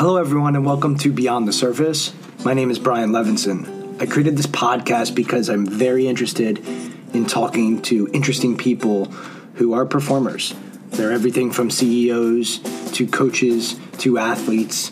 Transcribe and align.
Hello, 0.00 0.16
everyone, 0.16 0.56
and 0.56 0.64
welcome 0.64 0.96
to 0.96 1.12
Beyond 1.12 1.46
the 1.46 1.52
Surface. 1.52 2.14
My 2.42 2.54
name 2.54 2.70
is 2.70 2.78
Brian 2.78 3.10
Levinson. 3.10 4.00
I 4.00 4.06
created 4.06 4.34
this 4.34 4.46
podcast 4.46 5.14
because 5.14 5.50
I'm 5.50 5.66
very 5.66 6.08
interested 6.08 6.56
in 7.12 7.26
talking 7.26 7.82
to 7.82 8.08
interesting 8.14 8.56
people 8.56 9.12
who 9.56 9.74
are 9.74 9.84
performers. 9.84 10.54
They're 10.88 11.12
everything 11.12 11.52
from 11.52 11.70
CEOs 11.70 12.60
to 12.92 13.06
coaches 13.06 13.78
to 13.98 14.16
athletes 14.16 14.90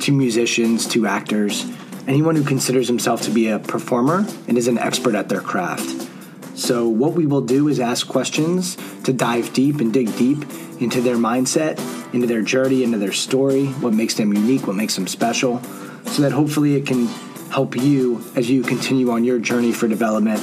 to 0.00 0.12
musicians 0.12 0.88
to 0.88 1.06
actors. 1.06 1.70
Anyone 2.08 2.34
who 2.34 2.42
considers 2.42 2.88
himself 2.88 3.20
to 3.24 3.30
be 3.30 3.48
a 3.48 3.58
performer 3.58 4.24
and 4.48 4.56
is 4.56 4.68
an 4.68 4.78
expert 4.78 5.14
at 5.14 5.28
their 5.28 5.42
craft. 5.42 6.08
So, 6.54 6.88
what 6.88 7.12
we 7.12 7.26
will 7.26 7.42
do 7.42 7.68
is 7.68 7.78
ask 7.78 8.08
questions 8.08 8.78
to 9.04 9.12
dive 9.12 9.52
deep 9.52 9.80
and 9.80 9.92
dig 9.92 10.16
deep 10.16 10.46
into 10.80 11.02
their 11.02 11.16
mindset, 11.16 11.78
into 12.16 12.26
their 12.26 12.40
journey, 12.40 12.82
into 12.82 12.96
their 12.96 13.12
story, 13.12 13.66
what 13.66 13.92
makes 13.92 14.14
them 14.14 14.32
unique, 14.32 14.66
what 14.66 14.74
makes 14.74 14.96
them 14.96 15.06
special, 15.06 15.62
so 16.06 16.22
that 16.22 16.32
hopefully 16.32 16.74
it 16.74 16.86
can 16.86 17.06
help 17.50 17.76
you 17.76 18.24
as 18.34 18.48
you 18.48 18.62
continue 18.62 19.10
on 19.10 19.22
your 19.22 19.38
journey 19.38 19.70
for 19.70 19.86
development 19.86 20.40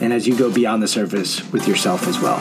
and 0.00 0.12
as 0.12 0.28
you 0.28 0.38
go 0.38 0.52
beyond 0.52 0.80
the 0.80 0.86
surface 0.86 1.42
with 1.50 1.66
yourself 1.66 2.06
as 2.06 2.20
well. 2.20 2.38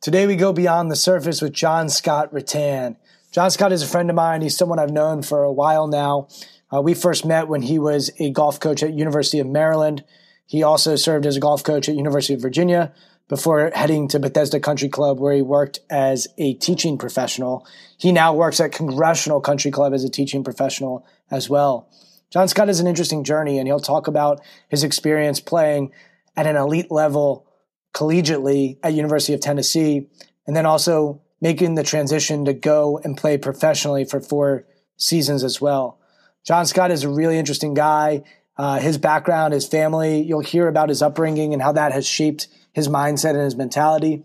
Today 0.00 0.28
we 0.28 0.36
go 0.36 0.52
beyond 0.52 0.88
the 0.88 0.94
surface 0.94 1.42
with 1.42 1.52
John 1.52 1.88
Scott 1.88 2.32
Rattan. 2.32 2.96
John 3.32 3.50
Scott 3.50 3.72
is 3.72 3.82
a 3.82 3.88
friend 3.88 4.08
of 4.08 4.14
mine. 4.14 4.40
He's 4.40 4.56
someone 4.56 4.78
I've 4.78 4.92
known 4.92 5.22
for 5.22 5.42
a 5.42 5.52
while 5.52 5.88
now. 5.88 6.28
Uh, 6.72 6.80
we 6.80 6.94
first 6.94 7.26
met 7.26 7.48
when 7.48 7.62
he 7.62 7.80
was 7.80 8.12
a 8.20 8.30
golf 8.30 8.60
coach 8.60 8.84
at 8.84 8.94
University 8.94 9.40
of 9.40 9.48
Maryland. 9.48 10.04
He 10.46 10.62
also 10.62 10.96
served 10.96 11.26
as 11.26 11.36
a 11.36 11.40
golf 11.40 11.62
coach 11.62 11.88
at 11.88 11.96
University 11.96 12.34
of 12.34 12.42
Virginia 12.42 12.92
before 13.28 13.70
heading 13.74 14.06
to 14.08 14.20
Bethesda 14.20 14.60
Country 14.60 14.88
Club, 14.88 15.18
where 15.18 15.34
he 15.34 15.42
worked 15.42 15.80
as 15.90 16.28
a 16.38 16.54
teaching 16.54 16.96
professional. 16.96 17.66
He 17.98 18.12
now 18.12 18.32
works 18.34 18.60
at 18.60 18.72
Congressional 18.72 19.40
Country 19.40 19.70
Club 19.70 19.92
as 19.92 20.04
a 20.04 20.10
teaching 20.10 20.44
professional 20.44 21.04
as 21.30 21.50
well. 21.50 21.88
John 22.30 22.48
Scott 22.48 22.68
has 22.68 22.80
an 22.80 22.86
interesting 22.86 23.24
journey, 23.24 23.58
and 23.58 23.66
he'll 23.66 23.80
talk 23.80 24.06
about 24.06 24.40
his 24.68 24.84
experience 24.84 25.40
playing 25.40 25.92
at 26.36 26.46
an 26.46 26.56
elite 26.56 26.90
level 26.90 27.46
collegiately 27.94 28.78
at 28.82 28.92
University 28.92 29.32
of 29.32 29.40
Tennessee, 29.40 30.08
and 30.46 30.54
then 30.54 30.66
also 30.66 31.22
making 31.40 31.74
the 31.74 31.82
transition 31.82 32.44
to 32.44 32.52
go 32.52 33.00
and 33.02 33.16
play 33.16 33.38
professionally 33.38 34.04
for 34.04 34.20
four 34.20 34.66
seasons 34.96 35.42
as 35.42 35.60
well. 35.60 35.98
John 36.44 36.66
Scott 36.66 36.90
is 36.90 37.04
a 37.04 37.08
really 37.08 37.38
interesting 37.38 37.74
guy. 37.74 38.22
Uh, 38.58 38.78
his 38.78 38.98
background, 38.98 39.52
his 39.52 39.66
family, 39.66 40.22
you'll 40.22 40.40
hear 40.40 40.68
about 40.68 40.88
his 40.88 41.02
upbringing 41.02 41.52
and 41.52 41.62
how 41.62 41.72
that 41.72 41.92
has 41.92 42.06
shaped 42.06 42.48
his 42.72 42.88
mindset 42.88 43.30
and 43.30 43.42
his 43.42 43.56
mentality. 43.56 44.24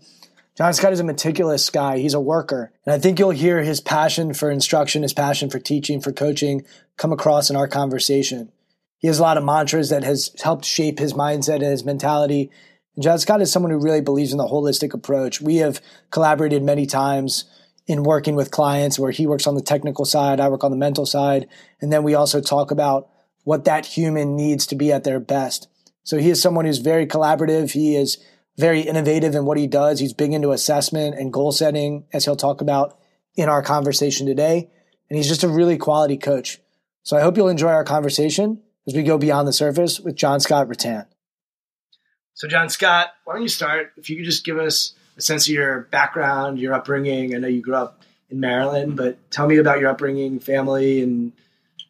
John 0.56 0.72
Scott 0.74 0.92
is 0.92 1.00
a 1.00 1.04
meticulous 1.04 1.68
guy. 1.70 1.98
He's 1.98 2.14
a 2.14 2.20
worker. 2.20 2.72
And 2.84 2.94
I 2.94 2.98
think 2.98 3.18
you'll 3.18 3.30
hear 3.30 3.62
his 3.62 3.80
passion 3.80 4.34
for 4.34 4.50
instruction, 4.50 5.02
his 5.02 5.14
passion 5.14 5.50
for 5.50 5.58
teaching, 5.58 6.00
for 6.00 6.12
coaching 6.12 6.64
come 6.96 7.12
across 7.12 7.50
in 7.50 7.56
our 7.56 7.68
conversation. 7.68 8.52
He 8.98 9.08
has 9.08 9.18
a 9.18 9.22
lot 9.22 9.38
of 9.38 9.44
mantras 9.44 9.90
that 9.90 10.04
has 10.04 10.30
helped 10.42 10.64
shape 10.64 10.98
his 10.98 11.14
mindset 11.14 11.56
and 11.56 11.64
his 11.64 11.84
mentality 11.84 12.50
John 13.00 13.18
Scott 13.18 13.40
is 13.40 13.50
someone 13.50 13.72
who 13.72 13.78
really 13.78 14.02
believes 14.02 14.32
in 14.32 14.38
the 14.38 14.44
holistic 14.44 14.92
approach. 14.92 15.40
We 15.40 15.56
have 15.56 15.80
collaborated 16.10 16.62
many 16.62 16.84
times 16.84 17.46
in 17.86 18.02
working 18.02 18.36
with 18.36 18.50
clients 18.50 18.98
where 18.98 19.10
he 19.10 19.26
works 19.26 19.46
on 19.46 19.54
the 19.54 19.62
technical 19.62 20.04
side, 20.04 20.40
I 20.40 20.48
work 20.50 20.62
on 20.62 20.70
the 20.70 20.76
mental 20.76 21.06
side. 21.06 21.48
And 21.80 21.90
then 21.90 22.02
we 22.02 22.14
also 22.14 22.40
talk 22.40 22.70
about 22.70 23.08
what 23.44 23.64
that 23.64 23.86
human 23.86 24.36
needs 24.36 24.66
to 24.66 24.76
be 24.76 24.92
at 24.92 25.04
their 25.04 25.20
best. 25.20 25.68
So 26.04 26.18
he 26.18 26.30
is 26.30 26.40
someone 26.40 26.64
who's 26.64 26.78
very 26.78 27.06
collaborative. 27.06 27.72
He 27.72 27.96
is 27.96 28.18
very 28.56 28.80
innovative 28.80 29.34
in 29.34 29.44
what 29.44 29.58
he 29.58 29.66
does. 29.66 30.00
He's 30.00 30.12
big 30.12 30.32
into 30.32 30.52
assessment 30.52 31.16
and 31.18 31.32
goal 31.32 31.52
setting, 31.52 32.04
as 32.12 32.24
he'll 32.24 32.36
talk 32.36 32.60
about 32.60 32.98
in 33.34 33.48
our 33.48 33.62
conversation 33.62 34.26
today. 34.26 34.70
And 35.08 35.16
he's 35.16 35.28
just 35.28 35.44
a 35.44 35.48
really 35.48 35.76
quality 35.76 36.16
coach. 36.16 36.60
So 37.02 37.16
I 37.16 37.20
hope 37.20 37.36
you'll 37.36 37.48
enjoy 37.48 37.70
our 37.70 37.84
conversation 37.84 38.62
as 38.86 38.94
we 38.94 39.02
go 39.02 39.18
beyond 39.18 39.48
the 39.48 39.52
surface 39.52 40.00
with 40.00 40.16
John 40.16 40.40
Scott 40.40 40.68
Rattan. 40.68 41.06
So, 42.34 42.48
John 42.48 42.68
Scott, 42.68 43.08
why 43.24 43.34
don't 43.34 43.42
you 43.42 43.48
start? 43.48 43.92
If 43.96 44.08
you 44.08 44.16
could 44.16 44.24
just 44.24 44.44
give 44.44 44.58
us 44.58 44.94
a 45.16 45.20
sense 45.20 45.46
of 45.46 45.54
your 45.54 45.82
background, 45.90 46.58
your 46.58 46.74
upbringing. 46.74 47.34
I 47.34 47.38
know 47.38 47.48
you 47.48 47.60
grew 47.60 47.76
up 47.76 48.02
in 48.30 48.40
Maryland, 48.40 48.96
but 48.96 49.30
tell 49.30 49.46
me 49.46 49.58
about 49.58 49.78
your 49.80 49.90
upbringing, 49.90 50.40
family, 50.40 51.02
and 51.02 51.32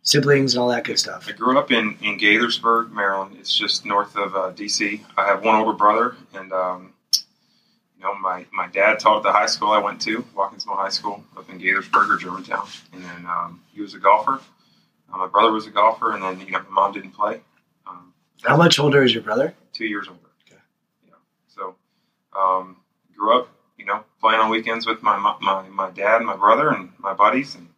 siblings, 0.02 0.54
and 0.54 0.62
all 0.62 0.68
that 0.68 0.84
good 0.84 0.98
stuff. 0.98 1.26
I 1.28 1.32
grew 1.32 1.58
up 1.58 1.70
in, 1.70 1.96
in 2.02 2.18
Gaithersburg, 2.18 2.90
Maryland. 2.90 3.36
It's 3.38 3.56
just 3.56 3.86
north 3.86 4.16
of 4.16 4.34
uh, 4.34 4.50
D.C. 4.50 5.02
I 5.16 5.26
have 5.26 5.44
one 5.44 5.54
older 5.54 5.76
brother, 5.76 6.16
and 6.34 6.52
um, 6.52 6.92
you 7.12 8.02
know, 8.02 8.14
my, 8.14 8.44
my 8.52 8.66
dad 8.68 8.98
taught 8.98 9.18
at 9.18 9.22
the 9.22 9.32
high 9.32 9.46
school 9.46 9.70
I 9.70 9.78
went 9.78 10.00
to, 10.02 10.24
Watkins 10.34 10.66
Mill 10.66 10.76
High 10.76 10.88
School, 10.88 11.24
up 11.36 11.48
in 11.48 11.60
Gaithersburg 11.60 12.10
or 12.12 12.16
Germantown, 12.16 12.66
and 12.92 13.04
then 13.04 13.26
um, 13.26 13.62
he 13.72 13.80
was 13.80 13.94
a 13.94 13.98
golfer. 13.98 14.40
Uh, 15.12 15.18
my 15.18 15.26
brother 15.28 15.52
was 15.52 15.66
a 15.66 15.70
golfer, 15.70 16.12
and 16.12 16.22
then 16.22 16.40
you 16.40 16.50
know, 16.50 16.62
my 16.68 16.70
mom 16.70 16.92
didn't 16.92 17.12
play. 17.12 17.40
Um, 17.86 18.12
How 18.42 18.56
much 18.56 18.78
older 18.78 19.02
is 19.04 19.14
your 19.14 19.22
brother? 19.22 19.54
Two 19.72 19.86
years 19.86 20.08
older. 20.08 20.20
Okay. 20.46 20.60
Yeah. 21.06 21.14
So 21.46 21.76
um, 22.36 22.76
grew 23.16 23.38
up, 23.38 23.48
you 23.78 23.84
know, 23.84 24.02
playing 24.20 24.40
on 24.40 24.50
weekends 24.50 24.86
with 24.86 25.02
my, 25.02 25.16
my 25.40 25.68
my 25.68 25.90
dad, 25.90 26.22
my 26.22 26.36
brother, 26.36 26.70
and 26.70 26.90
my 26.98 27.12
buddies, 27.14 27.54
and 27.54 27.68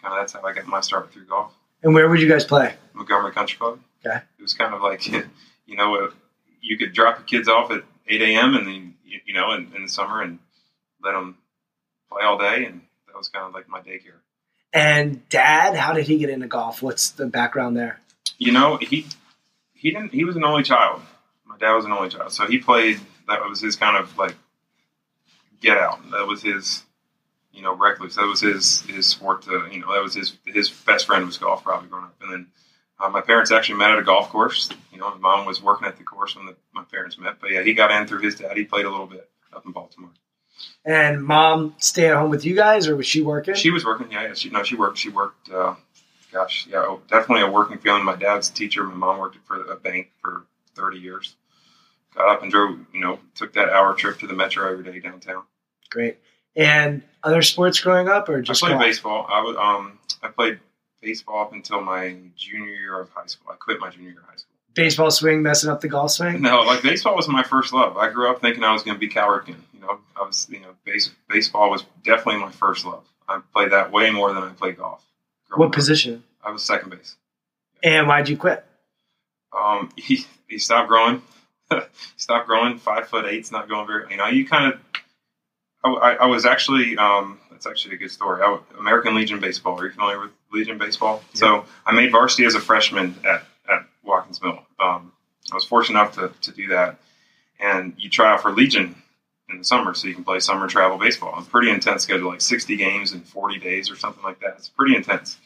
kind 0.00 0.14
of 0.14 0.20
that's 0.20 0.32
how 0.32 0.42
I 0.42 0.54
got 0.54 0.66
my 0.66 0.80
start 0.80 1.12
through 1.12 1.26
golf. 1.26 1.52
And 1.82 1.94
where 1.94 2.08
would 2.08 2.20
you 2.20 2.28
guys 2.28 2.44
play? 2.44 2.74
Montgomery 2.94 3.32
Country 3.32 3.58
Club. 3.58 3.80
Okay. 4.04 4.16
It 4.38 4.42
was 4.42 4.54
kind 4.54 4.74
of 4.74 4.82
like, 4.82 5.06
you 5.66 5.76
know, 5.76 6.10
you 6.60 6.76
could 6.76 6.92
drop 6.92 7.18
the 7.18 7.24
kids 7.24 7.48
off 7.48 7.70
at 7.70 7.82
8 8.06 8.22
a.m. 8.22 8.54
and 8.54 8.66
then, 8.66 8.94
you 9.04 9.34
know, 9.34 9.52
in, 9.52 9.72
in 9.74 9.82
the 9.82 9.88
summer 9.88 10.22
and 10.22 10.38
let 11.02 11.12
them 11.12 11.36
play 12.10 12.22
all 12.22 12.38
day. 12.38 12.64
And 12.64 12.82
that 13.06 13.16
was 13.16 13.28
kind 13.28 13.46
of 13.46 13.54
like 13.54 13.68
my 13.68 13.80
daycare. 13.80 14.20
And 14.72 15.26
dad, 15.28 15.76
how 15.76 15.92
did 15.92 16.06
he 16.06 16.18
get 16.18 16.30
into 16.30 16.46
golf? 16.46 16.82
What's 16.82 17.10
the 17.10 17.26
background 17.26 17.76
there? 17.76 18.00
You 18.36 18.52
know, 18.52 18.76
he, 18.76 19.06
he 19.74 19.90
didn't, 19.90 20.12
he 20.12 20.24
was 20.24 20.36
an 20.36 20.44
only 20.44 20.62
child. 20.62 21.00
My 21.46 21.56
dad 21.56 21.72
was 21.74 21.84
an 21.84 21.92
only 21.92 22.10
child. 22.10 22.32
So 22.32 22.46
he 22.46 22.58
played 22.58 23.00
that 23.28 23.46
was 23.48 23.60
his 23.60 23.76
kind 23.76 23.96
of 23.96 24.16
like 24.18 24.34
get 25.60 25.78
out. 25.78 26.10
That 26.10 26.26
was 26.26 26.42
his, 26.42 26.82
you 27.58 27.64
know, 27.64 27.74
recluse. 27.74 28.14
That 28.14 28.26
was 28.26 28.40
his 28.40 28.82
his 28.82 29.06
sport. 29.06 29.42
To 29.42 29.68
you 29.70 29.80
know, 29.80 29.92
that 29.92 30.02
was 30.02 30.14
his 30.14 30.38
his 30.46 30.70
best 30.70 31.06
friend 31.06 31.26
was 31.26 31.36
golf 31.36 31.64
probably 31.64 31.88
growing 31.88 32.04
up. 32.04 32.14
And 32.22 32.32
then 32.32 32.46
uh, 32.98 33.08
my 33.08 33.20
parents 33.20 33.50
actually 33.50 33.78
met 33.78 33.90
at 33.90 33.98
a 33.98 34.02
golf 34.02 34.30
course. 34.30 34.70
You 34.92 34.98
know, 34.98 35.10
my 35.10 35.18
mom 35.18 35.46
was 35.46 35.62
working 35.62 35.86
at 35.86 35.98
the 35.98 36.04
course 36.04 36.36
when 36.36 36.46
the, 36.46 36.56
my 36.72 36.84
parents 36.84 37.18
met. 37.18 37.40
But 37.40 37.50
yeah, 37.50 37.62
he 37.62 37.74
got 37.74 37.90
in 37.90 38.06
through 38.06 38.20
his 38.20 38.36
dad. 38.36 38.56
He 38.56 38.64
played 38.64 38.86
a 38.86 38.90
little 38.90 39.06
bit 39.06 39.28
up 39.52 39.66
in 39.66 39.72
Baltimore. 39.72 40.10
And 40.84 41.22
mom 41.22 41.74
stay 41.78 42.08
at 42.08 42.16
home 42.16 42.30
with 42.30 42.44
you 42.44 42.54
guys, 42.54 42.88
or 42.88 42.96
was 42.96 43.06
she 43.06 43.20
working? 43.20 43.54
She 43.54 43.70
was 43.70 43.84
working. 43.84 44.10
Yeah, 44.10 44.28
yeah. 44.28 44.34
She 44.34 44.50
no, 44.50 44.62
she 44.62 44.76
worked. 44.76 44.98
She 44.98 45.10
worked. 45.10 45.50
Uh, 45.50 45.74
gosh, 46.32 46.66
yeah, 46.70 46.78
oh, 46.78 47.02
definitely 47.08 47.42
a 47.42 47.50
working 47.50 47.78
family. 47.78 48.02
My 48.02 48.16
dad's 48.16 48.50
a 48.50 48.54
teacher. 48.54 48.84
My 48.84 48.94
mom 48.94 49.18
worked 49.18 49.36
for 49.46 49.64
a 49.70 49.76
bank 49.76 50.10
for 50.22 50.46
thirty 50.74 50.98
years 50.98 51.36
got 52.14 52.28
up 52.28 52.42
and 52.42 52.50
drove, 52.50 52.78
you 52.92 53.00
know, 53.00 53.18
took 53.34 53.52
that 53.54 53.68
hour 53.68 53.94
trip 53.94 54.18
to 54.18 54.26
the 54.26 54.34
metro 54.34 54.70
every 54.70 54.84
day 54.84 54.98
downtown. 54.98 55.44
Great. 55.90 56.18
And 56.56 57.02
other 57.22 57.42
sports 57.42 57.80
growing 57.80 58.08
up, 58.08 58.28
or 58.28 58.40
just 58.40 58.62
I 58.62 58.68
played 58.68 58.74
golf? 58.74 58.84
baseball. 58.84 59.26
I 59.28 59.40
was 59.42 59.56
um 59.56 59.98
I 60.22 60.28
played 60.28 60.60
baseball 61.00 61.42
up 61.42 61.52
until 61.52 61.80
my 61.80 62.16
junior 62.36 62.74
year 62.74 63.00
of 63.00 63.10
high 63.10 63.26
school. 63.26 63.52
I 63.52 63.56
quit 63.56 63.80
my 63.80 63.90
junior 63.90 64.10
year 64.10 64.20
of 64.20 64.26
high 64.26 64.36
school. 64.36 64.54
Baseball 64.74 65.10
swing 65.10 65.42
messing 65.42 65.70
up 65.70 65.80
the 65.80 65.88
golf 65.88 66.12
swing? 66.12 66.40
No, 66.40 66.60
like 66.60 66.82
baseball 66.82 67.16
was 67.16 67.28
my 67.28 67.42
first 67.42 67.72
love. 67.72 67.96
I 67.96 68.10
grew 68.10 68.30
up 68.30 68.40
thinking 68.40 68.62
I 68.62 68.72
was 68.72 68.82
going 68.82 68.94
to 68.94 69.00
be 69.00 69.08
Cal 69.08 69.28
Ripken. 69.28 69.56
You 69.74 69.80
know, 69.80 69.98
I 70.16 70.24
was 70.24 70.46
you 70.50 70.60
know 70.60 70.74
base, 70.84 71.10
baseball 71.28 71.70
was 71.70 71.84
definitely 72.04 72.40
my 72.40 72.52
first 72.52 72.84
love. 72.84 73.04
I 73.28 73.40
played 73.52 73.72
that 73.72 73.92
way 73.92 74.10
more 74.10 74.32
than 74.32 74.42
I 74.42 74.50
played 74.50 74.78
golf. 74.78 75.04
What 75.54 75.66
up. 75.66 75.72
position? 75.72 76.24
I 76.42 76.50
was 76.50 76.62
second 76.62 76.90
base. 76.90 77.16
And 77.82 78.06
why'd 78.06 78.28
you 78.28 78.36
quit? 78.36 78.64
Um, 79.52 79.90
he 79.96 80.24
he 80.46 80.58
stopped 80.58 80.88
growing. 80.88 81.22
stopped 82.16 82.46
growing. 82.46 82.78
Five 82.78 83.08
foot 83.08 83.26
eight's 83.26 83.50
not 83.50 83.68
going 83.68 83.86
very. 83.86 84.10
You 84.10 84.16
know, 84.16 84.26
you 84.26 84.46
kind 84.46 84.72
of. 84.72 84.80
I, 85.84 86.16
I, 86.20 86.26
was 86.26 86.44
actually. 86.44 86.96
Um, 86.96 87.38
that's 87.50 87.66
actually 87.66 87.94
a 87.94 87.98
good 87.98 88.10
story. 88.10 88.42
I, 88.42 88.58
American 88.78 89.14
Legion 89.14 89.40
baseball. 89.40 89.78
Are 89.80 89.86
you 89.86 89.92
familiar 89.92 90.20
with 90.20 90.30
Legion 90.52 90.78
baseball? 90.78 91.22
Yeah. 91.34 91.38
So 91.38 91.64
I 91.86 91.92
made 91.92 92.10
varsity 92.10 92.44
as 92.44 92.54
a 92.54 92.60
freshman 92.60 93.14
at 93.24 93.44
at 93.68 93.86
Watkins 94.02 94.42
Mill. 94.42 94.60
Um, 94.80 95.12
I 95.50 95.54
was 95.54 95.64
fortunate 95.64 95.98
enough 95.98 96.14
to, 96.16 96.32
to 96.40 96.52
do 96.52 96.68
that, 96.68 96.98
and 97.60 97.94
you 97.96 98.10
try 98.10 98.32
out 98.32 98.42
for 98.42 98.52
Legion 98.52 98.94
in 99.50 99.58
the 99.58 99.64
summer 99.64 99.94
so 99.94 100.08
you 100.08 100.14
can 100.14 100.24
play 100.24 100.40
summer 100.40 100.66
travel 100.66 100.98
baseball. 100.98 101.34
It's 101.38 101.48
pretty 101.48 101.70
intense 101.70 102.02
schedule, 102.02 102.28
like 102.28 102.40
60 102.40 102.76
games 102.76 103.12
in 103.12 103.22
40 103.22 103.58
days 103.58 103.90
or 103.90 103.96
something 103.96 104.22
like 104.22 104.40
that. 104.40 104.56
It's 104.58 104.68
pretty 104.68 104.94
intense. 104.94 105.38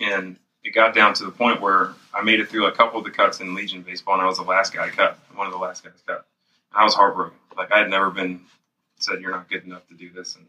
And 0.00 0.38
it 0.64 0.74
got 0.74 0.94
down 0.94 1.12
to 1.14 1.24
the 1.24 1.30
point 1.30 1.60
where 1.60 1.92
I 2.14 2.22
made 2.22 2.40
it 2.40 2.48
through 2.48 2.66
a 2.66 2.72
couple 2.72 2.98
of 2.98 3.04
the 3.04 3.10
cuts 3.10 3.40
in 3.40 3.54
Legion 3.54 3.82
baseball, 3.82 4.14
and 4.14 4.22
I 4.22 4.26
was 4.26 4.38
the 4.38 4.44
last 4.44 4.72
guy 4.72 4.88
cut, 4.88 5.18
one 5.34 5.46
of 5.46 5.52
the 5.52 5.58
last 5.58 5.84
guys 5.84 6.02
cut. 6.06 6.26
I 6.72 6.84
was 6.84 6.94
heartbroken. 6.94 7.36
Like 7.56 7.72
I 7.72 7.78
had 7.78 7.90
never 7.90 8.10
been 8.10 8.40
said, 8.98 9.20
"You're 9.20 9.30
not 9.30 9.48
good 9.48 9.64
enough 9.64 9.86
to 9.88 9.94
do 9.94 10.10
this," 10.10 10.36
and 10.36 10.46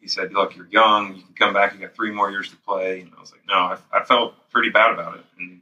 he 0.00 0.08
said, 0.08 0.32
"Look, 0.32 0.56
you're 0.56 0.66
young. 0.66 1.14
You 1.16 1.22
can 1.22 1.34
come 1.34 1.54
back. 1.54 1.74
You 1.74 1.80
got 1.80 1.94
three 1.94 2.10
more 2.10 2.30
years 2.30 2.50
to 2.50 2.56
play." 2.56 3.00
And 3.00 3.12
I 3.16 3.20
was 3.20 3.32
like, 3.32 3.46
"No." 3.46 3.54
I, 3.54 3.78
I 3.92 4.04
felt 4.04 4.34
pretty 4.50 4.70
bad 4.70 4.92
about 4.92 5.16
it, 5.16 5.24
and 5.38 5.60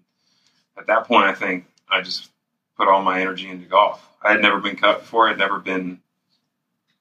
at 0.77 0.87
that 0.87 1.07
point, 1.07 1.27
I 1.27 1.35
think 1.35 1.67
I 1.91 2.01
just 2.01 2.31
put 2.77 2.89
all 2.89 3.03
my 3.03 3.21
energy 3.21 3.49
into 3.49 3.67
golf. 3.67 4.07
I 4.23 4.33
had 4.33 4.43
never 4.43 4.59
been 4.59 4.77
cut 4.77 5.01
before. 5.01 5.29
I'd 5.29 5.39
never 5.39 5.59
been 5.59 6.01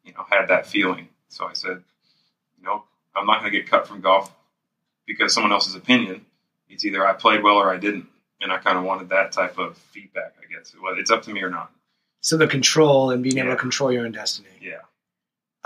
you 0.08 0.14
know, 0.14 0.26
had 0.30 0.48
that 0.48 0.66
feeling. 0.66 1.10
So 1.28 1.46
I 1.46 1.54
said, 1.54 1.84
you 2.58 2.64
know, 2.64 2.84
I'm 3.16 3.26
not 3.28 3.42
going 3.42 3.52
to 3.52 3.60
get 3.60 3.70
cut 3.70 3.88
from 3.88 4.02
golf 4.02 4.34
because 5.06 5.34
someone 5.34 5.52
else's 5.52 5.76
opinion. 5.76 6.26
It's 6.70 6.86
either 6.86 7.06
I 7.06 7.14
played 7.14 7.44
well 7.44 7.56
or 7.56 7.72
I 7.72 7.78
didn't, 7.78 8.08
and 8.42 8.52
I 8.52 8.58
kind 8.58 8.78
of 8.78 8.84
wanted 8.84 9.10
that 9.10 9.32
type 9.32 9.58
of 9.58 9.78
feedback. 9.78 10.34
I 10.42 10.52
guess 10.52 10.74
well, 10.82 10.96
it's 10.98 11.12
up 11.12 11.22
to 11.24 11.32
me 11.32 11.42
or 11.42 11.50
not. 11.50 11.72
So 12.22 12.38
the 12.38 12.48
control 12.48 13.12
and 13.12 13.22
being 13.22 13.38
able 13.38 13.52
to 13.52 13.58
control 13.58 13.92
your 13.92 14.06
own 14.06 14.12
destiny. 14.12 14.50
Yeah, 14.62 14.82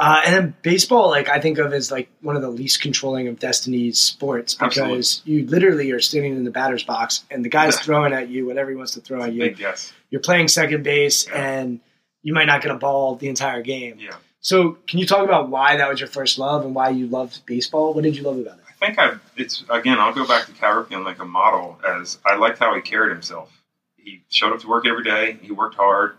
Uh, 0.03 0.19
and 0.25 0.33
then 0.35 0.55
baseball, 0.63 1.09
like 1.11 1.29
I 1.29 1.39
think 1.39 1.59
of 1.59 1.71
as 1.73 1.91
like 1.91 2.09
one 2.21 2.35
of 2.35 2.41
the 2.41 2.49
least 2.49 2.81
controlling 2.81 3.27
of 3.27 3.37
destiny's 3.39 3.99
sports 3.99 4.55
because 4.55 5.21
you 5.25 5.45
literally 5.45 5.91
are 5.91 5.99
standing 5.99 6.35
in 6.35 6.43
the 6.43 6.49
batter's 6.49 6.83
box 6.83 7.23
and 7.29 7.45
the 7.45 7.49
guy's 7.49 7.79
throwing 7.79 8.11
at 8.11 8.27
you 8.27 8.47
whatever 8.47 8.71
he 8.71 8.75
wants 8.75 8.93
to 8.93 8.99
throw 9.01 9.21
at 9.21 9.31
you. 9.31 9.51
guess. 9.51 9.93
You're 10.09 10.21
playing 10.21 10.47
second 10.47 10.81
base 10.83 11.27
Yeah. 11.27 11.35
and 11.39 11.79
you 12.23 12.33
might 12.33 12.45
not 12.45 12.63
get 12.63 12.71
a 12.71 12.75
ball 12.77 13.15
the 13.15 13.27
entire 13.29 13.61
game. 13.61 13.97
Yeah, 13.99 14.15
So 14.39 14.71
can 14.87 14.97
you 14.97 15.05
talk 15.05 15.23
about 15.23 15.49
why 15.49 15.77
that 15.77 15.87
was 15.87 15.99
your 15.99 16.09
first 16.09 16.39
love 16.39 16.65
and 16.65 16.73
why 16.73 16.89
you 16.89 17.05
loved 17.05 17.45
baseball? 17.45 17.93
What 17.93 18.03
did 18.03 18.17
you 18.17 18.23
love 18.23 18.39
about 18.39 18.57
it? 18.57 18.63
I 18.81 18.85
think 18.87 18.97
I. 18.97 19.13
It's 19.37 19.63
again. 19.69 19.99
I'll 19.99 20.15
go 20.15 20.25
back 20.27 20.47
to 20.47 20.51
Cal 20.53 20.83
Ripken 20.83 21.05
like 21.05 21.19
a 21.19 21.25
model 21.25 21.79
as 21.87 22.17
I 22.25 22.37
liked 22.37 22.57
how 22.57 22.73
he 22.73 22.81
carried 22.81 23.11
himself. 23.11 23.51
He 23.97 24.23
showed 24.29 24.51
up 24.51 24.61
to 24.61 24.67
work 24.67 24.87
every 24.87 25.03
day. 25.03 25.37
He 25.43 25.51
worked 25.51 25.75
hard. 25.75 26.17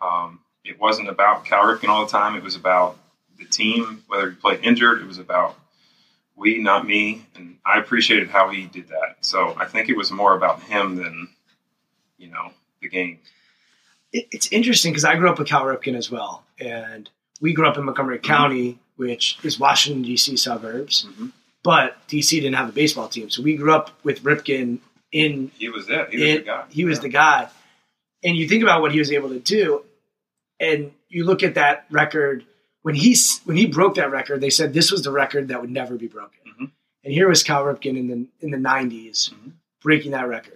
Um, 0.00 0.40
it 0.64 0.80
wasn't 0.80 1.10
about 1.10 1.44
Cal 1.44 1.64
Ripken 1.64 1.88
all 1.90 2.06
the 2.06 2.10
time. 2.10 2.34
It 2.34 2.42
was 2.42 2.54
about 2.56 2.96
the 3.38 3.44
team, 3.44 4.04
whether 4.08 4.30
he 4.30 4.36
played 4.36 4.60
injured. 4.64 5.00
It 5.00 5.06
was 5.06 5.18
about 5.18 5.56
we, 6.36 6.58
not 6.58 6.86
me. 6.86 7.26
And 7.34 7.58
I 7.66 7.78
appreciated 7.78 8.28
how 8.30 8.48
he 8.50 8.66
did 8.66 8.88
that. 8.88 9.16
So 9.22 9.54
I 9.58 9.64
think 9.66 9.88
it 9.88 9.96
was 9.96 10.10
more 10.12 10.36
about 10.36 10.62
him 10.62 10.94
than, 10.96 11.28
you 12.16 12.28
know, 12.30 12.52
the 12.80 12.88
game. 12.88 13.18
it's 14.12 14.50
interesting 14.52 14.92
because 14.92 15.04
I 15.04 15.16
grew 15.16 15.28
up 15.28 15.38
with 15.38 15.48
Cal 15.48 15.64
Ripken 15.64 15.94
as 15.96 16.10
well, 16.10 16.42
and 16.58 17.10
we 17.40 17.52
grew 17.52 17.66
up 17.68 17.76
in 17.76 17.84
Montgomery 17.84 18.18
County, 18.18 18.78
which 18.96 19.38
is 19.42 19.58
Washington 19.60 20.02
D.C. 20.02 20.36
suburbs, 20.38 21.06
Mhm. 21.06 21.32
but 21.62 21.96
D.C. 22.08 22.40
didn't 22.40 22.56
have 22.56 22.70
a 22.70 22.72
baseball 22.72 23.08
team, 23.08 23.28
so 23.30 23.42
we 23.42 23.56
grew 23.56 23.72
up 23.74 23.90
with 24.04 24.22
Ripken 24.22 24.78
in. 25.12 25.50
He 25.58 25.68
was 25.68 25.88
it. 25.90 26.08
He 26.10 26.16
was 26.16 26.28
in 26.30 26.36
the 26.38 26.42
guy. 26.42 26.64
he 26.70 26.84
was 26.86 26.98
Yeah. 26.98 27.02
the 27.02 27.08
guy, 27.10 27.48
and 28.24 28.36
you 28.36 28.48
think 28.48 28.62
about 28.62 28.80
what 28.80 28.92
he 28.92 28.98
was 28.98 29.12
able 29.12 29.28
to 29.28 29.40
do, 29.40 29.84
and 30.58 30.92
you 31.10 31.24
look 31.24 31.42
at 31.42 31.54
that 31.56 31.84
record 31.90 32.46
when 32.82 32.94
he 32.94 33.16
when 33.44 33.56
he 33.56 33.66
broke 33.66 33.96
that 33.96 34.10
record. 34.10 34.40
They 34.40 34.50
said 34.50 34.72
this 34.72 34.90
was 34.92 35.02
the 35.02 35.10
record 35.12 35.48
that 35.48 35.60
would 35.60 35.70
never 35.70 35.96
be 35.96 36.06
broken, 36.08 36.38
Mhm. 36.60 36.70
and 37.04 37.12
here 37.12 37.28
was 37.28 37.42
Cal 37.42 37.64
Ripken 37.64 37.96
in 37.98 38.08
the 38.08 38.26
in 38.40 38.50
the 38.50 38.58
90s 38.58 39.30
Mhm. 39.30 39.52
breaking 39.82 40.12
that 40.12 40.28
record. 40.28 40.54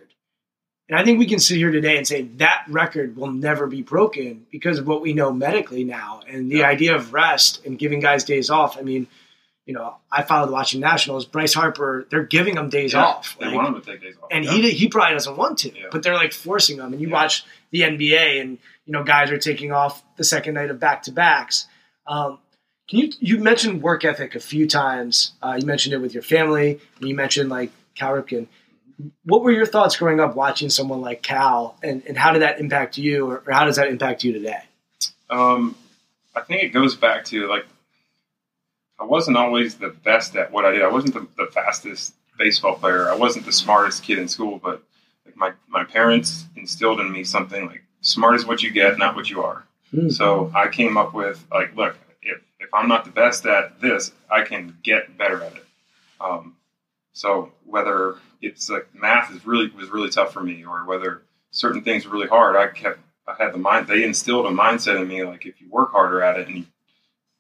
And 0.89 0.99
I 0.99 1.05
think 1.05 1.19
we 1.19 1.27
can 1.27 1.39
sit 1.39 1.57
here 1.57 1.71
today 1.71 1.97
and 1.97 2.07
say 2.07 2.23
that 2.37 2.65
record 2.69 3.17
will 3.17 3.31
never 3.31 3.67
be 3.67 3.83
broken 3.83 4.47
because 4.51 4.79
of 4.79 4.87
what 4.87 5.01
we 5.01 5.15
know 5.15 5.33
medically 5.33 5.85
now 5.85 6.21
and 6.29 6.51
the 6.51 6.59
Yeah. 6.59 6.69
idea 6.69 6.95
of 6.95 7.15
rest 7.15 7.65
and 7.65 7.79
giving 7.79 8.01
guys 8.01 8.25
days 8.25 8.51
off. 8.51 8.77
I 8.77 8.83
mean, 8.83 9.07
you 9.65 9.73
know, 9.73 9.95
I 10.11 10.23
followed 10.23 10.49
the 10.49 10.53
Washington 10.53 10.87
Nationals. 10.91 11.25
Bryce 11.25 11.55
Harper, 11.55 12.07
they're 12.11 12.25
giving 12.25 12.57
him 12.59 12.69
days 12.69 12.93
Yeah, 12.93 13.05
off. 13.05 13.37
They 13.39 13.47
Like, 13.47 13.55
want 13.55 13.69
him 13.69 13.81
to 13.81 13.91
take 13.93 14.03
days 14.03 14.17
off. 14.23 14.29
and 14.31 14.45
Yeah. 14.45 14.51
he 14.53 14.71
he 14.73 14.89
probably 14.89 15.15
doesn't 15.15 15.37
want 15.37 15.59
to, 15.61 15.75
Yeah. 15.75 15.87
but 15.91 16.03
they're 16.03 16.17
like 16.17 16.33
forcing 16.33 16.79
him. 16.79 16.93
And 16.93 17.01
you 17.01 17.09
watch 17.09 17.45
the 17.71 17.85
NBA, 17.85 18.41
and 18.41 18.59
you 18.85 18.93
know 18.93 19.03
guys 19.05 19.31
are 19.31 19.39
taking 19.39 19.73
off 19.73 20.03
the 20.17 20.25
second 20.25 20.55
night 20.55 20.69
of 20.71 20.79
back 20.81 21.05
to 21.05 21.13
backs. 21.13 21.69
Um, 22.07 22.39
can 22.89 22.99
you 22.99 23.13
you 23.21 23.39
mentioned 23.39 23.83
work 23.83 24.05
ethic 24.05 24.35
a 24.35 24.41
few 24.41 24.67
times? 24.67 25.33
Uh, 25.43 25.57
you 25.59 25.67
mentioned 25.67 25.95
it 25.95 25.99
with 25.99 26.15
your 26.15 26.23
family, 26.23 26.81
and 26.99 27.09
you 27.09 27.15
mentioned 27.15 27.49
like 27.49 27.71
Cal 27.95 28.13
Ripken. 28.13 28.49
What 29.25 29.43
were 29.43 29.51
your 29.51 29.67
thoughts 29.67 29.97
growing 29.97 30.21
up 30.21 30.37
watching 30.37 30.69
someone 30.69 31.01
like 31.01 31.23
Cal, 31.23 31.77
and, 31.83 32.03
and 32.07 32.17
how 32.17 32.33
did 32.33 32.43
that 32.43 32.61
impact 32.61 32.99
you, 32.99 33.31
or, 33.31 33.43
or 33.47 33.53
how 33.53 33.65
does 33.65 33.77
that 33.77 33.89
impact 33.89 34.25
you 34.25 34.33
today? 34.33 34.63
Um, 35.31 35.77
I 36.35 36.43
think 36.43 36.63
it 36.63 36.69
goes 36.69 36.95
back 36.95 37.25
to 37.27 37.49
like 37.49 37.67
I 38.99 39.05
wasn't 39.05 39.37
always 39.37 39.77
the 39.77 39.89
best 39.89 40.37
at 40.37 40.53
what 40.53 40.65
I 40.65 40.73
did. 40.73 40.83
I 40.83 40.89
wasn't 40.89 41.15
the, 41.15 41.27
the 41.37 41.51
fastest 41.51 42.15
baseball 42.39 42.77
player. 42.77 43.11
I 43.11 43.17
wasn't 43.17 43.47
the 43.47 43.53
smartest 43.53 44.05
kid 44.05 44.19
in 44.19 44.29
school, 44.29 44.61
but 44.63 44.83
like 45.25 45.37
my 45.37 45.53
my 45.69 45.85
parents 45.85 46.47
instilled 46.57 47.01
in 47.01 47.11
me 47.11 47.25
something 47.25 47.67
like 47.67 47.83
smart 48.01 48.37
is 48.37 48.47
what 48.47 48.63
you 48.63 48.71
get, 48.71 48.99
not 48.99 49.17
what 49.17 49.31
you 49.31 49.43
are. 49.43 49.65
Hmm. 49.93 50.09
So 50.09 50.51
I 50.55 50.69
came 50.69 50.97
up 50.97 51.15
with 51.15 51.45
like, 51.51 51.77
look, 51.77 51.97
if 52.23 52.41
if 52.61 52.73
I'm 52.73 52.89
not 52.89 53.05
the 53.05 53.11
best 53.11 53.47
at 53.47 53.81
this, 53.81 54.13
I 54.31 54.43
can 54.43 54.77
get 54.83 55.17
better 55.17 55.43
at 55.43 55.55
it. 55.55 55.65
Um, 56.21 56.57
so 57.13 57.53
whether 57.65 58.17
it's 58.41 58.71
like 58.71 58.89
math 58.95 59.31
is 59.35 59.47
really 59.47 59.69
was 59.71 59.91
really 59.91 60.11
tough 60.11 60.33
for 60.33 60.43
me, 60.43 60.65
or 60.65 60.85
whether 60.87 61.23
certain 61.51 61.83
things 61.83 62.07
were 62.07 62.13
really 62.13 62.29
hard, 62.29 62.57
I 62.57 62.69
kept 62.69 63.01
I 63.27 63.35
had 63.39 63.53
the 63.53 63.59
mind. 63.59 63.87
They 63.87 64.05
instilled 64.05 64.47
a 64.47 64.51
mindset 64.51 65.01
in 65.01 65.09
me 65.09 65.25
like 65.25 65.47
if 65.47 65.61
you 65.61 65.69
work 65.71 65.93
harder 65.93 66.23
at 66.23 66.39
it 66.41 66.49
and 66.49 66.59
you 66.59 66.65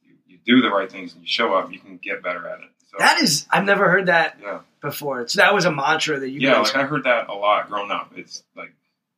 you, 0.02 0.14
you 0.26 0.38
do 0.44 0.60
the 0.60 0.70
right 0.70 0.90
things 0.90 1.14
and 1.14 1.22
you 1.22 1.28
show 1.28 1.54
up, 1.54 1.72
you 1.72 1.78
can 1.78 1.96
get 1.96 2.22
better 2.22 2.46
at 2.46 2.60
it. 2.60 2.68
So 2.90 2.96
That 2.98 3.22
is, 3.22 3.46
I've 3.50 3.64
never 3.64 3.90
heard 3.90 4.06
that 4.06 4.36
yeah, 4.42 4.60
before. 4.82 5.26
So 5.26 5.40
that 5.40 5.54
was 5.54 5.64
a 5.64 5.72
mantra 5.72 6.20
that 6.20 6.28
you 6.28 6.40
yeah. 6.40 6.54
guys. 6.54 6.74
Like 6.74 6.84
I 6.84 6.86
heard 6.86 7.04
that 7.04 7.30
a 7.30 7.34
lot 7.34 7.70
growing 7.70 7.90
up. 7.90 8.12
It's 8.16 8.44
like 8.54 8.74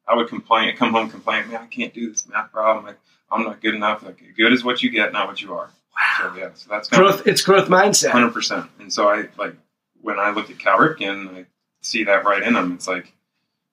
I 0.06 0.14
would 0.14 0.28
complain, 0.28 0.76
come 0.76 0.92
home 0.92 1.10
complain, 1.10 1.48
man, 1.48 1.62
I 1.62 1.66
can't 1.66 1.92
do 1.92 2.08
this 2.10 2.28
math 2.28 2.52
problem. 2.52 2.86
Like 2.86 2.98
I'm 3.34 3.44
not 3.44 3.60
good 3.60 3.74
enough. 3.74 4.02
Like 4.02 4.22
good 4.36 4.52
is 4.52 4.64
what 4.64 4.82
you 4.82 4.90
get, 4.90 5.12
not 5.12 5.26
what 5.28 5.42
you 5.42 5.52
are. 5.54 5.68
wow, 5.94 6.32
So 6.32 6.38
yeah, 6.38 6.48
so 6.54 6.70
that's 6.70 6.88
growth. 6.88 7.26
It's 7.26 7.42
growth 7.42 7.68
mindset. 7.68 8.10
Hundred 8.10 8.32
percent. 8.32 8.66
And 8.78 8.92
so 8.92 9.08
I 9.08 9.28
like 9.36 9.54
when 10.00 10.18
I 10.18 10.30
look 10.30 10.50
at 10.50 10.58
Cal 10.58 10.78
Ripken, 10.78 11.34
I 11.34 11.46
see 11.80 12.04
that 12.04 12.24
right 12.24 12.42
in 12.42 12.54
him. 12.56 12.72
It's 12.72 12.88
like 12.88 13.12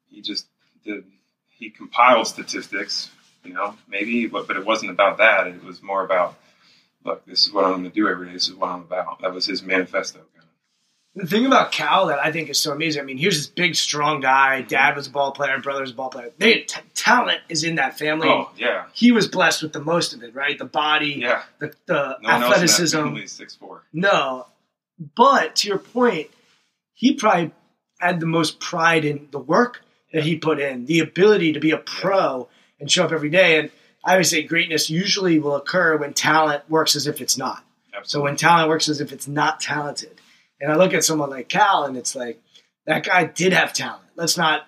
he 0.10 0.22
just 0.22 0.48
did. 0.84 1.04
He 1.50 1.70
compiled 1.70 2.26
statistics, 2.28 3.12
you 3.44 3.54
know, 3.54 3.76
maybe, 3.88 4.26
but 4.28 4.48
but 4.48 4.58
it 4.58 4.66
wasn't 4.66 4.92
about 4.92 5.18
that. 5.20 5.46
It 5.48 5.64
was 5.64 5.84
more 5.84 6.04
about, 6.04 6.38
look, 7.06 7.24
this 7.26 7.46
is 7.46 7.54
what 7.54 7.66
I'm 7.66 7.72
going 7.72 7.84
to 7.84 7.90
do 7.92 8.08
every 8.08 8.28
day. 8.28 8.34
This 8.34 8.48
is 8.48 8.56
what 8.56 8.70
I'm 8.70 8.82
about. 8.82 9.22
That 9.22 9.32
was 9.34 9.46
his 9.46 9.62
manifesto. 9.62 10.22
The 11.14 11.28
thing 11.28 11.46
about 11.46 11.74
Cal 11.74 12.08
that 12.08 12.20
I 12.20 12.32
think 12.32 12.50
is 12.50 12.58
so 12.58 12.72
amazing. 12.72 13.02
I 13.02 13.06
mean, 13.06 13.18
here's 13.18 13.36
this 13.36 13.48
big, 13.48 13.76
strong 13.76 14.22
guy. 14.22 14.60
Mm-hmm. 14.60 14.70
Dad 14.70 14.96
was 14.96 15.08
a 15.08 15.10
ball 15.10 15.34
player. 15.34 15.58
Brother 15.60 15.82
was 15.82 15.92
a 15.92 15.94
ball 15.94 16.10
player. 16.10 16.32
They 16.38 16.62
t- 16.62 16.80
talent 16.96 17.40
is 17.50 17.66
in 17.66 17.76
that 17.76 18.00
family. 18.00 18.30
Oh 18.30 18.50
yeah, 18.56 18.86
He 18.94 19.12
was 19.12 19.28
blessed 19.28 19.62
with 19.62 19.74
the 19.74 19.82
most 19.82 20.14
of 20.14 20.24
it, 20.24 20.34
right? 20.34 20.58
The 20.58 20.66
body, 20.66 21.18
yeah. 21.20 21.44
the, 21.60 21.74
the 21.86 21.94
No 21.94 22.00
one 22.00 22.04
else 22.04 22.18
in 22.24 22.30
that 22.30 22.44
athleticism. 22.44 23.18
six 23.26 23.56
four. 23.56 23.84
No, 23.92 24.46
but 25.16 25.58
to 25.58 25.68
your 25.68 25.80
point, 25.80 26.30
he 26.94 27.14
probably 27.14 27.52
had 28.00 28.20
the 28.22 28.26
most 28.26 28.60
pride 28.62 29.04
in 29.04 29.28
the 29.32 29.40
work 29.40 29.82
that 30.14 30.24
he 30.24 30.38
put 30.38 30.60
in, 30.60 30.86
the 30.86 31.00
ability 31.00 31.54
to 31.54 31.60
be 31.60 31.72
a 31.72 31.78
pro 31.78 32.48
and 32.80 32.90
show 32.90 33.04
up 33.06 33.12
every 33.12 33.30
day. 33.30 33.60
And 33.60 33.70
I 34.04 34.16
would 34.16 34.26
say 34.28 34.44
greatness 34.44 34.90
usually 34.90 35.40
will 35.40 35.56
occur 35.56 35.98
when 35.98 36.14
talent 36.14 36.64
works 36.70 36.96
as 36.96 37.06
if 37.06 37.20
it's 37.22 37.38
not. 37.38 37.64
So 38.04 38.22
when 38.22 38.36
talent 38.38 38.70
works 38.70 38.88
as 38.88 39.02
if 39.02 39.12
it's 39.12 39.28
not 39.28 39.60
talented. 39.60 40.21
And 40.62 40.72
I 40.72 40.76
look 40.76 40.94
at 40.94 41.04
someone 41.04 41.30
like 41.30 41.50
Cal 41.50 41.86
and 41.86 41.98
it's 41.98 42.16
like, 42.16 42.40
that 42.86 43.04
guy 43.06 43.26
did 43.26 43.52
have 43.54 43.74
talent. 43.74 44.04
Let's 44.16 44.38
not, 44.38 44.62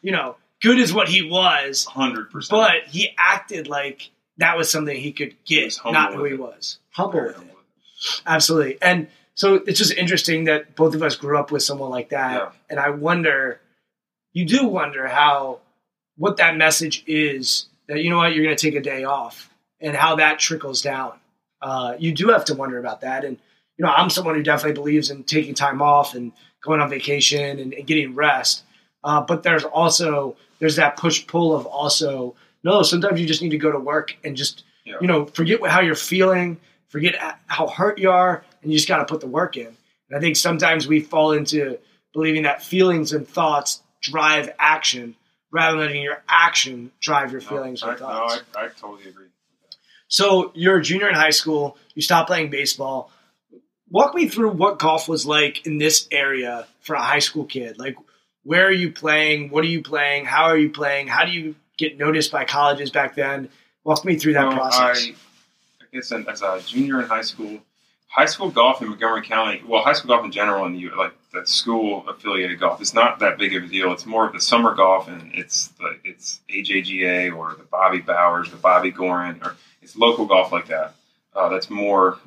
you 0.00 0.12
know, 0.12 0.36
good 0.62 0.78
is 0.78 0.92
what 0.92 1.08
he 1.08 1.22
was, 1.28 1.84
Hundred 1.84 2.30
percent. 2.30 2.50
but 2.50 2.88
he 2.88 3.10
acted 3.18 3.66
like 3.68 4.10
that 4.38 4.56
was 4.56 4.70
something 4.70 4.96
he 4.96 5.12
could 5.12 5.34
get, 5.44 5.76
humble 5.76 5.92
not 6.00 6.14
who 6.14 6.24
he 6.24 6.34
it. 6.34 6.40
was. 6.40 6.78
Humble 6.92 7.22
with 7.22 7.36
it. 7.40 7.48
Absolutely. 8.26 8.78
And 8.80 9.08
so 9.34 9.56
it's 9.56 9.78
just 9.78 9.92
interesting 9.92 10.44
that 10.44 10.76
both 10.76 10.94
of 10.94 11.02
us 11.02 11.16
grew 11.16 11.36
up 11.38 11.50
with 11.50 11.62
someone 11.62 11.90
like 11.90 12.10
that. 12.10 12.32
Yeah. 12.32 12.50
And 12.68 12.80
I 12.80 12.90
wonder, 12.90 13.60
you 14.32 14.44
do 14.46 14.66
wonder 14.66 15.06
how, 15.08 15.60
what 16.16 16.36
that 16.38 16.56
message 16.56 17.02
is 17.06 17.66
that, 17.88 18.02
you 18.02 18.10
know 18.10 18.18
what, 18.18 18.34
you're 18.34 18.44
going 18.44 18.56
to 18.56 18.70
take 18.70 18.78
a 18.78 18.82
day 18.82 19.04
off 19.04 19.50
and 19.80 19.96
how 19.96 20.16
that 20.16 20.38
trickles 20.38 20.82
down. 20.82 21.12
Uh, 21.62 21.94
you 21.98 22.12
do 22.12 22.28
have 22.28 22.44
to 22.46 22.54
wonder 22.54 22.78
about 22.78 23.00
that. 23.02 23.24
And, 23.24 23.38
you 23.80 23.86
know, 23.86 23.92
I'm 23.92 24.10
someone 24.10 24.34
who 24.34 24.42
definitely 24.42 24.74
believes 24.74 25.10
in 25.10 25.24
taking 25.24 25.54
time 25.54 25.80
off 25.80 26.14
and 26.14 26.32
going 26.62 26.80
on 26.82 26.90
vacation 26.90 27.58
and, 27.58 27.72
and 27.72 27.86
getting 27.86 28.14
rest. 28.14 28.62
Uh, 29.02 29.22
but 29.22 29.42
there's 29.42 29.64
also, 29.64 30.36
there's 30.58 30.76
that 30.76 30.98
push 30.98 31.26
pull 31.26 31.56
of 31.56 31.64
also, 31.64 32.34
no, 32.62 32.82
sometimes 32.82 33.18
you 33.18 33.26
just 33.26 33.40
need 33.40 33.52
to 33.52 33.56
go 33.56 33.72
to 33.72 33.78
work 33.78 34.14
and 34.22 34.36
just, 34.36 34.64
Yeah. 34.84 34.96
you 35.00 35.06
know, 35.06 35.24
forget 35.24 35.66
how 35.66 35.80
you're 35.80 35.94
feeling, 35.94 36.60
forget 36.88 37.14
how 37.46 37.68
hurt 37.68 37.98
you 37.98 38.10
are, 38.10 38.44
and 38.62 38.70
you 38.70 38.76
just 38.76 38.86
got 38.86 38.98
to 38.98 39.06
put 39.06 39.22
the 39.22 39.26
work 39.26 39.56
in. 39.56 39.68
And 40.10 40.14
I 40.18 40.20
think 40.20 40.36
sometimes 40.36 40.86
we 40.86 41.00
fall 41.00 41.32
into 41.32 41.78
believing 42.12 42.42
that 42.42 42.62
feelings 42.62 43.14
and 43.14 43.26
thoughts 43.26 43.80
drive 44.02 44.52
action 44.58 45.16
rather 45.50 45.78
than 45.78 45.86
letting 45.86 46.02
your 46.02 46.22
action 46.28 46.92
drive 47.00 47.32
your 47.32 47.40
No, 47.40 47.46
feelings 47.46 47.82
I, 47.82 47.94
or 47.94 47.96
thoughts. 47.96 48.42
No, 48.54 48.60
I, 48.60 48.64
I 48.64 48.68
totally 48.68 49.08
agree. 49.08 49.28
So 50.08 50.52
you're 50.54 50.76
a 50.76 50.82
junior 50.82 51.08
in 51.08 51.14
high 51.14 51.30
school. 51.30 51.78
You 51.94 52.02
stop 52.02 52.26
playing 52.26 52.50
baseball. 52.50 53.10
Walk 53.90 54.14
me 54.14 54.28
through 54.28 54.50
what 54.50 54.78
golf 54.78 55.08
was 55.08 55.26
like 55.26 55.66
in 55.66 55.78
this 55.78 56.06
area 56.12 56.66
for 56.80 56.94
a 56.94 57.02
high 57.02 57.18
school 57.18 57.44
kid. 57.44 57.78
Like, 57.78 57.96
where 58.44 58.66
are 58.66 58.72
you 58.72 58.92
playing? 58.92 59.50
What 59.50 59.64
are 59.64 59.68
you 59.68 59.82
playing? 59.82 60.24
How 60.26 60.44
are 60.44 60.56
you 60.56 60.70
playing? 60.70 61.08
How 61.08 61.24
do 61.24 61.32
you 61.32 61.56
get 61.76 61.98
noticed 61.98 62.30
by 62.30 62.44
colleges 62.44 62.90
back 62.90 63.16
then? 63.16 63.48
Walk 63.84 64.04
me 64.04 64.16
through 64.16 64.34
that 64.34 64.46
Well, 64.46 64.56
process. 64.56 65.08
I, 65.08 65.14
I 65.82 65.86
guess 65.92 66.12
as 66.12 66.42
a 66.42 66.60
junior 66.64 67.00
in 67.00 67.08
high 67.08 67.22
school, 67.22 67.58
high 68.06 68.26
school 68.26 68.50
golf 68.50 68.80
in 68.80 68.88
Montgomery 68.88 69.22
County, 69.22 69.62
well, 69.66 69.82
high 69.82 69.94
school 69.94 70.08
golf 70.14 70.24
in 70.24 70.30
general 70.32 70.66
in 70.66 70.74
the 70.74 70.78
U, 70.80 70.96
like 70.96 71.12
the 71.32 71.44
school 71.46 72.08
affiliated 72.08 72.60
golf, 72.60 72.80
it's 72.80 72.94
not 72.94 73.18
that 73.20 73.38
big 73.38 73.56
of 73.56 73.64
a 73.64 73.66
deal. 73.66 73.92
It's 73.92 74.06
more 74.06 74.26
of 74.26 74.32
the 74.32 74.40
summer 74.40 74.74
golf, 74.74 75.08
and 75.08 75.32
it's 75.34 75.68
the 75.78 75.96
it's 76.04 76.40
AJGA 76.48 77.36
or 77.36 77.54
the 77.54 77.64
Bobby 77.64 77.98
Bowers, 77.98 78.50
the 78.50 78.56
Bobby 78.56 78.92
Gorin, 78.92 79.44
or 79.44 79.56
it's 79.82 79.96
local 79.96 80.26
golf 80.26 80.52
like 80.52 80.66
that. 80.68 80.94
uh, 81.34 81.48
that's 81.48 81.70
more 81.70 82.18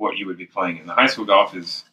what 0.00 0.16
you 0.16 0.26
would 0.26 0.38
be 0.38 0.46
playing 0.46 0.78
in. 0.78 0.86
The 0.86 0.94
high 0.94 1.06
school 1.06 1.26
golf 1.26 1.54
is, 1.54 1.84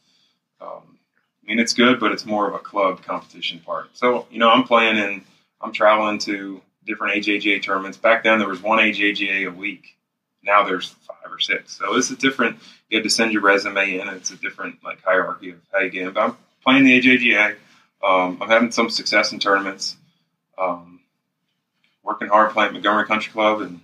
um, 0.61 0.97
I 1.43 1.47
mean, 1.47 1.59
it's 1.59 1.73
good, 1.73 1.99
but 1.99 2.13
it's 2.13 2.25
more 2.25 2.47
of 2.47 2.55
a 2.55 2.59
club 2.59 3.03
competition 3.03 3.59
part. 3.59 3.89
So 3.97 4.27
you 4.31 4.39
know, 4.39 4.49
I'm 4.49 4.63
playing 4.63 4.97
in, 4.97 5.23
I'm 5.61 5.73
traveling 5.73 6.17
to 6.19 6.61
different 6.85 7.15
AJGA 7.15 7.61
tournaments. 7.61 7.97
Back 7.97 8.23
then, 8.23 8.39
there 8.39 8.47
was 8.47 8.63
one 8.63 8.79
AJGA 8.79 9.47
a 9.47 9.51
week. 9.51 9.97
Now 10.41 10.63
there's 10.63 10.89
five 10.89 11.29
or 11.29 11.39
six. 11.39 11.77
So 11.77 11.95
it's 11.97 12.09
a 12.09 12.15
different. 12.15 12.57
You 12.89 12.97
had 12.97 13.03
to 13.03 13.09
send 13.09 13.33
your 13.33 13.41
resume 13.41 13.99
in. 13.99 14.07
It's 14.07 14.31
a 14.31 14.37
different 14.37 14.77
like 14.83 15.03
hierarchy 15.03 15.49
of 15.49 15.57
how 15.73 15.79
you 15.79 15.89
get 15.89 16.07
in. 16.07 16.13
But 16.13 16.21
I'm 16.23 16.37
playing 16.63 16.85
the 16.85 16.99
AJGA. 17.01 17.57
Um, 18.01 18.37
I'm 18.41 18.47
having 18.47 18.71
some 18.71 18.89
success 18.89 19.33
in 19.33 19.39
tournaments. 19.39 19.97
Um, 20.57 21.01
working 22.03 22.29
hard 22.29 22.53
playing 22.53 22.71
Montgomery 22.71 23.05
Country 23.05 23.33
Club 23.33 23.61
and 23.61 23.81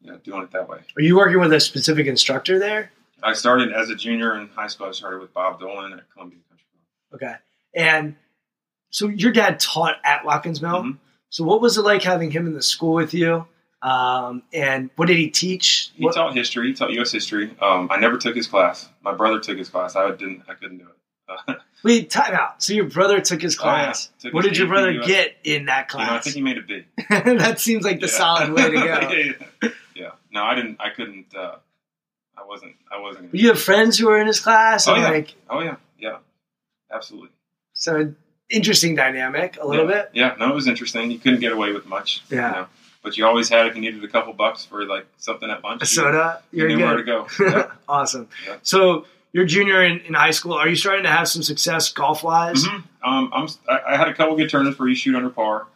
yeah, 0.00 0.16
doing 0.24 0.42
it 0.42 0.50
that 0.50 0.68
way. 0.68 0.78
Are 0.96 1.02
you 1.02 1.16
working 1.16 1.38
with 1.38 1.52
a 1.52 1.60
specific 1.60 2.08
instructor 2.08 2.58
there? 2.58 2.90
I 3.22 3.32
started 3.34 3.72
as 3.72 3.90
a 3.90 3.94
junior 3.94 4.36
in 4.38 4.48
high 4.48 4.66
school. 4.68 4.86
I 4.88 4.92
started 4.92 5.20
with 5.20 5.32
Bob 5.32 5.60
Dolan 5.60 5.92
at 5.92 6.10
Columbia 6.12 6.38
Country 6.48 6.66
Club. 7.10 7.22
Okay, 7.22 7.34
and 7.74 8.16
so 8.90 9.08
your 9.08 9.32
dad 9.32 9.60
taught 9.60 9.96
at 10.04 10.24
Watkins 10.24 10.60
Mill. 10.62 10.82
Mhm. 10.82 10.98
So 11.30 11.44
what 11.44 11.60
was 11.60 11.78
it 11.78 11.82
like 11.82 12.02
having 12.02 12.30
him 12.30 12.46
in 12.46 12.52
the 12.54 12.62
school 12.62 12.92
with 12.94 13.14
you? 13.14 13.46
Um, 13.80 14.42
and 14.52 14.90
what 14.96 15.06
did 15.06 15.16
he 15.16 15.28
teach? 15.28 15.90
He 15.96 16.04
What- 16.04 16.14
taught 16.14 16.34
history. 16.36 16.68
He 16.68 16.74
taught 16.74 16.92
U.S. 16.92 17.10
history. 17.10 17.50
Um, 17.60 17.88
I 17.90 17.98
never 17.98 18.16
took 18.18 18.36
his 18.36 18.46
class. 18.46 18.88
My 19.02 19.12
brother 19.12 19.40
took 19.40 19.58
his 19.58 19.68
class. 19.70 19.96
I 19.96 20.08
didn't. 20.10 20.42
I 20.48 20.54
couldn't 20.54 20.78
do 20.78 20.86
it. 20.88 20.96
Uh, 21.48 21.54
wait, 21.82 22.10
time 22.10 22.34
out. 22.34 22.62
So 22.62 22.74
your 22.74 22.84
brother 22.84 23.20
took 23.20 23.40
his 23.42 23.58
Oh, 23.58 23.64
yeah. 23.64 23.84
class. 23.84 24.10
Took 24.20 24.34
what 24.34 24.44
his 24.44 24.52
did 24.52 24.58
your 24.58 24.68
brother 24.68 24.92
US. 24.92 25.06
get 25.06 25.36
in 25.42 25.64
that 25.66 25.90
you 25.92 25.98
know, 25.98 26.04
I 26.14 26.18
think 26.20 26.36
he 26.36 26.42
made 26.42 26.58
a 26.58 26.62
B. 26.62 26.84
that 27.10 27.58
seems 27.60 27.84
like 27.84 27.98
the 28.00 28.06
Yeah. 28.06 28.12
solid 28.12 28.52
way 28.52 28.70
to 28.70 28.72
go. 28.76 28.82
yeah. 28.82 29.70
yeah. 29.96 30.10
No, 30.30 30.44
I 30.44 30.54
didn't. 30.54 30.76
I 30.80 30.90
couldn't. 30.90 31.34
Uh, 31.34 31.56
I 32.42 32.46
wasn't. 32.46 32.74
I 32.90 33.00
wasn't. 33.00 33.34
You 33.34 33.48
have 33.48 33.60
friends 33.60 33.98
who 33.98 34.08
are 34.08 34.18
in 34.18 34.26
his 34.26 34.40
class. 34.40 34.88
Oh, 34.88 34.94
yeah. 34.94 35.10
like 35.10 35.34
Oh 35.48 35.60
yeah. 35.60 35.76
Yeah. 35.98 36.18
Absolutely. 36.92 37.30
so 37.72 38.14
interesting 38.50 38.94
dynamic 38.94 39.56
a 39.60 39.66
little 39.66 39.88
yeah. 39.88 40.02
bit. 40.02 40.10
Yeah, 40.12 40.34
no, 40.38 40.50
it 40.50 40.54
was 40.54 40.66
interesting. 40.68 41.10
You 41.10 41.18
couldn't 41.18 41.40
get 41.40 41.52
away 41.52 41.72
with 41.72 41.86
much. 41.86 42.22
Yeah. 42.28 42.48
You 42.48 42.54
know? 42.56 42.66
But 43.02 43.16
you 43.16 43.26
always 43.26 43.48
had 43.48 43.66
if 43.66 43.74
you 43.74 43.80
needed 43.80 44.04
a 44.04 44.08
couple 44.08 44.32
bucks 44.32 44.64
for 44.64 44.84
like 44.84 45.06
something 45.16 45.50
at 45.50 45.64
lunch. 45.64 45.82
A 45.82 45.86
soda, 45.86 46.42
You 46.52 46.68
you're 46.68 46.76
knew 46.76 46.84
where 46.84 46.96
to 46.96 47.02
go. 47.02 47.26
Yeah. 47.40 47.70
awesome. 47.88 48.28
Yeah. 48.46 48.56
So 48.62 49.06
you're 49.32 49.46
junior 49.46 49.82
in, 49.82 50.00
in 50.00 50.14
high 50.14 50.30
school. 50.30 50.52
Are 50.52 50.68
you 50.68 50.76
starting 50.76 51.04
to 51.04 51.10
have 51.10 51.26
some 51.28 51.42
success 51.42 51.90
golf 51.92 52.22
wise? 52.22 52.64
Mhm. 52.64 52.84
Um, 53.04 53.30
I'm, 53.32 53.48
I, 53.68 53.94
I 53.94 53.96
had 53.96 54.08
a 54.08 54.14
couple 54.14 54.36
good 54.36 54.50
tournaments 54.50 54.78
where 54.78 54.88
you 54.88 54.94
shoot 54.94 55.16
under 55.16 55.30
par. 55.30 55.66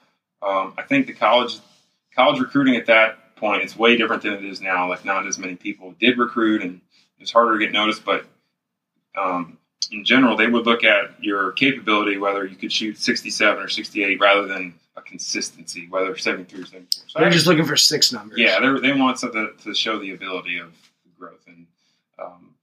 Um, 0.43 0.75
I 0.79 0.83
think 0.83 1.07
the 1.07 1.15
college 1.15 1.59
college 2.15 2.39
recruiting 2.41 2.77
at 2.77 2.87
that 2.87 3.19
point 3.37 3.63
it's 3.63 3.77
way 3.77 3.97
different 3.97 4.23
than 4.23 4.35
it 4.35 4.45
is 4.45 4.61
now. 4.61 4.89
Like 4.89 5.05
not 5.05 5.27
as 5.27 5.39
many 5.39 5.55
people 5.55 5.95
did 6.01 6.19
recruit, 6.19 6.63
and 6.63 6.81
it's 7.19 7.33
harder 7.33 7.59
to 7.59 7.65
get 7.65 7.73
noticed. 7.73 8.05
But 8.05 8.25
um, 9.17 9.59
in 9.93 10.05
general, 10.05 10.37
they 10.37 10.47
would 10.47 10.67
look 10.67 10.85
at 10.85 11.23
your 11.23 11.53
capability, 11.53 12.19
whether 12.19 12.45
you 12.45 12.57
could 12.57 12.73
shoot 12.73 12.99
67 12.99 13.63
or 13.63 13.69
68, 13.69 14.21
rather 14.21 14.47
than 14.47 14.75
a 14.97 15.03
consistency, 15.03 15.87
whether 15.89 16.17
73 16.17 16.63
or 16.63 16.67
74. 16.67 16.89
So 17.09 17.21
They're 17.21 17.31
just 17.31 17.47
looking 17.47 17.65
for 17.67 17.77
six 17.77 18.13
numbers. 18.13 18.39
yeah, 18.39 18.59
they 18.61 18.81
they 18.81 18.99
want 18.99 19.19
something 19.19 19.51
to 19.65 19.75
show 19.75 19.99
the 19.99 20.13
ability 20.15 20.59
of 20.59 20.73
growth, 21.19 21.45
and 21.47 21.67
um, 22.23 22.55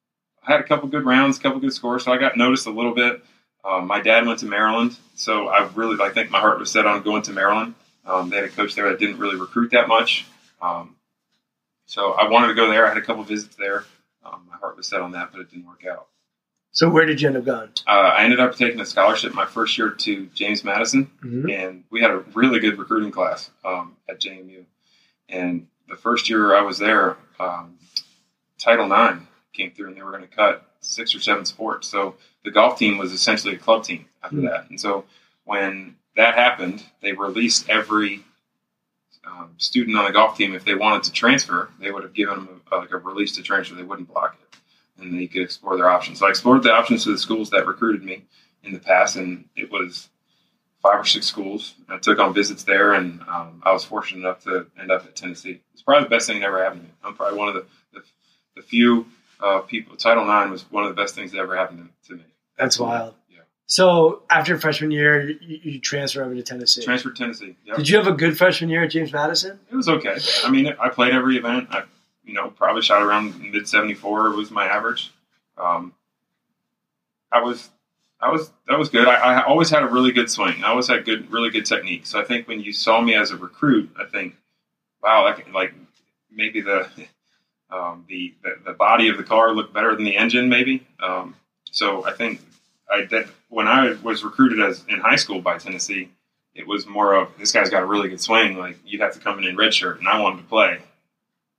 I 0.45 0.51
had 0.51 0.59
a 0.61 0.63
couple 0.63 0.89
good 0.89 1.05
rounds, 1.05 1.37
a 1.37 1.41
couple 1.41 1.59
good 1.59 1.73
scores, 1.73 2.03
so 2.05 2.11
I 2.11 2.17
got 2.17 2.37
noticed 2.37 2.65
a 2.67 2.71
little 2.71 2.93
bit. 2.93 3.23
Um, 3.65 3.87
my 3.87 4.01
dad 4.01 4.25
went 4.27 4.39
to 4.39 4.45
Maryland, 4.45 4.97
so 5.15 5.47
I 5.47 5.69
really 5.73 6.03
I 6.03 6.09
think 6.09 6.29
my 6.31 6.39
heart 6.39 6.59
was 6.59 6.69
set 6.71 6.85
on 6.85 7.01
going 7.03 7.21
to 7.23 7.31
Maryland. 7.31 7.75
Um, 8.05 8.29
they 8.29 8.35
had 8.37 8.45
a 8.45 8.49
coach 8.49 8.75
there 8.75 8.89
that 8.89 8.99
didn't 8.99 9.17
really 9.19 9.37
recruit 9.37 9.71
that 9.71 9.87
much, 9.87 10.25
um, 10.63 10.95
so 11.85 12.13
I 12.13 12.29
wanted 12.29 12.47
to 12.47 12.53
go 12.53 12.69
there. 12.69 12.85
I 12.85 12.89
had 12.89 12.97
a 12.97 13.01
couple 13.01 13.23
visits 13.23 13.55
there. 13.55 13.83
Um, 14.25 14.47
my 14.49 14.57
heart 14.57 14.77
was 14.77 14.87
set 14.87 15.01
on 15.01 15.11
that, 15.11 15.31
but 15.31 15.41
it 15.41 15.51
didn't 15.51 15.67
work 15.67 15.85
out. 15.85 16.07
So 16.71 16.89
where 16.89 17.05
did 17.05 17.21
you 17.21 17.27
end 17.27 17.37
up 17.37 17.45
going? 17.45 17.69
Uh, 17.85 17.91
I 17.91 18.23
ended 18.23 18.39
up 18.39 18.55
taking 18.55 18.79
a 18.79 18.85
scholarship 18.85 19.33
my 19.35 19.45
first 19.45 19.77
year 19.77 19.89
to 19.91 20.25
James 20.33 20.63
Madison, 20.63 21.11
Mm-hmm. 21.23 21.49
and 21.49 21.83
we 21.91 22.01
had 22.01 22.09
a 22.11 22.23
really 22.33 22.59
good 22.59 22.79
recruiting 22.79 23.11
class 23.11 23.51
um, 23.63 23.95
at 24.09 24.19
JMU. 24.19 24.63
And 25.29 25.67
the 25.89 25.95
first 25.97 26.29
year 26.29 26.55
I 26.55 26.61
was 26.61 26.79
there, 26.79 27.17
um, 27.39 27.77
Title 28.57 28.85
IX 28.91 29.19
came 29.53 29.71
through, 29.71 29.89
and 29.89 29.97
they 29.97 30.01
were 30.01 30.11
going 30.11 30.23
to 30.27 30.35
cut 30.35 30.65
six 30.79 31.13
or 31.13 31.19
seven 31.19 31.45
sports. 31.45 31.87
So 31.89 32.15
the 32.43 32.51
golf 32.51 32.79
team 32.79 32.97
was 32.97 33.11
essentially 33.11 33.53
a 33.55 33.57
club 33.59 33.83
team 33.83 34.05
after 34.23 34.37
Hmm. 34.37 34.45
that. 34.45 34.69
And 34.69 34.79
so 34.79 35.05
when 35.43 35.95
that 36.15 36.35
happened, 36.35 36.83
they 37.01 37.11
released 37.11 37.69
every 37.69 38.23
um, 39.25 39.55
student 39.57 39.97
on 39.97 40.05
the 40.05 40.11
golf 40.11 40.37
team 40.37 40.53
if 40.53 40.65
they 40.65 40.75
wanted 40.75 41.03
to 41.03 41.11
transfer, 41.11 41.69
they 41.79 41.91
would 41.91 42.03
have 42.03 42.13
given 42.13 42.35
them 42.35 42.61
a, 42.71 42.77
like 42.77 42.91
a 42.91 42.97
release 42.97 43.35
to 43.35 43.43
transfer. 43.43 43.75
They 43.75 43.83
wouldn't 43.83 44.11
block 44.11 44.37
it, 44.41 44.57
and 45.01 45.17
they 45.17 45.27
could 45.27 45.41
explore 45.41 45.77
their 45.77 45.89
options. 45.89 46.19
So 46.19 46.27
I 46.27 46.29
explored 46.29 46.63
the 46.63 46.73
options 46.73 47.03
to 47.05 47.11
the 47.11 47.17
schools 47.17 47.49
that 47.51 47.65
recruited 47.65 48.03
me 48.03 48.23
in 48.63 48.73
the 48.73 48.79
past, 48.79 49.15
and 49.15 49.45
it 49.55 49.71
was 49.71 50.09
five 50.81 50.99
or 50.99 51.05
six 51.05 51.25
schools. 51.25 51.75
I 51.89 51.97
took 51.97 52.19
on 52.19 52.33
visits 52.33 52.63
there, 52.63 52.93
and 52.93 53.21
um, 53.21 53.61
I 53.63 53.71
was 53.71 53.83
fortunate 53.83 54.19
enough 54.19 54.43
to 54.43 54.67
end 54.79 54.91
up 54.91 55.05
at 55.05 55.15
Tennessee. 55.15 55.61
It's 55.73 55.81
probably 55.81 56.03
the 56.03 56.09
best 56.09 56.27
thing 56.27 56.39
that 56.41 56.47
ever 56.47 56.63
happened 56.63 56.81
to 56.81 56.87
me. 56.87 56.93
I'm 57.03 57.15
probably 57.15 57.39
one 57.39 57.47
of 57.47 57.55
the 57.55 57.65
the, 57.93 58.03
the 58.57 58.61
few 58.61 59.07
uh, 59.41 59.59
people. 59.61 59.95
Title 59.95 60.23
IX 60.23 60.51
was 60.51 60.63
one 60.71 60.83
of 60.83 60.89
the 60.89 61.01
best 61.01 61.15
things 61.15 61.31
that 61.31 61.39
ever 61.39 61.55
happened 61.55 61.89
to, 62.03 62.09
to 62.09 62.15
me. 62.15 62.23
That's 62.57 62.79
wild. 62.79 63.15
So 63.65 64.23
after 64.29 64.57
freshman 64.59 64.91
year, 64.91 65.29
you, 65.29 65.59
you 65.63 65.79
transfer 65.79 66.23
over 66.23 66.35
to 66.35 66.43
Tennessee. 66.43 66.83
Transfer 66.83 67.09
to 67.09 67.15
Tennessee. 67.15 67.55
Yep. 67.65 67.77
Did 67.77 67.89
you 67.89 67.97
have 67.97 68.07
a 68.07 68.11
good 68.11 68.37
freshman 68.37 68.69
year 68.69 68.83
at 68.83 68.91
James 68.91 69.11
Madison? 69.13 69.59
It 69.71 69.75
was 69.75 69.89
okay. 69.89 70.17
I 70.43 70.51
mean, 70.51 70.67
I 70.79 70.89
played 70.89 71.13
every 71.13 71.37
event. 71.37 71.69
I, 71.71 71.83
you 72.25 72.33
know, 72.33 72.49
probably 72.49 72.81
shot 72.81 73.01
around 73.01 73.39
mid 73.39 73.67
seventy 73.67 73.93
four 73.93 74.29
was 74.31 74.51
my 74.51 74.65
average. 74.65 75.11
Um, 75.57 75.93
I 77.31 77.41
was, 77.41 77.69
I 78.21 78.31
was, 78.31 78.51
that 78.67 78.77
was 78.77 78.89
good. 78.89 79.07
I, 79.07 79.15
I 79.15 79.43
always 79.43 79.69
had 79.69 79.83
a 79.83 79.87
really 79.87 80.11
good 80.11 80.29
swing. 80.29 80.63
I 80.63 80.69
always 80.69 80.87
had 80.87 81.03
good, 81.03 81.31
really 81.31 81.49
good 81.49 81.65
technique. 81.65 82.05
So 82.05 82.19
I 82.19 82.23
think 82.23 82.47
when 82.47 82.59
you 82.59 82.71
saw 82.71 83.01
me 83.01 83.15
as 83.15 83.31
a 83.31 83.37
recruit, 83.37 83.89
I 83.99 84.05
think, 84.05 84.35
wow, 85.01 85.23
like, 85.23 85.51
like 85.51 85.73
maybe 86.31 86.61
the, 86.61 86.87
um, 87.71 88.05
the, 88.07 88.35
the 88.43 88.55
the 88.67 88.73
body 88.73 89.09
of 89.09 89.17
the 89.17 89.23
car 89.23 89.53
looked 89.53 89.73
better 89.73 89.95
than 89.95 90.05
the 90.05 90.15
engine, 90.15 90.47
maybe. 90.47 90.85
Um, 91.01 91.35
so 91.71 92.05
I 92.05 92.13
think 92.13 92.39
I 92.89 93.05
that 93.05 93.27
when 93.53 93.67
I 93.67 93.93
was 94.03 94.23
recruited 94.23 94.59
as 94.61 94.83
in 94.87 94.99
high 94.99 95.15
school 95.15 95.41
by 95.41 95.57
Tennessee, 95.57 96.09
it 96.55 96.67
was 96.67 96.85
more 96.87 97.13
of 97.13 97.29
this 97.37 97.51
guy's 97.51 97.69
got 97.69 97.83
a 97.83 97.85
really 97.85 98.09
good 98.09 98.21
swing. 98.21 98.57
Like 98.57 98.77
you'd 98.85 99.01
have 99.01 99.13
to 99.13 99.19
come 99.19 99.37
in 99.39 99.45
in 99.45 99.55
red 99.55 99.73
shirt, 99.73 99.99
and 99.99 100.07
I 100.07 100.19
wanted 100.19 100.37
to 100.37 100.43
play, 100.43 100.79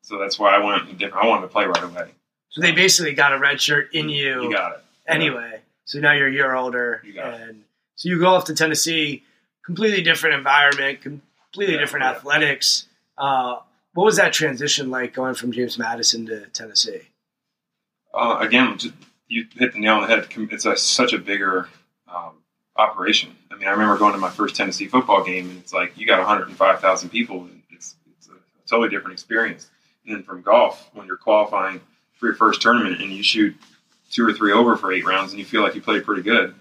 so 0.02 0.18
that's 0.18 0.38
why 0.38 0.54
I 0.54 0.58
went 0.64 0.98
different. 0.98 1.24
I 1.24 1.28
wanted 1.28 1.42
to 1.42 1.48
play 1.48 1.64
right 1.66 1.82
away. 1.82 2.10
So 2.50 2.60
they 2.60 2.72
basically 2.72 3.14
got 3.14 3.32
a 3.32 3.38
red 3.38 3.60
shirt 3.60 3.94
in 3.94 4.08
you, 4.08 4.42
You 4.44 4.52
got 4.52 4.72
it. 4.76 4.84
anyway. 5.08 5.60
So 5.86 5.98
now 5.98 6.12
you're 6.12 6.28
a 6.28 6.32
year 6.32 6.54
older, 6.54 7.02
You 7.04 7.12
got 7.12 7.34
it. 7.40 7.56
so 7.96 8.08
you 8.08 8.18
go 8.18 8.28
off 8.28 8.44
to 8.46 8.54
Tennessee, 8.54 9.22
completely 9.66 10.02
different 10.02 10.36
environment, 10.36 11.00
completely 11.02 11.74
Yeah, 11.74 11.80
different 11.80 12.04
yeah. 12.04 12.12
athletics. 12.12 12.86
Uh, 13.18 13.56
what 13.92 14.04
was 14.04 14.16
that 14.16 14.32
transition 14.32 14.90
like 14.90 15.12
going 15.14 15.34
from 15.34 15.52
James 15.52 15.76
Madison 15.78 16.26
to 16.26 16.46
Tennessee? 16.46 17.02
Uh, 18.12 18.38
again, 18.40 18.78
just, 18.78 18.94
you 19.28 19.46
hit 19.56 19.72
the 19.72 19.80
nail 19.80 19.94
on 19.96 20.02
the 20.02 20.08
head. 20.08 20.26
It's 20.52 20.64
a, 20.64 20.76
such 20.76 21.12
a 21.12 21.18
bigger 21.18 21.68
operation. 22.76 23.36
I 23.50 23.56
mean, 23.56 23.68
I 23.68 23.72
remember 23.72 23.96
going 23.96 24.12
to 24.12 24.18
my 24.18 24.30
first 24.30 24.56
Tennessee 24.56 24.88
football 24.88 25.22
game, 25.22 25.48
and 25.48 25.58
it's 25.58 25.72
like 25.72 25.96
you 25.96 26.06
got 26.06 26.18
105,000 26.18 27.08
people. 27.08 27.42
And 27.42 27.62
it's 27.70 27.96
it's 28.16 28.28
a 28.28 28.68
totally 28.68 28.88
different 28.88 29.12
experience. 29.14 29.70
And 30.06 30.14
then 30.14 30.22
from 30.22 30.42
golf, 30.42 30.88
when 30.92 31.06
you're 31.06 31.16
qualifying 31.16 31.80
for 32.14 32.26
your 32.26 32.34
first 32.34 32.60
tournament 32.60 33.00
and 33.00 33.12
you 33.12 33.22
shoot 33.22 33.56
two 34.10 34.26
or 34.26 34.32
three 34.32 34.52
over 34.52 34.76
for 34.76 34.92
eight 34.92 35.04
rounds, 35.04 35.32
and 35.32 35.38
you 35.38 35.44
feel 35.44 35.62
like 35.62 35.74
you 35.74 35.82
played 35.82 36.04
pretty 36.04 36.22
good, 36.22 36.54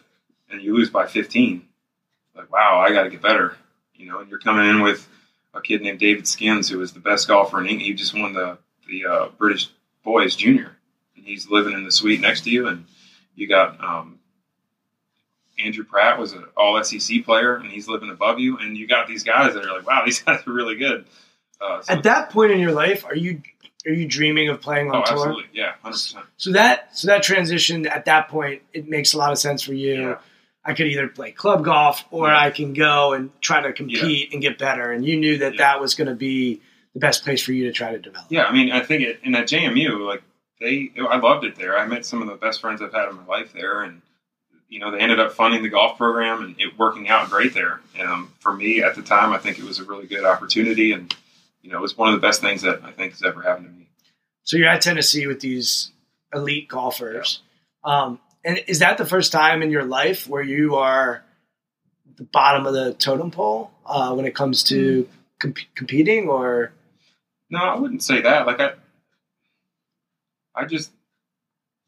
and 0.50 0.62
you 0.62 0.76
lose 0.76 0.90
by 0.90 1.08
15, 1.08 1.66
like 2.36 2.52
wow, 2.52 2.80
I 2.80 2.94
got 2.94 3.04
to 3.04 3.10
get 3.10 3.22
better. 3.22 3.56
You 3.96 4.08
know, 4.08 4.20
and 4.20 4.30
you're 4.30 4.40
coming 4.40 4.70
in 4.70 4.82
with 4.82 5.08
a 5.54 5.62
kid 5.62 5.82
named 5.82 6.00
David 6.00 6.28
Skinns, 6.28 6.70
who 6.70 6.82
is 6.82 6.94
the 6.94 7.00
best 7.00 7.28
golfer 7.28 7.60
in 7.60 7.68
England. 7.68 7.88
He 7.88 7.94
just 7.94 8.18
won 8.18 8.34
the 8.34 8.58
the 8.88 9.06
uh, 9.06 9.28
British 9.38 9.70
Boys 10.04 10.36
Junior 10.36 10.76
and 11.24 11.30
he's 11.30 11.50
living 11.50 11.74
in 11.74 11.86
the 11.86 11.92
suite 11.92 12.22
next 12.22 12.42
to 12.42 12.50
you. 12.50 12.68
And 12.68 12.86
you 13.36 13.48
got 13.48 13.82
um, 13.84 14.20
Andrew 15.60 15.84
Pratt 15.84 16.20
was 16.20 16.34
an 16.34 16.46
All 16.58 16.82
SEC 16.84 17.24
player, 17.26 17.56
and 17.56 17.70
he's 17.72 17.88
living 17.88 18.10
above 18.10 18.40
you. 18.40 18.58
And 18.58 18.78
you 18.78 18.88
got 18.88 19.08
these 19.08 19.24
guys 19.24 19.54
that 19.54 19.66
are 19.66 19.74
like, 19.78 19.88
wow, 19.88 20.02
these 20.06 20.22
guys 20.22 20.42
are 20.46 20.52
really 20.54 20.76
good. 20.76 21.06
Uh, 21.62 21.82
so, 21.82 21.94
At 21.94 22.04
that 22.04 22.30
point 22.30 22.52
in 22.52 22.60
your 22.60 22.72
life, 22.72 23.06
are 23.06 23.16
you 23.16 23.42
are 23.86 23.92
you 23.92 24.08
dreaming 24.08 24.50
of 24.50 24.62
playing 24.62 24.90
on 24.90 24.98
oh, 24.98 25.04
tour? 25.04 25.14
absolutely, 25.14 25.44
yeah, 25.54 25.74
hundred 25.82 25.94
percent. 25.94 26.26
So 26.38 26.52
that 26.54 26.98
so 26.98 27.08
that 27.08 27.24
transition 27.24 27.86
at 27.86 28.06
that 28.06 28.30
point, 28.30 28.62
it 28.74 28.88
makes 28.88 29.14
a 29.14 29.18
lot 29.18 29.32
of 29.32 29.38
sense 29.38 29.62
for 29.62 29.74
you. 29.74 30.02
Yeah. 30.02 30.18
I 30.66 30.74
could 30.74 30.88
either 30.88 31.10
play 31.10 31.32
club 31.34 31.66
golf 31.66 32.06
or 32.10 32.28
Yeah. 32.28 32.40
I 32.40 32.50
can 32.50 32.74
go 32.74 33.12
and 33.12 33.30
try 33.42 33.62
to 33.62 33.74
compete 33.74 34.32
and 34.32 34.42
get 34.42 34.58
better. 34.58 34.94
And 34.94 35.06
you 35.06 35.20
knew 35.20 35.40
that 35.40 35.56
Yeah. 35.56 35.58
that 35.74 35.82
was 35.82 35.96
going 35.96 36.08
to 36.08 36.16
be 36.16 36.62
the 36.94 37.02
best 37.02 37.26
place 37.26 37.44
for 37.44 37.52
you 37.52 37.66
to 37.66 37.74
try 37.74 37.92
to 37.92 38.00
develop. 38.00 38.28
Yeah, 38.30 38.46
I 38.46 38.54
mean, 38.54 38.72
I 38.72 38.80
think 38.80 39.04
it, 39.04 39.20
in 39.24 39.36
at 39.36 39.48
JMU, 39.50 40.08
like 40.08 40.24
they, 40.62 40.92
I 40.98 41.18
loved 41.18 41.44
it 41.44 41.58
there. 41.58 41.78
I 41.78 41.86
met 41.86 42.06
some 42.06 42.22
of 42.22 42.30
the 42.30 42.36
best 42.36 42.62
friends 42.62 42.82
I've 42.82 42.94
had 42.94 43.10
in 43.10 43.16
my 43.18 43.26
life 43.26 43.52
there, 43.52 43.82
and 43.82 44.02
you 44.70 44.80
know, 44.80 44.92
they 44.92 45.00
ended 45.00 45.20
up 45.20 45.34
funding 45.34 45.64
the 45.64 45.70
golf 45.70 45.98
program 45.98 46.44
and 46.44 46.56
it 46.60 46.78
working 46.78 47.10
out 47.10 47.30
great 47.30 47.54
there. 47.54 47.82
Um, 48.00 48.32
for 48.40 48.54
me 48.54 48.82
at 48.82 48.96
the 48.96 49.02
time, 49.02 49.34
I 49.34 49.38
think 49.38 49.60
it 49.60 49.64
was 49.64 49.80
a 49.80 49.84
really 49.84 50.08
good 50.08 50.24
opportunity, 50.26 50.92
and 50.94 51.14
you 51.62 51.72
know, 51.72 51.78
it 51.78 51.82
was 51.82 51.98
one 51.98 52.14
of 52.14 52.20
the 52.20 52.26
best 52.26 52.42
things 52.42 52.64
that 52.64 52.84
I 52.84 52.92
think 52.92 53.14
has 53.14 53.24
ever 53.24 53.42
happened 53.42 53.68
to 53.68 53.72
me. 53.72 53.88
So 54.44 54.58
you're 54.58 54.68
at 54.68 54.82
Tennessee 54.82 55.28
with 55.28 55.40
these 55.40 55.92
elite 56.34 56.68
golfers. 56.68 57.42
Um, 57.84 58.20
and 58.44 58.60
is 58.68 58.80
that 58.80 58.98
the 58.98 59.06
first 59.06 59.32
time 59.32 59.62
in 59.62 59.72
your 59.72 59.86
life 59.86 60.28
where 60.28 60.44
you 60.44 60.76
are 60.76 61.24
the 62.18 62.24
bottom 62.24 62.66
of 62.66 62.74
the 62.74 62.94
totem 62.94 63.32
pole 63.32 63.72
uh, 63.86 64.14
when 64.14 64.26
it 64.26 64.36
comes 64.36 64.64
to 64.64 65.08
comp- 65.40 65.58
competing 65.76 66.28
or 66.28 66.72
No, 67.50 67.60
I 67.60 67.80
wouldn't 67.80 68.04
say 68.04 68.22
that. 68.22 68.46
Like 68.46 68.60
I, 68.60 68.74
I 70.56 70.66
just, 70.66 70.92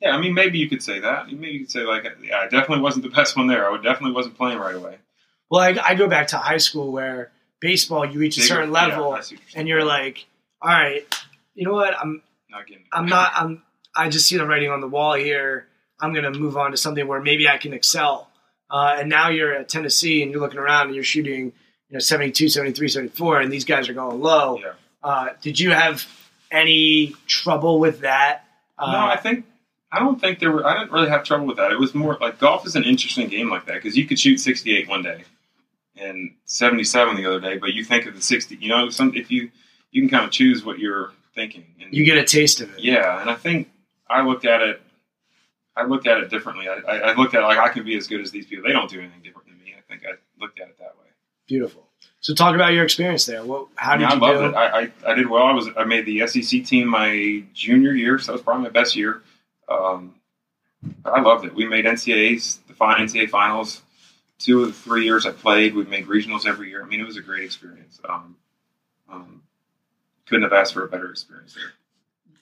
yeah. 0.06 0.16
I 0.16 0.20
mean, 0.20 0.34
maybe 0.34 0.60
you 0.60 0.70
could 0.70 0.84
say 0.84 1.00
that. 1.00 1.28
Maybe 1.28 1.48
you 1.50 1.60
could 1.62 1.72
say 1.72 1.82
like, 1.82 2.06
yeah, 2.24 2.38
I 2.40 2.44
definitely 2.48 2.82
wasn't 2.82 3.04
the 3.04 3.10
best 3.12 3.36
one 3.36 3.48
there. 3.48 3.70
I 3.70 3.76
definitely 3.78 4.12
wasn't 4.14 4.38
playing 4.38 4.58
right 4.60 4.76
away. 4.76 4.98
well 5.50 5.62
I, 5.62 5.76
I 5.84 5.96
go 5.96 6.08
back 6.08 6.28
to 6.28 6.38
high 6.38 6.58
school 6.58 6.92
where 6.92 7.32
baseball 7.62 8.06
you 8.06 8.20
reach 8.20 8.38
a 8.38 8.42
certain 8.42 8.72
level 8.72 9.18
and 9.56 9.68
you're 9.68 9.84
like 9.84 10.26
all 10.62 10.70
right 10.70 11.04
you 11.56 11.66
know 11.66 11.74
what 11.74 11.98
i'm 11.98 12.22
not 12.50 12.68
getting. 12.68 12.84
i'm 12.92 13.06
not 13.08 13.32
i'm 13.36 13.64
i 13.96 14.10
just 14.10 14.28
see 14.28 14.38
the 14.38 14.46
writing 14.46 14.70
on 14.70 14.82
the 14.82 14.88
wall 14.88 15.14
here 15.14 15.66
i'm 16.02 16.14
going 16.14 16.32
to 16.32 16.38
move 16.38 16.58
on 16.58 16.72
to 16.72 16.78
something 16.78 17.08
where 17.08 17.22
maybe 17.22 17.48
i 17.48 17.58
can 17.58 17.74
excel 17.74 18.30
uh, 18.70 18.98
and 19.00 19.10
now 19.10 19.30
you're 19.30 19.54
at 19.54 19.70
tennessee 19.70 20.22
and 20.22 20.32
you're 20.32 20.42
looking 20.42 20.60
around 20.60 20.88
and 20.88 20.96
you're 20.96 21.04
shooting 21.04 21.46
you 21.90 21.94
know 21.94 22.00
72 22.00 22.50
73 22.50 22.88
74 22.90 23.40
and 23.42 23.52
these 23.52 23.66
guys 23.66 23.88
are 23.90 23.94
going 23.94 24.20
low 24.20 24.60
Yeah. 24.60 24.74
uh, 25.02 25.30
did 25.42 25.60
you 25.60 25.72
have 25.72 26.06
any 26.52 27.16
trouble 27.26 27.80
with 27.80 28.02
that 28.02 28.44
uh, 28.78 28.92
no, 28.92 28.98
I 29.08 29.16
think 29.18 29.46
I 29.96 30.00
don't 30.00 30.20
think 30.20 30.40
there 30.40 30.52
were. 30.52 30.66
I 30.66 30.80
didn't 30.80 30.92
really 30.92 31.10
have 31.10 31.24
trouble 31.24 31.46
with 31.46 31.56
that. 31.58 31.72
It 31.72 31.80
was 31.80 31.96
more 31.96 32.18
like 32.20 32.38
golf 32.38 32.68
is 32.68 32.76
an 32.76 32.84
interesting 32.84 33.30
game 33.30 33.50
like 33.50 33.66
that 33.68 33.76
because 33.76 33.96
you 33.96 34.06
could 34.06 34.20
shoot 34.20 34.40
68 34.40 34.90
one 34.90 35.04
day 35.04 35.24
and 35.96 36.36
77 36.44 37.16
the 37.16 37.26
other 37.26 37.40
day, 37.40 37.58
but 37.58 37.74
you 37.74 37.86
think 37.86 38.06
of 38.06 38.14
the 38.14 38.22
60. 38.22 38.58
You 38.58 38.70
know, 38.70 38.90
some 38.90 39.16
if 39.16 39.32
you 39.32 39.52
you 39.92 40.02
can 40.02 40.10
kind 40.10 40.26
of 40.26 40.32
choose 40.32 40.66
what 40.66 40.80
you're 40.80 41.14
thinking. 41.34 41.66
And 41.82 41.94
you 41.94 42.04
get 42.04 42.18
a 42.18 42.26
taste 42.26 42.60
of 42.60 42.74
it 42.74 42.80
Yeah, 42.80 43.22
and 43.22 43.30
I 43.30 43.36
think 43.36 43.70
I 44.10 44.22
looked 44.26 44.46
at 44.46 44.62
it. 44.62 44.82
I 45.78 45.86
looked 45.86 46.08
at 46.08 46.20
it 46.20 46.30
differently. 46.30 46.68
I, 46.68 46.74
I, 46.88 46.98
I 47.12 47.16
looked 47.16 47.34
at 47.34 47.44
it 47.44 47.46
like 47.46 47.58
I 47.58 47.70
can 47.70 47.86
be 47.86 47.96
as 47.96 48.08
good 48.08 48.22
as 48.22 48.32
these 48.32 48.46
people. 48.46 48.66
They 48.66 48.74
don't 48.74 48.90
do 48.90 49.00
anything 49.00 49.22
different 49.24 49.48
than 49.48 49.58
me. 49.58 49.74
I 49.78 49.82
think 49.90 50.04
I 50.06 50.16
looked 50.40 50.60
at 50.60 50.68
it 50.68 50.78
that 50.80 50.96
way. 50.98 51.08
beautiful 51.48 51.86
so 52.26 52.34
talk 52.34 52.56
about 52.56 52.74
your 52.74 52.84
experience 52.84 53.28
there 53.28 53.46
what, 53.46 53.68
how 53.76 53.96
did 53.96 54.08
mean, 54.08 54.20
you 54.20 54.26
I 54.26 54.32
loved 54.32 54.40
do 54.40 54.46
it. 54.46 54.56
I, 54.56 54.82
I, 54.82 55.12
I 55.12 55.14
did 55.14 55.30
well. 55.30 55.44
I 55.44 55.52
was 55.52 55.70
I 55.78 55.84
made 55.84 56.08
the 56.08 56.26
SEC 56.26 56.66
team 56.66 56.88
my 56.88 57.44
junior 57.54 57.92
year, 57.92 58.18
so 58.18 58.32
that 58.32 58.34
was 58.34 58.42
probably 58.42 58.64
my 58.64 58.70
best 58.70 58.96
year. 58.96 59.22
Um, 59.70 60.16
I 61.04 61.22
loved 61.22 61.46
it. 61.46 61.56
We 61.56 61.66
made 61.66 61.86
NCAA's, 61.86 62.60
the 62.68 62.74
NCAA 62.74 63.30
finals. 63.30 63.82
Two 64.38 64.62
of 64.64 64.68
the 64.68 64.74
three 64.74 65.06
years 65.06 65.26
I 65.26 65.32
played, 65.32 65.74
we 65.76 65.86
made 65.86 66.08
regionals 66.08 66.46
every 66.46 66.70
year. 66.70 66.84
I 66.84 66.86
mean, 66.86 67.00
it 67.00 67.06
was 67.06 67.18
a 67.18 67.22
great 67.22 67.44
experience. 67.44 68.00
Um, 68.08 68.36
um, 69.10 69.42
couldn't 70.28 70.44
have 70.44 70.54
asked 70.54 70.74
for 70.74 70.84
a 70.84 70.90
better 70.90 71.10
experience 71.10 71.54
there. 71.54 71.72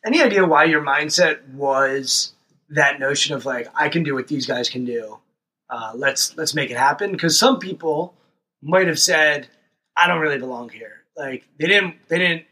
any 0.05 0.21
idea 0.21 0.45
why 0.45 0.63
your 0.65 0.81
mindset 0.81 1.47
was 1.49 2.33
that 2.69 2.99
notion 2.99 3.35
of 3.35 3.45
like 3.45 3.67
I 3.75 3.89
can 3.89 4.03
do 4.03 4.15
what 4.15 4.27
these 4.27 4.45
guys 4.47 4.69
can 4.69 4.85
do. 4.85 5.19
Uh, 5.69 5.91
let's 5.95 6.35
let's 6.37 6.55
make 6.55 6.71
it 6.71 6.77
happen. 6.77 7.11
Because 7.11 7.37
some 7.37 7.59
people 7.59 8.15
might 8.61 8.87
have 8.87 8.99
said 8.99 9.47
I 9.95 10.07
don't 10.07 10.19
really 10.21 10.39
belong 10.39 10.69
here. 10.69 11.03
Like 11.15 11.43
they 11.59 11.67
didn't 11.67 11.95
they 12.07 12.17
didn't 12.17 12.45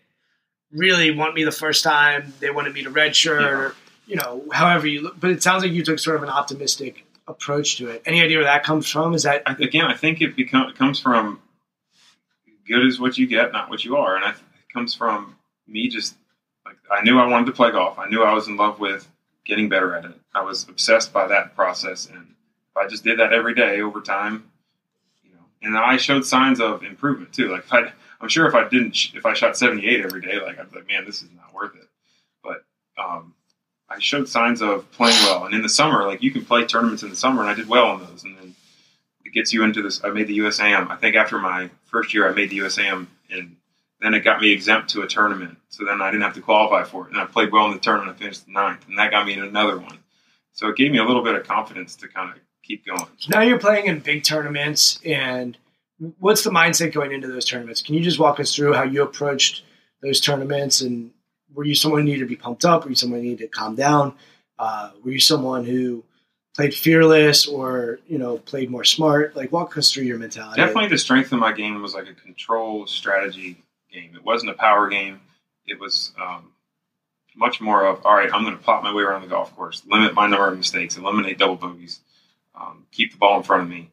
really 0.71 1.11
want 1.11 1.33
me 1.33 1.43
the 1.45 1.51
first 1.51 1.83
time. 1.83 2.33
They 2.39 2.51
wanted 2.51 2.73
me 2.73 2.83
to 2.83 2.91
redshirt 2.91 3.41
Yeah. 3.41 3.47
or 3.57 3.75
you 4.11 4.17
know 4.17 4.43
however 4.51 4.85
you 4.87 5.03
look. 5.03 5.17
But 5.17 5.31
it 5.31 5.41
sounds 5.41 5.63
like 5.63 5.71
you 5.71 5.83
took 5.83 5.97
sort 5.97 6.17
of 6.17 6.23
an 6.23 6.29
optimistic 6.29 7.05
approach 7.27 7.77
to 7.77 7.87
it. 7.87 8.03
Any 8.05 8.21
idea 8.21 8.37
where 8.37 8.45
that 8.45 8.63
comes 8.63 8.85
from? 8.85 9.13
Is 9.13 9.23
that 9.23 9.43
again, 9.61 9.85
I 9.85 9.95
think 9.95 10.21
it, 10.21 10.35
become, 10.35 10.67
it 10.67 10.75
comes 10.75 10.99
from 10.99 11.39
good 12.67 12.85
is 12.85 12.99
what 12.99 13.17
you 13.17 13.25
get, 13.25 13.53
not 13.53 13.69
what 13.69 13.85
you 13.85 13.95
are, 13.95 14.17
and 14.17 14.25
I, 14.25 14.31
it 14.31 14.73
comes 14.73 14.93
from 14.93 15.37
me 15.65 15.87
just 15.87 16.17
like 16.65 16.75
I 16.91 17.03
knew 17.03 17.19
I 17.19 17.27
wanted 17.27 17.45
to 17.45 17.51
play 17.53 17.71
golf. 17.71 17.97
I 17.97 18.09
knew 18.09 18.21
I 18.21 18.33
was 18.33 18.49
in 18.49 18.57
love 18.57 18.81
with 18.81 19.07
getting 19.45 19.69
better 19.69 19.95
at 19.95 20.03
it. 20.03 20.19
I 20.35 20.41
was 20.41 20.67
obsessed 20.67 21.13
by 21.13 21.27
that 21.27 21.55
process, 21.55 22.05
and 22.05 22.35
if 22.69 22.77
I 22.77 22.87
just 22.89 23.05
did 23.05 23.17
that 23.19 23.31
every 23.31 23.55
day 23.55 23.79
over 23.79 24.01
time, 24.01 24.51
you 25.23 25.31
know, 25.31 25.39
and 25.61 25.77
I 25.77 25.95
showed 25.95 26.25
signs 26.25 26.59
of 26.59 26.83
improvement 26.83 27.31
too. 27.31 27.47
Like 27.47 27.63
I, 27.71 27.93
I'm 28.19 28.27
sure 28.27 28.45
if 28.45 28.55
I 28.55 28.67
didn't, 28.67 29.13
if 29.13 29.25
I 29.25 29.33
shot 29.35 29.55
78 29.55 30.03
every 30.03 30.19
day, 30.19 30.41
like 30.41 30.59
I'd 30.59 30.69
be 30.69 30.79
like, 30.79 30.87
man, 30.89 31.05
this 31.05 31.23
is 31.23 31.29
not 31.33 31.53
worth 31.53 31.77
it. 31.77 31.87
But 32.43 32.65
um, 33.01 33.35
I 33.91 33.99
showed 33.99 34.29
signs 34.29 34.61
of 34.61 34.89
playing 34.91 35.17
well, 35.23 35.45
and 35.45 35.53
in 35.53 35.61
the 35.61 35.69
summer, 35.69 36.07
like 36.07 36.23
you 36.23 36.31
can 36.31 36.45
play 36.45 36.65
tournaments 36.65 37.03
in 37.03 37.09
the 37.09 37.15
summer, 37.15 37.41
and 37.41 37.49
I 37.49 37.53
did 37.53 37.67
well 37.67 37.93
in 37.93 37.99
those, 37.99 38.23
and 38.23 38.37
then 38.37 38.55
it 39.25 39.33
gets 39.33 39.51
you 39.51 39.63
into 39.63 39.81
this. 39.81 40.01
I 40.03 40.09
made 40.09 40.27
the 40.27 40.37
USAM. 40.39 40.89
I 40.89 40.95
think 40.95 41.15
after 41.15 41.37
my 41.39 41.69
first 41.85 42.13
year, 42.13 42.29
I 42.29 42.33
made 42.33 42.49
the 42.49 42.59
USAM, 42.59 43.07
and 43.29 43.57
then 43.99 44.13
it 44.13 44.21
got 44.21 44.41
me 44.41 44.51
exempt 44.51 44.89
to 44.91 45.01
a 45.01 45.07
tournament. 45.07 45.57
So 45.69 45.83
then 45.85 46.01
I 46.01 46.09
didn't 46.09 46.23
have 46.23 46.35
to 46.35 46.41
qualify 46.41 46.83
for 46.83 47.05
it, 47.05 47.11
and 47.11 47.19
I 47.19 47.25
played 47.25 47.51
well 47.51 47.65
in 47.65 47.73
the 47.73 47.79
tournament. 47.79 48.15
I 48.15 48.19
finished 48.19 48.47
ninth, 48.47 48.87
and 48.87 48.97
that 48.97 49.11
got 49.11 49.25
me 49.25 49.33
in 49.33 49.43
another 49.43 49.77
one. 49.77 49.99
So 50.53 50.69
it 50.69 50.77
gave 50.77 50.91
me 50.91 50.97
a 50.99 51.03
little 51.03 51.23
bit 51.23 51.35
of 51.35 51.45
confidence 51.45 51.95
to 51.97 52.07
kind 52.07 52.31
of 52.31 52.37
keep 52.63 52.85
going. 52.85 53.07
So 53.17 53.29
now 53.29 53.41
you're 53.41 53.59
playing 53.59 53.87
in 53.87 53.99
big 53.99 54.23
tournaments, 54.23 54.99
and 55.05 55.57
what's 56.19 56.43
the 56.43 56.49
mindset 56.49 56.93
going 56.93 57.11
into 57.11 57.27
those 57.27 57.45
tournaments? 57.45 57.81
Can 57.81 57.95
you 57.95 58.01
just 58.01 58.19
walk 58.19 58.39
us 58.39 58.55
through 58.55 58.73
how 58.73 58.83
you 58.83 59.03
approached 59.03 59.63
those 60.01 60.19
tournaments? 60.21 60.81
And 60.81 61.11
were 61.53 61.63
you 61.63 61.75
someone 61.75 62.01
who 62.01 62.05
needed 62.05 62.21
to 62.21 62.25
be 62.25 62.35
pumped 62.35 62.65
up? 62.65 62.83
Were 62.83 62.89
you 62.89 62.95
someone 62.95 63.19
who 63.19 63.25
needed 63.25 63.39
to 63.39 63.47
calm 63.47 63.75
down? 63.75 64.15
Uh, 64.57 64.91
were 65.03 65.11
you 65.11 65.19
someone 65.19 65.65
who 65.65 66.03
played 66.55 66.73
fearless, 66.73 67.47
or 67.47 67.99
you 68.07 68.17
know 68.17 68.37
played 68.37 68.69
more 68.69 68.83
smart? 68.83 69.35
Like 69.35 69.51
walk 69.51 69.77
us 69.77 69.91
through 69.91 70.03
your 70.03 70.17
mentality. 70.17 70.61
Definitely, 70.61 70.89
the 70.89 70.97
strength 70.97 71.31
of 71.31 71.39
my 71.39 71.51
game 71.51 71.81
was 71.81 71.93
like 71.93 72.07
a 72.07 72.13
control 72.13 72.87
strategy 72.87 73.63
game. 73.91 74.11
It 74.15 74.23
wasn't 74.23 74.51
a 74.51 74.55
power 74.55 74.89
game. 74.89 75.21
It 75.65 75.79
was 75.79 76.11
um, 76.21 76.51
much 77.35 77.61
more 77.61 77.85
of 77.85 78.05
all 78.05 78.15
right. 78.15 78.31
I'm 78.33 78.43
going 78.43 78.57
to 78.57 78.63
plot 78.63 78.83
my 78.83 78.93
way 78.93 79.03
around 79.03 79.21
the 79.21 79.27
golf 79.27 79.55
course, 79.55 79.83
limit 79.87 80.13
my 80.13 80.27
number 80.27 80.47
of 80.47 80.57
mistakes, 80.57 80.97
eliminate 80.97 81.37
double 81.37 81.55
bogeys, 81.55 81.99
um, 82.55 82.85
keep 82.91 83.11
the 83.11 83.17
ball 83.17 83.37
in 83.37 83.43
front 83.43 83.63
of 83.63 83.69
me. 83.69 83.89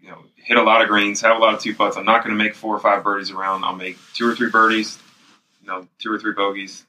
You 0.00 0.08
know, 0.10 0.18
hit 0.36 0.56
a 0.56 0.62
lot 0.62 0.82
of 0.82 0.88
greens, 0.88 1.20
have 1.22 1.36
a 1.36 1.40
lot 1.40 1.54
of 1.54 1.60
two 1.60 1.74
putts. 1.74 1.96
I'm 1.96 2.04
not 2.04 2.22
going 2.22 2.36
to 2.36 2.42
make 2.42 2.54
four 2.54 2.76
or 2.76 2.80
five 2.80 3.02
birdies 3.02 3.30
around. 3.30 3.64
I'll 3.64 3.74
make 3.74 3.98
two 4.14 4.28
or 4.28 4.34
three 4.34 4.50
birdies. 4.50 4.98
You 5.66 5.72
know, 5.72 5.88
two 5.98 6.12
or 6.12 6.18
three 6.18 6.32
bogeys. 6.32 6.86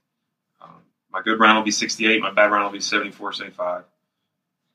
Um, 0.62 0.70
my 1.12 1.22
good 1.24 1.40
round 1.40 1.58
will 1.58 1.64
be 1.66 1.72
68. 1.72 2.22
My 2.22 2.32
bad 2.32 2.52
round 2.52 2.66
will 2.66 2.72
be 2.74 2.80
74, 2.80 3.34
75. 3.34 3.84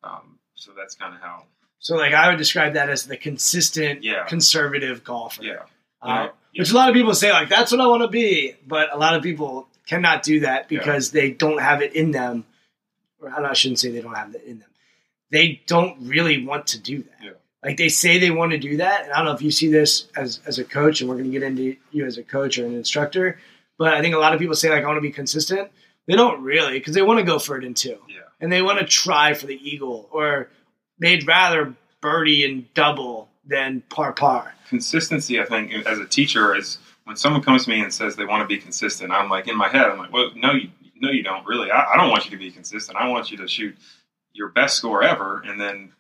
Um, 0.03 0.39
so 0.57 0.73
that's 0.77 0.97
kind 0.97 1.15
of 1.15 1.21
how. 1.21 1.45
So 1.79 1.95
like 1.97 2.13
I 2.13 2.29
would 2.29 2.39
describe 2.39 2.75
that 2.75 2.89
as 2.91 3.07
the 3.07 3.17
consistent, 3.17 4.03
Yeah. 4.03 4.25
conservative 4.25 5.05
golfer. 5.05 5.45
Yeah. 5.45 5.63
Uh, 6.01 6.29
Which 6.57 6.73
a 6.73 6.75
lot 6.75 6.89
of 6.89 6.95
people 6.95 7.15
say 7.15 7.31
like 7.31 7.49
that's 7.49 7.71
what 7.71 7.81
I 7.81 7.87
want 7.87 8.03
to 8.03 8.09
be, 8.09 8.57
but 8.67 8.93
a 8.93 8.99
lot 8.99 9.15
of 9.15 9.23
people 9.23 9.69
cannot 9.87 10.25
do 10.25 10.41
that 10.41 10.69
because 10.69 11.13
they 11.13 11.31
don't 11.31 11.61
have 11.61 11.81
it 11.81 11.95
in 11.95 12.11
them. 12.11 12.45
Or 13.21 13.31
I 13.31 13.53
shouldn't 13.53 13.79
say 13.79 13.93
they 13.93 14.01
don't 14.01 14.15
have 14.15 14.35
it 14.35 14.43
in 14.43 14.59
them. 14.59 14.69
They 15.31 15.63
don't 15.69 16.09
really 16.09 16.45
want 16.45 16.67
to 16.69 16.81
do 16.81 17.05
that. 17.05 17.19
Yeah. 17.23 17.31
Like 17.65 17.77
they 17.77 17.89
say 17.89 18.19
they 18.19 18.33
want 18.33 18.51
to 18.51 18.59
do 18.59 18.79
that, 18.79 19.05
and 19.05 19.13
I 19.13 19.19
don't 19.19 19.27
know 19.27 19.33
if 19.35 19.43
you 19.43 19.53
see 19.53 19.71
this 19.71 20.09
as 20.17 20.41
as 20.45 20.59
a 20.59 20.65
coach, 20.65 21.01
and 21.01 21.09
we're 21.09 21.17
going 21.17 21.31
to 21.31 21.39
get 21.39 21.45
into 21.45 21.77
you 21.93 22.05
as 22.05 22.19
a 22.19 22.25
coach 22.25 22.59
or 22.59 22.67
an 22.67 22.75
instructor. 22.75 23.39
But 23.79 23.95
I 23.95 24.01
think 24.01 24.15
a 24.15 24.19
lot 24.19 24.33
of 24.35 24.41
people 24.41 24.55
say 24.55 24.71
like 24.71 24.85
I 24.85 24.87
want 24.87 24.97
to 24.99 25.03
be 25.03 25.11
consistent. 25.13 25.71
They 26.07 26.15
don't 26.17 26.43
really 26.43 26.79
because 26.79 26.95
they 26.95 27.03
want 27.03 27.19
to 27.21 27.25
go 27.25 27.39
for 27.39 27.57
it 27.57 27.65
in 27.65 27.75
two, 27.75 27.99
Yeah. 28.09 28.21
and 28.41 28.53
they 28.53 28.63
want 28.63 28.79
to 28.81 28.85
try 28.85 29.35
for 29.35 29.47
the 29.47 29.55
eagle, 29.57 30.09
or 30.13 30.49
they'd 30.99 31.27
rather 31.27 31.75
birdie 32.01 32.45
and 32.45 32.73
double 32.75 33.29
than 33.45 33.83
par 33.89 34.13
par. 34.13 34.55
consistency, 34.69 35.41
I 35.41 35.45
think, 35.45 35.73
as 35.87 35.99
a 35.99 36.07
teacher, 36.07 36.55
is 36.57 36.79
when 37.05 37.17
someone 37.17 37.43
comes 37.43 37.65
to 37.65 37.71
me 37.71 37.81
and 37.81 37.93
says 37.93 38.17
they 38.17 38.25
want 38.25 38.43
to 38.43 38.47
be 38.49 38.61
consistent. 38.61 39.13
I'm 39.13 39.29
like 39.29 39.47
in 39.49 39.57
my 39.57 39.69
head, 39.69 39.87
I'm 39.87 39.99
like, 39.99 40.13
well, 40.13 40.31
no, 40.37 40.53
you, 40.53 40.71
no, 40.97 41.11
you 41.11 41.23
don't 41.23 41.47
really. 41.47 41.71
I, 41.71 41.93
I 41.93 41.97
don't 41.97 42.11
want 42.11 42.25
you 42.25 42.31
to 42.33 42.37
be 42.37 42.51
consistent. 42.51 42.97
I 42.99 43.09
want 43.09 43.31
you 43.31 43.37
to 43.39 43.49
shoot 43.49 43.77
your 44.33 44.49
best 44.49 44.77
score 44.77 45.03
ever, 45.05 45.41
and 45.47 45.61
then 45.61 45.93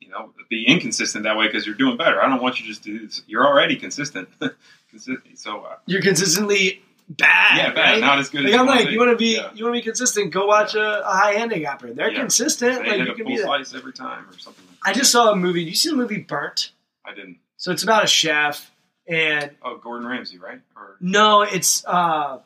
you 0.00 0.08
know 0.10 0.32
be 0.50 0.64
inconsistent 0.66 1.24
that 1.24 1.36
way 1.36 1.46
because 1.46 1.64
you're 1.66 1.74
doing 1.76 1.96
better. 1.96 2.20
I 2.22 2.28
don't 2.28 2.42
want 2.42 2.60
you 2.60 2.66
just 2.66 2.82
to. 2.84 3.08
You're 3.28 3.46
already 3.46 3.76
consistent. 3.76 4.28
consistent. 4.90 5.38
So 5.38 5.60
uh, 5.62 5.76
You're 5.86 6.02
consistently 6.02 6.82
bad. 7.08 7.56
yeah, 7.58 7.72
bad. 7.72 7.92
right? 7.92 8.00
Not 8.00 8.18
as 8.18 8.28
good 8.30 8.44
Like 8.44 8.54
as 8.54 8.60
I'm 8.60 8.66
like, 8.66 8.90
you 8.90 8.98
want 8.98 9.10
to 9.10 9.16
be, 9.16 9.36
Yeah. 9.36 9.50
you 9.54 9.64
want 9.64 9.74
to 9.76 9.80
be 9.80 9.82
consistent. 9.84 10.32
Go 10.32 10.46
watch 10.46 10.74
a, 10.74 11.00
a 11.08 11.12
high 11.12 11.32
handicapper. 11.32 11.92
They're 11.92 12.10
Yeah. 12.12 12.20
consistent. 12.20 12.84
They 12.84 12.98
Like 12.98 13.06
you 13.06 13.12
a 13.12 13.16
can 13.16 13.26
be 13.26 13.36
slice 13.36 13.74
every 13.74 13.92
time 13.92 14.26
or 14.28 14.38
something. 14.38 14.64
Like 14.84 14.94
I 14.96 14.98
just 14.98 15.10
saw 15.12 15.30
a 15.32 15.36
movie. 15.36 15.62
You 15.62 15.74
see 15.74 15.90
the 15.90 15.96
movie 15.96 16.18
Burnt? 16.18 16.72
I 17.04 17.14
didn't. 17.14 17.38
So 17.56 17.72
it's 17.72 17.82
about 17.82 18.04
a 18.04 18.06
chef, 18.06 18.70
and 19.08 19.50
Oh, 19.62 19.76
Gordon 19.76 20.06
Ramsay, 20.06 20.38
right? 20.38 20.60
Or 20.76 20.96
no, 21.00 21.42
it's 21.42 21.84
uh, 21.86 22.38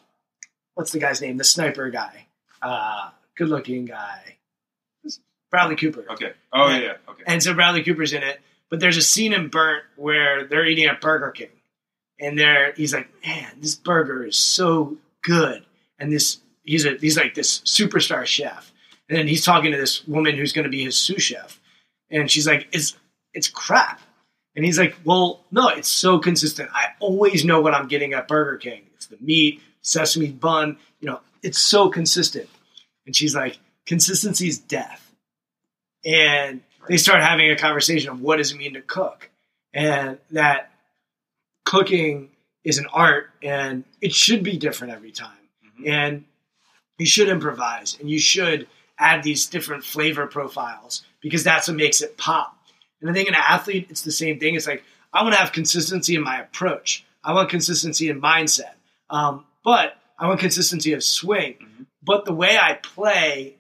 what's 0.75 0.93
the 0.93 0.99
guy's 0.99 1.21
name? 1.21 1.37
The 1.37 1.45
sniper 1.45 1.89
guy, 1.91 2.27
uh, 2.63 3.11
good 3.37 3.49
looking 3.49 3.85
guy, 3.85 4.37
Bradley 5.51 5.77
Cooper. 5.77 6.05
okay. 6.11 6.33
Oh 6.53 6.69
yeah, 6.69 6.79
yeah. 6.79 6.93
Okay. 7.09 7.23
And 7.27 7.43
so 7.43 7.55
Bradley 7.55 7.83
Cooper's 7.83 8.13
in 8.13 8.23
it, 8.23 8.41
but 8.71 8.81
there's 8.81 8.97
a 8.97 9.03
scene 9.03 9.33
in 9.33 9.49
Burnt 9.49 9.83
where 9.97 10.45
they're 10.45 10.67
eating 10.67 10.85
at 10.87 11.01
Burger 11.01 11.31
King, 11.31 11.49
and 12.21 12.39
there 12.39 12.73
he's 12.73 12.95
like, 12.95 13.09
"Man, 13.25 13.51
this 13.61 13.75
burger 13.75 14.25
is 14.25 14.39
so 14.39 14.97
good," 15.23 15.65
and 15.99 16.13
this 16.13 16.39
he's 16.65 16.85
a 16.85 16.97
he's 16.97 17.17
like 17.17 17.35
this 17.35 17.61
superstar 17.61 18.27
chef, 18.27 18.73
and 19.09 19.19
then 19.19 19.29
he's 19.29 19.45
talking 19.45 19.73
to 19.73 19.79
this 19.79 20.07
woman 20.07 20.37
who's 20.37 20.53
going 20.53 20.65
to 20.65 20.71
be 20.71 20.85
his 20.85 20.97
sous 20.97 21.23
chef, 21.23 21.61
and 22.11 22.31
she's 22.31 22.47
like, 22.47 22.69
"It's 22.73 22.97
it's 23.35 23.49
crap," 23.49 24.01
and 24.57 24.65
he's 24.65 24.79
like, 24.79 24.97
"Well, 25.05 25.45
no, 25.51 25.69
it's 25.69 25.91
so 25.91 26.19
consistent. 26.19 26.71
I 26.73 26.89
always 27.01 27.45
know 27.45 27.61
what 27.61 27.75
I'm 27.75 27.89
getting 27.89 28.13
at 28.15 28.29
Burger 28.29 28.59
King. 28.59 28.83
It's 28.95 29.07
the 29.07 29.19
meat, 29.21 29.61
sesame 29.89 30.31
bun, 30.31 30.79
you 31.01 31.09
know, 31.09 31.21
it's 31.43 31.59
so 31.59 31.89
consistent. 31.89 32.49
And 33.07 33.17
she's 33.17 33.35
like, 33.35 33.59
consistency 33.87 34.49
is 34.49 34.59
death. 34.59 35.05
And 36.05 36.61
they 36.89 36.97
start 36.97 37.23
having 37.23 37.51
a 37.51 37.57
conversation 37.57 38.11
of 38.11 38.21
what 38.21 38.37
does 38.37 38.53
it 38.53 38.57
mean 38.57 38.75
to 38.75 38.83
cook, 38.83 39.31
and 39.75 40.19
that 40.31 40.71
cooking 41.69 42.31
is 42.65 42.79
an 42.79 42.87
art, 42.93 43.31
and 43.43 43.85
it 44.01 44.15
should 44.15 44.43
be 44.43 44.57
different 44.57 44.95
every 44.95 45.13
time. 45.13 45.37
Mm-hmm. 45.67 45.91
And 45.91 46.25
you 46.97 47.05
should 47.05 47.29
improvise, 47.29 47.99
and 48.01 48.09
you 48.09 48.19
should 48.19 48.67
add 48.99 49.23
these 49.23 49.47
different 49.47 49.85
flavor 49.85 50.27
profiles 50.27 51.05
because 51.21 51.45
that's 51.45 51.69
what 51.69 51.77
makes 51.77 52.01
it 52.01 52.17
pop. 52.17 52.57
And 53.03 53.11
I 53.11 53.13
think 53.13 53.29
in 53.29 53.35
an 53.35 53.43
athlete, 53.47 53.89
it's 53.91 54.01
the 54.01 54.11
same 54.11 54.41
thing. 54.41 54.55
It's 54.55 54.67
like 54.67 54.83
I 55.13 55.23
want 55.23 55.35
to 55.35 55.41
have 55.41 55.53
consistency 55.53 56.15
in 56.15 56.23
my 56.23 56.41
approach. 56.41 57.05
I 57.23 57.35
want 57.35 57.51
consistency 57.51 58.09
in 58.09 58.19
mindset, 58.21 58.73
um, 59.11 59.45
but 59.63 59.95
I 60.19 60.27
want 60.27 60.41
consistency 60.41 60.95
of 60.95 61.05
swing. 61.05 61.55
Mm-hmm. 61.63 61.83
But 62.03 62.25
the 62.25 62.33
way 62.33 62.57
I 62.57 62.75
play 62.75 63.57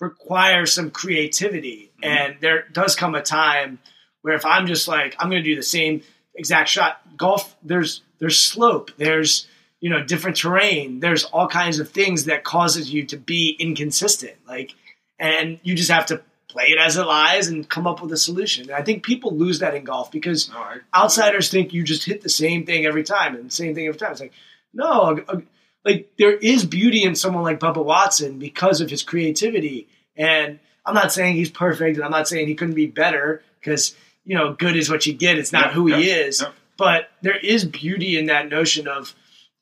requires 0.00 0.72
some 0.72 0.90
creativity, 0.90 1.92
mm-hmm. 2.02 2.04
and 2.04 2.36
there 2.40 2.64
does 2.72 2.96
come 2.96 3.14
a 3.14 3.22
time 3.22 3.80
where 4.22 4.34
if 4.34 4.46
I'm 4.46 4.66
just 4.66 4.88
like 4.88 5.14
I'm 5.18 5.28
going 5.28 5.42
to 5.42 5.48
do 5.48 5.56
the 5.56 5.62
same 5.62 6.00
exact 6.34 6.68
shot, 6.68 7.00
golf 7.16 7.56
there's 7.62 8.02
there's 8.18 8.38
slope, 8.38 8.90
there's 8.96 9.46
you 9.80 9.90
know 9.90 10.02
different 10.02 10.36
terrain, 10.36 11.00
there's 11.00 11.24
all 11.24 11.48
kinds 11.48 11.78
of 11.78 11.90
things 11.90 12.24
that 12.24 12.44
causes 12.44 12.92
you 12.92 13.04
to 13.06 13.16
be 13.16 13.56
inconsistent, 13.58 14.34
like, 14.46 14.74
and 15.18 15.58
you 15.62 15.74
just 15.74 15.90
have 15.90 16.06
to 16.06 16.22
play 16.54 16.66
it 16.66 16.78
as 16.78 16.96
it 16.96 17.04
lies 17.04 17.48
and 17.48 17.68
come 17.68 17.86
up 17.86 18.00
with 18.00 18.12
a 18.12 18.16
solution. 18.16 18.64
And 18.64 18.72
I 18.72 18.82
think 18.82 19.02
people 19.02 19.36
lose 19.36 19.58
that 19.58 19.74
in 19.74 19.82
golf 19.82 20.12
because 20.12 20.48
I, 20.54 20.78
outsiders 20.94 21.50
think 21.50 21.74
you 21.74 21.82
just 21.82 22.04
hit 22.04 22.22
the 22.22 22.28
same 22.28 22.64
thing 22.64 22.86
every 22.86 23.02
time 23.02 23.34
and 23.34 23.46
the 23.46 23.54
same 23.54 23.74
thing 23.74 23.88
every 23.88 23.98
time. 23.98 24.12
It's 24.12 24.20
like, 24.20 24.32
no, 24.72 25.18
uh, 25.28 25.40
like 25.84 26.12
there 26.16 26.32
is 26.32 26.64
beauty 26.64 27.02
in 27.02 27.16
someone 27.16 27.42
like 27.42 27.58
Bubba 27.58 27.84
Watson 27.84 28.38
because 28.38 28.80
of 28.80 28.88
his 28.88 29.02
creativity. 29.02 29.88
And 30.16 30.60
I'm 30.86 30.94
not 30.94 31.12
saying 31.12 31.34
he's 31.34 31.50
perfect 31.50 31.96
and 31.96 32.04
I'm 32.04 32.12
not 32.12 32.28
saying 32.28 32.46
he 32.46 32.54
couldn't 32.54 32.74
be 32.74 32.86
better 32.86 33.42
because, 33.58 33.96
you 34.24 34.36
know, 34.36 34.54
good 34.54 34.76
is 34.76 34.90
what 34.90 35.06
you 35.06 35.12
get. 35.12 35.38
It's 35.38 35.52
not 35.52 35.72
who 35.72 35.86
he 35.86 36.10
is. 36.10 36.44
But 36.76 37.10
there 37.22 37.36
is 37.36 37.64
beauty 37.64 38.18
in 38.18 38.26
that 38.26 38.48
notion 38.48 38.88
of 38.88 39.14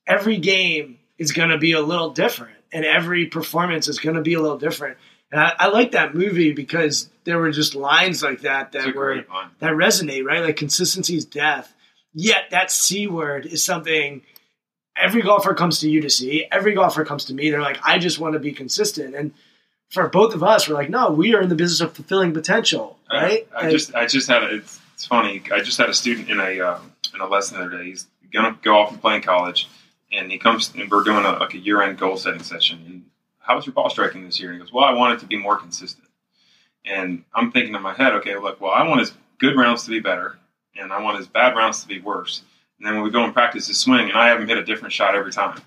every 0.07 0.39
game 0.39 0.99
is 1.19 1.33
going 1.33 1.51
to 1.51 1.59
be 1.59 1.73
a 1.73 1.83
little 1.83 2.11
different 2.11 2.57
and 2.73 2.85
every 2.85 3.27
performance 3.27 3.89
is 3.89 3.99
going 3.99 4.17
to 4.17 4.23
be 4.23 4.35
a 4.35 4.41
little 4.41 4.59
different. 4.59 4.97
And 5.31 5.41
I, 5.41 5.53
I 5.59 5.67
like 5.69 5.93
that 5.93 6.15
movie 6.15 6.53
because 6.53 7.11
there 7.25 7.39
were 7.39 7.51
just 7.51 7.75
lines 7.75 8.23
like 8.23 8.43
that 8.43 8.73
that 8.73 8.95
were 8.95 9.25
that 9.61 9.73
resonate, 9.73 10.25
right? 10.25 10.43
Like 10.43 10.57
consistency 10.57 11.17
is 11.17 11.25
death. 11.25 11.75
Yet 12.15 12.51
that 12.51 12.71
C 12.71 13.07
word 13.07 13.47
is 13.47 13.63
something 13.63 14.23
every 14.97 15.23
golfer 15.23 15.55
comes 15.55 15.81
to 15.81 15.91
you 15.91 16.03
to 16.03 16.11
see. 16.11 16.47
Every 16.51 16.75
golfer 16.75 17.05
comes 17.05 17.27
to 17.27 17.35
me. 17.35 17.51
They're 17.51 17.63
like, 17.63 17.79
I 17.83 17.99
just 17.99 18.19
want 18.19 18.35
to 18.35 18.41
be 18.41 18.53
consistent. 18.53 19.15
And 19.15 19.33
for 19.93 20.09
both 20.09 20.35
of 20.35 20.43
us, 20.43 20.69
we're 20.69 20.75
like, 20.75 20.89
no, 20.89 21.11
we 21.11 21.35
are 21.35 21.43
in 21.43 21.51
the 21.51 21.55
business 21.55 21.83
of 21.83 21.93
fulfilling 21.93 22.33
potential, 22.33 22.99
right? 23.13 23.47
I, 23.55 23.67
I 23.67 23.71
just, 23.71 23.95
I 23.95 24.07
just 24.07 24.27
had 24.27 24.43
a, 24.43 24.57
it's, 24.57 24.81
it's 24.95 25.05
funny. 25.05 25.43
I 25.53 25.61
just 25.61 25.77
had 25.77 25.91
a 25.91 25.95
student 25.95 26.31
in 26.31 26.41
a 26.41 26.61
uh, 26.61 26.79
in 27.15 27.21
a 27.21 27.27
lesson 27.27 27.59
the 27.59 27.67
other 27.67 27.79
day. 27.79 27.91
He's 27.91 28.07
gonna 28.33 28.59
go 28.63 28.79
off 28.79 28.91
and 28.91 29.01
play 29.01 29.17
in 29.17 29.23
college, 29.23 29.69
and 30.11 30.33
he 30.33 30.39
comes 30.39 30.73
and 30.75 30.91
we're 30.91 31.05
doing 31.05 31.27
a, 31.27 31.33
like 31.33 31.53
a 31.53 31.59
year 31.59 31.83
end 31.83 31.99
goal 31.99 32.17
setting 32.17 32.43
session. 32.43 32.83
And 32.87 33.05
how 33.39 33.57
was 33.57 33.67
your 33.67 33.75
ball 33.75 33.91
striking 33.91 34.25
this 34.25 34.41
year? 34.41 34.51
And 34.51 34.59
he 34.59 34.65
goes, 34.65 34.73
well, 34.73 34.85
I 34.85 34.95
want 34.95 35.15
it 35.15 35.21
to 35.21 35.27
be 35.27 35.37
more 35.37 35.59
consistent. 35.59 36.09
And 36.87 37.25
I'm 37.35 37.53
thinking 37.53 37.75
in 37.75 37.83
my 37.83 37.95
head, 37.95 38.15
okay, 38.15 38.37
look, 38.37 38.63
well, 38.63 38.73
I 38.73 38.89
want 38.89 39.01
his 39.01 39.13
good 39.39 39.57
rounds 39.57 39.85
to 39.85 39.91
be 39.91 40.01
better, 40.01 40.39
and 40.75 40.91
I 40.91 41.03
want 41.03 41.19
his 41.19 41.27
bad 41.27 41.55
rounds 41.55 41.83
to 41.83 41.89
be 41.89 42.01
worse. 42.01 42.43
And 42.79 42.87
then 42.87 42.95
when 42.95 43.05
we 43.05 43.11
go 43.11 43.23
and 43.25 43.35
practice 43.35 43.67
his 43.67 43.79
swing, 43.79 44.09
and 44.09 44.19
I 44.19 44.29
have 44.29 44.41
him 44.41 44.49
hit 44.49 44.57
a 44.57 44.65
different 44.65 44.95
shot 44.95 45.15
every 45.15 45.33
time. 45.33 45.61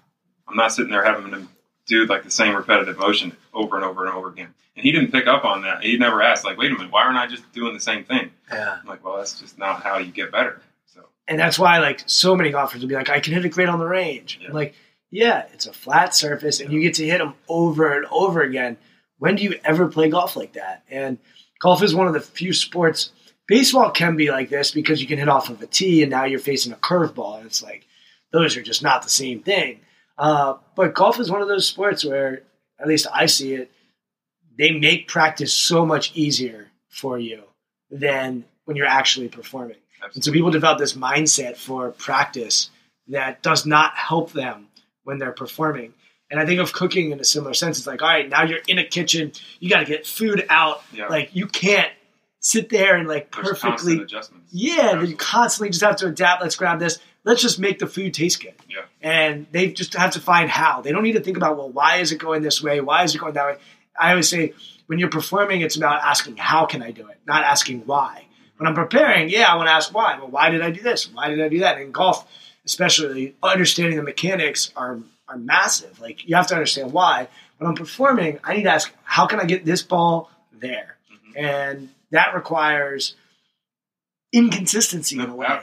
I'm 0.47 0.55
not 0.55 0.73
sitting 0.73 0.91
there 0.91 1.03
having 1.03 1.31
him 1.31 1.47
do 1.85 2.05
like 2.05 2.23
the 2.23 2.31
same 2.31 2.55
repetitive 2.55 2.97
motion 2.97 3.35
over 3.53 3.75
and 3.75 3.85
over 3.85 4.05
and 4.05 4.13
over 4.13 4.29
again. 4.29 4.53
And 4.75 4.83
he 4.83 4.91
didn't 4.91 5.11
pick 5.11 5.27
up 5.27 5.45
on 5.45 5.61
that. 5.61 5.83
He 5.83 5.97
never 5.97 6.21
asked, 6.21 6.43
like, 6.43 6.57
wait 6.57 6.71
a 6.71 6.75
minute, 6.75 6.91
why 6.91 7.03
aren't 7.03 7.17
I 7.17 7.27
just 7.27 7.49
doing 7.53 7.73
the 7.73 7.79
same 7.79 8.03
thing? 8.03 8.31
Yeah. 8.51 8.79
I'm 8.81 8.87
like, 8.87 9.05
well, 9.05 9.17
that's 9.17 9.39
just 9.39 9.57
not 9.57 9.83
how 9.83 9.99
you 9.99 10.11
get 10.11 10.31
better. 10.31 10.61
So. 10.87 11.01
And 11.27 11.39
that's 11.39 11.57
why, 11.57 11.79
like, 11.79 12.03
so 12.07 12.35
many 12.35 12.51
golfers 12.51 12.81
will 12.81 12.89
be 12.89 12.95
like, 12.95 13.09
I 13.09 13.21
can 13.21 13.33
hit 13.33 13.45
it 13.45 13.49
great 13.49 13.69
on 13.69 13.79
the 13.79 13.85
range. 13.85 14.39
Yeah. 14.41 14.51
like, 14.51 14.75
yeah, 15.11 15.45
it's 15.53 15.65
a 15.65 15.71
flat 15.71 16.13
surface 16.13 16.59
and 16.59 16.73
you 16.73 16.81
get 16.81 16.95
to 16.95 17.05
hit 17.05 17.19
them 17.19 17.35
over 17.47 17.95
and 17.95 18.05
over 18.07 18.41
again. 18.41 18.75
When 19.17 19.35
do 19.35 19.43
you 19.43 19.57
ever 19.63 19.87
play 19.87 20.09
golf 20.09 20.35
like 20.35 20.53
that? 20.53 20.83
And 20.89 21.19
golf 21.59 21.81
is 21.81 21.95
one 21.95 22.07
of 22.07 22.13
the 22.13 22.19
few 22.19 22.51
sports. 22.51 23.11
Baseball 23.47 23.91
can 23.91 24.17
be 24.17 24.29
like 24.29 24.49
this 24.49 24.71
because 24.71 25.01
you 25.01 25.07
can 25.07 25.17
hit 25.17 25.29
off 25.29 25.49
of 25.49 25.61
a 25.61 25.67
tee 25.67 26.01
and 26.01 26.11
now 26.11 26.25
you're 26.25 26.39
facing 26.39 26.73
a 26.73 26.77
curveball, 26.77 27.37
and 27.37 27.45
it's 27.45 27.63
like 27.63 27.85
those 28.33 28.57
are 28.57 28.61
just 28.61 28.83
not 28.83 29.03
the 29.03 29.09
same 29.09 29.41
thing. 29.41 29.79
Uh, 30.17 30.55
but 30.75 30.93
golf 30.93 31.19
is 31.19 31.29
one 31.31 31.41
of 31.41 31.47
those 31.47 31.67
sports 31.67 32.05
where, 32.05 32.43
at 32.79 32.87
least 32.87 33.07
I 33.13 33.25
see 33.25 33.53
it, 33.53 33.71
they 34.57 34.71
make 34.71 35.07
practice 35.07 35.53
so 35.53 35.85
much 35.85 36.11
easier 36.15 36.67
for 36.89 37.19
you 37.19 37.43
than 37.89 38.45
when 38.65 38.77
you're 38.77 38.85
actually 38.85 39.27
performing. 39.27 39.77
Absolutely. 39.95 40.17
And 40.17 40.23
so 40.23 40.31
people 40.31 40.51
develop 40.51 40.77
this 40.79 40.93
mindset 40.93 41.57
for 41.57 41.91
practice 41.91 42.69
that 43.07 43.41
does 43.41 43.65
not 43.65 43.95
help 43.95 44.31
them 44.31 44.67
when 45.03 45.19
they're 45.19 45.31
performing. 45.31 45.93
And 46.31 46.39
I 46.39 46.45
think 46.45 46.59
of 46.59 46.73
cooking 46.73 47.11
in 47.11 47.19
a 47.19 47.23
similar 47.23 47.53
sense. 47.53 47.77
It's 47.77 47.87
like, 47.87 48.01
all 48.01 48.07
right, 48.07 48.27
now 48.27 48.43
you're 48.43 48.59
in 48.67 48.79
a 48.79 48.85
kitchen, 48.85 49.31
you 49.59 49.69
got 49.69 49.79
to 49.79 49.85
get 49.85 50.07
food 50.07 50.45
out. 50.49 50.81
Yeah. 50.91 51.07
Like 51.07 51.35
you 51.35 51.47
can't 51.47 51.91
sit 52.39 52.69
there 52.69 52.95
and 52.95 53.07
like 53.07 53.33
There's 53.33 53.59
perfectly. 53.59 54.05
Yeah, 54.51 55.01
you 55.03 55.15
constantly 55.15 55.69
just 55.69 55.83
have 55.83 55.97
to 55.97 56.07
adapt. 56.07 56.41
Let's 56.41 56.55
grab 56.55 56.79
this. 56.79 56.99
Let's 57.25 57.41
just 57.41 57.59
make 57.59 57.79
the 57.79 57.87
food 57.87 58.13
taste 58.13 58.41
good. 58.41 58.53
Yeah. 58.69 58.83
And 59.01 59.47
they 59.51 59.71
just 59.71 59.93
have 59.95 60.11
to 60.11 60.21
find 60.21 60.49
how. 60.49 60.81
They 60.81 60.91
don't 60.91 61.03
need 61.03 61.13
to 61.13 61.19
think 61.19 61.37
about 61.37 61.57
well, 61.57 61.69
why 61.69 61.97
is 61.97 62.11
it 62.11 62.19
going 62.19 62.43
this 62.43 62.61
way? 62.61 62.79
Why 62.79 63.03
is 63.03 63.15
it 63.15 63.17
going 63.17 63.33
that 63.33 63.45
way? 63.45 63.57
I 63.99 64.11
always 64.11 64.29
say 64.29 64.53
when 64.85 64.99
you're 64.99 65.09
performing, 65.09 65.61
it's 65.61 65.75
about 65.75 66.03
asking 66.03 66.37
how 66.37 66.65
can 66.65 66.83
I 66.83 66.91
do 66.91 67.07
it, 67.09 67.19
not 67.25 67.43
asking 67.43 67.81
why. 67.85 68.25
When 68.57 68.67
I'm 68.67 68.75
preparing, 68.75 69.29
yeah, 69.29 69.51
I 69.51 69.55
want 69.55 69.67
to 69.67 69.73
ask 69.73 69.93
why. 69.93 70.17
Well, 70.17 70.29
why 70.29 70.49
did 70.49 70.61
I 70.61 70.69
do 70.69 70.81
this? 70.81 71.11
Why 71.11 71.29
did 71.29 71.41
I 71.41 71.49
do 71.49 71.59
that? 71.59 71.81
in 71.81 71.91
golf, 71.91 72.25
especially 72.65 73.35
understanding 73.43 73.97
the 73.97 74.03
mechanics 74.03 74.71
are 74.75 74.99
are 75.27 75.37
massive. 75.37 75.99
Like 75.99 76.27
you 76.27 76.35
have 76.35 76.47
to 76.47 76.53
understand 76.53 76.93
why. 76.93 77.27
When 77.57 77.69
I'm 77.69 77.75
performing, 77.75 78.39
I 78.43 78.55
need 78.55 78.63
to 78.63 78.71
ask, 78.71 78.93
how 79.03 79.25
can 79.25 79.39
I 79.39 79.45
get 79.45 79.65
this 79.65 79.81
ball 79.81 80.29
there? 80.53 80.97
Mm-hmm. 81.11 81.45
And 81.45 81.89
that 82.11 82.35
requires 82.35 83.15
inconsistency 84.31 85.19
in 85.19 85.29
a 85.29 85.35
way. 85.35 85.59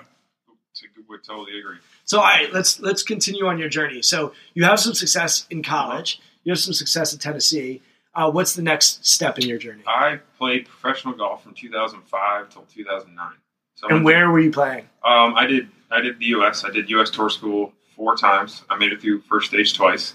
Would 1.12 1.25
totally 1.25 1.59
agree. 1.59 1.77
So 2.05 2.18
all 2.18 2.25
right, 2.25 2.53
let's 2.53 2.81
let's 2.81 3.03
continue 3.03 3.46
on 3.46 3.59
your 3.59 3.68
journey. 3.68 4.03
So 4.03 4.33
you 4.55 4.64
have 4.64 4.81
some 4.81 4.94
success 4.94 5.46
in 5.51 5.62
college. 5.62 6.20
You 6.44 6.53
have 6.53 6.59
some 6.59 6.72
success 6.72 7.12
in 7.12 7.18
Tennessee. 7.18 7.83
Uh, 8.14 8.31
what's 8.31 8.55
the 8.55 8.62
next 8.62 9.07
step 9.07 9.38
in 9.38 9.48
your 9.48 9.59
journey? 9.59 9.83
I 9.87 10.20
played 10.38 10.66
professional 10.66 11.14
golf 11.14 11.42
from 11.42 11.55
2005 11.55 12.51
till 12.51 12.62
2009. 12.62 13.29
So 13.75 13.88
and 13.88 14.05
where 14.05 14.31
were 14.31 14.40
you 14.40 14.51
playing? 14.51 14.88
Um, 15.05 15.35
I 15.37 15.46
did 15.46 15.68
I 15.90 16.01
did 16.01 16.18
the 16.18 16.27
U.S. 16.27 16.64
I 16.64 16.70
did 16.70 16.90
U.S. 16.90 17.11
Tour 17.11 17.31
School 17.31 17.72
four 17.94 18.16
times. 18.16 18.64
I 18.68 18.77
made 18.77 18.92
it 18.92 19.01
through 19.01 19.20
first 19.20 19.48
stage 19.48 19.75
twice, 19.75 20.14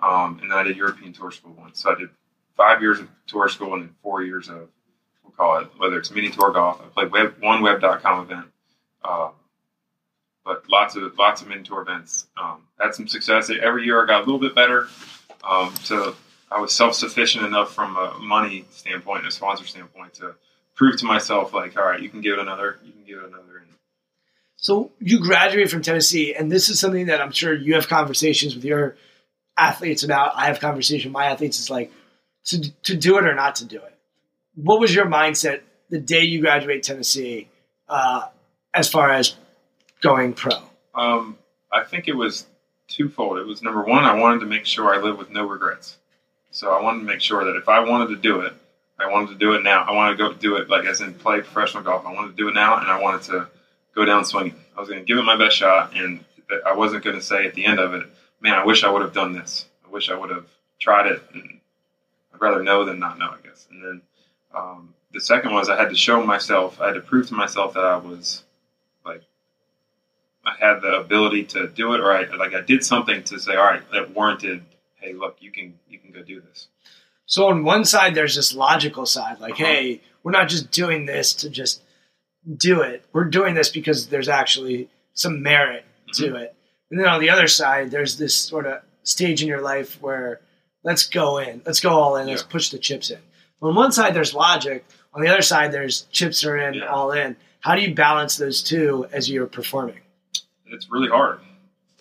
um, 0.00 0.38
and 0.40 0.50
then 0.50 0.58
I 0.58 0.62
did 0.64 0.76
European 0.76 1.12
Tour 1.12 1.30
School 1.30 1.54
once. 1.56 1.82
So 1.82 1.92
I 1.92 1.98
did 1.98 2.08
five 2.58 2.82
years 2.82 2.98
of 2.98 3.08
tour 3.26 3.48
school 3.48 3.72
and 3.74 3.84
then 3.84 3.94
four 4.02 4.22
years 4.22 4.48
of 4.48 4.68
we'll 5.22 5.32
call 5.34 5.58
it 5.60 5.68
whether 5.78 5.96
it's 5.96 6.10
mini 6.10 6.28
tour 6.28 6.50
golf. 6.50 6.82
I 6.84 6.88
played 6.88 7.12
web, 7.12 7.36
one 7.40 7.62
web.com 7.62 8.24
event, 8.24 8.46
uh, 9.02 9.30
but 10.48 10.64
lots 10.70 10.96
of 10.96 11.16
lots 11.18 11.42
of 11.42 11.48
mini 11.48 11.62
tour 11.62 11.82
events. 11.82 12.26
Um, 12.36 12.62
had 12.80 12.94
some 12.94 13.06
success 13.06 13.50
every 13.50 13.84
year. 13.84 14.02
I 14.02 14.06
got 14.06 14.22
a 14.22 14.24
little 14.24 14.40
bit 14.40 14.54
better. 14.54 14.88
Um, 15.48 15.74
so 15.82 16.16
I 16.50 16.58
was 16.58 16.72
self 16.72 16.94
sufficient 16.94 17.44
enough 17.44 17.74
from 17.74 17.96
a 17.96 18.18
money 18.18 18.64
standpoint 18.70 19.20
and 19.20 19.28
a 19.28 19.30
sponsor 19.30 19.66
standpoint 19.66 20.14
to 20.14 20.34
prove 20.74 20.96
to 21.00 21.04
myself 21.04 21.52
like, 21.52 21.76
all 21.76 21.84
right, 21.84 22.00
you 22.00 22.08
can 22.08 22.22
give 22.22 22.32
it 22.32 22.38
another, 22.38 22.78
you 22.82 22.92
can 22.92 23.04
give 23.04 23.18
it 23.18 23.26
another. 23.26 23.44
So 24.60 24.90
you 24.98 25.20
graduated 25.20 25.70
from 25.70 25.82
Tennessee, 25.82 26.34
and 26.34 26.50
this 26.50 26.68
is 26.68 26.80
something 26.80 27.06
that 27.06 27.20
I'm 27.20 27.30
sure 27.30 27.54
you 27.54 27.74
have 27.74 27.86
conversations 27.86 28.56
with 28.56 28.64
your 28.64 28.96
athletes 29.56 30.02
about. 30.02 30.32
I 30.34 30.46
have 30.46 30.58
conversations 30.58 31.04
with 31.04 31.12
my 31.12 31.26
athletes. 31.26 31.60
It's 31.60 31.70
like 31.70 31.92
to 32.46 32.72
to 32.82 32.96
do 32.96 33.18
it 33.18 33.24
or 33.24 33.36
not 33.36 33.56
to 33.56 33.66
do 33.66 33.76
it. 33.76 33.94
What 34.56 34.80
was 34.80 34.92
your 34.92 35.06
mindset 35.06 35.60
the 35.90 36.00
day 36.00 36.22
you 36.22 36.40
graduate 36.40 36.82
Tennessee, 36.82 37.48
uh, 37.88 38.26
as 38.74 38.90
far 38.90 39.12
as 39.12 39.36
going 40.00 40.34
pro? 40.34 40.52
Um, 40.94 41.38
I 41.72 41.84
think 41.84 42.08
it 42.08 42.16
was 42.16 42.46
twofold. 42.88 43.38
It 43.38 43.46
was 43.46 43.62
number 43.62 43.82
one, 43.84 44.04
I 44.04 44.14
wanted 44.14 44.40
to 44.40 44.46
make 44.46 44.66
sure 44.66 44.94
I 44.94 44.98
live 44.98 45.18
with 45.18 45.30
no 45.30 45.46
regrets. 45.46 45.96
So 46.50 46.72
I 46.72 46.82
wanted 46.82 47.00
to 47.00 47.04
make 47.04 47.20
sure 47.20 47.44
that 47.44 47.56
if 47.56 47.68
I 47.68 47.80
wanted 47.80 48.08
to 48.08 48.16
do 48.16 48.40
it, 48.40 48.54
I 48.98 49.08
wanted 49.08 49.28
to 49.28 49.34
do 49.36 49.52
it 49.52 49.62
now. 49.62 49.84
I 49.84 49.92
wanted 49.92 50.16
to 50.16 50.28
go 50.28 50.32
do 50.32 50.56
it 50.56 50.68
like 50.68 50.84
as 50.86 51.00
in 51.00 51.14
play 51.14 51.40
professional 51.40 51.84
golf. 51.84 52.04
I 52.04 52.12
wanted 52.12 52.30
to 52.30 52.36
do 52.36 52.48
it 52.48 52.54
now, 52.54 52.78
and 52.78 52.88
I 52.88 53.00
wanted 53.00 53.22
to 53.22 53.48
go 53.94 54.04
down 54.04 54.24
swinging. 54.24 54.56
I 54.76 54.80
was 54.80 54.88
going 54.88 55.00
to 55.00 55.06
give 55.06 55.18
it 55.18 55.22
my 55.22 55.36
best 55.36 55.56
shot, 55.56 55.94
and 55.94 56.24
I 56.66 56.74
wasn't 56.74 57.04
going 57.04 57.16
to 57.16 57.22
say 57.22 57.46
at 57.46 57.54
the 57.54 57.64
end 57.64 57.78
of 57.78 57.94
it, 57.94 58.06
man, 58.40 58.54
I 58.54 58.64
wish 58.64 58.82
I 58.82 58.90
would 58.90 59.02
have 59.02 59.12
done 59.12 59.34
this. 59.34 59.66
I 59.86 59.90
wish 59.90 60.10
I 60.10 60.16
would 60.16 60.30
have 60.30 60.46
tried 60.80 61.06
it. 61.06 61.22
And 61.32 61.60
I'd 62.34 62.40
rather 62.40 62.62
know 62.62 62.84
than 62.84 62.98
not 62.98 63.18
know, 63.18 63.28
I 63.28 63.46
guess. 63.46 63.68
And 63.70 63.84
then 63.84 64.02
um, 64.54 64.94
the 65.12 65.20
second 65.20 65.52
was 65.52 65.68
I 65.68 65.76
had 65.76 65.90
to 65.90 65.96
show 65.96 66.24
myself, 66.24 66.80
I 66.80 66.88
had 66.88 66.94
to 66.94 67.00
prove 67.00 67.28
to 67.28 67.34
myself 67.34 67.74
that 67.74 67.84
I 67.84 67.96
was 67.96 68.44
I 70.48 70.54
had 70.66 70.80
the 70.80 70.94
ability 71.04 71.44
to 71.54 71.68
do 71.68 71.94
it, 71.94 72.00
or 72.00 72.10
I 72.12 72.22
like 72.36 72.54
I 72.54 72.60
did 72.62 72.84
something 72.84 73.22
to 73.24 73.38
say, 73.38 73.54
all 73.56 73.64
right, 73.72 73.82
that 73.92 74.14
warranted 74.14 74.64
hey, 75.00 75.12
look, 75.12 75.36
you 75.40 75.50
can 75.52 75.74
you 75.88 75.98
can 75.98 76.10
go 76.12 76.22
do 76.22 76.40
this. 76.40 76.68
So 77.26 77.48
on 77.48 77.62
one 77.64 77.84
side, 77.84 78.14
there's 78.14 78.34
this 78.36 78.54
logical 78.54 79.06
side, 79.06 79.38
like, 79.38 79.52
Uh-huh. 79.54 79.64
hey, 79.64 80.00
we're 80.22 80.32
not 80.32 80.48
just 80.48 80.70
doing 80.70 81.04
this 81.06 81.34
to 81.34 81.50
just 81.50 81.82
do 82.56 82.80
it. 82.80 83.04
We're 83.12 83.24
doing 83.38 83.54
this 83.54 83.68
because 83.68 84.08
there's 84.08 84.28
actually 84.28 84.88
some 85.14 85.42
merit 85.42 85.84
to 86.14 86.24
Mm-hmm. 86.26 86.36
it. 86.36 86.54
And 86.90 86.98
then 86.98 87.06
on 87.08 87.20
the 87.20 87.30
other 87.30 87.46
side, 87.48 87.90
there's 87.90 88.16
this 88.16 88.34
sort 88.34 88.66
of 88.66 88.80
stage 89.02 89.42
in 89.42 89.48
your 89.48 89.60
life 89.60 90.00
where 90.00 90.40
let's 90.84 91.06
go 91.06 91.36
in, 91.38 91.60
let's 91.66 91.80
go 91.80 91.90
all 91.90 92.16
in, 92.16 92.26
let's 92.28 92.42
push 92.42 92.70
the 92.70 92.78
chips 92.78 93.10
in. 93.10 93.18
On 93.60 93.74
one 93.74 93.92
side, 93.92 94.14
there's 94.14 94.32
logic. 94.32 94.84
On 95.12 95.20
the 95.22 95.28
other 95.28 95.42
side, 95.42 95.70
there's 95.72 96.02
chips 96.18 96.44
are 96.46 96.56
in, 96.56 96.74
Yeah. 96.74 96.86
all 96.86 97.12
in. 97.12 97.36
How 97.60 97.74
do 97.76 97.82
you 97.82 97.92
balance 97.94 98.36
those 98.38 98.62
two 98.62 99.06
as 99.12 99.28
you're 99.30 99.46
performing? 99.46 100.00
It's 100.70 100.90
really 100.90 101.08
hard. 101.08 101.40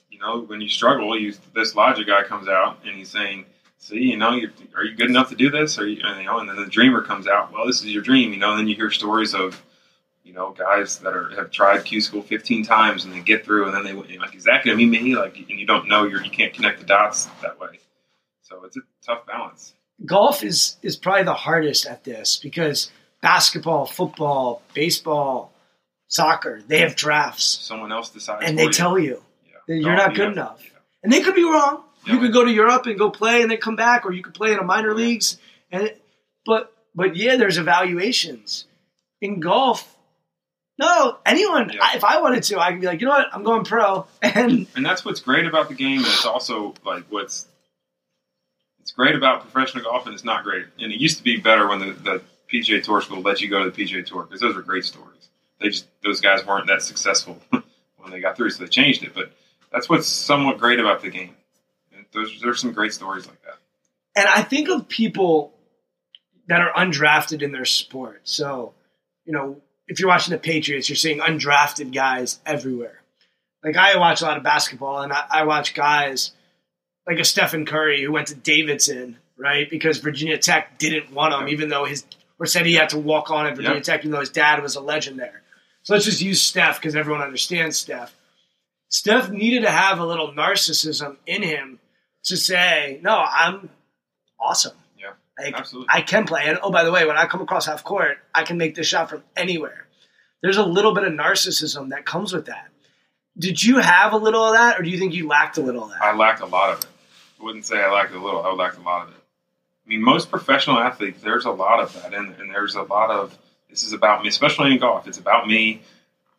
You 0.10 0.20
know, 0.20 0.42
when 0.42 0.62
you 0.62 0.70
struggle, 0.70 1.18
you 1.18 1.34
this 1.54 1.76
logic 1.76 2.08
guy 2.08 2.24
comes 2.24 2.48
out 2.48 2.80
and 2.86 2.96
he's 2.96 3.10
saying, 3.10 3.46
"See, 3.78 4.00
you 4.00 4.18
know, 4.18 4.32
you 4.32 4.50
are 4.76 4.84
you 4.84 4.96
good 4.96 5.10
enough 5.10 5.30
to 5.30 5.36
do 5.36 5.50
this?" 5.50 5.78
Or 5.78 5.88
you, 5.88 6.02
and, 6.04 6.20
you 6.20 6.26
know, 6.26 6.40
and 6.40 6.50
then 6.50 6.56
the 6.56 6.66
dreamer 6.66 7.02
comes 7.02 7.28
out. 7.28 7.52
Well, 7.52 7.68
this 7.68 7.82
is 7.82 7.88
your 7.88 8.02
dream. 8.04 8.34
You 8.34 8.40
know, 8.40 8.52
and 8.52 8.60
then 8.60 8.68
you 8.68 8.76
hear 8.76 8.90
stories 8.92 9.34
of 9.36 9.62
you 10.24 10.34
know 10.34 10.52
guys 10.52 11.00
that 11.00 11.14
are 11.16 11.30
have 11.36 11.52
tried 11.52 11.86
Q 11.86 12.02
school 12.02 12.22
15 12.22 12.64
times 12.66 13.06
and 13.06 13.14
they 13.14 13.20
get 13.22 13.46
through, 13.46 13.68
and 13.68 13.76
then 13.76 13.84
they 13.84 14.18
like, 14.18 14.36
"Is 14.36 14.46
that 14.46 14.64
going 14.66 14.78
to 14.78 14.84
be 14.84 14.86
me?" 14.86 15.16
Like, 15.16 15.38
and 15.38 15.60
you 15.60 15.66
don't 15.66 15.88
know, 15.88 16.06
you're 16.06 16.24
you 16.24 16.32
can't 16.32 16.54
connect 16.54 16.80
the 16.80 16.86
dots 16.86 17.26
that 17.42 17.60
way. 17.60 17.80
So 18.42 18.64
it's 18.64 18.78
a 18.78 18.82
tough 19.06 19.26
balance. 19.28 19.74
golf 20.06 20.44
is 20.44 20.78
is 20.82 20.96
probably 20.96 21.24
the 21.24 21.34
hardest 21.34 21.86
at 21.86 22.04
this 22.04 22.38
because 22.38 22.92
basketball, 23.22 23.86
football, 23.86 24.62
baseball, 24.74 25.52
soccer, 26.08 26.62
they 26.68 26.80
have 26.80 26.96
drafts 26.96 27.44
Someone 27.46 27.92
else 27.92 28.10
decides, 28.10 28.46
and 28.46 28.58
they 28.58 28.64
you. 28.66 28.72
tell 28.74 28.98
you 29.00 29.24
Yeah. 29.46 29.52
that 29.68 29.76
you're 29.76 29.96
Golf, 29.96 30.08
not 30.08 30.16
good 30.16 30.24
have- 30.26 30.34
enough. 30.34 30.62
yeah. 30.64 30.70
And 31.04 31.12
they 31.14 31.22
could 31.22 31.36
be 31.36 31.44
wrong. 31.44 31.84
You 32.06 32.20
could 32.20 32.32
go 32.32 32.46
to 32.46 32.52
Europe 32.52 32.86
and 32.86 32.98
go 32.98 33.10
play 33.12 33.42
and 33.42 33.52
then 33.52 33.58
come 33.58 33.76
back 33.76 34.06
or 34.06 34.14
you 34.14 34.24
could 34.24 34.34
play 34.34 34.54
in 34.54 34.60
a 34.60 34.64
minor 34.64 34.94
leagues 34.94 35.38
and 35.72 35.84
it, 35.84 36.02
but 36.46 36.74
but 36.96 37.16
yeah, 37.18 37.36
there's 37.36 37.58
evaluations. 37.58 38.66
In 39.22 39.40
golf, 39.42 39.94
no, 40.80 41.18
anyone 41.26 41.70
Yeah. 41.74 41.80
I, 41.84 41.96
if 41.98 42.04
I 42.06 42.22
wanted 42.22 42.44
to, 42.44 42.60
I 42.60 42.72
could 42.72 42.80
be 42.82 42.88
like, 42.88 43.02
you 43.02 43.08
know 43.08 43.14
what, 43.14 43.28
I'm 43.34 43.44
going 43.44 43.66
pro 43.66 44.08
and 44.22 44.68
and 44.76 44.86
that's 44.86 45.04
what's 45.04 45.20
great 45.20 45.46
about 45.48 45.68
the 45.70 45.76
game, 45.76 45.98
and 45.98 46.08
it's 46.08 46.26
also 46.26 46.74
like 46.86 47.04
what's 47.10 47.46
it's 48.80 48.92
great 48.92 49.16
about 49.16 49.42
professional 49.50 49.84
golf, 49.84 50.06
and 50.06 50.14
it's 50.16 50.24
not 50.24 50.44
great. 50.46 50.66
And 50.80 50.94
it 50.94 51.00
used 51.02 51.18
to 51.18 51.24
be 51.24 51.38
better 51.38 51.68
when 51.68 51.80
the, 51.80 51.92
the 51.92 52.22
PGA 52.52 52.82
Tour 52.82 53.02
school 53.02 53.20
let 53.22 53.42
you 53.42 53.50
go 53.50 53.64
to 53.66 53.70
the 53.70 53.84
PGA 53.84 54.06
Tour 54.06 54.24
because 54.24 54.40
those 54.40 54.56
were 54.56 54.62
great 54.62 54.86
stories. 54.86 55.27
They 55.60 55.70
just 55.70 55.88
those 56.04 56.22
guys 56.22 56.46
weren't 56.46 56.68
that 56.68 56.82
successful 56.82 57.38
when 57.50 58.12
they 58.12 58.20
got 58.20 58.38
through, 58.38 58.52
so 58.52 58.64
they 58.64 58.70
changed 58.70 59.04
it. 59.04 59.14
But 59.14 59.32
that's 59.72 59.90
what's 59.90 60.08
somewhat 60.08 60.58
great 60.58 60.80
about 60.80 61.02
the 61.02 61.10
game. 61.10 61.36
Those 62.14 62.40
there's 62.42 62.62
some 62.62 62.72
great 62.72 62.94
stories 62.94 63.28
like 63.28 63.42
that. 63.44 63.58
And 64.16 64.28
I 64.28 64.42
think 64.42 64.70
of 64.70 64.88
people 64.88 65.54
that 66.48 66.62
are 66.62 66.72
undrafted 66.74 67.42
in 67.42 67.52
their 67.52 67.66
sport. 67.66 68.22
So, 68.24 68.74
you 69.26 69.34
know, 69.34 69.62
if 69.88 70.00
you're 70.00 70.10
watching 70.10 70.32
the 70.32 70.40
Patriots, 70.40 70.90
you're 70.90 70.96
seeing 70.96 71.20
undrafted 71.20 71.94
guys 71.94 72.40
everywhere. 72.46 73.02
Like 73.64 73.76
I 73.76 73.98
watch 73.98 74.22
a 74.22 74.26
lot 74.26 74.38
of 74.38 74.44
basketball, 74.44 75.02
and 75.02 75.12
I, 75.12 75.26
I 75.30 75.44
watch 75.44 75.74
guys 75.74 76.32
like 77.06 77.20
a 77.20 77.26
Stephen 77.26 77.66
Curry 77.66 78.04
who 78.04 78.12
went 78.12 78.28
to 78.28 78.36
Davidson, 78.36 79.18
right? 79.38 79.70
Because 79.70 80.00
Virginia 80.00 80.38
Tech 80.38 80.78
didn't 80.80 81.12
want 81.12 81.34
him, 81.34 81.50
even 81.50 81.70
though 81.70 81.86
his 81.86 82.06
or 82.40 82.46
said 82.46 82.66
he 82.66 82.76
had 82.76 82.90
to 82.90 83.00
walk 83.00 83.32
on 83.32 83.48
at 83.48 83.56
Virginia 83.56 83.78
Yeah. 83.78 83.84
Tech, 83.84 84.02
even 84.02 84.12
though 84.12 84.20
his 84.20 84.30
dad 84.30 84.62
was 84.62 84.76
a 84.76 84.82
legend 84.82 85.20
there. 85.20 85.42
So 85.88 85.94
let's 85.94 86.04
just 86.04 86.20
use 86.20 86.42
Steph 86.42 86.82
because 86.82 86.98
everyone 86.98 87.22
understands 87.22 87.78
Steph. 87.78 88.14
Steph 88.90 89.30
needed 89.30 89.62
to 89.62 89.72
have 89.72 90.00
a 90.00 90.06
little 90.06 90.34
narcissism 90.34 91.16
in 91.26 91.42
him 91.42 91.80
to 92.26 92.36
say, 92.36 93.00
"No, 93.02 93.24
I'm 93.26 93.70
awesome. 94.38 94.76
Yeah, 95.00 95.12
Like, 95.40 95.54
absolutely. 95.54 95.88
I 95.90 96.02
can 96.02 96.26
play. 96.26 96.44
And 96.46 96.60
oh, 96.62 96.72
by 96.72 96.84
the 96.84 96.92
way, 96.92 97.06
when 97.06 97.16
I 97.18 97.26
come 97.26 97.40
across 97.40 97.68
half 97.68 97.86
court, 97.86 98.18
I 98.36 98.44
can 98.44 98.58
make 98.58 98.76
this 98.76 98.86
shot 98.86 99.10
from 99.10 99.24
anywhere. 99.38 99.88
There's 100.42 100.58
a 100.58 100.66
little 100.66 100.94
bit 100.94 101.06
of 101.06 101.14
narcissism 101.14 101.92
that 101.92 102.06
comes 102.06 102.34
with 102.34 102.48
that. 102.48 102.68
Did 103.40 103.64
you 103.64 103.80
have 103.80 104.12
a 104.12 104.18
little 104.18 104.44
of 104.44 104.56
that, 104.56 104.78
or 104.78 104.84
do 104.84 104.90
you 104.90 105.00
think 105.00 105.14
you 105.14 105.30
lacked 105.30 105.58
a 105.58 105.62
little 105.62 105.86
of 105.86 105.92
that? 105.92 106.02
I 106.02 106.14
lacked 106.14 106.42
a 106.42 106.48
lot 106.48 106.72
of 106.72 106.80
it. 106.80 106.88
I 107.40 107.46
wouldn't 107.46 107.66
say 107.66 107.82
I 107.82 107.90
lacked 107.90 108.14
a 108.14 108.20
little. 108.20 108.44
I 108.44 108.52
lacked 108.52 108.78
a 108.78 108.82
lot 108.82 109.08
of 109.08 109.14
it. 109.14 109.22
I 109.86 109.88
mean, 109.88 110.04
most 110.04 110.30
professional 110.30 110.80
athletes, 110.80 111.22
there's 111.22 111.46
a 111.46 111.52
lot 111.52 111.80
of 111.80 111.94
that, 111.94 112.14
and, 112.14 112.36
and 112.42 112.50
there's 112.50 112.76
a 112.76 112.82
lot 112.82 113.10
of 113.10 113.38
this 113.70 113.84
is 113.84 113.94
about 113.94 114.22
me, 114.22 114.30
especially 114.30 114.72
in 114.72 114.80
golf. 114.80 115.08
It's 115.08 115.18
about 115.18 115.48
me, 115.48 115.82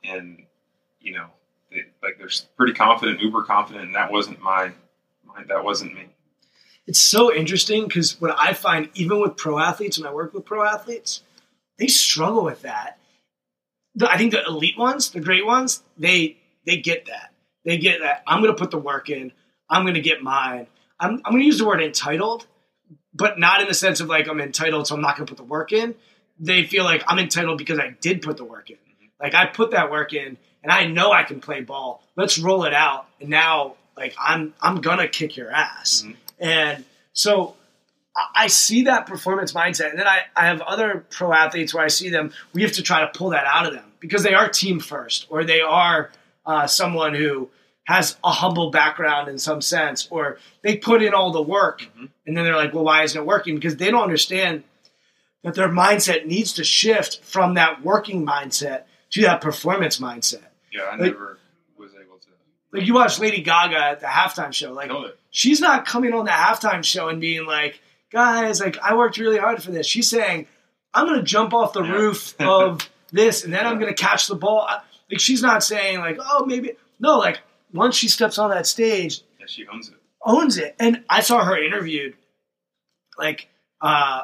and 0.03 0.43
you 1.01 1.14
know, 1.14 1.27
they, 1.71 1.85
like 2.03 2.19
they're 2.19 2.31
pretty 2.57 2.73
confident, 2.73 3.21
uber 3.21 3.43
confident, 3.43 3.87
and 3.87 3.95
that 3.95 4.11
wasn't 4.11 4.41
my, 4.41 4.73
my 5.25 5.45
that 5.49 5.64
wasn't 5.64 5.95
me. 5.95 6.09
It's 6.87 7.01
so 7.01 7.35
interesting 7.35 7.85
because 7.85 8.19
what 8.21 8.35
I 8.38 8.55
find, 8.55 8.88
even 8.95 9.21
with 9.21 9.37
pro 9.37 9.59
athletes, 9.59 9.99
when 9.99 10.07
I 10.07 10.12
work 10.12 10.33
with 10.33 10.47
pro 10.47 10.64
athletes, 10.64 11.23
they 11.79 11.87
struggle 11.87 12.45
with 12.45 12.62
that. 12.62 12.99
I 14.01 14.17
think 14.17 14.33
the 14.33 14.45
elite 14.45 14.79
ones, 14.79 15.11
the 15.11 15.21
great 15.21 15.45
ones, 15.45 15.83
they 15.99 16.38
they 16.64 16.79
get 16.79 17.07
that. 17.07 17.33
They 17.64 17.79
get 17.79 18.01
that. 18.01 18.23
I'm 18.27 18.41
going 18.43 18.55
to 18.55 18.59
put 18.59 18.71
the 18.71 18.79
work 18.79 19.11
in. 19.11 19.33
I'm 19.69 19.83
going 19.83 19.95
to 19.95 20.01
get 20.01 20.23
mine. 20.23 20.67
I'm, 20.99 21.21
I'm 21.25 21.33
going 21.33 21.43
to 21.43 21.47
use 21.47 21.59
the 21.59 21.67
word 21.67 21.83
entitled, 21.83 22.47
but 23.12 23.38
not 23.38 23.61
in 23.61 23.69
the 23.69 23.75
sense 23.75 24.01
of 24.01 24.09
like 24.09 24.29
I'm 24.29 24.41
entitled, 24.41 24.87
so 24.87 24.95
I'm 24.95 25.01
not 25.01 25.17
going 25.17 25.27
to 25.27 25.31
put 25.31 25.37
the 25.37 25.49
work 25.49 25.73
in. 25.73 25.95
They 26.40 26.64
feel 26.64 26.85
like 26.85 27.03
I'm 27.07 27.18
entitled 27.18 27.59
because 27.59 27.79
I 27.79 27.94
did 28.01 28.22
put 28.22 28.37
the 28.37 28.44
work 28.44 28.70
in. 28.70 28.77
Like 29.20 29.35
I 29.35 29.46
put 29.46 29.72
that 29.72 29.90
work 29.90 30.12
in, 30.12 30.37
and 30.62 30.70
I 30.72 30.87
know 30.87 31.11
I 31.12 31.24
can 31.24 31.40
play 31.40 31.61
ball. 31.62 32.03
Let's 32.16 32.38
roll 32.38 32.64
it 32.64 32.74
out. 32.74 33.07
And 33.20 33.29
now, 33.31 33.74
like 33.96 34.14
I'm 34.18 34.55
I'm 34.61 34.81
gonna 34.81 35.09
kick 35.09 35.37
your 35.37 35.51
ass. 35.51 36.05
Mhm. 36.07 36.16
And 36.38 36.85
so 37.12 37.57
I- 38.16 38.44
I 38.44 38.46
see 38.46 38.85
that 38.85 39.07
performance 39.07 39.53
mindset. 39.53 39.90
And 39.90 39.98
then 39.98 40.07
I, 40.07 40.20
I 40.37 40.46
have 40.46 40.61
other 40.61 41.05
pro 41.11 41.33
athletes 41.33 41.74
where 41.74 41.85
I 41.85 41.88
see 41.88 42.09
them, 42.11 42.33
we 42.53 42.62
have 42.62 42.72
to 42.72 42.83
try 42.83 43.01
to 43.01 43.09
pull 43.09 43.31
that 43.31 43.44
out 43.46 43.66
of 43.66 43.72
them 43.74 43.92
because 44.01 44.22
they 44.22 44.35
are 44.35 44.48
team 44.48 44.79
first 44.79 45.27
or 45.31 45.42
they 45.44 45.61
are 45.61 46.11
uh, 46.46 46.66
someone 46.68 47.14
who 47.14 47.51
has 47.85 48.16
a 48.22 48.31
humble 48.31 48.70
background 48.70 49.29
in 49.29 49.38
some 49.38 49.61
sense 49.61 50.07
or 50.11 50.38
they 50.62 50.77
put 50.77 51.03
in 51.03 51.12
all 51.14 51.33
the 51.33 51.42
work 51.42 51.81
Mhm. 51.98 52.09
and 52.27 52.37
then 52.37 52.44
they're 52.44 52.57
like, 52.57 52.72
well, 52.72 52.85
why 52.85 53.03
isn't 53.03 53.20
it 53.20 53.24
working? 53.27 53.55
Because 53.57 53.77
they 53.77 53.90
don't 53.90 54.03
understand 54.03 54.62
that 55.49 55.55
their 55.57 55.69
mindset 55.69 56.27
needs 56.27 56.53
to 56.55 56.65
shift 56.65 57.25
from 57.25 57.55
that 57.55 57.83
working 57.83 58.25
mindset 58.25 58.85
to 59.11 59.23
that 59.23 59.41
performance 59.41 59.99
mindset. 59.99 60.45
Yeah, 60.73 60.83
I 60.83 60.91
Like- 60.93 61.01
never 61.13 61.39
was 61.77 61.93
able 61.95 62.19
to. 62.19 62.29
Like 62.73 62.87
you 62.87 62.95
watch 62.95 63.19
Lady 63.19 63.41
Gaga 63.43 63.77
at 63.77 64.01
the 64.01 64.07
halftime 64.07 64.53
show, 64.53 64.73
like 64.73 64.91
she's 65.31 65.61
not 65.61 65.87
coming 65.87 66.13
on 66.13 66.25
the 66.27 66.31
halftime 66.31 66.85
show 66.85 67.09
and 67.09 67.21
being 67.21 67.47
like, 67.47 67.81
guys, 68.13 68.61
like 68.61 68.79
I 68.79 68.95
worked 68.95 69.19
really 69.19 69.39
hard 69.39 69.63
for 69.63 69.71
this. 69.71 69.87
She's 69.87 70.09
saying, 70.09 70.47
I'm 70.95 71.07
going 71.07 71.19
to 71.19 71.25
jump 71.25 71.53
off 71.55 71.73
the 71.73 71.83
Yeah. 71.83 71.93
roof 71.93 72.35
of 72.41 72.89
this 73.11 73.45
and 73.45 73.53
then 73.53 73.67
I'm 73.67 73.79
going 73.79 73.95
to 73.95 74.01
catch 74.01 74.27
the 74.27 74.35
ball. 74.35 74.69
Like 75.11 75.21
she's 75.21 75.43
not 75.43 75.65
saying 75.65 75.99
like, 76.01 76.19
oh, 76.21 76.45
maybe 76.45 76.73
no. 77.01 77.19
Like 77.19 77.41
once 77.73 77.97
she 77.97 78.09
steps 78.09 78.39
on 78.39 78.51
that 78.51 78.67
stage, 78.67 79.23
Yeah, 79.41 79.47
she 79.47 79.67
owns 79.67 79.89
it. 79.89 79.95
owns 80.23 80.59
it. 80.59 80.77
And 80.79 81.05
I 81.09 81.21
saw 81.23 81.43
her 81.43 81.57
interviewed 81.63 82.15
like 83.19 83.49
uh, 83.81 84.23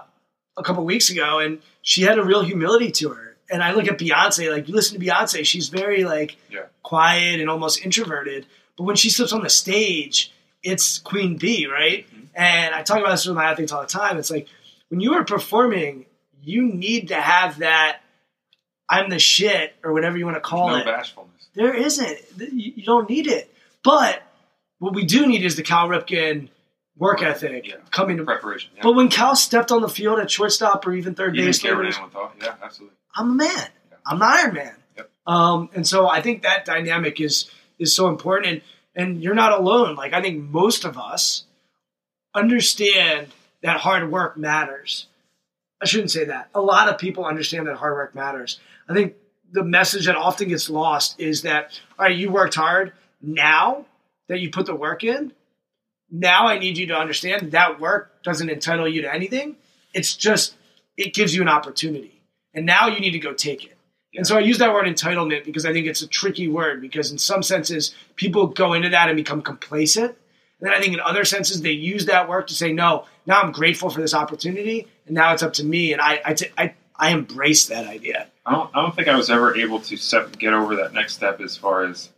a 0.56 0.62
couple 0.62 0.84
weeks 0.84 1.10
ago, 1.10 1.38
and 1.40 1.58
she 1.82 2.02
had 2.02 2.18
a 2.18 2.24
real 2.24 2.42
humility 2.42 2.90
to 2.92 3.10
her. 3.10 3.36
And 3.50 3.62
I 3.62 3.72
look 3.72 3.86
at 3.88 3.98
Beyonce, 3.98 4.50
like 4.50 4.68
you 4.68 4.74
listen 4.74 4.98
to 4.98 5.04
Beyonce, 5.04 5.44
she's 5.44 5.68
very 5.68 6.04
like 6.04 6.36
Yeah. 6.50 6.66
quiet 6.82 7.40
and 7.40 7.50
almost 7.50 7.84
introverted. 7.84 8.46
But 8.76 8.84
when 8.84 8.96
she 8.96 9.10
steps 9.10 9.32
on 9.32 9.42
the 9.42 9.50
stage, 9.50 10.32
it's 10.62 10.98
Queen 10.98 11.36
Bee, 11.36 11.66
right? 11.66 12.06
Mhm. 12.10 12.26
And 12.34 12.74
I 12.74 12.82
talk 12.82 12.98
about 12.98 13.10
this 13.10 13.26
with 13.26 13.36
my 13.36 13.50
athletes 13.50 13.70
all 13.72 13.82
the 13.82 13.86
time. 13.86 14.16
It's 14.18 14.30
like 14.30 14.48
when 14.88 15.00
you 15.00 15.14
are 15.14 15.24
performing, 15.24 16.06
you 16.42 16.62
need 16.62 17.08
to 17.08 17.16
have 17.20 17.58
that 17.58 17.98
I'm 18.88 19.08
the 19.08 19.18
shit 19.18 19.74
or 19.82 19.92
whatever 19.92 20.16
you 20.18 20.24
want 20.26 20.36
to 20.36 20.40
call 20.42 20.68
no 20.68 20.76
it. 20.76 20.84
bashfulness. 20.84 21.30
There 21.54 21.74
isn't. 21.74 22.18
You 22.38 22.72
you 22.76 22.84
don't 22.84 23.08
need 23.08 23.26
it. 23.26 23.52
But 23.82 24.22
what 24.78 24.94
we 24.94 25.04
do 25.04 25.26
need 25.26 25.42
is 25.44 25.56
the 25.56 25.62
Cal 25.62 25.88
Ripken 25.88 26.48
work 26.96 27.22
ethic 27.22 27.66
Yeah. 27.68 27.76
coming 27.90 28.16
to. 28.18 28.24
Preparation. 28.24 28.70
Yeah. 28.76 28.82
But 28.82 28.94
when 28.94 29.08
Cal 29.08 29.34
stepped 29.36 29.72
on 29.72 29.82
the 29.82 29.88
field 29.88 30.18
at 30.20 30.30
shortstop 30.30 30.86
or 30.86 30.92
even 30.92 31.14
third 31.14 31.34
base, 31.34 31.62
later. 31.64 31.82
Yeah, 31.84 32.54
absolutely. 32.62 32.96
I'm 33.16 33.30
a 33.30 33.34
man. 33.34 33.48
Yeah. 33.90 33.96
I'm 34.06 34.16
an 34.16 34.28
Iron 34.28 34.54
Man. 34.54 34.74
Yep. 34.96 35.10
Um, 35.26 35.70
and 35.74 35.86
so 35.86 36.08
I 36.08 36.20
think 36.22 36.42
that 36.42 36.64
dynamic 36.64 37.20
is 37.20 37.50
is 37.78 37.94
so 37.94 38.08
important. 38.08 38.46
And 38.52 38.62
and 38.96 39.22
you're 39.22 39.34
not 39.34 39.52
alone. 39.58 39.96
Like 39.96 40.12
I 40.12 40.22
think 40.22 40.42
most 40.50 40.84
of 40.84 40.96
us 40.96 41.44
understand 42.34 43.28
that 43.62 43.78
hard 43.80 44.10
work 44.10 44.36
matters. 44.36 45.06
I 45.82 45.86
shouldn't 45.86 46.10
say 46.10 46.24
that. 46.26 46.48
A 46.54 46.60
lot 46.60 46.88
of 46.88 46.98
people 46.98 47.24
understand 47.24 47.66
that 47.66 47.76
hard 47.76 47.94
work 47.94 48.14
matters. 48.14 48.60
I 48.88 48.94
think 48.94 49.14
the 49.52 49.64
message 49.64 50.06
that 50.06 50.16
often 50.16 50.48
gets 50.48 50.68
lost 50.70 51.18
is 51.20 51.42
that 51.42 51.78
all 51.98 52.06
right, 52.06 52.16
you 52.16 52.30
worked 52.30 52.54
hard. 52.54 52.92
Now 53.20 53.86
that 54.28 54.40
you 54.40 54.50
put 54.50 54.66
the 54.66 54.74
work 54.74 55.04
in, 55.04 55.32
now 56.10 56.46
I 56.46 56.58
need 56.58 56.78
you 56.78 56.86
to 56.88 56.94
understand 56.94 57.52
that 57.52 57.80
work 57.80 58.22
doesn't 58.22 58.50
entitle 58.50 58.88
you 58.88 59.02
to 59.02 59.12
anything. 59.12 59.56
It's 59.92 60.14
just 60.16 60.54
it 60.96 61.14
gives 61.14 61.34
you 61.34 61.42
an 61.42 61.48
opportunity. 61.48 62.22
And 62.54 62.66
now 62.66 62.88
you 62.88 63.00
need 63.00 63.12
to 63.12 63.18
go 63.18 63.32
take 63.32 63.64
it. 63.64 63.76
And 64.16 64.26
so 64.26 64.36
I 64.36 64.40
use 64.40 64.58
that 64.58 64.72
word 64.72 64.86
entitlement 64.86 65.44
because 65.44 65.66
I 65.66 65.72
think 65.72 65.86
it's 65.86 66.02
a 66.02 66.06
tricky 66.06 66.46
word 66.46 66.80
because 66.80 67.10
in 67.10 67.18
some 67.18 67.42
senses 67.42 67.94
people 68.14 68.46
go 68.46 68.72
into 68.72 68.90
that 68.90 69.08
and 69.08 69.16
become 69.16 69.42
complacent 69.42 70.16
And 70.60 70.70
then 70.70 70.78
I 70.78 70.80
think 70.80 70.94
in 70.94 71.00
other 71.00 71.24
senses, 71.24 71.62
they 71.62 71.72
use 71.72 72.06
that 72.06 72.28
work 72.28 72.46
to 72.46 72.54
say, 72.54 72.72
no, 72.72 73.04
now 73.26 73.42
I'm 73.42 73.52
grateful 73.52 73.90
for 73.90 74.00
this 74.00 74.14
opportunity, 74.14 74.86
and 75.06 75.14
now 75.14 75.32
it's 75.32 75.42
up 75.42 75.52
to 75.54 75.64
me. 75.64 75.92
And 75.92 76.00
I, 76.00 76.20
I, 76.24 76.34
t- 76.34 76.50
I, 76.56 76.74
I 76.96 77.10
embrace 77.10 77.66
that 77.66 77.86
idea. 77.86 78.28
I 78.46 78.52
don't, 78.52 78.70
I 78.74 78.82
don't 78.82 78.94
think 78.94 79.08
I 79.08 79.16
was 79.16 79.30
ever 79.30 79.56
able 79.56 79.80
to 79.80 79.96
step, 79.96 80.38
get 80.38 80.54
over 80.54 80.76
that 80.76 80.92
next 80.92 81.14
step 81.14 81.40
as 81.40 81.56
far 81.56 81.84
as, 81.84 82.10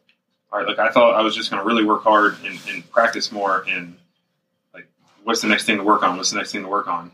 all 0.52 0.59
right, 0.59 0.68
like 0.68 0.78
I 0.78 0.90
thought 0.90 1.14
I 1.14 1.22
was 1.22 1.35
just 1.35 1.50
going 1.50 1.62
to 1.62 1.66
really 1.66 1.85
work 1.85 2.02
hard 2.02 2.37
and, 2.44 2.59
and 2.68 2.88
practice 2.90 3.32
more 3.32 3.64
and 3.68 3.96
like, 4.72 4.87
what's 5.24 5.42
the 5.42 5.48
next 5.48 5.64
thing 5.64 5.78
to 5.78 5.85
work 5.85 6.02
on? 6.02 6.16
What's 6.16 6.30
the 6.30 6.38
next 6.38 6.52
thing 6.52 6.62
to 6.62 6.68
work 6.68 6.88
on? 6.88 7.12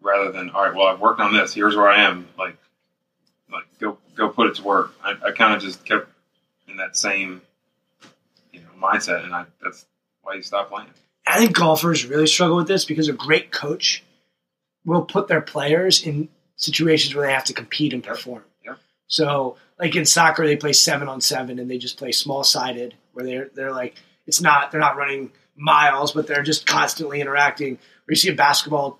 Rather 0.00 0.30
than, 0.30 0.50
all 0.50 0.62
right, 0.62 0.74
well, 0.74 0.86
I've 0.86 1.00
worked 1.00 1.20
on 1.20 1.32
this. 1.32 1.54
Here's 1.54 1.74
where 1.74 1.88
I 1.88 2.02
am. 2.02 2.28
Like, 2.38 2.56
like 3.50 3.64
go, 3.80 3.98
go 4.14 4.28
put 4.28 4.48
it 4.48 4.56
to 4.56 4.62
work. 4.62 4.92
I, 5.02 5.16
I 5.26 5.30
kind 5.32 5.54
of 5.54 5.62
just 5.62 5.84
kept 5.84 6.08
in 6.68 6.76
that 6.76 6.96
same, 6.96 7.40
you 8.52 8.60
know, 8.60 8.66
mindset. 8.80 9.24
And 9.24 9.34
I, 9.34 9.46
that's 9.62 9.86
why 10.22 10.34
you 10.34 10.42
stop 10.42 10.68
playing. 10.68 10.88
I 11.26 11.38
think 11.38 11.56
golfers 11.56 12.06
really 12.06 12.26
struggle 12.26 12.56
with 12.56 12.68
this 12.68 12.84
because 12.84 13.08
a 13.08 13.12
great 13.12 13.50
coach 13.50 14.04
will 14.84 15.02
put 15.02 15.26
their 15.26 15.40
players 15.40 16.06
in 16.06 16.28
situations 16.56 17.14
where 17.14 17.26
they 17.26 17.32
have 17.32 17.44
to 17.44 17.52
compete 17.52 17.92
and 17.92 18.04
perform. 18.04 18.44
Yep. 18.64 18.78
So, 19.08 19.56
like 19.78 19.94
in 19.94 20.04
soccer, 20.06 20.46
they 20.46 20.56
play 20.56 20.72
seven 20.72 21.08
on 21.08 21.20
seven 21.20 21.58
and 21.58 21.70
they 21.70 21.78
just 21.78 21.98
play 21.98 22.12
small 22.12 22.44
sided, 22.44 22.94
where 23.12 23.24
they're 23.24 23.50
they're 23.54 23.72
like 23.72 23.96
it's 24.26 24.40
not 24.40 24.70
they're 24.70 24.80
not 24.80 24.96
running 24.96 25.32
miles, 25.56 26.12
but 26.12 26.26
they're 26.26 26.42
just 26.42 26.66
constantly 26.66 27.20
interacting. 27.20 27.74
Or 27.74 28.10
you 28.10 28.16
see 28.16 28.28
a 28.30 28.34
basketball 28.34 28.98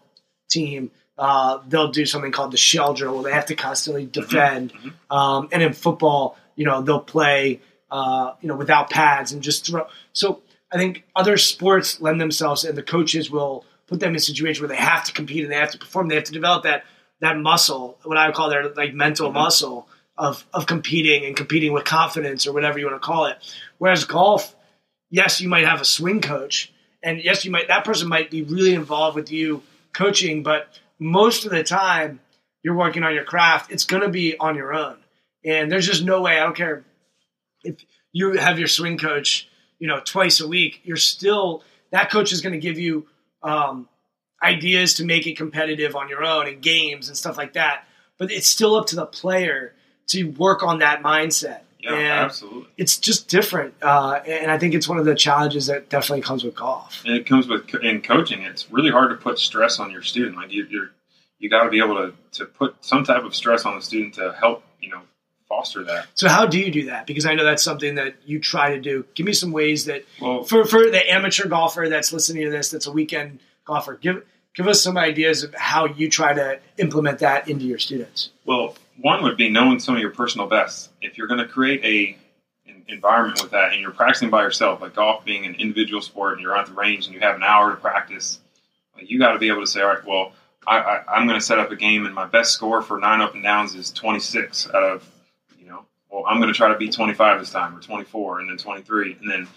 team, 0.50 0.90
uh, 1.18 1.58
they'll 1.68 1.90
do 1.92 2.06
something 2.06 2.32
called 2.32 2.50
the 2.52 2.56
shell 2.56 2.94
drill, 2.94 3.14
where 3.14 3.24
they 3.24 3.32
have 3.32 3.46
to 3.46 3.54
constantly 3.54 4.06
Mm-hmm. 4.06 4.20
defend. 4.20 4.72
Um, 5.10 5.48
and 5.52 5.62
in 5.62 5.72
football, 5.72 6.36
you 6.56 6.64
know, 6.64 6.82
they'll 6.82 7.00
play 7.00 7.60
uh, 7.90 8.32
you 8.40 8.48
know 8.48 8.56
without 8.56 8.90
pads 8.90 9.32
and 9.32 9.42
just 9.42 9.66
throw. 9.66 9.86
So 10.12 10.42
I 10.72 10.76
think 10.76 11.04
other 11.14 11.36
sports 11.36 12.00
lend 12.00 12.20
themselves, 12.20 12.64
and 12.64 12.76
the 12.76 12.82
coaches 12.82 13.30
will 13.30 13.64
put 13.86 14.00
them 14.00 14.14
in 14.14 14.18
situations 14.20 14.60
where 14.60 14.68
they 14.68 14.76
have 14.76 15.04
to 15.04 15.12
compete 15.12 15.44
and 15.44 15.52
they 15.52 15.56
have 15.56 15.70
to 15.70 15.78
perform. 15.78 16.08
They 16.08 16.16
have 16.16 16.24
to 16.24 16.32
develop 16.32 16.64
that 16.64 16.84
that 17.20 17.38
muscle, 17.38 17.98
what 18.04 18.18
I 18.18 18.26
would 18.26 18.34
call 18.34 18.50
their 18.50 18.68
like 18.70 18.92
mental 18.92 19.32
muscle 19.32 19.88
of 20.18 20.46
of 20.52 20.66
competing 20.66 21.24
and 21.24 21.36
competing 21.36 21.72
with 21.72 21.84
confidence 21.84 22.46
or 22.46 22.52
whatever 22.52 22.78
you 22.78 22.86
want 22.86 23.00
to 23.00 23.06
call 23.06 23.26
it. 23.26 23.36
Whereas 23.78 24.04
golf, 24.04 24.54
yes, 25.10 25.40
you 25.40 25.48
might 25.48 25.66
have 25.66 25.80
a 25.80 25.84
swing 25.84 26.20
coach, 26.20 26.72
and 27.02 27.22
yes, 27.22 27.44
you 27.44 27.50
might 27.50 27.68
that 27.68 27.84
person 27.84 28.08
might 28.08 28.30
be 28.30 28.42
really 28.42 28.74
involved 28.74 29.16
with 29.16 29.30
you 29.30 29.62
coaching, 29.92 30.42
but 30.42 30.68
most 30.98 31.44
of 31.44 31.50
the 31.50 31.62
time 31.62 32.20
you're 32.62 32.76
working 32.76 33.04
on 33.04 33.14
your 33.14 33.24
craft. 33.24 33.70
It's 33.70 33.84
going 33.84 34.02
to 34.02 34.08
be 34.08 34.36
on 34.38 34.56
your 34.56 34.74
own, 34.74 34.96
and 35.44 35.70
there's 35.70 35.86
just 35.86 36.04
no 36.04 36.20
way. 36.22 36.38
I 36.38 36.42
don't 36.42 36.56
care 36.56 36.84
if 37.62 37.76
you 38.12 38.32
have 38.32 38.58
your 38.58 38.68
swing 38.68 38.98
coach, 38.98 39.48
you 39.78 39.86
know, 39.86 40.00
twice 40.04 40.40
a 40.40 40.48
week. 40.48 40.80
You're 40.82 40.96
still 40.96 41.62
that 41.92 42.10
coach 42.10 42.32
is 42.32 42.40
going 42.40 42.54
to 42.54 42.58
give 42.58 42.78
you 42.78 43.06
um, 43.42 43.88
ideas 44.42 44.94
to 44.94 45.04
make 45.04 45.28
it 45.28 45.36
competitive 45.36 45.94
on 45.94 46.08
your 46.08 46.24
own 46.24 46.48
and 46.48 46.60
games 46.60 47.08
and 47.08 47.16
stuff 47.16 47.36
like 47.36 47.52
that. 47.52 47.84
But 48.18 48.32
it's 48.32 48.48
still 48.48 48.74
up 48.74 48.86
to 48.88 48.96
the 48.96 49.06
player 49.06 49.74
to 50.08 50.24
work 50.24 50.62
on 50.62 50.80
that 50.80 51.02
mindset. 51.02 51.60
Yeah, 51.80 51.94
and 51.94 52.06
absolutely. 52.06 52.68
it's 52.76 52.98
just 52.98 53.28
different. 53.28 53.74
Uh, 53.80 54.20
and 54.26 54.50
I 54.50 54.58
think 54.58 54.74
it's 54.74 54.88
one 54.88 54.98
of 54.98 55.04
the 55.04 55.14
challenges 55.14 55.66
that 55.66 55.88
definitely 55.88 56.22
comes 56.22 56.42
with 56.42 56.56
golf. 56.56 57.02
And 57.04 57.14
it 57.14 57.26
comes 57.26 57.46
with 57.46 57.72
in 57.76 58.02
coaching. 58.02 58.42
It's 58.42 58.70
really 58.72 58.90
hard 58.90 59.10
to 59.10 59.16
put 59.16 59.38
stress 59.38 59.78
on 59.78 59.90
your 59.90 60.02
student. 60.02 60.36
Like 60.36 60.52
you, 60.52 60.66
you're, 60.68 60.90
you 61.38 61.48
got 61.48 61.64
to 61.64 61.70
be 61.70 61.78
able 61.78 61.94
to 61.96 62.14
to 62.38 62.46
put 62.46 62.76
some 62.84 63.04
type 63.04 63.22
of 63.22 63.34
stress 63.34 63.64
on 63.64 63.76
the 63.76 63.82
student 63.82 64.14
to 64.14 64.32
help 64.32 64.64
you 64.80 64.90
know 64.90 65.02
foster 65.48 65.84
that. 65.84 66.06
So 66.14 66.28
how 66.28 66.46
do 66.46 66.58
you 66.58 66.70
do 66.70 66.86
that? 66.86 67.06
Because 67.06 67.26
I 67.26 67.34
know 67.34 67.44
that's 67.44 67.62
something 67.62 67.94
that 67.96 68.16
you 68.24 68.40
try 68.40 68.74
to 68.74 68.80
do. 68.80 69.04
Give 69.14 69.26
me 69.26 69.32
some 69.32 69.52
ways 69.52 69.84
that 69.84 70.04
Well, 70.20 70.42
for 70.42 70.64
for 70.64 70.90
the 70.90 71.10
amateur 71.10 71.48
golfer 71.48 71.88
that's 71.88 72.12
listening 72.12 72.44
to 72.44 72.50
this, 72.50 72.70
that's 72.70 72.86
a 72.86 72.92
weekend 72.92 73.40
golfer. 73.64 73.94
Give 73.94 74.24
give 74.54 74.66
us 74.66 74.82
some 74.82 74.96
ideas 74.96 75.42
of 75.42 75.54
how 75.54 75.86
you 75.86 76.10
try 76.10 76.32
to 76.32 76.58
implement 76.78 77.20
that 77.20 77.48
into 77.48 77.64
your 77.64 77.78
students. 77.78 78.30
Well, 78.44 78.74
one 79.00 79.22
would 79.22 79.36
be 79.36 79.48
knowing 79.48 79.78
some 79.78 79.94
of 79.94 80.00
your 80.00 80.10
personal 80.10 80.46
bests. 80.46 80.90
If 81.00 81.18
you're 81.18 81.26
going 81.26 81.40
to 81.40 81.48
create 81.48 81.84
a 81.84 82.16
an 82.70 82.82
environment 82.88 83.40
with 83.42 83.52
that, 83.52 83.72
and 83.72 83.80
you're 83.80 83.92
practicing 83.92 84.30
by 84.30 84.42
yourself, 84.42 84.80
like 84.80 84.94
golf 84.94 85.24
being 85.24 85.46
an 85.46 85.54
individual 85.54 86.02
sport, 86.02 86.34
and 86.34 86.42
you're 86.42 86.56
at 86.56 86.66
the 86.66 86.72
range 86.72 87.06
and 87.06 87.14
you 87.14 87.20
have 87.20 87.36
an 87.36 87.42
hour 87.42 87.70
to 87.70 87.76
practice, 87.76 88.40
like 88.96 89.10
you 89.10 89.18
got 89.18 89.32
to 89.32 89.38
be 89.38 89.48
able 89.48 89.60
to 89.60 89.66
say, 89.66 89.82
all 89.82 89.88
right, 89.88 90.04
well, 90.04 90.32
I, 90.66 91.02
I'm 91.08 91.28
going 91.28 91.38
to 91.38 91.44
set 91.44 91.58
up 91.58 91.70
a 91.70 91.76
game, 91.76 92.06
and 92.06 92.14
my 92.14 92.26
best 92.26 92.52
score 92.52 92.82
for 92.82 92.98
nine 92.98 93.20
up 93.20 93.34
and 93.34 93.42
downs 93.42 93.74
is 93.74 93.90
26 93.92 94.68
out 94.70 94.74
of, 94.74 95.08
you 95.60 95.66
know, 95.68 95.84
well, 96.10 96.24
I'm 96.26 96.40
going 96.40 96.52
to 96.52 96.56
try 96.56 96.68
to 96.68 96.76
be 96.76 96.88
25 96.88 97.38
this 97.38 97.50
time, 97.50 97.76
or 97.76 97.80
24, 97.80 98.40
and 98.40 98.50
then 98.50 98.56
23, 98.56 99.16
and 99.20 99.30
then, 99.30 99.48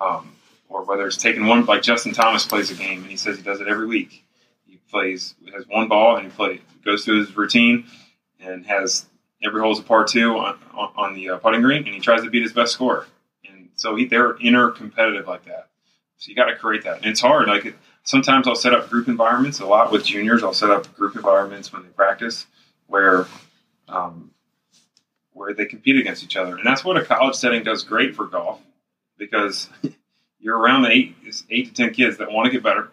um, 0.00 0.36
or 0.68 0.84
whether 0.84 1.06
it's 1.06 1.16
taking 1.16 1.46
one, 1.46 1.64
like 1.64 1.80
Justin 1.82 2.12
Thomas 2.12 2.44
plays 2.44 2.70
a 2.70 2.74
game, 2.74 3.00
and 3.00 3.10
he 3.10 3.16
says 3.16 3.38
he 3.38 3.42
does 3.42 3.60
it 3.60 3.68
every 3.68 3.86
week. 3.86 4.22
He 4.66 4.78
plays 4.90 5.34
has 5.54 5.66
one 5.66 5.88
ball, 5.88 6.16
and 6.16 6.26
he 6.26 6.30
plays 6.30 6.60
goes 6.84 7.04
through 7.04 7.20
his 7.20 7.34
routine 7.36 7.86
and 8.42 8.66
has 8.66 9.06
every 9.42 9.60
hole's 9.60 9.78
a 9.78 9.82
par 9.82 10.04
two 10.04 10.36
on, 10.36 10.58
on, 10.74 11.14
the 11.14 11.30
uh, 11.30 11.36
putting 11.38 11.62
green, 11.62 11.84
and 11.84 11.94
he 11.94 12.00
tries 12.00 12.22
to 12.22 12.30
beat 12.30 12.42
his 12.42 12.52
best 12.52 12.72
score. 12.72 13.06
And 13.48 13.68
so 13.74 13.96
he, 13.96 14.04
they're 14.04 14.36
inner 14.40 14.70
competitive 14.70 15.26
like 15.26 15.44
that. 15.46 15.68
So 16.16 16.28
you 16.28 16.36
got 16.36 16.46
to 16.46 16.56
create 16.56 16.84
that, 16.84 16.98
and 16.98 17.06
it's 17.06 17.20
hard. 17.20 17.48
Like 17.48 17.74
sometimes 18.02 18.46
I'll 18.46 18.54
set 18.54 18.74
up 18.74 18.90
group 18.90 19.08
environments. 19.08 19.60
A 19.60 19.66
lot 19.66 19.90
with 19.90 20.04
juniors, 20.04 20.42
I'll 20.42 20.52
set 20.52 20.70
up 20.70 20.94
group 20.94 21.16
environments 21.16 21.72
when 21.72 21.82
they 21.82 21.88
practice 21.88 22.46
where 22.90 23.26
um, 23.88 24.30
where 25.32 25.54
they 25.54 25.64
compete 25.64 25.96
against 25.96 26.22
each 26.22 26.36
other, 26.36 26.56
and 26.56 26.66
that's 26.66 26.84
what 26.84 26.96
a 26.96 27.04
college 27.04 27.36
setting 27.36 27.62
does 27.62 27.82
great 27.82 28.14
for 28.14 28.26
golf 28.26 28.60
because 29.16 29.70
you're 30.40 30.58
around 30.58 30.84
eight 30.86 31.16
eight 31.48 31.68
to 31.68 31.72
ten 31.72 31.94
kids 31.94 32.18
that 32.18 32.30
want 32.30 32.46
to 32.46 32.52
get 32.52 32.62
better, 32.62 32.90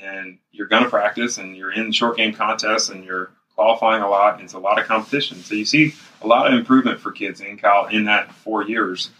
and 0.00 0.38
you're 0.52 0.68
going 0.68 0.84
to 0.84 0.90
practice, 0.90 1.38
and 1.38 1.56
you're 1.56 1.72
in 1.72 1.90
short 1.90 2.16
game 2.16 2.32
contests, 2.32 2.90
and 2.90 3.04
you're 3.04 3.32
qualifying 3.58 4.02
a 4.04 4.08
lot. 4.08 4.34
And 4.34 4.44
it's 4.44 4.52
a 4.52 4.58
lot 4.60 4.78
of 4.78 4.86
competition, 4.86 5.42
so 5.42 5.56
you 5.56 5.64
see 5.64 5.92
a 6.22 6.28
lot 6.28 6.46
of 6.46 6.56
improvement 6.56 7.00
for 7.00 7.10
kids 7.10 7.40
in 7.40 7.56
Cal 7.56 7.86
in 7.86 8.04
that 8.04 8.32
four 8.32 8.62
years. 8.62 9.10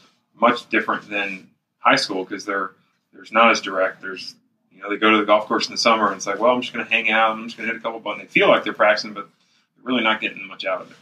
Much 0.40 0.68
different 0.68 1.10
than 1.10 1.50
high 1.80 1.96
school 1.96 2.22
because 2.22 2.44
they're 2.44 2.70
there's 3.12 3.32
not 3.32 3.50
as 3.50 3.60
direct. 3.60 4.00
There's 4.00 4.36
you 4.70 4.80
know 4.80 4.90
they 4.90 4.96
go 4.96 5.10
to 5.10 5.16
the 5.16 5.24
golf 5.24 5.46
course 5.46 5.66
in 5.66 5.72
the 5.72 5.78
summer 5.78 6.06
and 6.06 6.14
it's 6.16 6.26
like, 6.28 6.38
well, 6.38 6.54
I'm 6.54 6.60
just 6.60 6.72
going 6.72 6.86
to 6.86 6.90
hang 6.90 7.10
out. 7.10 7.32
I'm 7.32 7.44
just 7.46 7.56
going 7.56 7.66
to 7.66 7.74
hit 7.74 7.80
a 7.80 7.82
couple 7.82 7.98
buttons. 7.98 8.28
They 8.28 8.28
feel 8.28 8.48
like 8.48 8.62
they're 8.62 8.72
practicing, 8.72 9.12
but 9.12 9.28
they're 9.74 9.84
really 9.84 10.04
not 10.04 10.20
getting 10.20 10.46
much 10.46 10.64
out 10.64 10.82
of 10.82 10.90
it. 10.92 10.96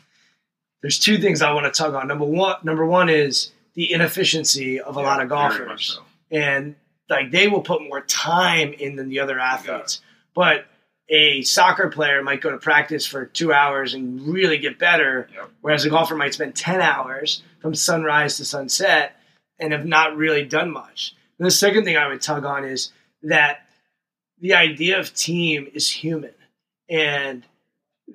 There's 0.80 0.98
two 0.98 1.18
things 1.18 1.42
I 1.42 1.52
want 1.52 1.66
to 1.66 1.78
tug 1.78 1.92
on. 1.92 2.08
Number 2.08 2.24
one, 2.24 2.56
number 2.62 2.86
one 2.86 3.10
is 3.10 3.52
the 3.74 3.92
inefficiency 3.92 4.80
of 4.80 4.96
a 4.96 5.00
lot 5.00 5.20
of 5.22 5.28
golfers. 5.28 5.94
so. 5.96 6.02
and 6.30 6.76
like 7.10 7.30
they 7.30 7.48
will 7.48 7.60
put 7.60 7.82
more 7.82 8.00
time 8.00 8.72
in 8.72 8.96
than 8.96 9.10
the 9.10 9.20
other 9.20 9.38
athletes. 9.38 10.00
But 10.34 10.64
a 11.08 11.42
soccer 11.42 11.88
player 11.88 12.22
might 12.22 12.40
go 12.40 12.50
to 12.50 12.58
practice 12.58 13.06
for 13.06 13.26
two 13.26 13.52
hours 13.52 13.94
and 13.94 14.20
really 14.26 14.58
get 14.58 14.78
better, 14.78 15.28
Yep. 15.32 15.50
whereas 15.60 15.84
a 15.84 15.90
golfer 15.90 16.16
might 16.16 16.34
spend 16.34 16.54
ten 16.56 16.80
hours 16.80 17.42
from 17.60 17.74
sunrise 17.74 18.36
to 18.38 18.44
sunset 18.44 19.16
and 19.58 19.72
have 19.72 19.86
not 19.86 20.16
really 20.16 20.44
done 20.44 20.70
much. 20.70 21.14
And 21.38 21.46
the 21.46 21.50
second 21.50 21.84
thing 21.84 21.96
I 21.96 22.08
would 22.08 22.20
tug 22.22 22.44
on 22.44 22.64
is 22.64 22.92
that 23.22 23.66
the 24.40 24.54
idea 24.54 24.98
of 24.98 25.14
team 25.14 25.68
is 25.72 25.88
human, 25.90 26.34
and 26.90 27.44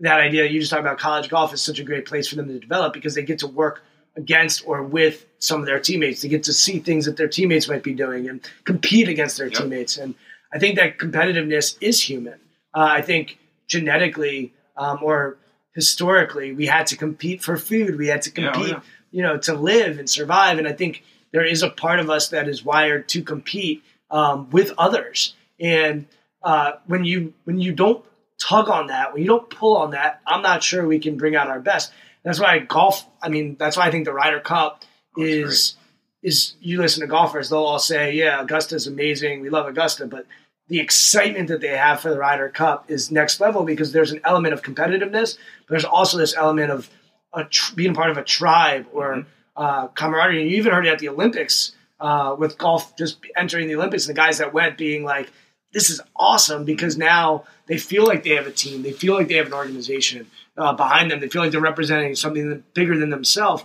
that 0.02 0.20
idea 0.20 0.46
you 0.46 0.60
just 0.60 0.72
talked 0.72 0.82
about 0.82 1.00
college 1.00 1.30
golf 1.30 1.54
is 1.54 1.62
such 1.62 1.80
a 1.80 1.84
great 1.84 2.06
place 2.06 2.28
for 2.28 2.36
them 2.36 2.48
to 2.48 2.60
develop 2.60 2.94
because 2.94 3.16
they 3.16 3.24
get 3.24 3.40
to 3.40 3.48
work 3.48 3.84
against 4.16 4.66
or 4.68 4.84
with 4.84 5.26
some 5.40 5.60
of 5.62 5.66
their 5.66 5.80
teammates. 5.80 6.22
They 6.22 6.30
get 6.30 6.44
to 6.44 6.54
see 6.54 6.80
things 6.80 7.06
that 7.06 7.18
their 7.18 7.28
teammates 7.28 7.68
might 7.68 7.84
be 7.84 7.94
doing 7.94 8.28
and 8.30 8.42
compete 8.66 9.08
against 9.10 9.38
their 9.38 9.48
Yep. 9.48 9.58
teammates. 9.58 9.98
And 9.98 10.16
I 10.54 10.60
think 10.60 10.76
that 10.78 10.98
competitiveness 10.98 11.78
is 11.82 12.02
human. 12.02 12.40
Uh, 12.74 12.88
I 12.90 13.02
think 13.02 13.38
genetically 13.68 14.54
um, 14.78 15.00
or 15.02 15.38
historically, 15.74 16.54
we 16.54 16.66
had 16.66 16.88
to 16.88 16.98
compete 16.98 17.44
for 17.44 17.58
food. 17.58 17.98
We 17.98 18.08
had 18.08 18.22
to 18.24 18.32
oh, 18.32 18.52
compete, 18.52 18.72
yeah. 18.72 18.82
you 19.12 19.24
know, 19.24 19.38
to 19.40 19.54
live 19.54 20.00
and 20.00 20.10
survive. 20.10 20.58
And 20.58 20.68
I 20.68 20.74
think 20.74 21.04
there 21.32 21.46
is 21.46 21.64
a 21.64 21.70
part 21.70 22.00
of 22.00 22.10
us 22.10 22.30
that 22.30 22.48
is 22.48 22.64
wired 22.64 23.08
to 23.10 23.24
compete 23.24 23.84
um, 24.10 24.50
with 24.50 24.72
others. 24.78 25.36
And 25.60 26.08
uh, 26.44 26.74
when 26.88 27.04
you 27.06 27.34
when 27.44 27.60
you 27.60 27.74
don't 27.74 28.04
tug 28.40 28.70
on 28.70 28.88
that, 28.88 29.14
when 29.14 29.22
you 29.22 29.28
don't 29.28 29.50
pull 29.50 29.78
on 29.78 29.92
that, 29.92 30.22
I'm 30.26 30.42
not 30.42 30.64
sure 30.64 30.86
we 30.86 31.00
can 31.00 31.18
bring 31.18 31.36
out 31.36 31.48
our 31.48 31.60
best. 31.60 31.92
That's 32.24 32.40
why 32.40 32.60
golf. 32.60 33.06
I 33.22 33.30
mean, 33.30 33.56
that's 33.58 33.78
why 33.78 33.88
I 33.88 33.92
think 33.92 34.06
the 34.06 34.14
Ryder 34.14 34.40
Cup 34.40 34.84
Oh, 35.18 35.22
is 35.22 35.76
is. 36.24 36.56
You 36.62 36.80
listen 36.80 37.02
to 37.02 37.08
golfers; 37.08 37.50
they'll 37.50 37.60
all 37.60 37.80
say, 37.80 38.14
"Yeah, 38.14 38.42
Augusta's 38.42 38.88
amazing. 38.88 39.42
We 39.42 39.50
love 39.50 39.68
Augusta," 39.68 40.06
but 40.08 40.26
the 40.72 40.80
excitement 40.80 41.50
that 41.50 41.60
they 41.60 41.76
have 41.76 42.00
for 42.00 42.10
the 42.10 42.18
Ryder 42.18 42.48
Cup 42.48 42.90
is 42.90 43.12
next 43.12 43.42
level 43.42 43.64
because 43.66 43.92
there's 43.92 44.14
an 44.14 44.22
element 44.24 44.54
of 44.54 44.62
competitiveness, 44.62 45.38
but 45.68 45.72
there's 45.72 45.84
also 45.84 46.18
this 46.18 46.34
element 46.34 46.72
of 46.72 46.90
a 47.34 47.44
tr- 47.44 47.76
being 47.76 47.94
part 47.94 48.10
of 48.10 48.18
a 48.18 48.24
tribe 48.24 48.86
or 48.94 49.16
Mhm. 49.18 49.26
uh, 49.58 49.88
camaraderie. 49.90 50.42
And 50.44 50.50
you 50.50 50.56
even 50.56 50.72
heard 50.72 50.88
it 50.88 50.90
at 50.94 51.00
the 51.00 51.10
Olympics 51.10 51.74
uh, 52.00 52.36
with 52.40 52.58
golf 52.58 52.96
just 52.96 53.18
entering 53.36 53.68
the 53.68 53.76
Olympics, 53.76 54.08
and 54.08 54.16
the 54.16 54.20
guys 54.20 54.38
that 54.38 54.54
went 54.54 54.78
being 54.78 55.04
like, 55.04 55.30
"This 55.74 55.90
is 55.90 56.00
awesome," 56.16 56.64
because 56.64 56.98
now 56.98 57.44
they 57.68 57.78
feel 57.78 58.06
like 58.08 58.24
they 58.24 58.36
have 58.36 58.48
a 58.48 58.52
team, 58.52 58.82
they 58.82 58.94
feel 58.94 59.14
like 59.14 59.28
they 59.28 59.36
have 59.36 59.48
an 59.48 59.54
organization 59.54 60.32
uh, 60.58 60.72
behind 60.74 61.12
them, 61.12 61.20
they 61.20 61.28
feel 61.28 61.42
like 61.44 61.52
they're 61.52 61.60
representing 61.62 62.16
something 62.16 62.64
bigger 62.74 62.98
than 62.98 63.10
themselves. 63.10 63.64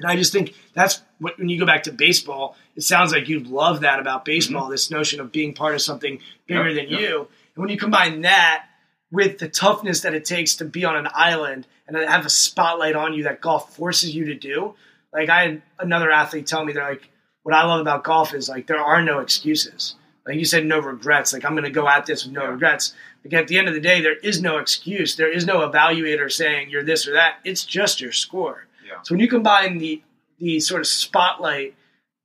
And 0.00 0.10
I 0.10 0.16
just 0.16 0.32
think 0.32 0.54
that's 0.74 1.02
what 1.20 1.38
when 1.38 1.48
you 1.48 1.58
go 1.58 1.66
back 1.66 1.84
to 1.84 1.92
baseball 1.92 2.56
it 2.76 2.82
sounds 2.82 3.12
like 3.12 3.28
you 3.28 3.40
love 3.40 3.80
that 3.80 3.98
about 3.98 4.24
baseball. 4.24 4.64
Mm-hmm. 4.64 4.72
This 4.72 4.90
notion 4.90 5.20
of 5.20 5.32
being 5.32 5.54
part 5.54 5.74
of 5.74 5.82
something 5.82 6.20
bigger 6.46 6.68
yep, 6.68 6.76
than 6.76 6.92
yep. 6.92 7.00
you, 7.00 7.18
and 7.54 7.62
when 7.62 7.68
you 7.68 7.78
combine 7.78 8.22
that 8.22 8.66
with 9.10 9.38
the 9.38 9.48
toughness 9.48 10.00
that 10.02 10.14
it 10.14 10.24
takes 10.24 10.56
to 10.56 10.64
be 10.64 10.84
on 10.84 10.96
an 10.96 11.08
island 11.14 11.66
and 11.86 11.96
have 11.96 12.26
a 12.26 12.30
spotlight 12.30 12.96
on 12.96 13.14
you 13.14 13.24
that 13.24 13.40
golf 13.40 13.74
forces 13.76 14.14
you 14.14 14.26
to 14.26 14.34
do. 14.34 14.74
Like 15.12 15.28
I 15.28 15.42
had 15.42 15.62
another 15.78 16.10
athlete 16.10 16.46
tell 16.46 16.64
me 16.64 16.72
they're 16.72 16.88
like, 16.88 17.08
what 17.42 17.54
I 17.54 17.64
love 17.64 17.80
about 17.80 18.04
golf 18.04 18.34
is 18.34 18.48
like 18.48 18.66
there 18.66 18.78
are 18.78 19.02
no 19.02 19.20
excuses. 19.20 19.94
Like 20.26 20.36
you 20.36 20.44
said, 20.44 20.66
no 20.66 20.80
regrets. 20.80 21.32
Like 21.32 21.44
I'm 21.44 21.52
going 21.52 21.64
to 21.64 21.70
go 21.70 21.88
at 21.88 22.06
this 22.06 22.24
with 22.24 22.34
no 22.34 22.46
regrets. 22.46 22.92
Like 23.24 23.32
at 23.34 23.48
the 23.48 23.58
end 23.58 23.68
of 23.68 23.74
the 23.74 23.80
day, 23.80 24.00
there 24.00 24.16
is 24.16 24.42
no 24.42 24.58
excuse. 24.58 25.14
There 25.14 25.32
is 25.32 25.46
no 25.46 25.58
evaluator 25.58 26.30
saying 26.30 26.70
you're 26.70 26.82
this 26.82 27.06
or 27.06 27.12
that. 27.12 27.36
It's 27.44 27.64
just 27.64 28.00
your 28.00 28.12
score. 28.12 28.66
Yeah. 28.84 29.00
So 29.02 29.14
when 29.14 29.20
you 29.20 29.28
combine 29.28 29.78
the 29.78 30.02
the 30.38 30.60
sort 30.60 30.80
of 30.80 30.86
spotlight 30.86 31.74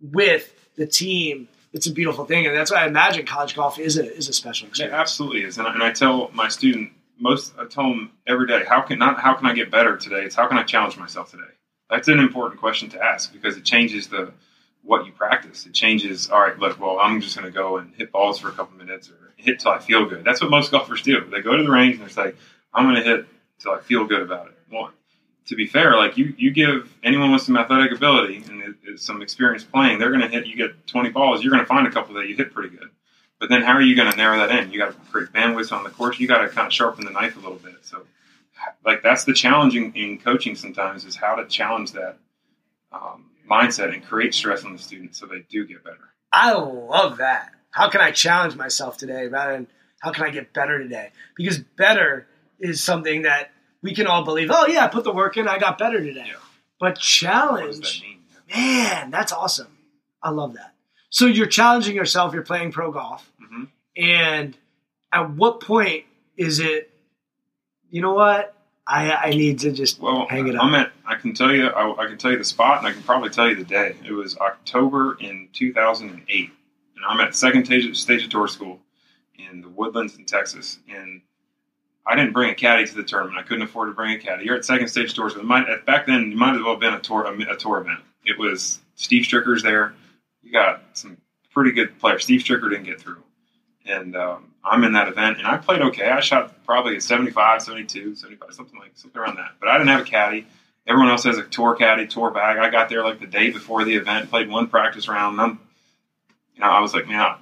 with 0.01 0.53
the 0.75 0.87
team 0.87 1.47
it's 1.73 1.87
a 1.87 1.91
beautiful 1.91 2.25
thing, 2.25 2.45
and 2.45 2.55
that's 2.55 2.71
why 2.71 2.83
I 2.83 2.87
imagine 2.87 3.25
college 3.25 3.55
golf 3.55 3.79
is 3.79 3.97
a 3.97 4.15
is 4.15 4.27
a 4.27 4.33
special 4.33 4.67
experience. 4.67 4.93
It 4.93 4.97
absolutely 4.97 5.43
is, 5.43 5.57
and 5.57 5.67
I, 5.67 5.73
and 5.73 5.83
I 5.83 5.91
tell 5.91 6.29
my 6.33 6.49
student 6.49 6.91
most. 7.17 7.53
I 7.57 7.65
tell 7.65 7.83
them 7.83 8.11
every 8.27 8.47
day, 8.47 8.63
how 8.67 8.81
can 8.81 8.99
not 8.99 9.19
how 9.19 9.35
can 9.35 9.45
I 9.45 9.53
get 9.53 9.71
better 9.71 9.95
today? 9.95 10.23
It's 10.25 10.35
how 10.35 10.47
can 10.47 10.57
I 10.57 10.63
challenge 10.63 10.97
myself 10.97 11.31
today? 11.31 11.43
That's 11.89 12.07
an 12.07 12.19
important 12.19 12.59
question 12.59 12.89
to 12.89 13.03
ask 13.03 13.31
because 13.31 13.57
it 13.57 13.63
changes 13.63 14.07
the 14.07 14.33
what 14.83 15.05
you 15.05 15.11
practice. 15.13 15.65
It 15.65 15.73
changes. 15.73 16.29
All 16.29 16.41
right, 16.41 16.57
look, 16.57 16.79
well, 16.79 16.99
I'm 16.99 17.21
just 17.21 17.37
going 17.37 17.49
to 17.49 17.57
go 17.57 17.77
and 17.77 17.93
hit 17.95 18.11
balls 18.11 18.39
for 18.39 18.49
a 18.49 18.51
couple 18.51 18.77
minutes 18.77 19.09
or 19.09 19.33
hit 19.37 19.59
till 19.59 19.71
I 19.71 19.79
feel 19.79 20.05
good. 20.05 20.23
That's 20.25 20.41
what 20.41 20.49
most 20.49 20.71
golfers 20.71 21.01
do. 21.01 21.23
They 21.25 21.41
go 21.41 21.55
to 21.55 21.63
the 21.63 21.71
range 21.71 21.97
and 21.97 22.05
they 22.05 22.11
say, 22.11 22.33
I'm 22.73 22.85
going 22.85 22.95
to 22.95 23.03
hit 23.03 23.27
till 23.59 23.71
I 23.71 23.79
feel 23.79 24.05
good 24.05 24.21
about 24.21 24.47
it. 24.47 24.57
Well, 24.71 24.91
to 25.47 25.55
be 25.55 25.65
fair, 25.65 25.95
like 25.97 26.17
you, 26.17 26.33
you 26.37 26.51
give 26.51 26.93
anyone 27.03 27.31
with 27.31 27.41
some 27.41 27.57
athletic 27.57 27.91
ability 27.91 28.43
and 28.47 28.99
some 28.99 29.21
experience 29.21 29.63
playing, 29.63 29.99
they're 29.99 30.11
going 30.11 30.21
to 30.21 30.27
hit. 30.27 30.45
You 30.45 30.55
get 30.55 30.87
20 30.87 31.09
balls, 31.09 31.43
you're 31.43 31.51
going 31.51 31.63
to 31.63 31.67
find 31.67 31.87
a 31.87 31.91
couple 31.91 32.15
that 32.15 32.27
you 32.27 32.35
hit 32.35 32.53
pretty 32.53 32.75
good. 32.75 32.89
But 33.39 33.49
then, 33.49 33.63
how 33.63 33.73
are 33.73 33.81
you 33.81 33.95
going 33.95 34.11
to 34.11 34.15
narrow 34.15 34.37
that 34.37 34.51
in? 34.51 34.71
You 34.71 34.77
got 34.77 34.91
to 34.91 35.11
create 35.11 35.33
bandwidth 35.33 35.71
on 35.71 35.83
the 35.83 35.89
course. 35.89 36.19
You 36.19 36.27
got 36.27 36.43
to 36.43 36.49
kind 36.49 36.67
of 36.67 36.73
sharpen 36.73 37.05
the 37.05 37.11
knife 37.11 37.35
a 37.35 37.39
little 37.39 37.55
bit. 37.55 37.77
So, 37.81 38.05
like 38.85 39.01
that's 39.01 39.23
the 39.23 39.33
challenging 39.33 39.95
in 39.95 40.19
coaching 40.19 40.55
sometimes 40.55 41.05
is 41.05 41.15
how 41.15 41.35
to 41.35 41.47
challenge 41.47 41.93
that 41.93 42.17
um, 42.91 43.31
mindset 43.49 43.93
and 43.93 44.05
create 44.05 44.35
stress 44.35 44.63
on 44.63 44.73
the 44.73 44.79
students 44.79 45.19
so 45.19 45.25
they 45.25 45.39
do 45.49 45.65
get 45.65 45.83
better. 45.83 46.13
I 46.31 46.53
love 46.53 47.17
that. 47.17 47.51
How 47.71 47.89
can 47.89 48.01
I 48.01 48.11
challenge 48.11 48.55
myself 48.55 48.97
today 48.97 49.27
rather 49.27 49.53
than 49.53 49.67
how 50.01 50.11
can 50.11 50.23
I 50.23 50.29
get 50.29 50.53
better 50.53 50.77
today? 50.77 51.11
Because 51.35 51.59
better 51.59 52.27
is 52.59 52.83
something 52.83 53.23
that 53.23 53.51
we 53.81 53.93
can 53.93 54.07
all 54.07 54.23
believe, 54.23 54.49
oh 54.51 54.67
yeah, 54.67 54.85
I 54.85 54.87
put 54.87 55.03
the 55.03 55.13
work 55.13 55.37
in, 55.37 55.47
I 55.47 55.57
got 55.57 55.77
better 55.77 56.03
today. 56.03 56.25
Yeah. 56.27 56.35
But 56.79 56.97
challenge, 56.97 58.01
that 58.01 58.55
man, 58.55 59.11
that's 59.11 59.31
awesome. 59.31 59.77
I 60.21 60.31
love 60.31 60.53
that. 60.53 60.73
So 61.09 61.25
you're 61.25 61.47
challenging 61.47 61.95
yourself. 61.95 62.33
You're 62.33 62.43
playing 62.43 62.71
pro 62.71 62.91
golf, 62.91 63.29
mm-hmm. 63.41 63.65
and 63.97 64.57
at 65.11 65.31
what 65.31 65.59
point 65.59 66.05
is 66.37 66.59
it? 66.59 66.89
You 67.89 68.01
know 68.01 68.13
what? 68.13 68.55
I, 68.87 69.11
I 69.11 69.29
need 69.29 69.59
to 69.59 69.71
just 69.71 69.99
well, 69.99 70.25
hang 70.27 70.47
it 70.47 70.55
up. 70.55 70.63
I'm 70.63 70.73
at. 70.73 70.91
I 71.05 71.15
can 71.15 71.33
tell 71.33 71.53
you. 71.53 71.67
I, 71.67 72.03
I, 72.03 72.07
can 72.07 72.17
tell 72.17 72.31
you 72.31 72.37
the 72.37 72.43
spot, 72.43 72.79
and 72.79 72.87
I 72.87 72.93
can 72.93 73.03
probably 73.03 73.29
tell 73.29 73.47
you 73.47 73.55
the 73.55 73.63
day. 73.63 73.95
It 74.05 74.11
was 74.11 74.37
October 74.37 75.17
in 75.19 75.49
2008, 75.53 76.49
and 76.95 77.05
I'm 77.07 77.19
at 77.19 77.35
second 77.35 77.65
stage, 77.65 77.95
stage 77.99 78.23
of 78.23 78.29
tour 78.29 78.47
school 78.47 78.79
in 79.37 79.61
the 79.61 79.69
Woodlands 79.69 80.17
in 80.17 80.25
Texas, 80.25 80.79
and 80.89 81.21
I 82.05 82.15
didn't 82.15 82.33
bring 82.33 82.49
a 82.49 82.55
caddy 82.55 82.85
to 82.85 82.95
the 82.95 83.03
tournament. 83.03 83.37
I 83.37 83.43
couldn't 83.43 83.63
afford 83.63 83.89
to 83.89 83.93
bring 83.93 84.15
a 84.15 84.19
caddy. 84.19 84.45
You're 84.45 84.55
at 84.55 84.65
second 84.65 84.87
stage 84.87 85.13
tours. 85.13 85.35
It 85.35 85.43
might, 85.43 85.85
back 85.85 86.07
then, 86.07 86.31
it 86.31 86.35
might 86.35 86.55
as 86.55 86.61
well 86.61 86.71
have 86.71 86.79
been 86.79 86.93
a 86.93 86.99
tour 86.99 87.23
a, 87.23 87.53
a 87.53 87.55
tour 87.55 87.79
event. 87.79 87.99
It 88.25 88.37
was 88.39 88.79
Steve 88.95 89.23
Stricker's 89.23 89.63
there. 89.63 89.93
You 90.41 90.51
got 90.51 90.81
some 90.93 91.17
pretty 91.53 91.71
good 91.71 91.99
players. 91.99 92.23
Steve 92.23 92.41
Stricker 92.41 92.69
didn't 92.69 92.85
get 92.85 92.99
through. 92.99 93.21
And 93.85 94.15
um, 94.15 94.51
I'm 94.63 94.83
in 94.83 94.93
that 94.93 95.07
event, 95.07 95.37
and 95.39 95.47
I 95.47 95.57
played 95.57 95.81
okay. 95.81 96.09
I 96.09 96.19
shot 96.19 96.63
probably 96.65 96.97
a 96.97 97.01
75, 97.01 97.63
72, 97.63 98.15
75, 98.15 98.53
something 98.53 98.79
like 98.79 98.91
something 98.95 99.19
around 99.19 99.37
that. 99.37 99.53
But 99.59 99.69
I 99.69 99.77
didn't 99.77 99.89
have 99.89 100.01
a 100.01 100.09
caddy. 100.09 100.47
Everyone 100.87 101.09
else 101.09 101.23
has 101.23 101.37
a 101.37 101.43
tour 101.43 101.75
caddy, 101.75 102.07
tour 102.07 102.31
bag. 102.31 102.57
I 102.57 102.69
got 102.69 102.89
there 102.89 103.03
like 103.03 103.19
the 103.19 103.27
day 103.27 103.51
before 103.51 103.83
the 103.83 103.95
event, 103.95 104.29
played 104.29 104.49
one 104.49 104.67
practice 104.67 105.07
round. 105.07 105.33
And 105.33 105.41
I'm, 105.41 105.59
you 106.55 106.61
know, 106.61 106.67
I 106.67 106.79
was 106.79 106.93
like, 106.93 107.07
man, 107.07 107.35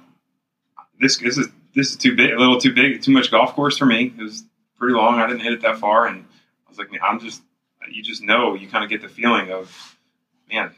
this 0.98 1.18
this 1.18 1.38
is 1.38 1.48
this 1.74 1.90
is 1.90 1.96
too 1.96 2.16
big, 2.16 2.32
a 2.32 2.38
little 2.38 2.60
too 2.60 2.72
big, 2.72 3.02
too 3.02 3.12
much 3.12 3.30
golf 3.30 3.54
course 3.54 3.78
for 3.78 3.86
me. 3.86 4.12
It 4.18 4.22
was 4.22 4.44
pretty 4.80 4.94
long. 4.94 5.20
I 5.20 5.28
didn't 5.28 5.42
hit 5.42 5.52
it 5.52 5.60
that 5.60 5.78
far, 5.78 6.06
and 6.06 6.24
I 6.66 6.68
was 6.68 6.78
like, 6.78 6.90
man, 6.90 7.00
I'm 7.04 7.20
just, 7.20 7.42
you 7.88 8.02
just 8.02 8.22
know, 8.22 8.54
you 8.54 8.66
kind 8.66 8.82
of 8.82 8.90
get 8.90 9.02
the 9.02 9.08
feeling 9.08 9.52
of, 9.52 9.96
man, 10.50 10.74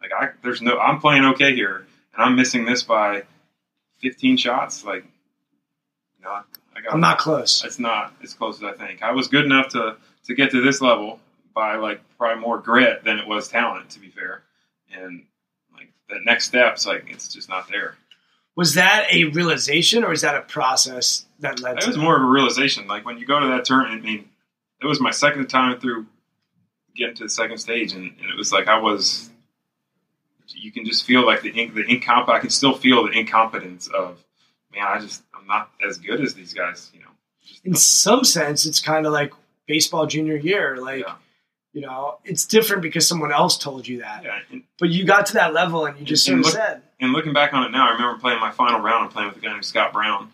like 0.00 0.12
I, 0.12 0.28
there's 0.44 0.62
no, 0.62 0.78
I'm 0.78 1.00
playing 1.00 1.24
okay 1.24 1.54
here, 1.54 1.86
and 2.14 2.22
I'm 2.24 2.36
missing 2.36 2.64
this 2.64 2.84
by 2.84 3.24
15 3.98 4.36
shots. 4.36 4.84
Like, 4.84 5.04
you 6.18 6.24
know, 6.24 6.30
I 6.30 6.80
got, 6.82 6.92
I'm 6.92 7.00
not 7.00 7.18
close. 7.18 7.64
It's 7.64 7.78
not 7.78 8.14
as 8.22 8.34
close 8.34 8.58
as 8.58 8.64
I 8.64 8.72
think. 8.72 9.02
I 9.02 9.12
was 9.12 9.26
good 9.26 9.44
enough 9.44 9.70
to 9.70 9.96
to 10.26 10.34
get 10.34 10.50
to 10.50 10.60
this 10.60 10.80
level 10.80 11.20
by 11.54 11.76
like 11.76 12.00
probably 12.18 12.40
more 12.40 12.58
grit 12.58 13.04
than 13.04 13.18
it 13.18 13.26
was 13.26 13.48
talent, 13.48 13.90
to 13.90 14.00
be 14.00 14.08
fair, 14.08 14.42
and 14.92 15.24
like 15.72 15.90
that 16.10 16.24
next 16.24 16.46
step's 16.46 16.86
like 16.86 17.06
it's 17.08 17.32
just 17.32 17.48
not 17.48 17.68
there. 17.70 17.96
Was 18.56 18.74
that 18.74 19.06
a 19.12 19.24
realization, 19.24 20.02
or 20.02 20.12
is 20.12 20.22
that 20.22 20.34
a 20.34 20.40
process 20.40 21.26
that 21.40 21.60
led. 21.60 21.78
To 21.78 21.84
It 21.84 21.88
was 21.88 21.98
more 21.98 22.16
of 22.16 22.22
a 22.22 22.26
realization. 22.26 22.86
Like 22.88 23.04
when 23.04 23.18
you 23.18 23.26
go 23.26 23.38
to 23.38 23.48
that 23.48 23.64
tournament, 23.64 24.02
I 24.02 24.06
mean, 24.06 24.28
it 24.80 24.86
was 24.86 25.00
my 25.00 25.10
second 25.10 25.46
time 25.48 25.78
through 25.78 26.06
getting 26.96 27.14
to 27.16 27.24
the 27.24 27.28
second 27.28 27.58
stage, 27.58 27.92
and, 27.92 28.04
and 28.04 28.30
it 28.30 28.36
was 28.36 28.52
like 28.52 28.66
I 28.68 28.78
was. 28.78 29.30
You 30.48 30.72
can 30.72 30.86
just 30.86 31.04
feel 31.04 31.26
like 31.26 31.42
the 31.42 31.50
the 31.50 31.84
incomp. 31.84 32.28
I 32.28 32.38
can 32.38 32.50
still 32.50 32.74
feel 32.74 33.04
the 33.04 33.10
incompetence 33.10 33.88
of, 33.88 34.24
man. 34.72 34.86
I 34.86 35.00
just 35.00 35.22
I'm 35.34 35.46
not 35.46 35.70
as 35.86 35.98
good 35.98 36.20
as 36.20 36.34
these 36.34 36.54
guys. 36.54 36.90
You 36.94 37.00
know. 37.00 37.10
In 37.64 37.74
some 37.74 38.24
sense, 38.24 38.64
it's 38.64 38.80
kind 38.80 39.06
of 39.06 39.12
like 39.12 39.32
baseball 39.66 40.06
junior 40.06 40.36
year. 40.36 40.76
Like, 40.78 41.00
yeah. 41.00 41.16
You 41.76 41.82
know, 41.82 42.18
it's 42.24 42.46
different 42.46 42.82
because 42.82 43.06
someone 43.06 43.32
else 43.32 43.58
told 43.58 43.86
you 43.86 44.00
that. 44.00 44.24
Yeah. 44.24 44.38
And, 44.50 44.62
but 44.78 44.88
you 44.88 45.04
got 45.04 45.26
to 45.26 45.34
that 45.34 45.52
level, 45.52 45.86
and 45.86 45.98
you 45.98 46.04
just 46.04 46.24
sort 46.24 46.38
of 46.38 46.44
look, 46.46 46.54
said. 46.54 46.82
And 47.00 47.12
looking 47.12 47.32
back 47.32 47.52
on 47.52 47.64
it 47.64 47.70
now, 47.70 47.88
I 47.88 47.92
remember 47.92 48.18
playing 48.18 48.40
my 48.40 48.50
final 48.50 48.80
round 48.80 49.04
and 49.04 49.12
playing 49.12 49.28
with 49.28 49.38
a 49.38 49.40
guy 49.40 49.52
named 49.52 49.64
Scott 49.64 49.92
Brown 49.92 50.32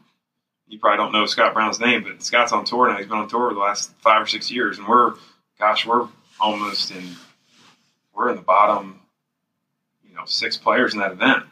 you 0.72 0.78
probably 0.78 0.96
don't 0.96 1.12
know 1.12 1.26
Scott 1.26 1.52
Brown's 1.52 1.78
name, 1.78 2.02
but 2.02 2.22
Scott's 2.22 2.50
on 2.50 2.64
tour 2.64 2.88
now. 2.88 2.96
He's 2.96 3.06
been 3.06 3.18
on 3.18 3.28
tour 3.28 3.52
the 3.52 3.60
last 3.60 3.92
five 4.00 4.22
or 4.22 4.26
six 4.26 4.50
years, 4.50 4.78
and 4.78 4.88
we're, 4.88 5.12
gosh, 5.58 5.86
we're 5.86 6.08
almost 6.40 6.90
in, 6.90 7.04
we're 8.14 8.30
in 8.30 8.36
the 8.36 8.42
bottom, 8.42 8.98
you 10.08 10.14
know, 10.14 10.22
six 10.24 10.56
players 10.56 10.94
in 10.94 11.00
that 11.00 11.12
event, 11.12 11.44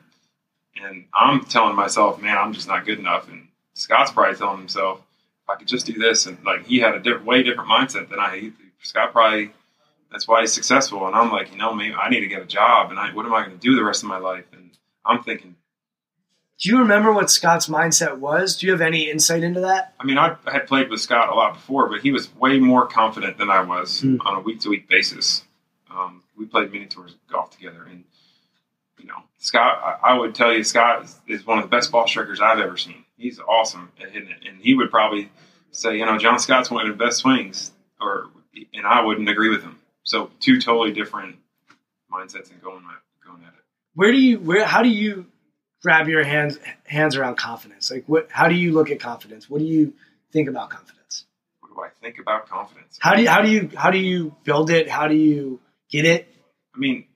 and 0.82 1.05
I'm 1.12 1.45
telling 1.45 1.76
myself, 1.76 2.20
man, 2.20 2.38
I'm 2.38 2.55
just 2.55 2.66
not 2.66 2.86
good 2.86 2.99
enough, 2.99 3.28
and 3.28 3.49
Scott's 3.74 4.11
probably 4.11 4.38
telling 4.38 4.59
himself, 4.59 5.03
I 5.47 5.57
could 5.57 5.68
just 5.68 5.84
do 5.84 5.93
this, 5.93 6.24
and 6.24 6.43
like 6.43 6.66
he 6.66 6.78
had 6.78 6.95
a 6.95 7.01
different, 7.01 7.26
way 7.26 7.43
different 7.43 7.68
mindset 7.68 8.09
than 8.09 8.20
I. 8.20 8.53
Scott 8.82 9.12
probably 9.12 9.51
that's 10.11 10.26
why 10.26 10.40
he's 10.40 10.52
successful, 10.52 11.06
and 11.06 11.14
I'm 11.14 11.30
like, 11.30 11.52
you 11.52 11.58
know, 11.58 11.74
maybe 11.74 11.94
I 11.94 12.08
need 12.08 12.20
to 12.20 12.26
get 12.26 12.42
a 12.42 12.46
job, 12.46 12.90
and 12.90 12.98
I, 12.98 13.14
what 13.14 13.26
am 13.26 13.34
I 13.34 13.44
going 13.44 13.58
to 13.58 13.61
do 13.61 13.76
the 13.76 13.84
rest 13.84 14.02
of 14.02 14.08
my 14.08 14.18
life? 14.18 14.44
And 14.52 14.70
I'm 15.04 15.22
thinking, 15.22 15.56
do 16.61 16.68
you 16.68 16.78
remember 16.80 17.11
what 17.12 17.30
Scott's 17.30 17.68
mindset 17.68 18.18
was? 18.18 18.58
Do 18.58 18.66
you 18.66 18.72
have 18.72 18.82
any 18.82 19.11
insight 19.11 19.42
into 19.42 19.61
that? 19.61 19.94
I 19.98 20.04
mean, 20.04 20.18
I 20.18 20.36
had 20.44 20.66
played 20.66 20.90
with 20.90 21.00
Scott 21.00 21.30
a 21.30 21.34
lot 21.34 21.54
before, 21.54 21.88
but 21.88 22.02
he 22.02 22.12
was 22.12 22.34
way 22.36 22.58
more 22.58 22.86
confident 22.86 23.38
than 23.38 23.50
I 23.50 23.62
was 23.62 24.02
mm. 24.02 24.18
on 24.26 24.36
a 24.36 24.40
week 24.40 24.61
to 24.61 24.68
week 24.68 24.86
basis. 24.86 25.42
Um, 25.90 26.22
we 26.36 26.44
played 26.44 26.70
mini 26.70 26.84
tours 26.84 27.14
of 27.14 27.18
golf 27.32 27.50
together, 27.50 27.86
and 27.88 28.04
you 28.98 29.06
know, 29.06 29.22
Scott. 29.38 29.80
I, 29.82 30.11
I 30.11 30.18
would 30.18 30.34
tell 30.34 30.52
you, 30.52 30.62
Scott 30.62 31.04
is, 31.04 31.18
is, 31.26 31.46
one 31.46 31.58
of 31.58 31.64
the 31.64 31.74
best 31.74 31.90
ball 31.90 32.06
strikers 32.06 32.40
I've 32.40 32.58
ever 32.58 32.76
seen. 32.76 33.06
He's 33.16 33.40
awesome 33.40 33.90
at 34.00 34.11
hitting 34.11 34.28
it, 34.28 34.46
and 34.46 34.61
he 34.61 34.74
would 34.74 34.90
probably 34.90 35.30
say, 35.70 35.96
you 35.96 36.04
know, 36.04 36.18
John 36.18 36.38
Scott's 36.38 36.70
one 36.70 36.86
of 36.88 36.98
the 36.98 37.04
best 37.04 37.18
swings, 37.18 37.72
or 37.98 38.28
and 38.74 38.86
I 38.86 39.02
wouldn't 39.02 39.28
agree 39.30 39.48
with 39.48 39.62
him. 39.62 39.80
So 40.05 40.30
two 40.40 40.61
totally 40.61 40.92
different 40.92 41.36
mindsets 42.12 42.51
and 42.51 42.61
going 42.61 42.82
going 43.24 43.42
at 43.42 43.55
it. 43.55 43.64
Where 43.94 44.12
do 44.12 44.18
you 44.18 44.38
where 44.38 44.64
how 44.64 44.82
do 44.82 44.88
you 44.88 45.26
grab 45.82 46.09
your 46.09 46.24
hands 46.24 46.59
hands 46.84 47.16
around 47.16 47.36
confidence? 47.36 47.90
Like, 47.90 48.05
what? 48.07 48.28
How 48.30 48.48
do 48.48 48.55
you 48.55 48.72
look 48.72 48.90
at 48.90 49.01
confidence? 49.01 49.48
What 49.48 49.59
do 49.59 49.64
you 49.64 49.94
think 50.32 50.48
about 50.48 50.70
confidence? 50.70 51.26
What 51.61 51.74
do 51.74 51.80
I 51.82 51.88
think 52.03 52.18
about 52.18 52.48
confidence? 52.48 52.98
How 53.01 53.14
do 53.14 53.22
you 53.22 53.28
how 53.28 53.42
do 53.42 53.51
you 53.51 53.70
how 53.74 53.90
do 53.90 53.98
you 53.98 54.34
build 54.44 54.70
it? 54.70 54.88
How 54.88 55.09
do 55.09 55.14
you 55.14 55.61
get 55.90 56.05
it? 56.05 56.28
I 56.74 56.78
mean, 56.78 57.07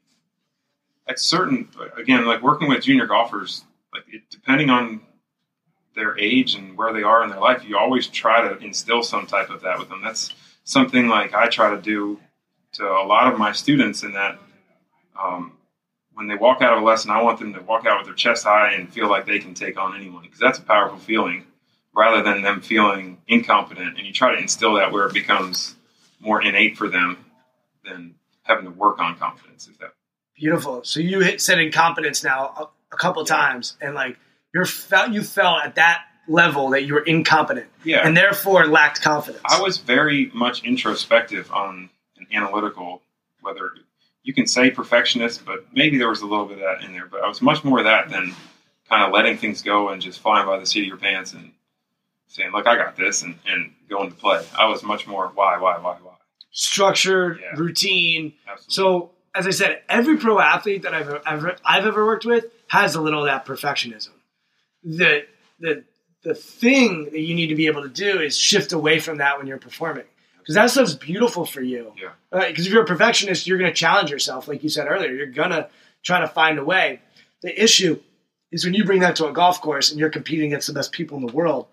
at 1.08 1.18
certain 1.18 1.68
again, 1.96 2.26
like 2.26 2.42
working 2.42 2.68
with 2.68 2.82
junior 2.84 3.06
golfers, 3.06 3.64
like 3.92 4.04
it, 4.08 4.22
depending 4.30 4.70
on 4.70 5.00
their 5.94 6.18
age 6.18 6.56
and 6.56 6.76
where 6.76 6.92
they 6.92 7.02
are 7.02 7.22
in 7.22 7.30
their 7.30 7.40
life, 7.40 7.64
you 7.64 7.78
always 7.78 8.08
try 8.08 8.48
to 8.48 8.58
instill 8.58 9.02
some 9.02 9.26
type 9.26 9.50
of 9.50 9.62
that 9.62 9.78
with 9.78 9.88
them. 9.88 10.02
That's 10.02 10.34
something 10.64 11.06
like 11.06 11.34
I 11.34 11.48
try 11.48 11.70
to 11.70 11.80
do 11.80 12.18
to 12.74 12.84
a 12.86 13.04
lot 13.06 13.32
of 13.32 13.38
my 13.38 13.52
students 13.52 14.02
in 14.02 14.12
that 14.12 14.38
um, 15.20 15.52
when 16.14 16.26
they 16.28 16.34
walk 16.34 16.62
out 16.62 16.76
of 16.76 16.82
a 16.82 16.84
lesson, 16.84 17.10
I 17.10 17.22
want 17.22 17.38
them 17.38 17.54
to 17.54 17.60
walk 17.60 17.86
out 17.86 17.98
with 17.98 18.06
their 18.06 18.14
chest 18.14 18.44
high 18.44 18.72
and 18.72 18.92
feel 18.92 19.08
like 19.08 19.26
they 19.26 19.38
can 19.38 19.54
take 19.54 19.78
on 19.78 19.96
anyone 19.96 20.22
because 20.22 20.38
that's 20.38 20.58
a 20.58 20.62
powerful 20.62 20.98
feeling 20.98 21.44
rather 21.94 22.22
than 22.22 22.42
them 22.42 22.60
feeling 22.60 23.18
incompetent. 23.28 23.96
And 23.98 24.06
you 24.06 24.12
try 24.12 24.32
to 24.34 24.40
instill 24.40 24.74
that 24.74 24.92
where 24.92 25.06
it 25.06 25.12
becomes 25.12 25.76
more 26.20 26.42
innate 26.42 26.76
for 26.76 26.88
them 26.88 27.18
than 27.84 28.14
having 28.42 28.64
to 28.64 28.70
work 28.70 28.98
on 28.98 29.16
confidence. 29.16 29.68
If 29.68 29.78
that 29.78 29.90
Beautiful. 30.36 30.82
So 30.82 30.98
you 31.00 31.20
hit 31.20 31.40
said 31.40 31.60
incompetence 31.60 32.24
now 32.24 32.52
a, 32.56 32.94
a 32.94 32.96
couple 32.96 33.22
Yeah. 33.22 33.36
times, 33.36 33.76
and 33.80 33.94
like 33.94 34.18
you're 34.52 34.64
felt 34.64 35.12
you 35.12 35.22
felt 35.22 35.62
at 35.64 35.76
that 35.76 36.02
level 36.26 36.70
that 36.70 36.84
you 36.84 36.94
were 36.94 37.04
incompetent, 37.04 37.66
Yeah. 37.84 38.04
and 38.06 38.16
therefore 38.16 38.66
lacked 38.66 39.00
confidence. 39.02 39.42
I 39.44 39.60
was 39.60 39.78
very 39.78 40.30
much 40.34 40.64
introspective 40.64 41.52
on 41.52 41.90
an 42.30 42.36
analytical, 42.36 43.02
whether 43.40 43.72
you 44.22 44.32
can 44.34 44.46
say 44.46 44.70
perfectionist, 44.70 45.44
but 45.44 45.66
maybe 45.72 45.98
there 45.98 46.08
was 46.08 46.22
a 46.22 46.26
little 46.26 46.46
bit 46.46 46.58
of 46.58 46.64
that 46.64 46.84
in 46.84 46.92
there. 46.92 47.06
But 47.06 47.22
I 47.22 47.28
was 47.28 47.42
much 47.42 47.62
more 47.64 47.78
of 47.78 47.84
that 47.84 48.08
than 48.10 48.34
kind 48.88 49.04
of 49.04 49.12
letting 49.12 49.36
things 49.38 49.62
go 49.62 49.88
and 49.90 50.00
just 50.00 50.20
flying 50.20 50.46
by 50.46 50.58
the 50.58 50.66
seat 50.66 50.80
of 50.82 50.86
your 50.88 50.96
pants 50.96 51.32
and 51.32 51.52
saying, 52.28 52.52
"Look, 52.52 52.66
I 52.66 52.76
got 52.76 52.96
this," 52.96 53.22
and, 53.22 53.38
and 53.46 53.72
going 53.88 54.10
to 54.10 54.16
play. 54.16 54.44
I 54.58 54.66
was 54.66 54.82
much 54.82 55.06
more 55.06 55.28
why, 55.34 55.58
why, 55.58 55.78
why, 55.78 55.96
why. 56.02 56.12
structured, 56.50 57.40
Yeah. 57.40 57.52
routine. 57.58 58.32
Absolutely. 58.48 58.72
So, 58.72 59.10
as 59.34 59.46
I 59.46 59.50
said, 59.50 59.82
every 59.88 60.16
pro 60.16 60.38
athlete 60.40 60.82
that 60.82 60.94
I've 60.94 61.08
ever 61.26 61.56
I've 61.64 61.86
ever 61.86 62.04
worked 62.06 62.24
with 62.24 62.46
has 62.68 62.94
a 62.94 63.00
little 63.00 63.20
of 63.20 63.26
that 63.26 63.44
perfectionism. 63.44 64.10
The 64.82 65.26
the 65.60 65.84
the 66.22 66.34
thing 66.34 67.04
that 67.06 67.20
you 67.20 67.34
need 67.34 67.48
to 67.48 67.54
be 67.54 67.66
able 67.66 67.82
to 67.82 67.88
do 67.88 68.20
is 68.20 68.36
shift 68.38 68.72
away 68.72 68.98
from 69.00 69.18
that 69.18 69.36
when 69.36 69.46
you're 69.46 69.58
performing, 69.58 70.04
because 70.44 70.56
that 70.56 70.70
stuff's 70.70 70.94
beautiful 70.94 71.46
for 71.46 71.62
you. 71.62 71.94
Yeah. 71.98 72.10
Because 72.46 72.66
if 72.66 72.72
you're 72.72 72.82
a 72.82 72.86
perfectionist, 72.86 73.46
you're 73.46 73.56
going 73.56 73.70
to 73.70 73.74
challenge 73.74 74.10
yourself, 74.10 74.46
like 74.46 74.62
you 74.62 74.68
said 74.68 74.86
earlier. 74.86 75.10
You're 75.10 75.26
gonna 75.28 75.70
try 76.02 76.20
to 76.20 76.28
find 76.28 76.58
a 76.58 76.64
way. 76.64 77.00
The 77.42 77.62
issue 77.62 77.98
is 78.52 78.62
when 78.62 78.74
you 78.74 78.84
bring 78.84 79.00
that 79.00 79.16
to 79.16 79.26
a 79.26 79.32
golf 79.32 79.62
course 79.62 79.90
and 79.90 79.98
you're 79.98 80.10
competing 80.10 80.48
against 80.48 80.66
the 80.66 80.74
best 80.74 80.92
people 80.92 81.16
in 81.16 81.24
the 81.24 81.32
world. 81.32 81.66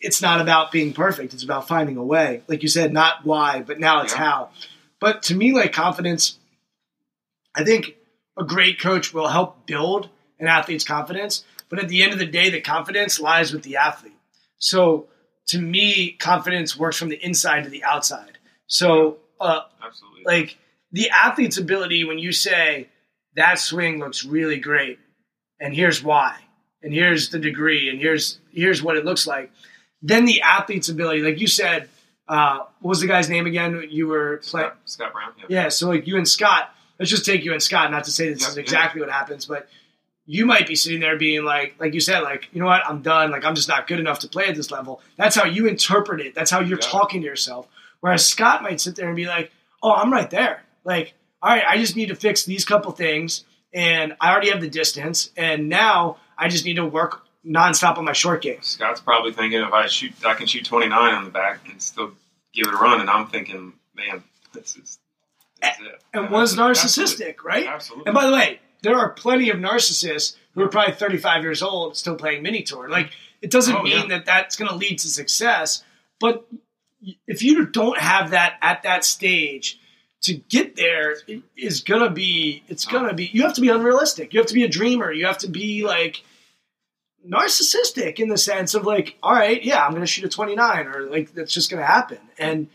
It's 0.00 0.20
not 0.20 0.40
about 0.40 0.72
being 0.72 0.92
perfect. 0.92 1.32
It's 1.32 1.44
about 1.44 1.68
finding 1.68 1.96
a 1.96 2.02
way. 2.02 2.42
Like 2.48 2.64
you 2.64 2.68
said, 2.68 2.92
not 2.92 3.24
why, 3.24 3.62
but 3.62 3.78
now 3.78 4.02
it's 4.02 4.12
Yeah. 4.14 4.18
how. 4.18 4.50
But 4.98 5.22
to 5.24 5.36
me, 5.36 5.52
like 5.52 5.72
confidence, 5.72 6.38
I 7.54 7.62
think 7.62 7.94
a 8.36 8.42
great 8.44 8.80
coach 8.80 9.14
will 9.14 9.28
help 9.28 9.64
build 9.64 10.08
an 10.40 10.48
athlete's 10.48 10.84
confidence. 10.84 11.44
But 11.68 11.78
at 11.78 11.88
the 11.88 12.02
end 12.02 12.12
of 12.12 12.18
the 12.18 12.26
day, 12.26 12.50
the 12.50 12.60
confidence 12.60 13.20
lies 13.20 13.52
with 13.52 13.62
the 13.62 13.76
athlete. 13.76 14.18
So 14.58 15.06
to 15.48 15.60
me, 15.60 16.12
confidence 16.12 16.76
works 16.76 16.96
from 16.96 17.08
the 17.08 17.24
inside 17.24 17.64
to 17.64 17.70
the 17.70 17.84
outside. 17.84 18.38
So, 18.66 19.18
uh, 19.40 19.60
Absolutely. 19.84 20.22
like 20.24 20.58
the 20.92 21.10
athlete's 21.10 21.58
ability 21.58 22.04
when 22.04 22.18
you 22.18 22.32
say 22.32 22.88
that 23.36 23.58
swing 23.58 23.98
looks 23.98 24.24
really 24.24 24.58
great 24.58 24.98
and 25.60 25.74
here's 25.74 26.02
why 26.02 26.36
and 26.82 26.92
here's 26.92 27.28
the 27.30 27.38
degree 27.38 27.88
and 27.90 27.98
here's 28.00 28.38
here's 28.50 28.82
what 28.82 28.96
it 28.96 29.04
looks 29.04 29.26
like 29.26 29.50
then 30.00 30.24
the 30.24 30.40
athlete's 30.42 30.88
ability 30.88 31.20
like 31.20 31.38
you 31.40 31.46
said 31.46 31.88
uh, 32.28 32.60
what 32.80 32.88
was 32.90 33.00
the 33.00 33.06
guy's 33.06 33.28
name 33.28 33.46
again 33.46 33.84
you 33.90 34.06
were 34.06 34.38
playing 34.38 34.68
Scott, 34.68 34.78
Scott 34.86 35.12
Brown. 35.12 35.32
Yeah. 35.48 35.62
yeah 35.64 35.68
so 35.68 35.88
like 35.88 36.06
you 36.06 36.16
and 36.16 36.26
scott 36.26 36.70
let's 36.98 37.10
just 37.10 37.26
take 37.26 37.44
you 37.44 37.52
and 37.52 37.62
scott 37.62 37.90
not 37.90 38.04
to 38.04 38.10
say 38.10 38.32
this 38.32 38.42
Yeah, 38.42 38.48
is 38.48 38.56
yeah. 38.56 38.62
exactly 38.62 39.00
what 39.02 39.10
happens 39.10 39.44
but 39.44 39.68
you 40.26 40.44
might 40.44 40.66
be 40.66 40.74
sitting 40.74 41.00
there 41.00 41.16
being 41.16 41.44
like 41.44 41.74
like 41.78 41.94
you 41.94 42.00
said 42.00 42.20
like 42.20 42.48
you 42.52 42.60
know 42.60 42.66
what 42.66 42.82
i'm 42.86 43.00
done 43.02 43.30
like 43.30 43.44
i'm 43.44 43.54
just 43.54 43.68
not 43.68 43.86
good 43.86 44.00
enough 44.00 44.18
to 44.20 44.28
play 44.28 44.46
at 44.46 44.54
this 44.56 44.70
level 44.70 45.00
that's 45.16 45.36
how 45.36 45.44
you 45.44 45.66
interpret 45.66 46.20
it 46.20 46.34
that's 46.34 46.50
how 46.50 46.60
you're 46.60 46.78
Yeah. 46.80 46.88
talking 46.88 47.20
to 47.20 47.26
yourself 47.26 47.68
whereas 48.00 48.26
scott 48.26 48.62
might 48.62 48.80
sit 48.80 48.96
there 48.96 49.06
and 49.06 49.16
be 49.16 49.26
like 49.26 49.50
oh 49.82 49.92
i'm 49.92 50.12
right 50.12 50.30
there 50.30 50.62
like 50.84 51.14
all 51.42 51.50
right 51.50 51.64
i 51.68 51.76
just 51.78 51.96
need 51.96 52.08
to 52.08 52.14
fix 52.16 52.44
these 52.44 52.64
couple 52.64 52.90
things 52.92 53.44
and 53.72 54.14
i 54.20 54.30
already 54.32 54.50
have 54.50 54.60
the 54.60 54.68
distance 54.70 55.30
and 55.36 55.68
now 55.68 56.16
i 56.36 56.48
just 56.48 56.64
need 56.64 56.74
to 56.76 56.84
work 56.86 57.22
nonstop 57.46 57.96
on 57.96 58.04
my 58.04 58.12
short 58.12 58.42
game 58.42 58.60
Scott's 58.62 59.00
probably 59.00 59.32
thinking 59.32 59.60
if 59.60 59.72
I 59.72 59.86
shoot, 59.86 60.12
I 60.26 60.34
can 60.34 60.48
shoot 60.48 60.64
29 60.64 61.14
on 61.14 61.24
the 61.24 61.30
back 61.30 61.60
and 61.70 61.80
still 61.80 62.10
give 62.52 62.66
it 62.66 62.74
a 62.74 62.76
run. 62.76 63.00
And 63.00 63.08
I'm 63.08 63.28
thinking, 63.28 63.72
man, 63.94 64.24
this 64.52 64.70
is, 64.76 64.98
this 65.62 65.70
is 65.76 65.86
it. 65.86 66.02
and 66.12 66.24
Yeah, 66.24 66.30
was 66.32 66.58
absolutely. 66.58 66.74
narcissistic 67.34 67.44
right 67.44 67.64
Absolutely. 67.68 68.06
And 68.06 68.14
by 68.16 68.26
the 68.26 68.32
way, 68.32 68.58
there 68.86 68.96
are 68.96 69.10
plenty 69.10 69.50
of 69.50 69.56
narcissists 69.58 70.36
who 70.54 70.62
are 70.62 70.68
probably 70.68 70.94
35 70.94 71.42
years 71.42 71.60
old 71.60 71.96
still 71.96 72.14
playing 72.14 72.44
mini 72.44 72.62
tour. 72.62 72.88
Like, 72.88 73.10
it 73.42 73.50
doesn't 73.50 73.74
Oh, 73.74 73.82
mean 73.82 74.02
yeah. 74.02 74.06
that 74.06 74.26
that's 74.26 74.54
going 74.56 74.68
to 74.70 74.76
lead 74.76 75.00
to 75.00 75.08
success. 75.08 75.82
But 76.20 76.46
if 77.26 77.42
you 77.42 77.66
don't 77.66 77.98
have 77.98 78.30
that 78.30 78.54
at 78.62 78.84
that 78.84 79.04
stage, 79.04 79.80
to 80.22 80.34
get 80.34 80.76
there 80.76 81.16
it 81.26 81.42
is 81.56 81.80
going 81.82 82.02
to 82.02 82.10
be, 82.10 82.62
it's 82.68 82.84
going 82.86 83.08
to 83.08 83.14
be, 83.14 83.26
you 83.26 83.42
have 83.42 83.54
to 83.54 83.60
be 83.60 83.68
unrealistic. 83.70 84.32
You 84.32 84.38
have 84.40 84.46
to 84.48 84.54
be 84.54 84.62
a 84.64 84.68
dreamer. 84.68 85.12
You 85.12 85.26
have 85.26 85.38
to 85.38 85.48
be 85.48 85.84
like 85.84 86.22
narcissistic 87.28 88.18
in 88.20 88.28
the 88.28 88.38
sense 88.38 88.74
of 88.74 88.86
like, 88.86 89.16
all 89.22 89.32
right, 89.34 89.62
yeah, 89.64 89.84
I'm 89.84 89.90
going 89.90 90.02
to 90.02 90.06
shoot 90.06 90.24
a 90.24 90.28
29 90.28 90.86
or 90.86 91.02
like, 91.10 91.34
that's 91.34 91.52
just 91.52 91.70
going 91.70 91.80
to 91.80 91.86
happen. 91.86 92.18
And 92.38 92.68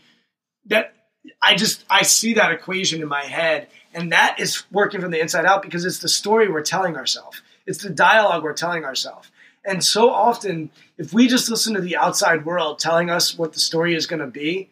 that, 0.66 0.94
I 1.42 1.54
just, 1.54 1.84
I 1.88 2.02
see 2.02 2.34
that 2.34 2.52
equation 2.52 3.00
in 3.02 3.08
my 3.08 3.24
head 3.24 3.68
and 3.94 4.12
that 4.12 4.40
is 4.40 4.64
working 4.70 5.00
from 5.00 5.10
the 5.10 5.20
inside 5.20 5.44
out 5.44 5.62
because 5.62 5.84
it's 5.84 5.98
the 5.98 6.08
story 6.08 6.50
we're 6.50 6.62
telling 6.62 6.96
ourselves. 6.96 7.42
It's 7.66 7.82
the 7.82 7.90
dialogue 7.90 8.42
we're 8.42 8.54
telling 8.54 8.84
ourselves. 8.84 9.30
And 9.64 9.84
so 9.84 10.10
often, 10.10 10.70
if 10.98 11.12
we 11.12 11.28
just 11.28 11.48
listen 11.48 11.74
to 11.74 11.80
the 11.80 11.96
outside 11.96 12.44
world 12.44 12.78
telling 12.78 13.10
us 13.10 13.38
what 13.38 13.52
the 13.52 13.60
story 13.60 13.94
is 13.94 14.06
going 14.06 14.20
to 14.20 14.26
be, 14.26 14.70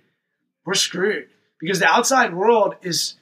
we're 0.65 0.75
screwed 0.75 1.29
because 1.61 1.79
the 1.79 1.93
outside 1.93 2.35
world 2.35 2.75
is 2.83 3.15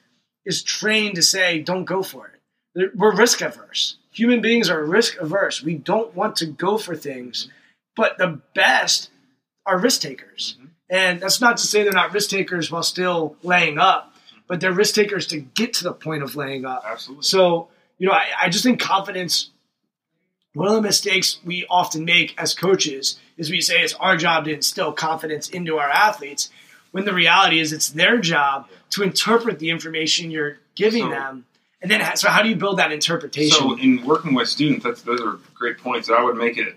is 0.44 0.62
trained 0.62 1.16
to 1.16 1.22
say, 1.22 1.60
"Don't 1.60 1.84
go 1.84 2.02
for 2.02 2.28
it." 2.28 2.96
We're 2.96 3.14
risk 3.14 3.40
averse. 3.42 3.96
Human 4.12 4.40
beings 4.40 4.70
are 4.70 4.82
risk 4.82 5.18
averse. 5.18 5.62
We 5.62 5.74
don't 5.74 6.14
want 6.14 6.36
to 6.36 6.46
go 6.46 6.78
for 6.78 6.96
things, 6.96 7.48
but 7.96 8.16
the 8.18 8.40
best 8.54 9.10
are 9.66 9.78
risk 9.78 10.00
takers. 10.00 10.56
Mm-hmm. 10.56 10.66
And 10.90 11.20
that's 11.20 11.40
not 11.40 11.58
to 11.58 11.66
say 11.66 11.82
they're 11.82 11.92
not 11.92 12.14
risk 12.14 12.30
takers 12.30 12.70
while 12.70 12.82
still 12.82 13.36
laying 13.42 13.78
up, 13.78 14.07
but 14.48 14.60
they're 14.60 14.72
risk 14.72 14.94
takers 14.94 15.26
to 15.28 15.38
get 15.38 15.74
to 15.74 15.84
the 15.84 15.92
point 15.92 16.22
of 16.22 16.34
laying 16.34 16.64
up. 16.64 16.82
Absolutely. 16.86 17.22
So, 17.22 17.68
you 17.98 18.08
know, 18.08 18.14
I, 18.14 18.26
I 18.42 18.48
just 18.48 18.64
think 18.64 18.80
confidence, 18.80 19.50
one 20.54 20.68
of 20.68 20.74
the 20.74 20.82
mistakes 20.82 21.38
we 21.44 21.66
often 21.70 22.04
make 22.04 22.34
as 22.40 22.54
coaches 22.54 23.18
is 23.36 23.50
we 23.50 23.60
say 23.60 23.82
it's 23.82 23.94
our 23.94 24.16
job 24.16 24.46
to 24.46 24.52
instill 24.52 24.92
confidence 24.92 25.48
into 25.48 25.76
our 25.78 25.90
athletes, 25.90 26.50
when 26.90 27.04
the 27.04 27.12
reality 27.12 27.60
is 27.60 27.72
it's 27.72 27.90
their 27.90 28.18
job 28.18 28.66
to 28.90 29.02
interpret 29.02 29.58
the 29.58 29.70
information 29.70 30.30
you're 30.30 30.58
giving 30.74 31.04
So- 31.04 31.10
them. 31.10 31.44
And 31.80 31.88
then, 31.88 32.16
so 32.16 32.28
how 32.28 32.42
do 32.42 32.48
you 32.48 32.56
build 32.56 32.80
that 32.80 32.90
interpretation? 32.90 33.56
So 33.56 33.78
in 33.78 34.04
working 34.04 34.34
with 34.34 34.48
students, 34.48 34.82
that's 34.84 35.02
those 35.02 35.20
are 35.20 35.38
great 35.54 35.78
points. 35.78 36.10
I 36.10 36.20
would 36.24 36.36
make 36.36 36.58
it. 36.58 36.74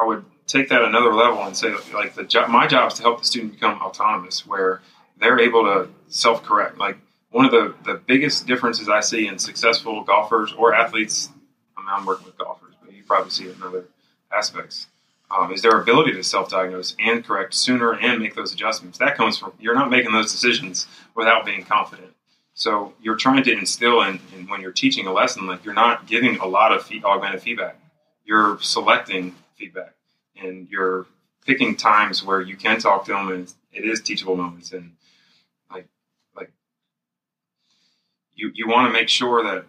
I 0.00 0.06
would 0.06 0.24
take 0.46 0.70
that 0.70 0.80
another 0.80 1.12
level 1.12 1.42
and 1.42 1.54
say, 1.54 1.74
like 1.92 2.14
the 2.14 2.24
job, 2.24 2.48
my 2.48 2.66
job 2.66 2.90
is 2.90 2.96
to 2.96 3.02
help 3.02 3.18
the 3.18 3.26
student 3.26 3.52
become 3.52 3.78
autonomous, 3.82 4.46
where 4.46 4.80
they're 5.18 5.38
able 5.38 5.64
to 5.64 5.90
self 6.08 6.42
correct. 6.42 6.78
Like 6.78 6.96
one 7.30 7.44
of 7.44 7.50
the 7.50 7.74
the 7.84 7.94
biggest 7.94 8.46
differences 8.46 8.88
I 8.88 9.00
see 9.00 9.26
in 9.26 9.38
successful 9.38 10.02
golfers 10.02 10.52
or 10.52 10.74
athletes. 10.74 11.30
I 11.76 11.80
mean, 11.80 11.90
I'm 11.90 12.06
working 12.06 12.26
with 12.26 12.38
golfers, 12.38 12.74
but 12.82 12.94
you 12.94 13.02
probably 13.04 13.30
see 13.30 13.46
it 13.46 13.56
in 13.56 13.62
other 13.62 13.84
aspects. 14.32 14.86
Um, 15.30 15.52
is 15.52 15.60
their 15.60 15.78
ability 15.78 16.12
to 16.12 16.24
self 16.24 16.48
diagnose 16.48 16.96
and 16.98 17.22
correct 17.22 17.52
sooner 17.54 17.92
and 17.92 18.22
make 18.22 18.34
those 18.34 18.52
adjustments. 18.54 18.98
That 18.98 19.14
comes 19.16 19.36
from 19.36 19.52
you're 19.60 19.74
not 19.74 19.90
making 19.90 20.12
those 20.12 20.32
decisions 20.32 20.86
without 21.14 21.44
being 21.44 21.64
confident. 21.64 22.14
So 22.54 22.94
you're 23.00 23.16
trying 23.16 23.44
to 23.44 23.52
instill 23.52 24.02
in, 24.02 24.18
in 24.34 24.48
when 24.48 24.60
you're 24.62 24.72
teaching 24.72 25.06
a 25.06 25.12
lesson, 25.12 25.46
like 25.46 25.64
you're 25.64 25.74
not 25.74 26.06
giving 26.06 26.38
a 26.38 26.46
lot 26.46 26.72
of 26.72 26.82
feed, 26.82 27.04
augmented 27.04 27.40
feedback. 27.40 27.78
You're 28.24 28.58
selecting 28.60 29.36
feedback, 29.54 29.94
and 30.34 30.66
you're 30.68 31.06
picking 31.46 31.76
times 31.76 32.24
where 32.24 32.40
you 32.40 32.56
can 32.56 32.80
talk 32.80 33.04
to 33.04 33.12
them, 33.12 33.28
and 33.30 33.52
it 33.72 33.84
is 33.84 34.00
teachable 34.00 34.34
moments. 34.34 34.72
And 34.72 34.92
like, 35.72 35.86
like 36.34 36.50
you 38.38 38.52
you 38.54 38.68
want 38.68 38.88
to 38.88 38.92
make 38.92 39.08
sure 39.08 39.42
that, 39.42 39.64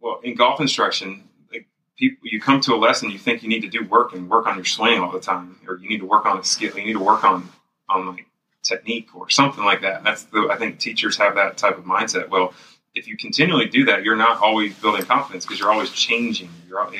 well, 0.00 0.20
in 0.24 0.34
golf 0.34 0.60
instruction, 0.60 1.28
like 1.52 1.66
people, 1.96 2.26
you 2.26 2.40
come 2.40 2.60
to 2.62 2.74
a 2.74 2.76
lesson, 2.76 3.10
you 3.10 3.18
think 3.18 3.42
you 3.42 3.48
need 3.48 3.60
to 3.62 3.68
do 3.68 3.84
work 3.84 4.14
and 4.14 4.28
work 4.28 4.46
on 4.46 4.56
your 4.56 4.64
swing 4.64 5.00
all 5.00 5.12
the 5.12 5.20
time, 5.20 5.60
or 5.68 5.76
you 5.76 5.88
need 5.88 6.00
to 6.00 6.06
work 6.06 6.26
on 6.26 6.38
a 6.38 6.44
skill, 6.44 6.76
you 6.76 6.86
need 6.86 6.94
to 6.94 7.04
work 7.04 7.22
on 7.22 7.48
on 7.88 8.06
like 8.06 8.26
technique 8.62 9.14
or 9.14 9.28
something 9.30 9.64
like 9.64 9.82
that. 9.82 10.02
That's 10.02 10.24
the 10.24 10.48
I 10.50 10.56
think 10.56 10.78
teachers 10.78 11.16
have 11.18 11.34
that 11.36 11.58
type 11.58 11.78
of 11.78 11.84
mindset. 11.84 12.28
Well, 12.30 12.54
if 12.94 13.06
you 13.06 13.16
continually 13.16 13.66
do 13.66 13.84
that, 13.84 14.02
you're 14.02 14.16
not 14.16 14.40
always 14.40 14.74
building 14.74 15.04
confidence 15.04 15.44
because 15.44 15.60
you're 15.60 15.70
always 15.70 15.90
changing. 15.90 16.50
You're 16.66 16.80
al- 16.80 16.92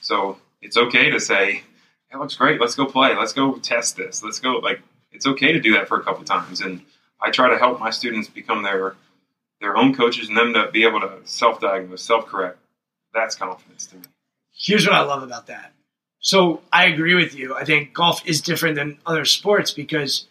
so 0.00 0.38
it's 0.60 0.76
okay 0.76 1.10
to 1.10 1.20
say, 1.20 1.62
"That 2.10 2.18
looks 2.18 2.36
great. 2.36 2.60
Let's 2.60 2.74
go 2.74 2.84
play. 2.84 3.14
Let's 3.14 3.32
go 3.32 3.54
test 3.58 3.96
this. 3.96 4.22
Let's 4.24 4.40
go." 4.40 4.58
Like 4.58 4.82
it's 5.12 5.26
okay 5.26 5.52
to 5.52 5.60
do 5.60 5.72
that 5.74 5.86
for 5.86 6.00
a 6.00 6.02
couple 6.02 6.24
times, 6.24 6.60
and 6.60 6.82
I 7.20 7.30
try 7.30 7.48
to 7.48 7.58
help 7.58 7.78
my 7.78 7.90
students 7.90 8.28
become 8.28 8.62
their 8.64 8.96
their 9.60 9.76
own 9.76 9.94
coaches 9.94 10.28
and 10.28 10.36
them 10.36 10.54
to 10.54 10.70
be 10.70 10.84
able 10.84 11.00
to 11.00 11.20
self 11.24 11.60
diagnose, 11.60 12.02
self 12.02 12.26
correct. 12.26 12.58
That's 13.14 13.34
confidence 13.34 13.86
to 13.86 13.96
me. 13.96 14.02
Here's 14.52 14.86
what 14.86 14.94
I 14.94 15.02
love 15.02 15.22
about 15.22 15.46
that. 15.46 15.72
So 16.20 16.62
I 16.72 16.86
agree 16.86 17.14
with 17.14 17.34
you. 17.34 17.54
I 17.54 17.64
think 17.64 17.92
golf 17.94 18.26
is 18.26 18.40
different 18.40 18.74
than 18.74 18.98
other 19.06 19.24
sports 19.24 19.70
because 19.70 20.26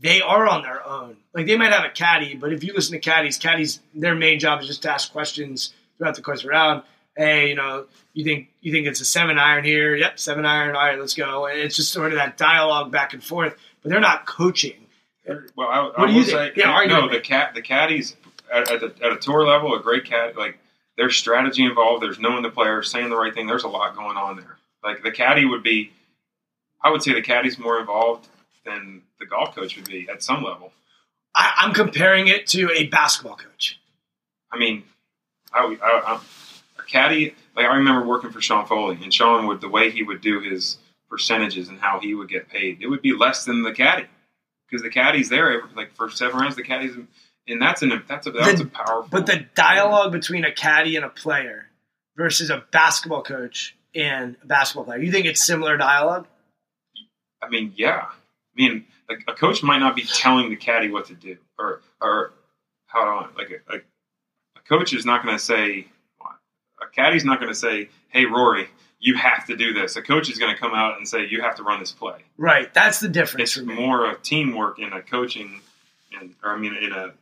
they 0.00 0.20
are 0.20 0.46
on 0.46 0.62
their 0.62 0.86
own. 0.86 1.16
Like 1.32 1.46
they 1.46 1.56
might 1.56 1.72
have 1.72 1.84
a 1.84 1.90
caddy, 1.90 2.34
but 2.34 2.52
if 2.52 2.62
you 2.62 2.74
listen 2.74 2.92
to 2.92 2.98
caddies, 2.98 3.38
caddies 3.38 3.80
their 3.94 4.14
main 4.14 4.38
job 4.38 4.60
is 4.60 4.66
just 4.66 4.82
to 4.82 4.90
ask 4.90 5.10
questions 5.10 5.72
throughout 5.96 6.16
the 6.16 6.22
course 6.22 6.40
of 6.40 6.44
the 6.44 6.50
round. 6.50 6.82
Hey, 7.16 7.48
you 7.48 7.54
know, 7.54 7.86
you 8.12 8.24
think 8.24 8.48
you 8.60 8.72
think 8.72 8.86
it's 8.86 9.00
a 9.00 9.04
seven 9.04 9.38
iron 9.38 9.64
here? 9.64 9.94
Yep, 9.94 10.18
seven 10.18 10.44
iron. 10.44 10.76
All 10.76 10.82
right, 10.82 10.98
let's 10.98 11.14
go. 11.14 11.46
It's 11.46 11.76
just 11.76 11.92
sort 11.92 12.12
of 12.12 12.18
that 12.18 12.36
dialogue 12.36 12.90
back 12.90 13.14
and 13.14 13.22
forth. 13.22 13.56
But 13.82 13.90
they're 13.90 14.00
not 14.00 14.26
coaching. 14.26 14.83
Well, 15.56 15.68
I, 15.68 15.90
I 15.96 16.06
do 16.06 16.12
you 16.12 16.18
will 16.18 16.24
think? 16.24 16.54
say, 16.54 16.60
Yeah, 16.60 16.84
no, 16.86 17.08
the 17.08 17.20
cat, 17.20 17.54
the 17.54 17.62
caddies 17.62 18.16
at, 18.52 18.70
at, 18.70 18.80
the, 18.80 19.04
at 19.04 19.12
a 19.12 19.16
tour 19.16 19.46
level, 19.46 19.74
a 19.74 19.80
great 19.80 20.04
cat 20.04 20.36
like 20.36 20.58
there's 20.96 21.16
strategy 21.16 21.64
involved. 21.64 22.02
There's 22.02 22.18
knowing 22.18 22.42
the 22.42 22.50
player, 22.50 22.82
saying 22.82 23.10
the 23.10 23.16
right 23.16 23.34
thing. 23.34 23.46
There's 23.46 23.64
a 23.64 23.68
lot 23.68 23.96
going 23.96 24.16
on 24.16 24.36
there. 24.36 24.58
Like 24.82 25.02
the 25.02 25.10
caddy 25.10 25.44
would 25.44 25.62
be, 25.62 25.92
I 26.82 26.90
would 26.90 27.02
say 27.02 27.14
the 27.14 27.22
caddy's 27.22 27.58
more 27.58 27.80
involved 27.80 28.28
than 28.64 29.02
the 29.18 29.26
golf 29.26 29.54
coach 29.54 29.76
would 29.76 29.86
be 29.86 30.08
at 30.08 30.22
some 30.22 30.42
level. 30.42 30.72
I, 31.34 31.52
I'm 31.56 31.74
comparing 31.74 32.28
it 32.28 32.46
to 32.48 32.70
a 32.72 32.86
basketball 32.86 33.36
coach. 33.36 33.80
I 34.52 34.58
mean, 34.58 34.84
I, 35.52 35.76
I, 35.82 36.14
I, 36.14 36.20
a 36.78 36.82
caddy. 36.82 37.34
Like 37.56 37.66
I 37.66 37.76
remember 37.76 38.06
working 38.06 38.30
for 38.30 38.40
Sean 38.40 38.66
Foley, 38.66 38.98
and 39.02 39.12
Sean 39.12 39.46
would 39.46 39.60
the 39.60 39.68
way 39.68 39.90
he 39.90 40.02
would 40.02 40.20
do 40.20 40.40
his 40.40 40.78
percentages 41.08 41.68
and 41.68 41.80
how 41.80 41.98
he 42.00 42.14
would 42.14 42.28
get 42.28 42.48
paid. 42.48 42.82
It 42.82 42.88
would 42.88 43.02
be 43.02 43.14
less 43.14 43.44
than 43.44 43.62
the 43.62 43.72
caddy 43.72 44.06
because 44.74 44.82
the 44.82 44.90
caddy's 44.90 45.28
there 45.28 45.62
like 45.76 45.94
for 45.94 46.10
seven 46.10 46.40
rounds. 46.40 46.56
The 46.56 46.64
caddy's 46.64 46.96
and 47.46 47.62
that's 47.62 47.82
an 47.82 48.02
that's 48.08 48.26
a 48.26 48.32
that's 48.32 48.58
The- 48.60 48.64
a 48.66 48.68
powerful. 48.68 49.08
But 49.10 49.26
the 49.26 49.46
dialogue 49.54 50.10
between 50.10 50.44
a 50.44 50.52
caddy 50.52 50.96
and 50.96 51.04
a 51.04 51.08
player 51.08 51.66
versus 52.16 52.50
a 52.50 52.64
basketball 52.72 53.22
coach 53.22 53.76
and 53.94 54.36
a 54.42 54.46
basketball 54.46 54.84
player, 54.84 54.98
you 55.00 55.12
think 55.12 55.26
it's 55.26 55.44
similar 55.46 55.76
dialogue? 55.76 56.26
I 57.40 57.48
mean, 57.48 57.72
yeah. 57.76 58.06
I 58.08 58.12
mean, 58.56 58.86
like 59.08 59.22
a 59.28 59.34
coach 59.34 59.62
might 59.62 59.78
not 59.78 59.94
be 59.94 60.02
telling 60.02 60.50
the 60.50 60.56
caddy 60.56 60.90
what 60.90 61.06
to 61.06 61.14
do, 61.14 61.36
or 61.58 61.80
or 62.00 62.32
how 62.88 63.00
I 63.00 63.38
like 63.38 63.50
a, 63.68 63.74
a, 63.74 63.78
a 63.78 64.60
coach 64.68 64.92
is 64.92 65.04
not 65.04 65.22
going 65.22 65.36
to 65.36 65.42
say 65.42 65.86
caddy's 66.96 67.24
not 67.24 67.40
going 67.40 67.52
to 67.52 67.58
say, 67.58 67.88
"Hey, 68.08 68.24
Rory, 68.24 68.68
you 69.00 69.16
have 69.16 69.46
to 69.46 69.56
do 69.56 69.72
this." 69.72 69.96
A 69.96 70.02
coach 70.02 70.30
is 70.30 70.38
going 70.38 70.54
to 70.54 70.60
come 70.60 70.74
out 70.74 70.96
and 70.96 71.08
say, 71.08 71.26
"You 71.26 71.42
have 71.42 71.56
to 71.56 71.62
run 71.62 71.80
this 71.80 71.92
play." 71.92 72.18
Right. 72.36 72.72
That's 72.72 73.00
the 73.00 73.08
difference 73.08 73.56
It's 73.56 73.66
more 73.66 74.10
of 74.10 74.22
teamwork 74.22 74.78
in 74.78 74.92
a 74.92 75.02
coaching, 75.02 75.60
and 76.18 76.34
or 76.42 76.52
I 76.52 76.58
mean, 76.58 76.74
in 76.76 76.92
a 76.92 77.12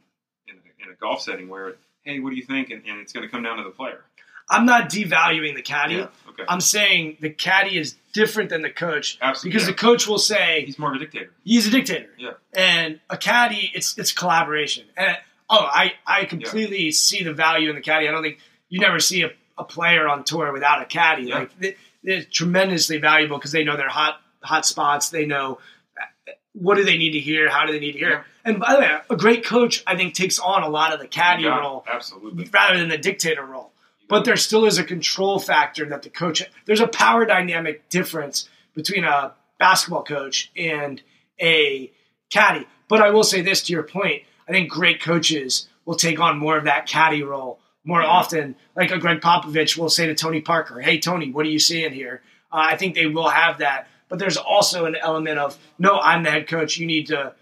in 0.47 0.57
a, 0.57 0.85
in 0.85 0.93
a 0.93 0.95
golf 1.01 1.23
setting 1.23 1.49
where, 1.49 1.75
hey, 2.03 2.21
what 2.21 2.31
do 2.31 2.37
you 2.37 2.45
think? 2.45 2.71
And, 2.71 2.83
and 2.87 3.01
it's 3.01 3.13
going 3.13 3.27
to 3.27 3.31
come 3.31 3.43
down 3.43 3.59
to 3.59 3.65
the 3.65 3.71
player. 3.71 4.05
I'm 4.49 4.67
not 4.67 4.91
devaluing 4.91 5.55
the 5.55 5.63
caddy. 5.63 5.95
Yeah. 5.95 6.09
Okay. 6.29 6.45
I'm 6.49 6.61
saying 6.61 7.19
the 7.21 7.31
caddy 7.31 7.79
is 7.79 7.97
different 8.13 8.51
than 8.51 8.63
the 8.63 8.71
coach 8.71 9.19
Absolutely. 9.21 9.51
because 9.51 9.69
yeah. 9.69 9.73
the 9.73 9.79
coach 9.79 10.07
will 10.07 10.19
say 10.19 10.65
he's 10.67 10.79
more 10.79 10.91
of 10.91 10.97
a 10.97 10.99
dictator. 10.99 11.31
he's 11.45 11.67
a 11.67 11.71
dictator. 11.71 12.11
Yeah. 12.19 12.33
And 12.53 13.01
a 13.09 13.17
caddy, 13.17 13.71
it's 13.75 13.97
it's 13.99 14.13
collaboration. 14.13 14.85
And 14.97 15.17
oh, 15.49 15.59
I 15.59 15.95
I 16.07 16.25
completely 16.25 16.91
see 16.91 17.23
the 17.23 17.33
value 17.33 17.71
in 17.71 17.77
the 17.77 17.83
caddy. 17.83 18.09
I 18.09 18.11
don't 18.11 18.23
think 18.23 18.39
you 18.69 18.81
never 18.81 19.01
see 19.01 19.23
a, 19.23 19.31
a 19.63 19.65
player 19.65 20.09
on 20.09 20.25
tour 20.25 20.53
without 20.53 20.83
a 20.83 20.85
caddy. 20.85 21.25
Yeah. 21.25 21.39
Like 21.41 21.59
they, 21.59 21.77
they're 22.03 22.25
tremendously 22.25 22.99
valuable 22.99 23.39
because 23.39 23.53
they 23.53 23.65
know 23.65 23.77
their 23.77 23.89
hot 23.89 24.21
hot 24.43 24.67
spots. 24.67 25.11
They 25.11 25.25
know 25.25 25.59
uh, 26.01 26.33
what 26.53 26.77
do 26.77 26.85
they 26.85 26.99
need 26.99 27.13
to 27.13 27.21
hear, 27.21 27.49
how 27.49 27.67
do 27.67 27.73
they 27.73 27.81
need 27.81 27.93
to 27.93 27.99
hear. 27.99 28.11
Yeah. 28.11 28.23
And 28.45 28.59
by 28.59 28.75
the 28.75 28.81
way, 28.81 28.99
a 29.09 29.17
great 29.17 29.45
coach 29.45 29.83
I 29.87 29.97
think 29.97 30.15
takes 30.15 30.39
on 30.39 30.63
a 30.63 30.69
lot 30.69 30.93
of 30.93 31.01
the 31.01 31.07
caddy 31.07 31.45
Yeah, 31.45 31.59
role 31.59 31.85
Absolutely. 31.91 32.49
rather 32.53 32.79
than 32.79 32.89
the 32.89 32.99
dictator 32.99 33.45
role. 33.45 33.71
But 34.09 34.25
there 34.25 34.37
still 34.37 34.67
is 34.67 34.79
a 34.79 34.85
control 34.85 35.39
factor 35.39 35.87
that 35.87 36.03
the 36.03 36.11
coach. 36.11 36.43
There's 36.67 36.81
a 36.81 36.89
power 36.89 37.25
dynamic 37.25 37.89
difference 37.89 38.49
between 38.75 39.05
a 39.05 39.33
basketball 39.59 40.03
coach 40.03 40.51
and 40.57 41.01
a 41.41 41.91
caddy. 42.31 42.67
But 42.89 43.01
I 43.01 43.11
will 43.11 43.25
say 43.25 43.41
this 43.41 43.63
to 43.65 43.73
your 43.73 43.85
point. 43.85 44.23
I 44.47 44.53
think 44.53 44.71
great 44.71 45.01
coaches 45.01 45.69
will 45.85 45.95
take 45.95 46.21
on 46.21 46.39
more 46.39 46.59
of 46.59 46.65
that 46.65 46.87
caddy 46.87 47.23
role 47.23 47.59
more 47.85 48.03
Yeah. 48.03 48.09
often. 48.09 48.57
Like 48.77 48.91
a 48.91 48.99
Gregg 48.99 49.21
Popovich 49.21 49.77
will 49.77 49.91
say 49.91 50.07
to 50.07 50.15
Tony 50.15 50.41
Parker, 50.41 50.81
"Hey 50.81 50.99
Tony, 50.99 51.31
what 51.31 51.47
are 51.47 51.51
you 51.51 51.59
seeing 51.59 51.93
here?" 51.93 52.23
Uh, 52.53 52.67
I 52.71 52.77
think 52.77 52.95
they 52.95 53.07
will 53.07 53.29
have 53.29 53.59
that. 53.59 53.89
But 54.09 54.19
there's 54.19 54.37
also 54.37 54.85
an 54.85 54.95
element 54.97 55.39
of 55.39 55.59
no, 55.79 55.99
I'm 55.99 56.23
the 56.23 56.31
head 56.31 56.47
coach. 56.49 56.77
You 56.77 56.87
need 56.87 57.07
to 57.09 57.35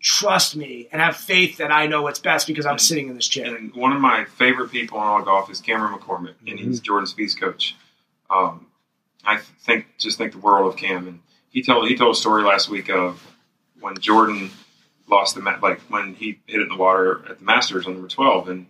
trust 0.00 0.54
me 0.56 0.88
and 0.92 1.00
have 1.00 1.16
faith 1.16 1.56
that 1.58 1.72
I 1.72 1.86
know 1.86 2.02
what's 2.02 2.18
best 2.18 2.46
because 2.46 2.66
I'm 2.66 2.78
sitting 2.78 3.08
in 3.08 3.14
this 3.14 3.26
chair. 3.28 3.54
And 3.54 3.72
one 3.74 3.92
of 3.92 4.00
my 4.00 4.24
favorite 4.24 4.70
people 4.70 4.98
in 4.98 5.04
all 5.04 5.22
golf 5.22 5.50
is 5.50 5.60
Cameron 5.60 5.98
McCormick, 5.98 6.34
and 6.46 6.58
he's 6.58 6.80
Jordan 6.80 7.06
Spieth's 7.06 7.34
coach. 7.34 7.74
Um, 8.28 8.66
I 9.24 9.38
think 9.38 9.86
just 9.98 10.18
think 10.18 10.32
the 10.32 10.38
world 10.38 10.66
of 10.72 10.78
Cam, 10.78 11.06
and 11.08 11.20
he 11.50 11.62
told 11.62 11.88
he 11.88 11.96
told 11.96 12.14
a 12.14 12.18
story 12.18 12.42
last 12.42 12.68
week 12.68 12.90
of 12.90 13.24
when 13.80 13.96
Jordan 13.98 14.50
lost 15.08 15.34
the 15.36 15.40
ma- 15.40 15.58
like 15.62 15.80
when 15.88 16.14
he 16.14 16.38
hit 16.46 16.60
it 16.60 16.62
in 16.64 16.68
the 16.68 16.76
water 16.76 17.24
at 17.28 17.38
the 17.38 17.44
Masters 17.44 17.86
on 17.86 17.94
number 17.94 18.08
twelve, 18.08 18.48
and 18.48 18.66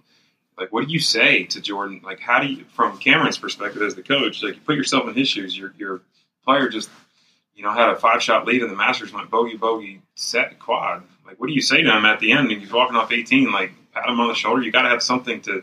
like 0.59 0.73
what 0.73 0.87
do 0.87 0.93
you 0.93 1.01
say 1.01 1.45
to 1.45 1.61
Jordan? 1.61 2.01
Like 2.05 2.21
how 2.21 2.41
do 2.41 2.47
you, 2.47 2.65
from 2.75 2.99
Cameron's 2.99 3.39
perspective 3.39 3.83
as 3.83 3.95
the 3.95 4.03
coach, 4.03 4.43
like 4.43 4.55
you 4.55 4.61
put 4.61 4.77
yourself 4.77 5.09
in 5.09 5.15
his 5.15 5.29
shoes, 5.29 5.57
your 5.57 5.73
your 5.79 6.01
player 6.45 6.69
just 6.69 6.91
you 7.55 7.63
know 7.63 7.73
had 7.73 7.91
a 7.91 7.97
five 7.97 8.23
shot 8.23 8.47
lead 8.47 8.63
in 8.63 8.69
the 8.69 8.77
Masters, 8.77 9.13
went 9.13 9.31
bogey 9.31 9.57
bogey 9.57 10.03
set 10.15 10.59
quad. 10.59 11.03
Like 11.27 11.41
what 11.41 11.49
do 11.49 11.53
you 11.53 11.63
say 11.63 11.83
to 11.83 11.97
him 11.97 12.05
at 12.05 12.21
the 12.21 12.33
end? 12.33 12.51
And 12.51 12.61
he's 12.61 12.73
walking 12.73 12.97
off 12.97 13.13
eighteen, 13.13 13.53
like 13.53 13.73
pat 13.93 14.09
him 14.09 14.21
on 14.21 14.29
the 14.29 14.35
shoulder. 14.35 14.63
You 14.63 14.71
got 14.71 14.83
to 14.83 14.91
have 14.91 15.03
something 15.03 15.41
to 15.43 15.63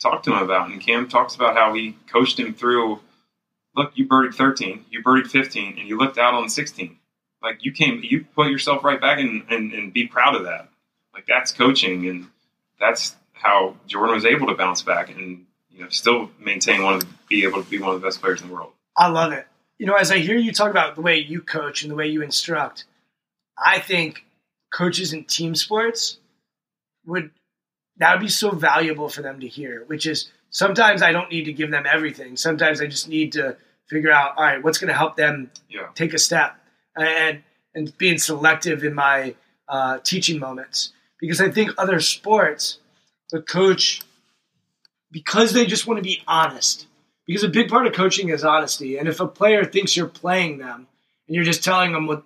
talk 0.00 0.22
to 0.24 0.32
him 0.32 0.42
about. 0.42 0.70
And 0.70 0.80
Cam 0.80 1.08
talks 1.08 1.34
about 1.34 1.56
how 1.56 1.74
he 1.74 1.96
coached 2.10 2.38
him 2.38 2.54
through. 2.54 3.00
Look, 3.74 3.92
you 3.94 4.06
birdied 4.06 4.34
13, 4.34 4.84
you 4.90 5.02
birdied 5.02 5.28
15, 5.28 5.78
and 5.78 5.88
you 5.88 5.96
looked 5.96 6.18
out 6.18 6.34
on 6.34 6.48
16. 6.48 6.98
Like 7.42 7.64
you 7.64 7.72
came, 7.72 8.00
you 8.02 8.24
put 8.34 8.50
yourself 8.50 8.84
right 8.84 9.00
back 9.00 9.18
and, 9.18 9.44
and, 9.48 9.72
and 9.72 9.92
be 9.92 10.06
proud 10.06 10.36
of 10.36 10.44
that. 10.44 10.68
Like 11.14 11.26
that's 11.26 11.52
coaching, 11.52 12.06
and 12.08 12.28
that's 12.78 13.16
how 13.42 13.76
Jordan 13.86 14.14
was 14.14 14.24
able 14.24 14.46
to 14.46 14.54
bounce 14.54 14.82
back 14.82 15.10
and 15.10 15.44
you 15.70 15.82
know 15.82 15.88
still 15.88 16.30
maintain 16.38 16.82
one 16.82 16.94
of 16.94 17.00
the, 17.00 17.08
be 17.28 17.44
able 17.44 17.62
to 17.62 17.68
be 17.68 17.78
one 17.78 17.94
of 17.94 18.00
the 18.00 18.06
best 18.06 18.20
players 18.20 18.40
in 18.40 18.48
the 18.48 18.54
world. 18.54 18.72
I 18.96 19.08
love 19.08 19.32
it. 19.32 19.46
You 19.78 19.86
know, 19.86 19.94
as 19.94 20.12
I 20.12 20.18
hear 20.18 20.36
you 20.36 20.52
talk 20.52 20.70
about 20.70 20.94
the 20.94 21.02
way 21.02 21.18
you 21.18 21.40
coach 21.40 21.82
and 21.82 21.90
the 21.90 21.96
way 21.96 22.06
you 22.06 22.22
instruct, 22.22 22.84
I 23.58 23.80
think 23.80 24.24
coaches 24.72 25.12
in 25.12 25.24
team 25.24 25.54
sports 25.54 26.18
would 27.04 27.30
that 27.96 28.12
would 28.12 28.20
be 28.20 28.28
so 28.28 28.50
valuable 28.50 29.08
for 29.08 29.22
them 29.22 29.40
to 29.40 29.48
hear, 29.48 29.84
which 29.86 30.06
is 30.06 30.30
sometimes 30.50 31.02
I 31.02 31.12
don't 31.12 31.30
need 31.30 31.44
to 31.44 31.52
give 31.52 31.70
them 31.70 31.84
everything. 31.90 32.36
Sometimes 32.36 32.80
I 32.80 32.86
just 32.86 33.08
need 33.08 33.32
to 33.32 33.56
figure 33.88 34.12
out, 34.12 34.36
all 34.36 34.44
right, 34.44 34.62
what's 34.62 34.78
going 34.78 34.88
to 34.88 34.96
help 34.96 35.16
them 35.16 35.50
Yeah, 35.68 35.88
take 35.94 36.14
a 36.14 36.18
step 36.18 36.56
and 36.96 37.42
and 37.74 37.96
being 37.98 38.18
selective 38.18 38.84
in 38.84 38.94
my 38.94 39.34
uh, 39.68 39.98
teaching 39.98 40.38
moments 40.38 40.92
because 41.18 41.40
I 41.40 41.50
think 41.50 41.70
other 41.78 42.00
sports, 42.00 42.78
the 43.32 43.42
coach, 43.42 44.02
because 45.10 45.52
they 45.52 45.66
just 45.66 45.86
want 45.86 45.98
to 45.98 46.04
be 46.04 46.22
honest. 46.28 46.86
Because 47.26 47.42
a 47.42 47.48
big 47.48 47.68
part 47.68 47.86
of 47.86 47.92
coaching 47.92 48.28
is 48.28 48.44
honesty, 48.44 48.98
and 48.98 49.08
if 49.08 49.18
a 49.18 49.26
player 49.26 49.64
thinks 49.64 49.96
you're 49.96 50.06
playing 50.06 50.58
them 50.58 50.86
and 51.26 51.34
you're 51.34 51.44
just 51.44 51.64
telling 51.64 51.92
them 51.92 52.06
what 52.06 52.22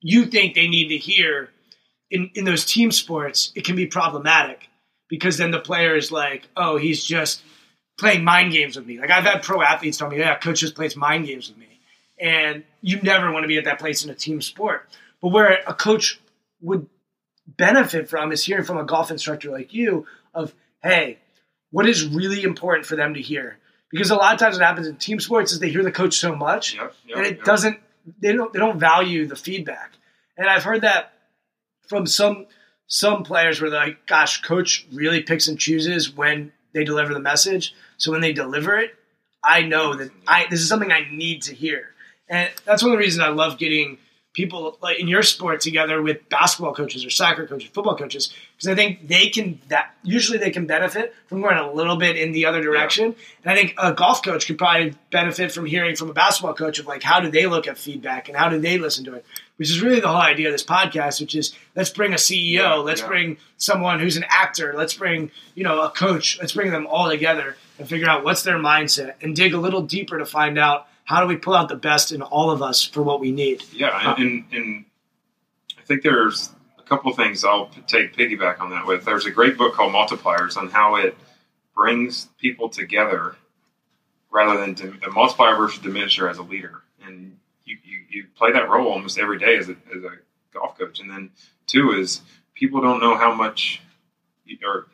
you 0.00 0.26
think 0.26 0.54
they 0.54 0.68
need 0.68 0.88
to 0.88 0.96
hear 0.96 1.50
in 2.10 2.30
in 2.34 2.44
those 2.44 2.64
team 2.64 2.92
sports, 2.92 3.52
it 3.56 3.64
can 3.64 3.74
be 3.74 3.86
problematic 3.86 4.68
because 5.08 5.36
then 5.38 5.50
the 5.50 5.58
player 5.58 5.96
is 5.96 6.12
like, 6.12 6.46
oh, 6.56 6.76
he's 6.76 7.02
just 7.04 7.42
playing 7.98 8.24
mind 8.24 8.52
games 8.52 8.76
with 8.76 8.86
me. 8.86 9.00
Like 9.00 9.10
I've 9.10 9.24
had 9.24 9.42
pro 9.42 9.60
athletes 9.62 9.98
tell 9.98 10.08
me, 10.08 10.18
yeah, 10.18 10.36
coach 10.36 10.60
just 10.60 10.74
plays 10.74 10.96
mind 10.96 11.26
games 11.26 11.48
with 11.48 11.58
me 11.58 11.68
and 12.20 12.64
you 12.80 13.00
never 13.02 13.32
want 13.32 13.44
to 13.44 13.48
be 13.48 13.58
at 13.58 13.64
that 13.64 13.78
place 13.78 14.04
in 14.04 14.10
a 14.10 14.14
team 14.14 14.40
sport. 14.40 14.88
But 15.20 15.28
where 15.28 15.58
a 15.66 15.74
coach 15.74 16.20
would 16.60 16.86
benefit 17.46 18.08
from 18.08 18.32
is 18.32 18.44
hearing 18.44 18.64
from 18.64 18.78
a 18.78 18.84
golf 18.84 19.10
instructor 19.10 19.50
like 19.50 19.72
you 19.72 20.06
of, 20.38 20.54
hey, 20.82 21.18
what 21.70 21.88
is 21.88 22.06
really 22.06 22.42
important 22.42 22.86
for 22.86 22.96
them 22.96 23.14
to 23.14 23.20
hear? 23.20 23.58
Because 23.90 24.10
a 24.10 24.16
lot 24.16 24.34
of 24.34 24.40
times 24.40 24.56
what 24.56 24.66
happens 24.66 24.86
in 24.86 24.96
team 24.96 25.20
sports 25.20 25.52
is 25.52 25.58
they 25.58 25.70
hear 25.70 25.82
the 25.82 25.92
coach 25.92 26.16
so 26.16 26.34
much 26.34 26.74
yep, 26.74 26.94
yep, 27.06 27.16
and 27.16 27.26
it 27.26 27.36
yep. 27.36 27.44
doesn't 27.44 27.78
they 28.20 28.32
don't 28.32 28.52
they 28.52 28.58
don't 28.58 28.78
value 28.78 29.26
the 29.26 29.36
feedback. 29.36 29.92
And 30.36 30.48
I've 30.48 30.64
heard 30.64 30.82
that 30.82 31.12
from 31.88 32.06
some 32.06 32.46
some 32.86 33.22
players 33.22 33.60
where 33.60 33.70
they're 33.70 33.80
like, 33.80 34.06
gosh, 34.06 34.42
coach 34.42 34.86
really 34.92 35.22
picks 35.22 35.48
and 35.48 35.58
chooses 35.58 36.14
when 36.14 36.52
they 36.72 36.84
deliver 36.84 37.12
the 37.12 37.20
message. 37.20 37.74
So 37.96 38.12
when 38.12 38.20
they 38.20 38.32
deliver 38.32 38.78
it, 38.78 38.94
I 39.42 39.62
know 39.62 39.94
that 39.94 40.10
I 40.26 40.46
this 40.50 40.60
is 40.60 40.68
something 40.68 40.92
I 40.92 41.08
need 41.10 41.42
to 41.42 41.54
hear. 41.54 41.90
And 42.28 42.50
that's 42.64 42.82
one 42.82 42.92
of 42.92 42.98
the 42.98 43.02
reasons 43.02 43.24
I 43.24 43.30
love 43.30 43.58
getting 43.58 43.98
people 44.38 44.78
like 44.80 45.00
in 45.00 45.08
your 45.08 45.24
sport 45.24 45.60
together 45.60 46.00
with 46.00 46.28
basketball 46.28 46.72
coaches 46.72 47.04
or 47.04 47.10
soccer 47.10 47.44
coaches, 47.44 47.68
football 47.70 47.96
coaches, 47.96 48.32
because 48.56 48.68
I 48.68 48.76
think 48.76 49.08
they 49.08 49.30
can 49.30 49.60
that 49.66 49.96
usually 50.04 50.38
they 50.38 50.52
can 50.52 50.64
benefit 50.64 51.12
from 51.26 51.42
going 51.42 51.56
a 51.58 51.72
little 51.72 51.96
bit 51.96 52.16
in 52.16 52.30
the 52.30 52.46
other 52.46 52.62
direction. 52.62 53.16
And 53.42 53.52
I 53.52 53.56
think 53.56 53.74
a 53.76 53.92
golf 53.92 54.22
coach 54.22 54.46
could 54.46 54.56
probably 54.56 54.94
benefit 55.10 55.50
from 55.50 55.66
hearing 55.66 55.96
from 55.96 56.08
a 56.08 56.12
basketball 56.12 56.54
coach 56.54 56.78
of 56.78 56.86
like 56.86 57.02
how 57.02 57.18
do 57.18 57.32
they 57.32 57.46
look 57.46 57.66
at 57.66 57.76
feedback 57.78 58.28
and 58.28 58.38
how 58.38 58.48
do 58.48 58.60
they 58.60 58.78
listen 58.78 59.04
to 59.06 59.14
it, 59.14 59.26
which 59.56 59.70
is 59.70 59.82
really 59.82 59.98
the 59.98 60.06
whole 60.06 60.16
idea 60.16 60.46
of 60.46 60.54
this 60.54 60.62
podcast, 60.62 61.20
which 61.20 61.34
is 61.34 61.52
let's 61.74 61.90
bring 61.90 62.12
a 62.12 62.16
CEO, 62.16 62.52
Yeah, 62.52 62.74
let's 62.74 63.00
yeah. 63.00 63.08
bring 63.08 63.36
someone 63.56 63.98
who's 63.98 64.16
an 64.16 64.24
actor, 64.28 64.72
let's 64.76 64.94
bring 64.94 65.32
you 65.56 65.64
know 65.64 65.82
a 65.82 65.90
coach, 65.90 66.38
let's 66.38 66.52
bring 66.52 66.70
them 66.70 66.86
all 66.86 67.10
together 67.10 67.56
and 67.76 67.88
figure 67.88 68.08
out 68.08 68.22
what's 68.22 68.44
their 68.44 68.58
mindset 68.58 69.14
and 69.20 69.34
dig 69.34 69.52
a 69.52 69.58
little 69.58 69.82
deeper 69.82 70.16
to 70.16 70.24
find 70.24 70.60
out 70.60 70.86
how 71.08 71.22
do 71.22 71.26
we 71.26 71.36
pull 71.36 71.54
out 71.54 71.70
the 71.70 71.74
best 71.90 72.12
in 72.12 72.20
all 72.20 72.50
of 72.50 72.60
us 72.60 72.84
for 72.84 73.02
what 73.02 73.18
we 73.18 73.32
need. 73.32 73.64
Yeah, 73.72 73.98
and, 73.98 74.08
uh, 74.08 74.14
and, 74.18 74.44
and 74.52 74.84
I 75.78 75.82
think 75.82 76.02
there's 76.02 76.50
a 76.78 76.82
couple 76.82 77.10
of 77.10 77.16
things 77.16 77.44
I'll 77.44 77.70
take 77.86 78.14
piggyback 78.14 78.60
on 78.60 78.68
that 78.72 78.86
with. 78.86 79.06
There's 79.06 79.24
a 79.24 79.30
great 79.30 79.56
book 79.56 79.72
called 79.72 79.94
Multipliers 79.94 80.58
on 80.58 80.68
how 80.68 80.96
it 80.96 81.16
brings 81.74 82.26
people 82.38 82.68
together 82.68 83.36
rather 84.30 84.60
than 84.60 84.74
dim- 84.74 85.00
a 85.06 85.10
multiplier 85.10 85.56
versus 85.56 85.80
diminisher 85.80 86.28
as 86.30 86.36
a 86.36 86.42
leader. 86.42 86.82
And 87.02 87.38
you, 87.64 87.78
you, 87.82 88.00
you 88.10 88.26
play 88.36 88.52
that 88.52 88.68
role 88.68 88.88
almost 88.92 89.18
every 89.18 89.38
day 89.38 89.56
as 89.56 89.70
a, 89.70 89.76
as 89.96 90.04
a 90.04 90.10
golf 90.52 90.76
coach. 90.78 91.00
And 91.00 91.10
then 91.10 91.30
two 91.66 91.92
is 91.92 92.20
people 92.54 92.82
don't 92.82 93.00
know 93.00 93.16
how 93.16 93.32
much, 93.32 93.80
you- 94.44 94.58
or 94.62 94.88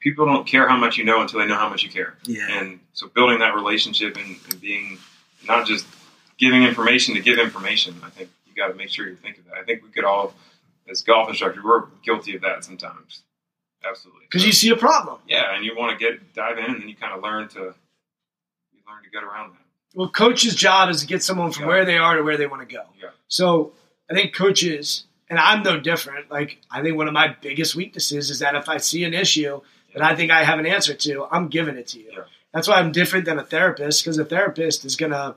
people 0.00 0.26
don't 0.26 0.48
care 0.48 0.68
how 0.68 0.76
much 0.76 0.98
you 0.98 1.04
know 1.04 1.20
until 1.20 1.38
they 1.38 1.46
know 1.46 1.54
how 1.54 1.68
much 1.68 1.84
you 1.84 1.90
care. 1.90 2.18
Yeah. 2.24 2.46
And 2.58 2.80
so 2.92 3.06
building 3.06 3.38
that 3.38 3.54
relationship 3.54 4.16
and, 4.16 4.36
and 4.50 4.60
being 4.60 4.98
not 5.46 5.66
just 5.66 5.86
giving 6.38 6.62
information 6.64 7.14
to 7.14 7.20
give 7.20 7.38
information, 7.38 7.96
I 8.04 8.10
think 8.10 8.30
you 8.46 8.54
got 8.54 8.68
to 8.68 8.74
make 8.74 8.88
sure 8.90 9.08
you 9.08 9.16
think 9.16 9.38
of 9.38 9.44
that. 9.46 9.54
I 9.54 9.64
think 9.64 9.82
we 9.82 9.90
could 9.90 10.04
all, 10.04 10.34
as 10.88 11.02
golf 11.02 11.28
instructors, 11.28 11.62
we're 11.64 11.84
guilty 12.04 12.34
of 12.36 12.42
that 12.42 12.64
sometimes. 12.64 13.22
Absolutely. 13.88 14.22
Because 14.24 14.44
you 14.44 14.52
see 14.52 14.70
a 14.70 14.76
problem. 14.76 15.20
Yeah, 15.28 15.54
and 15.54 15.64
you 15.64 15.76
want 15.76 15.98
to 15.98 16.04
get 16.04 16.34
dive 16.34 16.58
in, 16.58 16.64
and 16.64 16.82
then 16.82 16.88
you 16.88 16.96
kind 16.96 17.14
of 17.14 17.22
learn 17.22 17.48
to 17.48 17.58
you 18.72 18.80
learn 18.88 19.02
to 19.04 19.10
get 19.10 19.22
around 19.22 19.52
that. 19.52 19.58
Well, 19.94 20.08
coach's 20.10 20.54
job 20.54 20.90
is 20.90 21.00
to 21.00 21.06
get 21.06 21.22
someone 21.22 21.52
from 21.52 21.62
Yeah. 21.64 21.68
where 21.68 21.84
they 21.84 21.96
are 21.96 22.16
to 22.16 22.22
where 22.22 22.36
they 22.36 22.46
want 22.46 22.68
to 22.68 22.74
go. 22.74 22.82
Yeah. 23.00 23.10
So 23.28 23.72
I 24.10 24.14
think 24.14 24.34
coaches, 24.34 25.04
and 25.30 25.38
I'm 25.38 25.62
no 25.62 25.78
different. 25.78 26.30
Like 26.30 26.58
I 26.70 26.82
think 26.82 26.96
one 26.96 27.06
of 27.06 27.14
my 27.14 27.34
biggest 27.40 27.74
weaknesses 27.76 28.30
is 28.30 28.40
that 28.40 28.54
if 28.54 28.68
I 28.68 28.78
see 28.78 29.04
an 29.04 29.14
issue 29.14 29.60
that 29.94 30.02
I 30.02 30.14
think 30.16 30.30
I 30.30 30.42
have 30.44 30.58
an 30.58 30.66
answer 30.66 30.94
to, 30.94 31.26
I'm 31.30 31.48
giving 31.48 31.76
it 31.76 31.86
to 31.88 32.00
you. 32.00 32.10
Yeah. 32.12 32.24
That's 32.58 32.66
why 32.66 32.80
I'm 32.80 32.90
different 32.90 33.24
than 33.24 33.38
a 33.38 33.44
therapist 33.44 34.02
because 34.02 34.18
a 34.18 34.24
therapist 34.24 34.84
is 34.84 34.96
gonna 34.96 35.36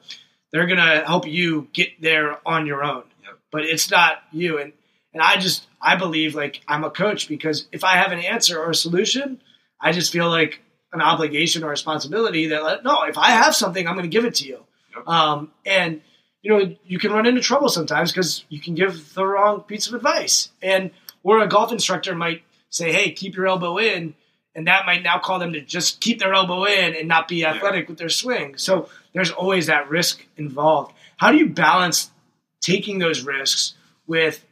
they're 0.51 0.65
gonna 0.65 1.05
help 1.05 1.27
you 1.27 1.67
get 1.71 2.01
there 2.01 2.39
on 2.47 2.65
your 2.65 2.83
own. 2.83 3.03
Yep. 3.23 3.39
But 3.51 3.65
it's 3.65 3.91
not 3.91 4.23
you. 4.31 4.57
And 4.57 4.73
and 5.13 5.21
I 5.21 5.37
just 5.37 5.67
I 5.79 5.97
believe 5.97 6.33
like 6.33 6.61
I'm 6.67 6.83
a 6.83 6.89
coach 6.89 7.27
because 7.27 7.67
if 7.71 7.83
I 7.83 7.97
have 7.97 8.11
an 8.11 8.17
answer 8.17 8.59
or 8.59 8.71
a 8.71 8.75
solution, 8.75 9.39
I 9.79 9.91
just 9.91 10.11
feel 10.11 10.29
like 10.29 10.61
an 10.93 10.99
obligation 10.99 11.63
or 11.63 11.69
responsibility 11.69 12.47
that 12.47 12.63
like, 12.63 12.83
no, 12.83 13.03
if 13.03 13.19
I 13.19 13.29
have 13.29 13.55
something, 13.55 13.85
I'm 13.85 14.01
to 14.01 14.07
give 14.07 14.25
it 14.25 14.33
to 14.35 14.47
you. 14.47 14.63
Yep. 14.97 15.07
Um, 15.07 15.51
and 15.63 16.01
you 16.41 16.49
know, 16.49 16.75
you 16.87 16.97
can 16.97 17.11
run 17.11 17.27
into 17.27 17.41
trouble 17.41 17.69
sometimes 17.69 18.11
because 18.11 18.45
you 18.49 18.59
can 18.59 18.73
give 18.73 19.13
the 19.13 19.23
wrong 19.23 19.61
piece 19.61 19.87
of 19.87 19.93
advice, 19.93 20.49
and 20.59 20.89
or 21.21 21.39
a 21.39 21.47
golf 21.47 21.71
instructor 21.71 22.15
might 22.15 22.41
say, 22.71 22.91
"Hey, 22.91 23.11
keep 23.11 23.35
your 23.35 23.45
elbow 23.45 23.77
in," 23.77 24.15
and 24.55 24.67
that 24.67 24.85
might 24.85 25.03
now 25.03 25.17
call 25.19 25.39
them 25.39 25.53
to 25.53 25.61
just 25.61 26.01
keep 26.01 26.19
their 26.19 26.33
elbow 26.33 26.65
in 26.65 26.95
and 26.95 27.07
not 27.07 27.27
be 27.27 27.45
athletic 27.45 27.87
with 27.87 27.97
their 27.97 28.09
swing. 28.09 28.57
So 28.57 28.89
there's 29.13 29.31
always 29.31 29.67
that 29.67 29.89
risk 29.89 30.25
involved. 30.37 30.93
How 31.17 31.31
do 31.31 31.37
you 31.37 31.47
balance 31.49 32.11
taking 32.61 32.99
those 32.99 33.21
risks 33.21 33.75
with 34.07 34.43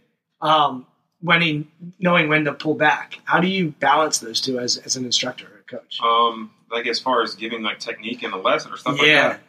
um, 0.42 0.86
when 1.22 1.42
he, 1.42 1.68
knowing 2.00 2.30
when 2.30 2.46
to 2.46 2.54
pull 2.54 2.76
back? 2.76 3.20
How 3.26 3.40
do 3.40 3.48
you 3.48 3.70
balance 3.80 4.20
those 4.20 4.40
two 4.42 4.60
as, 4.60 4.78
as 4.78 4.96
an 4.96 5.04
instructor 5.06 5.46
or 5.46 5.60
a 5.60 5.64
coach? 5.64 6.00
Um, 6.02 6.52
like 6.72 6.88
as 6.88 7.00
far 7.00 7.24
as 7.24 7.36
giving 7.36 7.62
like 7.64 7.80
technique 7.80 8.24
in 8.24 8.32
the 8.32 8.38
lesson 8.38 8.72
or 8.72 8.78
stuff 8.78 8.98
Yeah. 9.02 9.28
like 9.28 9.38
that. 9.38 9.42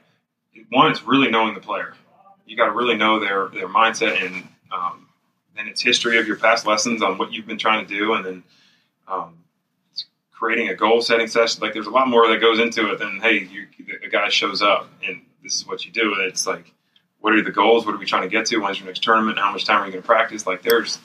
One, 0.71 0.91
it's 0.91 1.05
really 1.05 1.31
knowing 1.31 1.55
the 1.55 1.61
player. 1.61 1.95
You 2.45 2.57
got 2.57 2.67
to 2.67 2.73
really 2.73 2.97
know 2.97 3.21
their 3.21 3.47
their 3.49 3.69
mindset 3.69 4.25
and 4.25 4.49
um, 4.73 5.07
then 5.57 5.69
its 5.69 5.81
history 5.81 6.19
of 6.19 6.27
your 6.27 6.37
past 6.37 6.67
lessons 6.67 7.03
on 7.03 7.19
what 7.19 7.33
you've 7.33 7.47
been 7.47 7.59
trying 7.59 7.87
to 7.87 7.95
do, 7.99 8.15
and 8.15 8.25
then 8.25 8.43
um, 9.07 9.35
creating 10.41 10.69
a 10.71 10.75
goal 10.75 11.03
setting 11.03 11.27
session. 11.27 11.61
Like 11.63 11.75
there's 11.75 11.87
a 11.87 11.91
lot 11.91 12.09
more 12.09 12.27
that 12.29 12.41
goes 12.41 12.59
into 12.59 12.91
it 12.93 12.99
than 12.99 13.21
hey, 13.21 13.41
you, 13.45 13.67
a 14.03 14.09
guy 14.09 14.29
shows 14.31 14.63
up 14.63 14.89
and 15.07 15.21
this 15.43 15.55
is 15.57 15.67
what 15.67 15.85
you 15.85 15.93
do. 15.93 16.15
And 16.15 16.23
It's 16.27 16.47
like 16.47 16.73
what 17.21 17.35
are 17.35 17.43
the 17.45 17.51
goals? 17.51 17.85
What 17.85 17.95
are 17.95 17.99
we 17.99 18.07
trying 18.07 18.23
to 18.23 18.29
get 18.29 18.47
to? 18.47 18.57
When's 18.59 18.79
your 18.79 18.87
next 18.87 19.03
tournament? 19.03 19.39
How 19.39 19.53
much 19.53 19.67
time 19.67 19.83
are 19.83 19.87
you 19.87 19.93
going 19.93 20.03
to 20.03 20.07
practice? 20.07 20.47
Like 20.47 20.63
there's 20.63 20.99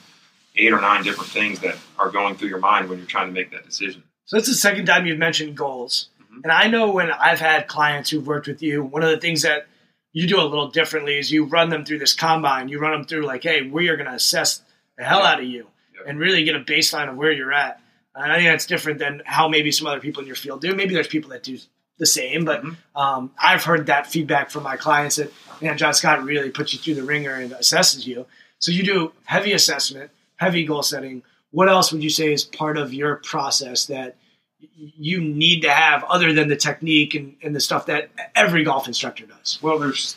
eight 0.56 0.72
or 0.72 0.80
nine 0.80 1.02
different 1.04 1.28
things 1.30 1.60
that 1.60 1.76
are 1.98 2.08
going 2.10 2.36
through 2.36 2.48
your 2.48 2.58
mind 2.58 2.88
when 2.88 2.96
you're 2.98 3.06
trying 3.06 3.26
to 3.28 3.34
make 3.34 3.50
that 3.50 3.66
decision. 3.66 4.02
So 4.24 4.36
that's 4.36 4.48
the 4.48 4.54
second 4.54 4.86
time 4.86 5.04
you've 5.04 5.18
mentioned 5.18 5.54
goals. 5.56 6.08
Mhm. 6.32 6.40
And 6.44 6.50
I 6.52 6.68
know 6.68 6.90
when 6.90 7.10
I've 7.10 7.38
had 7.40 7.66
clients 7.68 8.08
who've 8.08 8.26
worked 8.26 8.46
with 8.46 8.62
you, 8.62 8.82
one 8.82 9.02
of 9.02 9.10
the 9.10 9.18
things 9.18 9.42
that 9.42 9.66
you 10.14 10.26
do 10.26 10.40
a 10.40 10.44
little 10.48 10.70
differently 10.70 11.18
is 11.18 11.30
you 11.30 11.44
run 11.44 11.68
them 11.68 11.84
through 11.84 11.98
this 11.98 12.14
combine. 12.14 12.70
You 12.70 12.78
run 12.78 12.92
them 12.92 13.04
through 13.04 13.26
like, 13.26 13.42
hey, 13.42 13.68
we 13.68 13.90
are 13.90 13.96
going 13.96 14.08
to 14.08 14.14
assess 14.14 14.62
the 14.96 15.04
hell 15.04 15.18
Yeah. 15.20 15.26
out 15.32 15.40
of 15.40 15.44
you 15.44 15.66
Yeah. 15.94 16.08
and 16.08 16.18
really 16.18 16.42
get 16.44 16.56
a 16.56 16.60
baseline 16.60 17.10
of 17.10 17.16
where 17.16 17.30
you're 17.32 17.52
at. 17.52 17.78
And 18.16 18.32
I 18.32 18.36
think 18.36 18.48
that's 18.48 18.66
different 18.66 18.98
than 18.98 19.22
how 19.26 19.46
maybe 19.48 19.70
some 19.70 19.86
other 19.86 20.00
people 20.00 20.20
in 20.22 20.26
your 20.26 20.36
field 20.36 20.60
do. 20.62 20.74
Maybe 20.74 20.94
there's 20.94 21.06
people 21.08 21.30
that 21.30 21.42
do 21.42 21.58
the 21.98 22.06
same, 22.06 22.44
but 22.44 22.62
Mhm. 22.62 22.76
um, 22.94 23.30
I've 23.38 23.64
heard 23.64 23.86
that 23.86 24.06
feedback 24.06 24.50
from 24.50 24.62
my 24.62 24.76
clients 24.76 25.16
that, 25.16 25.32
man, 25.60 25.78
John 25.78 25.94
Scott 25.94 26.24
really 26.24 26.50
puts 26.50 26.72
you 26.72 26.78
through 26.78 26.94
the 26.94 27.02
ringer 27.02 27.34
and 27.34 27.52
assesses 27.52 28.06
you. 28.06 28.26
So 28.58 28.70
you 28.72 28.82
do 28.82 29.12
heavy 29.24 29.52
assessment, 29.52 30.10
heavy 30.36 30.64
goal 30.64 30.82
setting. 30.82 31.22
What 31.50 31.68
else 31.68 31.92
would 31.92 32.02
you 32.02 32.10
say 32.10 32.32
is 32.32 32.44
part 32.44 32.76
of 32.78 32.92
your 32.92 33.16
process 33.16 33.86
that 33.86 34.16
you 34.60 35.20
need 35.20 35.60
to 35.62 35.70
have 35.70 36.02
other 36.04 36.32
than 36.32 36.48
the 36.48 36.56
technique 36.56 37.14
and, 37.14 37.36
and 37.42 37.54
the 37.54 37.60
stuff 37.60 37.86
that 37.86 38.10
every 38.34 38.64
golf 38.64 38.86
instructor 38.86 39.24
does? 39.26 39.58
Well, 39.62 39.78
there's 39.78 40.16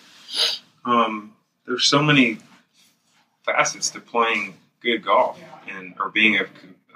um, 0.86 1.34
there's 1.66 1.86
so 1.86 2.02
many 2.02 2.38
facets 3.46 3.90
to 3.92 4.00
playing 4.00 4.56
good 4.82 5.04
golf 5.04 5.40
and 5.68 5.94
or 6.00 6.10
being 6.10 6.38
a, 6.38 6.46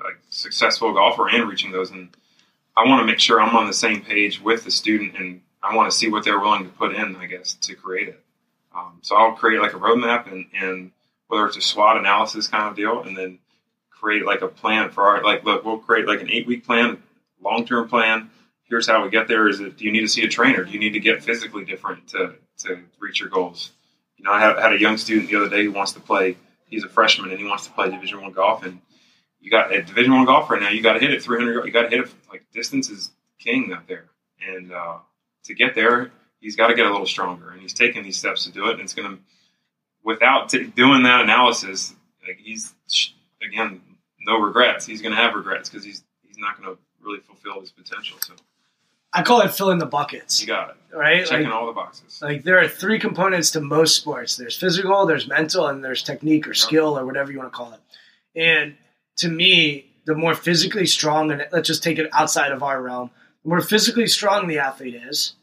like 0.04 0.20
successful 0.30 0.94
golfer 0.94 1.30
and 1.30 1.50
reaching 1.50 1.72
those. 1.72 1.92
And 1.92 2.16
I 2.76 2.88
want 2.88 3.02
to 3.02 3.06
make 3.06 3.20
sure 3.20 3.40
I'm 3.40 3.56
on 3.56 3.68
the 3.68 3.74
same 3.74 4.02
page 4.02 4.42
with 4.42 4.64
the 4.64 4.72
student, 4.72 5.16
and 5.16 5.42
I 5.62 5.76
want 5.76 5.92
to 5.92 5.98
see 5.98 6.10
what 6.10 6.26
they're 6.26 6.40
willing 6.40 6.66
to 6.66 6.70
put 6.70 6.96
in, 6.96 7.16
I 7.16 7.28
guess, 7.28 7.54
to 7.54 7.76
create 7.76 8.10
it. 8.10 8.24
Um, 8.76 9.00
so 9.02 9.16
I'll 9.16 9.34
create 9.34 9.62
like 9.62 9.74
a 9.74 9.80
roadmap 9.80 10.32
and, 10.32 10.48
and 10.54 10.92
whether 11.28 11.46
it's 11.46 11.58
a 11.58 11.62
SWOT 11.62 11.98
analysis 11.98 12.48
kind 12.48 12.70
of 12.70 12.76
deal, 12.76 13.02
and 13.02 13.16
then 13.18 13.40
create 13.90 14.26
like 14.26 14.42
a 14.42 14.48
plan 14.48 14.90
for 14.90 15.04
our 15.04 15.24
like 15.24 15.44
look, 15.44 15.64
we'll 15.64 15.78
create 15.78 16.08
like 16.08 16.22
an 16.22 16.30
eight 16.30 16.46
week 16.48 16.66
plan, 16.66 17.02
long 17.42 17.66
term 17.66 17.88
plan. 17.88 18.30
Here's 18.64 18.88
how 18.88 19.04
we 19.04 19.10
get 19.10 19.28
there. 19.28 19.48
Is 19.48 19.60
it 19.60 19.78
do 19.78 19.86
you 19.86 19.92
need 19.92 20.02
to 20.02 20.08
see 20.08 20.24
a 20.24 20.28
trainer? 20.28 20.64
Do 20.64 20.72
you 20.72 20.80
need 20.80 20.94
to 20.94 21.00
get 21.00 21.24
physically 21.24 21.64
different 21.64 22.08
to 22.10 22.36
to 22.60 22.80
reach 23.00 23.20
your 23.20 23.30
goals? 23.30 23.72
You 24.18 24.26
know, 24.26 24.32
I 24.32 24.40
had, 24.40 24.58
had 24.58 24.74
a 24.74 24.80
young 24.80 24.98
student 24.98 25.30
the 25.30 25.38
other 25.38 25.50
day 25.50 25.64
who 25.64 25.72
wants 25.72 25.94
to 25.94 26.00
play. 26.00 26.38
He's 26.66 26.84
a 26.84 26.90
freshman 26.90 27.30
and 27.30 27.40
he 27.40 27.46
wants 27.46 27.68
to 27.68 27.74
play 27.74 27.90
Division 27.90 28.22
One 28.22 28.32
golf. 28.32 28.64
And 28.64 28.80
you 29.44 29.52
got 29.52 29.72
a 29.74 29.84
Division 29.84 30.14
One 30.16 30.26
golf 30.26 30.50
right 30.50 30.60
now. 30.62 30.70
You 30.70 30.82
got 30.82 30.94
to 30.94 31.00
hit 31.00 31.14
it 31.14 31.22
300. 31.22 31.66
You 31.66 31.72
got 31.72 31.84
to 31.84 31.90
hit 31.90 32.00
it 32.00 32.10
like 32.32 32.46
distance 32.52 32.90
is 32.90 33.12
king 33.40 33.72
out 33.76 33.88
there. 33.88 34.06
And 34.48 34.72
uh, 34.72 34.98
to 35.44 35.54
get 35.54 35.76
there, 35.76 36.12
he's 36.40 36.56
got 36.56 36.68
to 36.68 36.74
get 36.76 36.86
a 36.86 36.92
little 36.92 37.06
stronger. 37.06 37.52
And 37.52 37.62
he's 37.62 37.74
taking 37.74 38.04
these 38.04 38.18
steps 38.18 38.46
to 38.46 38.52
do 38.52 38.68
it. 38.70 38.72
And 38.74 38.82
it's 38.82 38.94
going 38.96 39.18
to, 39.18 39.22
without 40.04 40.50
t- 40.50 40.64
doing 40.66 41.04
that 41.04 41.22
analysis, 41.22 41.94
like 42.26 42.38
he's 42.38 42.74
again 43.46 43.82
no 44.22 44.38
regrets. 44.40 44.86
He's 44.86 45.02
going 45.02 45.14
to 45.16 45.22
have 45.22 45.34
regrets 45.36 45.70
because 45.70 45.86
he's 45.86 46.04
he's 46.26 46.38
not 46.38 46.62
going 46.62 46.74
to 46.76 46.82
really 47.02 47.20
fulfill 47.20 47.60
his 47.60 47.72
potential. 47.72 48.18
So 48.22 48.34
I 49.14 49.22
call 49.24 49.42
it 49.42 49.52
filling 49.54 49.78
the 49.78 49.86
buckets, 49.86 50.42
you 50.42 50.48
got 50.48 50.70
it. 50.72 50.96
right? 50.96 51.26
Checking 51.26 51.46
Like, 51.48 51.54
all 51.54 51.68
the 51.68 51.74
boxes. 51.74 52.20
like 52.22 52.44
there 52.44 52.60
are 52.60 52.68
three 52.68 52.98
components 52.98 53.52
to 53.52 53.62
most 53.62 53.96
sports 53.98 54.38
there's 54.38 54.56
physical 54.58 55.06
there's 55.06 55.28
mental 55.28 55.68
and 55.68 55.84
there's 55.84 56.02
technique 56.02 56.48
or 56.48 56.54
skill 56.56 56.98
or 56.98 57.06
whatever 57.06 57.32
you 57.32 57.38
want 57.38 57.52
to 57.52 57.56
call 57.56 57.74
it 57.74 57.80
and 58.36 58.76
to 59.18 59.30
me 59.30 59.86
the 60.06 60.16
more 60.16 60.36
physically 60.36 60.86
strong 60.86 61.32
and 61.32 61.48
let's 61.52 61.68
just 61.68 61.84
take 61.84 61.98
it 62.00 62.10
outside 62.14 62.52
of 62.52 62.62
our 62.64 62.82
realm 62.82 63.10
the 63.44 63.50
more 63.50 63.62
physically 63.62 64.08
strong 64.08 64.48
the 64.48 64.60
athlete 64.60 64.96
is 64.96 65.36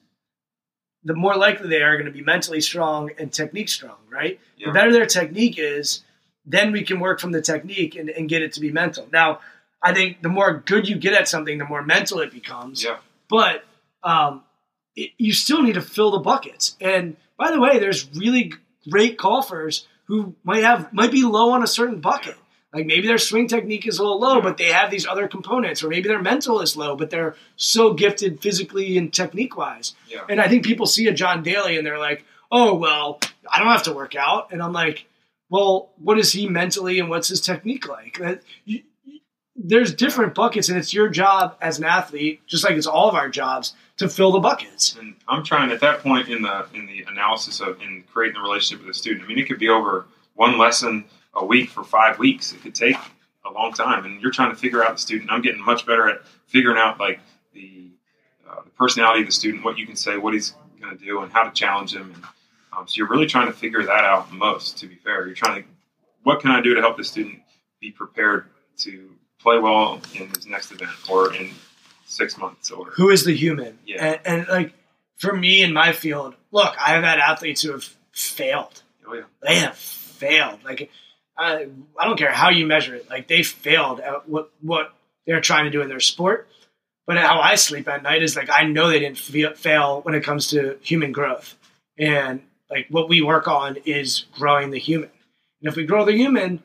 the 1.05 1.15
more 1.15 1.35
likely 1.37 1.69
they 1.69 1.83
are 1.83 1.95
going 1.97 2.07
to 2.07 2.13
be 2.13 2.23
mentally 2.23 2.61
strong 2.61 3.11
and 3.19 3.33
technique 3.33 3.69
strong 3.69 3.97
right 4.11 4.39
Yeah. 4.57 4.69
the 4.69 4.73
better 4.73 4.93
their 4.93 5.07
technique 5.07 5.57
is 5.59 6.03
then 6.47 6.73
we 6.73 6.83
can 6.83 7.01
work 7.01 7.21
from 7.21 7.33
the 7.33 7.43
technique 7.43 7.95
and, 7.97 8.11
and 8.11 8.29
get 8.29 8.43
it 8.43 8.53
to 8.55 8.61
be 8.61 8.71
mental 8.71 9.09
now 9.13 9.41
i 9.83 9.95
think 9.95 10.21
the 10.23 10.29
more 10.29 10.63
good 10.67 10.89
you 10.89 10.97
get 10.97 11.15
at 11.15 11.29
something 11.29 11.59
the 11.59 11.65
more 11.65 11.83
mental 11.83 12.21
it 12.21 12.31
becomes 12.33 12.85
Yeah. 12.85 12.99
but 13.29 13.65
um, 14.03 14.43
it, 14.97 15.11
you 15.19 15.33
still 15.35 15.63
need 15.63 15.75
to 15.75 15.83
fill 15.83 16.11
the 16.11 16.19
buckets. 16.21 16.75
And 16.81 17.17
by 17.39 17.51
the 17.51 17.61
way, 17.61 17.79
there's 17.79 18.09
really 18.17 18.55
great 18.89 19.19
golfers 19.19 19.87
who 20.07 20.35
might 20.43 20.65
have 20.65 20.91
might 20.93 21.11
be 21.13 21.23
low 21.23 21.51
on 21.51 21.63
a 21.63 21.67
certain 21.67 22.01
bucket. 22.01 22.35
Like 22.73 22.87
maybe 22.87 23.09
their 23.09 23.19
swing 23.19 23.49
technique 23.49 23.87
is 23.89 23.99
a 23.99 24.03
little 24.03 24.21
low, 24.21 24.37
Yeah. 24.37 24.43
but 24.43 24.57
they 24.57 24.67
have 24.73 24.91
these 24.91 25.07
other 25.07 25.27
components, 25.27 25.83
or 25.83 25.89
maybe 25.89 26.09
their 26.09 26.23
mental 26.23 26.61
is 26.61 26.77
low, 26.77 26.95
but 26.97 27.11
they're 27.11 27.35
so 27.57 27.93
gifted 27.95 28.41
physically 28.41 28.97
and 28.97 29.13
technique 29.13 29.57
wise. 29.57 29.95
Yeah. 30.09 30.21
And 30.29 30.41
I 30.41 30.47
think 30.49 30.65
people 30.65 30.87
see 30.87 31.09
a 31.09 31.13
John 31.13 31.43
Daly 31.43 31.77
and 31.77 31.85
they're 31.87 31.99
like, 31.99 32.25
"Oh 32.53 32.75
well, 32.75 33.19
I 33.51 33.59
don't 33.59 33.69
have 33.73 33.83
to 33.85 33.93
work 33.93 34.15
out," 34.15 34.53
and 34.53 34.63
I'm 34.63 34.73
like, 34.73 35.07
"Well, 35.49 35.91
what 35.99 36.19
is 36.19 36.31
he 36.33 36.49
mentally 36.49 37.01
and 37.01 37.11
what's 37.11 37.29
his 37.29 37.41
technique 37.41 37.89
like?" 37.89 38.21
You- 38.65 38.83
There's 39.63 39.93
different 39.95 40.35
buckets, 40.35 40.69
and 40.71 40.79
it's 40.79 40.95
your 40.95 41.09
job 41.11 41.55
as 41.61 41.79
an 41.79 41.85
athlete, 41.85 42.41
just 42.47 42.65
like 42.65 42.75
it's 42.79 42.87
all 42.87 43.09
of 43.11 43.15
our 43.15 43.29
jobs, 43.29 43.75
to 43.99 44.09
fill 44.09 44.33
the 44.33 44.39
buckets. 44.39 44.97
And 44.99 45.17
I'm 45.29 45.45
trying 45.45 45.71
at 45.71 45.81
that 45.81 45.99
point 46.01 46.29
in 46.29 46.41
the 46.43 46.67
in 46.73 46.87
the 46.87 47.03
analysis 47.09 47.61
of 47.61 47.79
in 47.83 48.05
creating 48.11 48.37
the 48.41 48.49
relationship 48.49 48.79
with 48.87 48.95
the 48.95 48.99
student. 48.99 49.25
I 49.25 49.27
mean, 49.29 49.39
it 49.39 49.47
could 49.49 49.59
be 49.59 49.69
over 49.69 50.07
one 50.35 50.57
lesson 50.57 51.05
a 51.35 51.45
week 51.45 51.71
for 51.71 51.85
five 51.85 52.19
weeks. 52.19 52.53
It 52.53 52.63
could 52.63 52.75
take 52.75 52.97
a 53.45 53.53
long 53.53 53.73
time, 53.73 54.05
and 54.05 54.21
you're 54.21 54.31
trying 54.31 54.51
to 54.51 54.57
figure 54.57 54.85
out 54.85 54.93
the 54.93 55.01
student. 55.01 55.31
I'm 55.31 55.43
getting 55.43 55.65
much 55.65 55.87
better 55.87 56.09
at 56.09 56.27
figuring 56.47 56.79
out 56.79 56.99
like 56.99 57.21
the 57.55 57.91
uh, 58.49 58.63
the 58.65 58.71
personality 58.71 59.21
of 59.21 59.27
the 59.27 59.33
student, 59.33 59.65
what 59.65 59.79
you 59.79 59.87
can 59.87 59.97
say, 59.97 60.17
what 60.17 60.35
he's 60.35 60.55
going 60.81 60.97
to 60.97 61.05
do, 61.05 61.21
and 61.21 61.33
how 61.33 61.45
to 61.45 61.51
challenge 61.53 61.95
him. 61.95 62.13
And 62.15 62.25
um, 62.77 62.89
so 62.89 62.95
you're 62.97 63.09
really 63.09 63.27
trying 63.27 63.47
to 63.47 63.53
figure 63.53 63.83
that 63.85 64.05
out 64.05 64.33
most. 64.33 64.79
To 64.79 64.87
be 64.87 64.97
fair, 64.97 65.27
you're 65.27 65.35
trying 65.35 65.63
to 65.63 65.69
what 66.23 66.41
can 66.41 66.51
I 66.51 66.61
do 66.61 66.75
to 66.75 66.81
help 66.81 66.97
the 66.97 67.05
student 67.05 67.41
be 67.81 67.91
prepared 67.91 68.47
to 68.79 69.11
play 69.41 69.59
well 69.59 70.01
in 70.15 70.29
his 70.29 70.47
next 70.47 70.71
event 70.71 70.91
or 71.11 71.35
in 71.35 71.51
six 72.05 72.37
months 72.37 72.71
or 72.71 72.87
Who 72.91 73.11
is 73.11 73.25
the 73.25 73.35
human? 73.35 73.79
Yeah. 73.87 74.05
And, 74.05 74.21
and 74.27 74.49
like 74.49 74.73
for 75.17 75.35
me 75.35 75.63
in 75.63 75.73
my 75.73 75.93
field, 75.93 76.35
look, 76.51 76.75
I 76.79 76.91
have 76.91 77.05
had 77.05 77.19
athletes 77.19 77.63
who 77.63 77.73
have 77.73 77.85
failed. 78.13 78.83
oh 79.07 79.15
yeah. 79.15 79.23
They 79.43 79.57
have 79.57 79.77
failed. 79.77 80.63
Like 80.65 80.91
I, 81.37 81.69
I 81.99 82.05
don't 82.05 82.19
care 82.19 82.33
how 82.33 82.51
you 82.51 82.67
measure 82.67 82.95
it. 82.95 83.09
Like 83.09 83.29
they 83.29 83.43
failed 83.43 84.01
at 84.01 84.29
what 84.29 84.51
what 84.61 84.93
they're 85.27 85.41
trying 85.41 85.65
to 85.65 85.71
do 85.71 85.81
in 85.83 85.89
their 85.89 86.01
sport. 86.01 86.49
But 87.07 87.17
how 87.17 87.41
I 87.41 87.55
sleep 87.57 87.89
at 87.89 88.03
night 88.03 88.23
is 88.23 88.37
like 88.37 88.51
I 88.51 88.65
know 88.65 88.89
they 88.89 89.01
didn't 89.01 89.19
fe- 89.19 89.55
fail 89.55 90.01
when 90.03 90.15
it 90.15 90.23
comes 90.23 90.49
to 90.49 90.79
human 90.83 91.13
growth, 91.13 91.57
and 91.99 92.43
like 92.71 92.87
what 92.91 93.09
we 93.09 93.21
work 93.23 93.49
on 93.49 93.77
is 93.85 94.27
growing 94.37 94.71
the 94.71 94.79
human. 94.79 95.11
And 95.63 95.71
if 95.71 95.77
we 95.77 95.85
grow 95.87 96.05
the 96.05 96.13
human, 96.13 96.63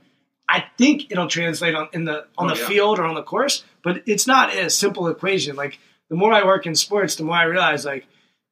I 0.47 0.65
think 0.77 1.11
it'll 1.11 1.27
translate 1.27 1.73
on 1.73 1.89
in 1.93 2.05
the 2.05 2.27
on 2.37 2.51
Oh, 2.51 2.53
the 2.53 2.59
yeah. 2.61 2.67
field 2.67 2.99
or 2.99 3.05
on 3.05 3.15
the 3.15 3.23
course. 3.23 3.63
But 3.83 4.03
it's 4.05 4.27
not 4.27 4.53
a 4.55 4.69
simple 4.69 5.07
equation. 5.07 5.55
Like 5.55 5.79
the 6.09 6.15
more 6.15 6.33
I 6.33 6.43
work 6.45 6.65
in 6.67 6.75
sports, 6.75 7.15
the 7.15 7.23
more 7.23 7.35
I 7.37 7.43
realize 7.43 7.85
like 7.85 8.05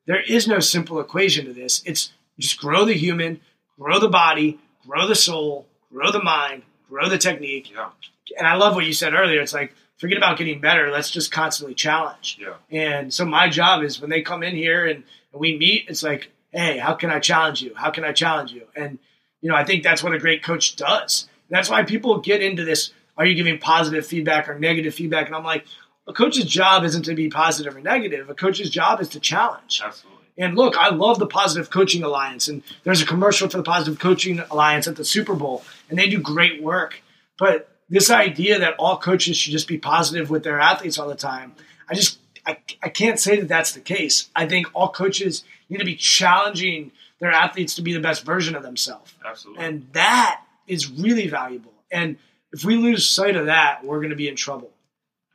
there 0.08 0.22
is 0.22 0.48
no 0.48 0.60
simple 0.60 1.00
equation 1.00 1.46
to 1.46 1.54
this. 1.54 1.84
It's 1.86 2.12
just 2.40 2.60
grow 2.60 2.86
the 2.86 2.94
human, 2.94 3.40
grow 3.80 4.00
the 4.00 4.10
body, 4.10 4.60
grow 4.88 5.06
the 5.08 5.16
soul, 5.16 5.68
grow 5.94 6.12
the 6.12 6.24
mind, 6.24 6.64
grow 6.90 7.10
the 7.10 7.18
technique. 7.18 7.72
Yeah. 7.72 7.90
And 8.38 8.48
I 8.48 8.56
love 8.56 8.76
what 8.76 8.86
you 8.86 8.94
said 8.94 9.14
earlier. 9.14 9.42
It's 9.42 9.54
like 9.54 9.74
forget 9.98 10.18
about 10.18 10.38
getting 10.38 10.60
better. 10.60 10.90
Let's 10.92 11.12
just 11.12 11.32
constantly 11.32 11.76
challenge. 11.76 12.40
Yeah. 12.42 12.56
And 12.72 13.14
so 13.14 13.26
my 13.26 13.50
job 13.50 13.84
is 13.84 14.02
when 14.02 14.10
they 14.10 14.22
come 14.22 14.44
in 14.44 14.56
here 14.56 14.86
and, 14.86 15.04
and 15.32 15.40
we 15.40 15.58
meet, 15.58 15.86
it's 15.88 16.04
like, 16.04 16.32
hey, 16.52 16.78
how 16.78 16.94
can 16.94 17.10
I 17.10 17.20
challenge 17.20 17.62
you? 17.62 17.74
How 17.76 17.92
can 17.92 18.04
I 18.04 18.12
challenge 18.12 18.52
you? 18.52 18.68
And 18.76 19.00
you 19.42 19.50
know, 19.50 19.56
I 19.56 19.66
think 19.66 19.84
that's 19.84 20.02
what 20.02 20.14
a 20.14 20.20
great 20.20 20.42
coach 20.42 20.76
does. 20.76 21.28
And 21.50 21.58
that's 21.58 21.70
why 21.70 21.84
people 21.84 22.20
get 22.20 22.42
into 22.42 22.64
this. 22.64 22.92
Are 23.18 23.26
you 23.26 23.36
giving 23.36 23.60
positive 23.60 24.08
feedback 24.08 24.50
or 24.50 24.58
negative 24.58 24.96
feedback? 24.96 25.28
And 25.28 25.36
I'm 25.36 25.44
like, 25.44 25.66
a 26.08 26.14
coach's 26.14 26.46
job 26.46 26.84
isn't 26.84 27.04
to 27.04 27.14
be 27.14 27.30
positive 27.30 27.76
or 27.76 27.82
negative. 27.82 28.30
A 28.30 28.34
coach's 28.34 28.70
job 28.70 29.02
is 29.02 29.10
to 29.10 29.20
challenge. 29.20 29.82
Absolutely. 29.84 30.14
And 30.38 30.56
look, 30.56 30.76
I 30.76 30.90
love 30.90 31.20
the 31.20 31.28
Positive 31.28 31.70
Coaching 31.70 32.04
Alliance, 32.04 32.48
and 32.48 32.64
there's 32.84 33.02
a 33.04 33.06
commercial 33.06 33.50
for 33.50 33.58
the 33.58 33.64
Positive 33.64 34.00
Coaching 34.00 34.40
Alliance 34.50 34.88
at 34.88 34.96
the 34.96 35.06
Super 35.06 35.36
Bowl, 35.36 35.64
and 35.94 36.00
they 36.00 36.10
do 36.10 36.20
great 36.20 36.64
work. 36.64 37.04
But 37.38 37.70
this 37.88 38.10
idea 38.10 38.58
that 38.58 38.74
all 38.80 38.98
coaches 38.98 39.38
should 39.38 39.52
just 39.52 39.68
be 39.68 39.78
positive 39.78 40.32
with 40.32 40.44
their 40.44 40.60
athletes 40.60 40.98
all 40.98 41.08
the 41.08 41.14
time, 41.14 41.54
I 41.88 41.94
just 41.94 42.18
I, 42.48 42.58
I 42.82 42.90
can't 42.90 43.20
say 43.20 43.40
that 43.40 43.48
that's 43.48 43.74
the 43.74 43.80
case. 43.80 44.32
I 44.36 44.48
think 44.48 44.66
all 44.74 44.90
coaches 44.90 45.44
need 45.70 45.78
to 45.78 45.86
be 45.86 45.96
challenging 45.96 46.92
their 47.20 47.30
athletes 47.30 47.76
to 47.76 47.84
be 47.84 47.94
the 47.94 48.00
best 48.00 48.26
version 48.26 48.56
of 48.56 48.64
themselves, 48.64 49.14
Absolutely. 49.24 49.64
and 49.64 49.88
that 49.94 50.42
is 50.68 50.90
really 50.90 51.28
valuable. 51.28 51.74
And 51.92 52.18
if 52.52 52.66
we 52.66 52.76
lose 52.76 53.08
sight 53.08 53.36
of 53.36 53.46
that, 53.46 53.86
we're 53.86 54.00
going 54.00 54.10
to 54.10 54.16
be 54.16 54.28
in 54.28 54.36
trouble. 54.36 54.72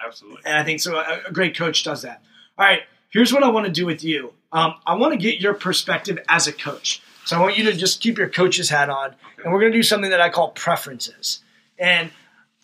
Absolutely. 0.04 0.42
And 0.44 0.56
I 0.56 0.64
think 0.64 0.80
so. 0.80 0.96
A, 0.96 1.20
a 1.28 1.32
great 1.32 1.56
coach 1.56 1.84
does 1.84 2.02
that. 2.02 2.20
All 2.58 2.66
right, 2.66 2.80
here's 3.10 3.32
what 3.32 3.44
I 3.44 3.48
want 3.48 3.66
to 3.66 3.72
do 3.72 3.86
with 3.86 4.02
you. 4.02 4.32
Um, 4.50 4.74
I 4.84 4.96
want 4.96 5.12
to 5.12 5.18
get 5.18 5.40
your 5.40 5.54
perspective 5.54 6.18
as 6.28 6.48
a 6.48 6.52
coach. 6.52 7.00
So 7.28 7.36
I 7.36 7.40
want 7.42 7.58
you 7.58 7.64
to 7.64 7.74
just 7.74 8.00
keep 8.00 8.16
your 8.16 8.30
coach's 8.30 8.70
hat 8.70 8.88
on, 8.88 9.14
and 9.44 9.52
we're 9.52 9.60
going 9.60 9.70
to 9.70 9.76
do 9.78 9.82
something 9.82 10.12
that 10.12 10.20
I 10.22 10.30
call 10.30 10.48
preferences. 10.52 11.42
And 11.78 12.10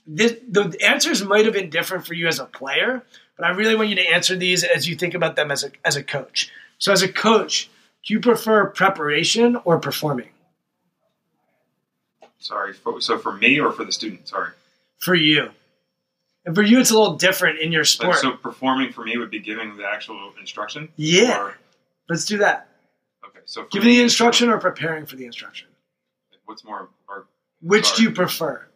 this, 0.07 0.37
the 0.49 0.75
answers 0.83 1.23
might 1.23 1.45
have 1.45 1.53
been 1.53 1.69
different 1.69 2.07
for 2.07 2.15
you 2.15 2.29
as 2.29 2.39
a 2.39 2.47
player, 2.47 3.05
but 3.37 3.45
I 3.45 3.51
really 3.51 3.77
want 3.77 3.91
you 3.91 3.97
to 3.97 4.09
answer 4.09 4.37
these 4.37 4.65
as 4.65 4.89
you 4.89 4.97
think 4.97 5.13
about 5.13 5.37
them 5.37 5.51
as 5.51 5.65
a 5.65 5.71
as 5.85 5.97
a 5.97 6.03
coach. 6.03 6.51
So 6.79 6.93
as 6.93 7.03
a 7.03 7.13
coach, 7.13 7.69
do 8.07 8.15
you 8.15 8.21
prefer 8.21 8.65
preparation 8.71 9.57
or 9.67 9.79
performing 9.79 10.31
Sorry. 12.39 12.73
So 13.01 13.19
for 13.19 13.35
me 13.35 13.61
or 13.61 13.71
for 13.71 13.85
the 13.85 13.93
student? 13.93 14.29
Sorry. 14.29 14.53
for 14.99 15.15
you? 15.15 15.51
And 16.47 16.55
for 16.55 16.63
you, 16.63 16.81
it's 16.81 16.91
a 16.91 16.99
little 16.99 17.17
different 17.17 17.59
in 17.59 17.71
your 17.71 17.85
sport. 17.85 18.17
so 18.17 18.31
performing 18.31 18.93
for 18.95 19.05
me 19.05 19.19
would 19.19 19.31
be 19.31 19.41
giving 19.41 19.77
the 19.77 19.85
actual 19.85 20.33
instruction. 20.41 20.89
Yeah. 20.97 21.43
Or, 21.43 21.55
Let's 22.09 22.25
do 22.25 22.39
that. 22.39 22.69
So 23.47 23.63
for 23.65 23.69
Giving 23.71 23.89
the 23.91 24.03
instruction 24.03 24.49
or 24.49 24.59
preparing 24.59 25.07
for 25.07 25.17
the 25.17 25.27
instruction. 25.27 25.69
What's 26.47 26.65
more? 26.65 26.89
Or 27.09 27.27
Which 27.63 27.87
Sorry. 27.87 27.97
do 27.97 28.03
you 28.05 28.11
prefer? 28.13 28.67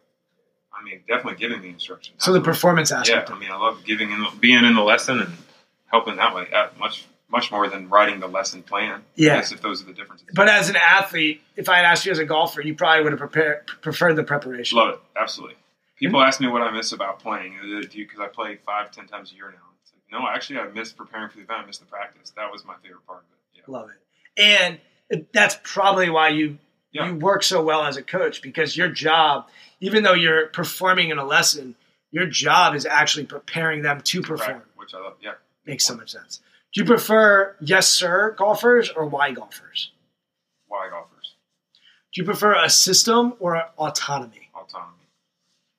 I 0.73 0.83
mean, 0.83 1.01
definitely 1.07 1.35
giving 1.39 1.61
the 1.61 1.69
instruction. 1.69 2.15
So 2.19 2.31
the 2.33 2.41
performance 2.41 2.89
Yeah. 2.91 2.99
aspect. 2.99 3.31
I 3.31 3.37
mean, 3.37 3.51
I 3.51 3.57
love 3.57 3.83
giving 3.83 4.11
in, 4.11 4.25
being 4.39 4.63
in 4.63 4.75
the 4.75 4.81
lesson 4.81 5.19
and 5.19 5.33
helping 5.87 6.15
that 6.17 6.33
way. 6.33 6.47
Uh, 6.53 6.69
much 6.79 7.05
much 7.31 7.51
more 7.51 7.67
than 7.67 7.87
writing 7.89 8.19
the 8.19 8.27
lesson 8.27 8.63
plan. 8.63 9.03
Yeah. 9.13 9.35
I 9.35 9.39
if 9.39 9.61
those 9.61 9.83
are 9.83 9.85
the 9.85 9.93
differences. 9.93 10.25
But 10.33 10.49
as 10.49 10.67
an 10.69 10.75
athlete, 10.77 11.43
if 11.55 11.69
I 11.69 11.75
had 11.75 11.85
asked 11.85 12.03
you 12.07 12.11
as 12.11 12.17
a 12.17 12.25
golfer, 12.25 12.59
you 12.59 12.73
probably 12.73 13.03
would 13.03 13.11
have 13.11 13.19
prepared, 13.19 13.67
preferred 13.81 14.15
the 14.15 14.23
preparation. 14.23 14.79
Love 14.79 14.95
it. 14.95 14.99
Absolutely. 15.15 15.55
People 15.97 16.21
ask 16.23 16.41
me 16.41 16.47
what 16.47 16.63
I 16.63 16.71
miss 16.71 16.91
about 16.91 17.19
playing. 17.19 17.53
Because 17.93 18.19
I 18.19 18.27
play 18.29 18.55
five, 18.65 18.89
ten 18.91 19.05
times 19.05 19.31
a 19.31 19.35
year 19.35 19.51
now. 19.51 19.61
Like, 19.93 20.21
no, 20.23 20.27
actually, 20.27 20.57
I 20.59 20.69
miss 20.69 20.91
preparing 20.91 21.29
for 21.29 21.37
the 21.37 21.43
event. 21.43 21.59
I 21.61 21.65
miss 21.67 21.77
the 21.77 21.85
practice. 21.85 22.31
That 22.35 22.51
was 22.51 22.65
my 22.65 22.73
favorite 22.81 23.05
part 23.05 23.19
of 23.19 23.25
it. 23.25 23.59
Yeah. 23.59 23.63
Love 23.67 23.89
it. 23.91 23.97
And 24.39 24.79
that's 25.33 25.57
probably 25.63 26.09
why 26.09 26.29
you 26.29 26.57
Yeah. 26.91 27.07
you 27.09 27.15
work 27.15 27.43
so 27.43 27.61
well 27.61 27.83
as 27.83 27.97
a 27.97 28.01
coach 28.03 28.41
because 28.41 28.75
your 28.75 28.87
job, 28.89 29.47
even 29.79 30.03
though 30.03 30.13
you're 30.13 30.47
performing 30.47 31.09
in 31.09 31.19
a 31.19 31.25
lesson, 31.25 31.75
your 32.11 32.25
job 32.25 32.73
is 32.73 32.85
actually 32.85 33.25
preparing 33.25 33.81
them 33.83 34.01
to 34.01 34.21
perform. 34.21 34.57
Right. 34.59 34.65
Which 34.77 34.93
I 34.95 34.99
love. 34.99 35.17
Yeah. 35.21 35.33
Makes 35.65 35.85
so 35.85 35.95
much 35.95 36.11
sense. 36.11 36.41
Do 36.73 36.81
you 36.81 36.85
prefer 36.87 37.55
yes 37.59 37.87
sir 37.89 38.31
golfers 38.37 38.89
or 38.89 39.05
why 39.05 39.31
golfers? 39.31 39.91
Why 40.67 40.89
golfers? 40.89 41.35
Do 42.13 42.21
you 42.21 42.25
prefer 42.25 42.55
a 42.55 42.69
system 42.69 43.33
or 43.39 43.57
autonomy? 43.77 44.49
Autonomy. 44.55 44.93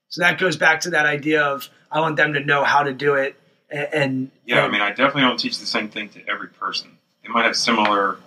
So 0.09 0.21
that 0.23 0.39
goes 0.39 0.57
back 0.57 0.83
to 0.83 0.91
that 0.91 1.07
idea 1.07 1.43
of 1.43 1.69
I 1.91 2.01
want 2.01 2.17
them 2.17 2.35
to 2.35 2.41
know 2.41 2.63
how 2.63 2.83
to 2.85 2.93
do 2.93 3.15
it 3.15 3.41
and, 3.71 3.89
and 3.95 4.31
Yeah, 4.45 4.65
I 4.65 4.69
mean, 4.69 4.81
I 4.81 4.91
definitely 4.91 5.23
don't 5.23 5.39
teach 5.39 5.59
the 5.59 5.67
same 5.67 5.89
thing 5.89 6.09
to 6.11 6.29
every 6.29 6.49
person. 6.49 6.99
They 7.23 7.29
might 7.29 7.45
have 7.45 7.57
similar, 7.57 8.19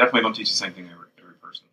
definitely 0.00 0.22
don't 0.22 0.34
teach 0.34 0.50
the 0.50 0.56
same 0.56 0.72
thing 0.72 0.86
to 0.86 0.92
every, 0.92 1.06
every 1.18 1.34
person. 1.34 1.64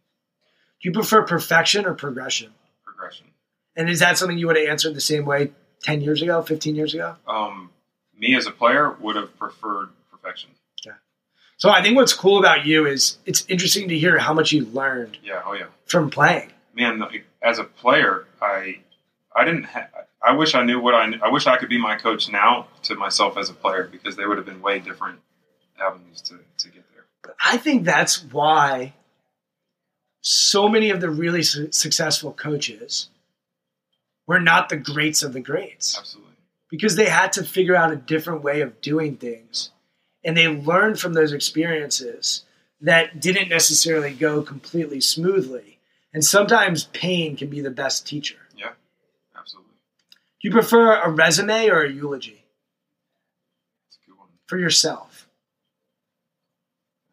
Do 0.82 0.90
you 0.90 0.94
prefer 0.94 1.24
perfection 1.24 1.86
or 1.86 1.94
progression? 1.94 2.52
Progression. 2.84 3.28
And 3.76 3.90
is 3.90 4.00
that 4.00 4.18
something 4.18 4.38
you 4.38 4.48
would 4.48 4.58
have 4.58 4.68
answered 4.68 4.94
the 4.96 5.02
same 5.02 5.26
way 5.26 5.52
10 5.84 6.02
years 6.02 6.22
ago, 6.22 6.42
15 6.42 6.76
years 6.76 6.94
ago? 6.94 7.16
Um, 7.28 7.70
me 8.18 8.36
as 8.36 8.48
a 8.48 8.52
player 8.52 8.92
would 9.00 9.16
have 9.16 9.38
preferred 9.38 9.90
perfection. 10.12 10.50
Yeah. 10.86 10.94
So 11.58 11.70
I 11.70 11.82
think 11.82 11.96
what's 11.96 12.14
cool 12.14 12.40
about 12.40 12.66
you 12.66 12.86
is 12.86 13.18
it's 13.26 13.46
interesting 13.48 13.88
to 13.90 13.98
hear 13.98 14.18
how 14.18 14.34
much 14.34 14.52
you 14.52 14.66
learned 14.66 15.18
Yeah. 15.24 15.42
Oh 15.46 15.54
yeah. 15.54 15.68
from 15.86 16.10
playing. 16.10 16.52
Man, 16.76 17.02
as 17.42 17.58
a 17.60 17.64
player, 17.64 18.26
I, 18.42 18.80
I 19.36 19.46
didn't. 19.46 19.64
Ha- 19.66 19.88
I 20.22 20.34
wish 20.34 20.56
I 20.56 20.64
knew 20.64 20.80
what 20.80 20.94
I. 20.96 21.10
kn- 21.10 21.22
I 21.24 21.30
wish 21.30 21.46
I 21.48 21.58
could 21.58 21.70
be 21.70 21.80
my 21.80 21.96
coach 21.96 22.30
now 22.30 22.68
to 22.84 22.96
myself 22.96 23.38
as 23.38 23.50
a 23.50 23.54
player 23.54 23.88
because 23.92 24.16
they 24.16 24.26
would 24.26 24.38
have 24.38 24.46
been 24.46 24.62
way 24.62 24.80
different 24.80 25.20
avenues 25.80 26.22
to, 26.22 26.40
to 26.58 26.70
get 26.70 26.84
I 27.44 27.58
think 27.58 27.84
that's 27.86 28.24
why 28.24 28.94
so 30.22 30.68
many 30.68 30.90
of 30.90 31.02
the 31.02 31.10
really 31.10 31.44
su- 31.44 31.72
successful 31.72 32.34
coaches 32.34 33.10
were 34.28 34.40
not 34.40 34.70
the 34.70 34.78
greats 34.78 35.24
of 35.24 35.34
the 35.34 35.40
greats 35.40 35.98
Absolutely. 35.98 36.34
because 36.70 36.96
they 36.96 37.06
had 37.10 37.32
to 37.34 37.44
figure 37.44 37.76
out 37.76 37.94
a 37.94 37.96
different 37.96 38.44
way 38.44 38.62
of 38.62 38.82
doing 38.82 39.16
things. 39.16 39.72
And 40.24 40.36
they 40.36 40.48
learned 40.48 41.00
from 41.00 41.14
those 41.14 41.32
experiences 41.32 42.44
that 42.82 43.22
didn't 43.22 43.48
necessarily 43.50 44.14
go 44.14 44.42
completely 44.42 45.00
smoothly. 45.00 45.80
And 46.14 46.26
sometimes 46.26 46.86
pain 46.86 47.38
can 47.38 47.50
be 47.50 47.62
the 47.62 47.72
best 47.72 48.06
teacher. 48.06 48.38
Yeah. 48.58 48.72
Absolutely. 49.38 49.72
Do 50.42 50.48
you 50.50 50.52
prefer 50.52 51.00
a 51.02 51.10
resume 51.10 51.70
or 51.70 51.84
a 51.84 51.90
eulogy 51.92 52.44
That's 53.86 53.98
a 54.04 54.10
good 54.10 54.18
one. 54.20 54.28
for 54.48 54.58
yourself? 54.58 55.30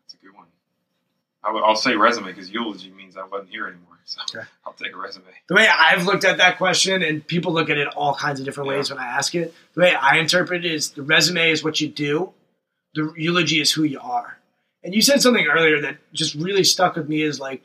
That's 0.01 0.15
a 0.15 0.17
good 0.17 0.35
one. 0.35 0.47
I 1.47 1.53
would, 1.53 1.63
I'll 1.63 1.77
say 1.77 1.95
resume 1.95 2.27
because 2.27 2.51
eulogy 2.51 2.91
means 2.91 3.17
I 3.17 3.25
wasn't 3.25 3.51
here 3.51 3.67
anymore. 3.67 3.99
So 4.05 4.21
Okay. 4.37 4.47
I'll 4.67 4.73
take 4.75 4.93
a 4.95 4.97
resume. 4.99 5.25
The 5.49 5.55
way 5.55 5.67
I've 5.69 6.05
looked 6.07 6.25
at 6.25 6.39
that 6.39 6.59
question, 6.59 7.03
and 7.03 7.27
people 7.27 7.53
look 7.53 7.71
at 7.71 7.79
it 7.79 7.89
all 7.89 8.15
kinds 8.15 8.39
of 8.41 8.47
different 8.47 8.69
ways 8.69 8.91
when 8.91 8.99
I 8.99 9.07
ask 9.07 9.35
it, 9.35 9.55
the 9.75 9.81
way 9.83 9.95
I 9.95 10.17
interpret 10.19 10.65
it 10.65 10.73
is 10.73 10.91
the 10.91 11.03
resume 11.03 11.51
is 11.51 11.63
what 11.65 11.81
you 11.81 11.89
do, 11.89 12.33
the 12.95 13.13
eulogy 13.17 13.61
is 13.61 13.73
who 13.73 13.83
you 13.83 14.01
are. 14.01 14.39
And 14.83 14.95
you 14.95 15.01
said 15.03 15.23
something 15.23 15.47
earlier 15.47 15.81
that 15.83 15.97
just 16.13 16.35
really 16.35 16.65
stuck 16.65 16.97
with 16.97 17.09
me 17.09 17.23
is 17.23 17.41
like 17.41 17.63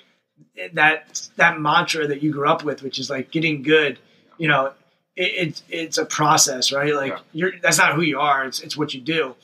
that 0.74 1.30
that 1.36 1.60
mantra 1.60 2.08
that 2.08 2.24
you 2.24 2.32
grew 2.32 2.48
up 2.48 2.64
with, 2.64 2.82
which 2.82 2.98
is 3.00 3.10
like 3.10 3.30
getting 3.32 3.62
good. 3.62 4.00
You 4.38 4.48
know, 4.48 4.74
it, 5.18 5.32
it's 5.48 5.64
it's 5.70 5.98
a 5.98 6.06
process, 6.06 6.72
right? 6.72 6.94
Like 6.96 7.12
Yeah. 7.12 7.20
you're 7.34 7.52
that's 7.62 7.78
not 7.78 7.94
who 7.96 8.02
you 8.02 8.20
are; 8.20 8.46
it's 8.46 8.62
it's 8.62 8.78
what 8.78 8.94
you 8.94 9.02
do. 9.02 9.36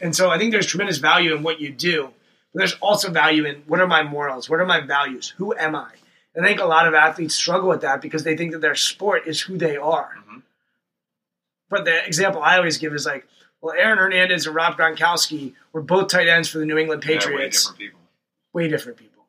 And 0.00 0.14
so 0.14 0.30
I 0.30 0.38
think 0.38 0.52
there's 0.52 0.66
tremendous 0.66 0.98
value 0.98 1.34
in 1.34 1.42
what 1.42 1.60
you 1.60 1.72
do, 1.72 2.10
but 2.54 2.60
there's 2.60 2.74
also 2.80 3.10
value 3.10 3.44
in 3.44 3.56
what 3.66 3.80
are 3.80 3.86
my 3.86 4.02
morals, 4.04 4.48
what 4.48 4.60
are 4.60 4.66
my 4.66 4.80
values, 4.80 5.34
who 5.36 5.54
am 5.56 5.74
I? 5.74 5.90
And 6.34 6.44
I 6.44 6.48
think 6.48 6.60
a 6.60 6.64
lot 6.66 6.86
of 6.88 6.94
athletes 6.94 7.34
struggle 7.34 7.68
with 7.68 7.82
that 7.82 8.00
because 8.00 8.24
they 8.24 8.36
think 8.36 8.52
that 8.52 8.60
their 8.60 8.74
sport 8.76 9.26
is 9.26 9.40
who 9.40 9.58
they 9.58 9.76
are. 9.76 10.14
Mhm. 10.28 10.42
But 11.68 11.84
the 11.84 12.04
example 12.06 12.42
I 12.42 12.56
always 12.56 12.78
give 12.78 12.92
is 12.94 13.06
like, 13.06 13.26
well, 13.60 13.74
Aaron 13.76 13.98
Hernandez 13.98 14.46
and 14.46 14.54
Rob 14.54 14.76
Gronkowski 14.76 15.54
were 15.72 15.82
both 15.82 16.08
tight 16.08 16.28
ends 16.28 16.48
for 16.48 16.58
the 16.58 16.66
New 16.66 16.78
England 16.78 17.02
Yeah, 17.04 17.10
way 17.10 17.14
Patriots 17.18 17.62
different 17.64 17.78
people. 17.78 18.00
way 18.52 18.68
different 18.68 18.98
people. 18.98 19.26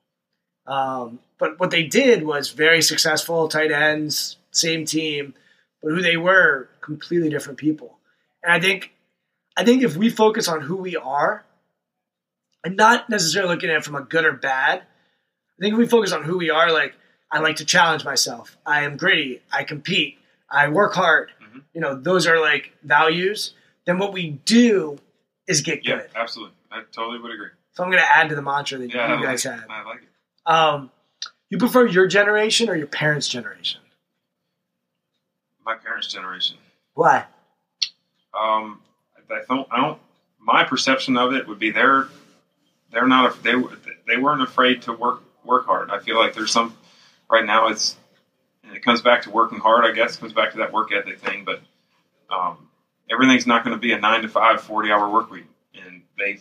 Um, 0.68 1.20
but 1.38 1.60
what 1.60 1.72
they 1.72 1.84
did 1.84 2.24
was 2.24 2.52
very 2.52 2.82
successful 2.82 3.48
tight 3.48 3.72
ends, 3.72 4.38
same 4.52 4.86
team, 4.86 5.34
but 5.82 5.90
who 5.92 6.02
they 6.02 6.18
were 6.18 6.70
completely 6.82 7.30
different 7.30 7.58
people. 7.60 7.98
And 8.44 8.52
I 8.52 8.60
think, 8.60 8.94
I 9.58 9.64
think 9.64 9.84
if 9.84 9.96
we 9.96 10.10
focus 10.10 10.48
on 10.48 10.62
who 10.62 10.76
we 10.76 10.96
are, 10.96 11.46
and 12.66 12.76
not 12.76 13.10
necessarily 13.10 13.54
looking 13.54 13.70
at 13.70 13.78
it 13.78 13.84
from 13.86 13.96
a 13.96 14.02
good 14.02 14.26
or 14.26 14.34
bad, 14.34 14.80
I 14.80 15.62
think 15.62 15.74
if 15.74 15.78
we 15.78 15.88
focus 15.88 16.12
on 16.12 16.24
who 16.24 16.38
we 16.38 16.50
are, 16.50 16.72
like 16.74 16.96
I 17.32 17.40
like 17.40 17.58
to 17.58 17.66
challenge 17.66 18.04
myself, 18.04 18.58
I 18.66 18.84
am 18.84 18.98
gritty, 18.98 19.42
I 19.54 19.64
compete, 19.64 20.18
I 20.50 20.68
work 20.70 20.94
hard. 20.96 21.32
Mhm. 21.42 21.62
You 21.74 21.82
know, 21.82 21.96
those 21.96 22.28
are 22.28 22.40
like 22.42 22.74
values. 22.84 23.54
then 23.86 24.00
what 24.00 24.12
we 24.14 24.32
do 24.32 24.98
is 25.48 25.62
get 25.62 25.86
Yeah, 25.86 25.98
good. 25.98 26.10
absolutely. 26.16 26.56
I 26.72 26.82
totally 26.92 27.20
would 27.20 27.32
agree. 27.32 27.50
So 27.74 27.84
I'm 27.84 27.92
going 27.92 28.02
to 28.02 28.10
add 28.18 28.30
to 28.30 28.36
the 28.36 28.42
mantra 28.42 28.80
that 28.80 28.90
Yeah, 28.92 29.06
I 29.14 29.20
you 29.20 29.24
guys 29.24 29.46
like, 29.46 29.60
have. 29.60 29.70
I 29.70 29.84
like 29.84 30.02
it. 30.02 30.52
Um, 30.52 30.92
you 31.52 31.60
prefer 31.60 31.86
your 31.86 32.08
generation 32.08 32.68
or 32.68 32.76
your 32.76 32.88
parents' 32.88 33.28
generation? 33.28 33.82
My 35.64 35.76
parents' 35.76 36.08
generation. 36.08 36.58
Why? 36.96 37.26
Um, 38.34 38.82
I 39.32 39.42
don't. 39.48 39.68
I 39.72 39.82
don't. 39.82 40.02
My 40.40 40.64
perception 40.64 41.16
of 41.18 41.32
it 41.34 41.48
would 41.48 41.60
be 41.60 41.70
they're 41.70 42.08
they're 42.96 43.08
not. 43.08 43.44
They 43.44 43.54
they 44.08 44.18
weren't 44.18 44.42
afraid 44.42 44.82
to 44.84 44.94
work 44.94 45.22
work 45.44 45.66
hard. 45.68 45.92
I 45.92 46.00
feel 46.00 46.18
like 46.18 46.34
there's 46.34 46.52
some 46.52 46.76
right 47.30 47.46
now. 47.46 47.68
It's 47.68 47.98
and 48.64 48.76
it 48.76 48.84
comes 48.84 49.02
back 49.02 49.22
to 49.24 49.30
working 49.30 49.60
hard. 49.60 49.86
I 49.86 49.92
guess 49.92 50.16
it 50.16 50.20
comes 50.22 50.34
back 50.34 50.54
to 50.54 50.58
that 50.60 50.72
work 50.74 50.92
ethic 50.94 51.20
thing. 51.20 51.44
But 51.46 51.62
um, 52.34 52.70
everything's 53.12 53.46
not 53.46 53.64
going 53.66 53.76
to 53.76 53.80
be 53.80 53.92
a 53.92 54.00
nine 54.00 54.22
to 54.24 54.30
five, 54.30 54.62
40 54.62 54.90
hour 54.92 55.10
work 55.12 55.30
week, 55.30 55.46
and 55.76 56.02
they 56.18 56.40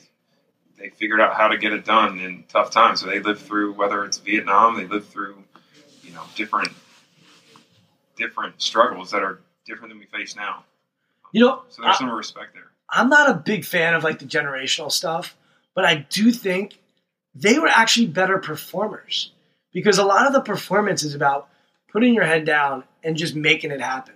they 0.79 0.89
figured 0.91 1.21
out 1.21 1.35
how 1.35 1.49
to 1.49 1.59
get 1.59 1.73
it 1.73 1.85
done 1.85 2.21
in 2.21 2.45
tough 2.49 2.71
times. 2.71 3.01
So 3.01 3.07
they 3.07 3.19
lived 3.21 3.41
through 3.43 3.73
whether 3.75 4.05
it's 4.05 4.19
Vietnam, 4.19 4.77
they 4.77 4.87
lived 4.87 5.09
through 5.09 5.43
you 6.03 6.13
know 6.13 6.23
different 6.37 6.71
different 8.17 8.63
struggles 8.63 9.11
that 9.11 9.23
are 9.23 9.41
different 9.67 9.91
than 9.93 9.99
we 9.99 10.07
face 10.07 10.37
now. 10.37 10.65
You 11.33 11.41
know, 11.45 11.63
So 11.69 11.83
there's 11.83 11.97
I- 11.97 11.99
some 11.99 12.11
respect 12.11 12.55
there. 12.55 12.71
I'm 12.89 13.09
not 13.09 13.29
a 13.31 13.35
big 13.35 13.65
fan 13.65 13.95
of 13.95 14.05
like 14.05 14.21
the 14.21 14.25
generational 14.27 14.93
stuff, 14.93 15.37
but 15.75 15.85
I 15.85 16.07
do 16.09 16.31
think 16.31 16.79
they 17.35 17.59
were 17.59 17.69
actually 17.69 18.07
better 18.07 18.39
performers 18.39 19.33
because 19.73 19.99
a 19.99 20.05
lot 20.05 20.27
of 20.27 20.33
the 20.33 20.41
performance 20.41 21.03
is 21.03 21.15
about 21.15 21.49
putting 21.89 22.15
your 22.15 22.25
head 22.25 22.45
down 22.45 22.85
and 23.03 23.17
just 23.17 23.35
making 23.35 23.71
it 23.71 23.81
happen. 23.81 24.15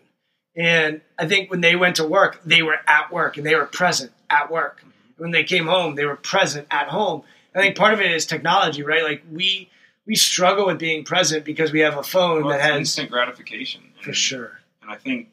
And 0.56 1.00
I 1.18 1.26
think 1.26 1.50
when 1.50 1.60
they 1.60 1.76
went 1.76 1.96
to 1.96 2.04
work, 2.06 2.40
they 2.44 2.62
were 2.62 2.78
at 2.86 3.12
work 3.12 3.36
and 3.36 3.46
they 3.46 3.54
were 3.54 3.66
present 3.66 4.12
at 4.30 4.50
work. 4.50 4.84
When 5.16 5.30
they 5.32 5.44
came 5.44 5.66
home, 5.66 5.94
they 5.94 6.04
were 6.04 6.16
present 6.16 6.66
at 6.70 6.88
home. 6.88 7.22
I 7.54 7.60
think 7.60 7.76
part 7.76 7.92
of 7.94 8.00
it 8.00 8.10
is 8.12 8.24
technology, 8.26 8.82
right? 8.82 9.02
Like 9.02 9.22
we 9.32 9.68
we 10.06 10.14
struggle 10.14 10.66
with 10.66 10.78
being 10.78 11.04
present 11.04 11.44
because 11.44 11.70
we 11.72 11.80
have 11.80 11.96
a 11.98 12.02
phone 12.02 12.44
Well, 12.44 12.56
that 12.56 12.62
has 12.62 12.78
instant 12.78 13.10
gratification. 13.10 13.82
for 14.00 14.12
sure. 14.12 14.58
And 14.80 14.90
I 14.90 14.96
think 14.96 15.28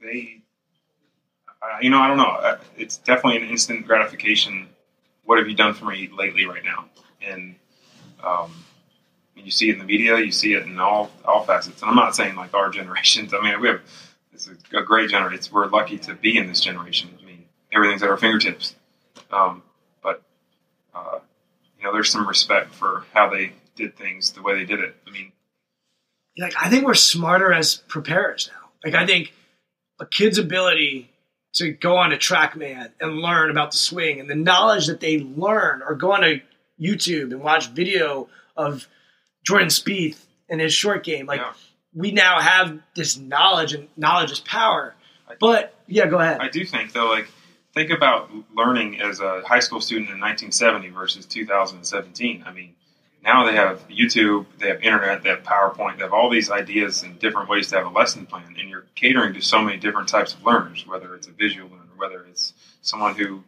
they, 0.00 0.40
uh, 1.62 1.78
you 1.80 1.88
know, 1.90 2.00
I 2.00 2.08
don't 2.08 2.16
know. 2.16 2.24
Uh, 2.24 2.58
It's 2.76 2.96
definitely 2.98 3.42
an 3.42 3.48
instant 3.48 3.86
gratification. 3.86 4.68
What 5.24 5.38
have 5.38 5.48
you 5.48 5.54
done 5.54 5.74
for 5.74 5.86
me 5.86 6.08
lately, 6.16 6.46
right 6.46 6.64
now? 6.64 6.86
And 7.22 7.56
um, 8.22 8.64
you 9.36 9.50
see 9.50 9.68
it 9.68 9.74
in 9.74 9.78
the 9.78 9.84
media. 9.84 10.18
You 10.18 10.32
see 10.32 10.54
it 10.54 10.64
in 10.64 10.78
all 10.78 11.10
all 11.24 11.44
facets. 11.44 11.82
And 11.82 11.90
I'm 11.90 11.96
not 11.96 12.14
saying 12.14 12.36
like 12.36 12.54
our 12.54 12.70
generations. 12.78 13.34
I 13.34 13.40
mean, 13.40 13.60
we 13.60 13.68
have 13.68 13.80
it's 14.32 14.48
a, 14.48 14.82
great 14.82 15.10
generation. 15.10 15.54
We're 15.54 15.66
lucky 15.68 15.98
to 15.98 16.14
be 16.14 16.36
in 16.36 16.48
this 16.48 16.60
generation. 16.60 17.10
I 17.22 17.24
mean, 17.24 17.44
everything's 17.72 18.02
at 18.02 18.10
our 18.10 18.16
fingertips. 18.16 18.74
Um, 19.30 19.62
but 20.02 20.22
uh, 20.94 21.20
you 21.78 21.84
know, 21.84 21.92
there's 21.92 22.10
some 22.10 22.26
respect 22.26 22.74
for 22.74 23.04
how 23.12 23.30
they 23.30 23.52
did 23.76 23.96
things, 23.96 24.32
the 24.32 24.42
way 24.42 24.54
they 24.54 24.64
did 24.64 24.80
it. 24.80 24.96
I 25.06 25.10
mean, 25.10 25.32
like 26.36 26.54
I 26.60 26.68
think 26.68 26.84
we're 26.84 26.94
smarter 26.94 27.52
as 27.52 27.76
preparers 27.76 28.50
now. 28.52 28.70
Like 28.84 28.94
I 29.00 29.06
think 29.06 29.32
a 30.00 30.06
kid's 30.06 30.38
ability 30.38 31.10
to 31.54 31.72
go 31.72 31.96
on 31.96 32.12
a 32.12 32.16
TrackMan 32.16 32.90
and 33.00 33.16
learn 33.16 33.50
about 33.50 33.72
the 33.72 33.78
swing 33.78 34.20
and 34.20 34.28
the 34.28 34.34
knowledge 34.34 34.86
that 34.86 35.00
they 35.00 35.20
learn, 35.20 35.82
or 35.82 35.94
go 35.94 36.12
on 36.12 36.24
a 36.24 36.42
YouTube 36.80 37.32
and 37.32 37.40
watch 37.42 37.68
video 37.68 38.28
of 38.56 38.88
Jordan 39.44 39.68
Spieth 39.68 40.18
and 40.48 40.60
his 40.60 40.72
short 40.72 41.04
game. 41.04 41.26
Like 41.26 41.40
yeah. 41.40 41.52
we 41.94 42.12
now 42.12 42.40
have 42.40 42.78
this 42.94 43.16
knowledge, 43.16 43.72
and 43.72 43.88
knowledge 43.96 44.32
is 44.32 44.40
power. 44.40 44.94
But 45.40 45.74
yeah, 45.86 46.06
go 46.06 46.18
ahead. 46.18 46.40
I 46.40 46.48
do 46.48 46.64
think 46.64 46.92
though, 46.92 47.06
like 47.06 47.28
think 47.74 47.90
about 47.90 48.30
learning 48.54 49.00
as 49.00 49.20
a 49.20 49.42
high 49.44 49.60
school 49.60 49.80
student 49.80 50.10
in 50.10 50.20
1970 50.20 50.90
versus 50.90 51.26
2017. 51.26 52.44
I 52.46 52.52
mean, 52.52 52.74
now 53.24 53.44
they 53.46 53.54
have 53.54 53.88
YouTube, 53.88 54.46
they 54.58 54.68
have 54.68 54.82
internet, 54.82 55.22
they 55.22 55.30
have 55.30 55.42
PowerPoint, 55.42 55.96
they 55.96 56.04
have 56.04 56.12
all 56.12 56.30
these 56.30 56.50
ideas 56.50 57.02
and 57.02 57.18
different 57.18 57.48
ways 57.48 57.68
to 57.68 57.76
have 57.76 57.86
a 57.86 57.90
lesson 57.90 58.26
plan, 58.26 58.54
and 58.58 58.68
you're 58.68 58.84
catering 58.94 59.34
to 59.34 59.40
so 59.40 59.62
many 59.62 59.78
different 59.78 60.08
types 60.08 60.34
of 60.34 60.44
learners, 60.44 60.86
whether 60.86 61.14
it's 61.14 61.26
a 61.26 61.32
visual 61.32 61.68
learner, 61.68 61.82
whether 61.96 62.24
it's 62.26 62.52
someone 62.82 63.14
who 63.14 63.42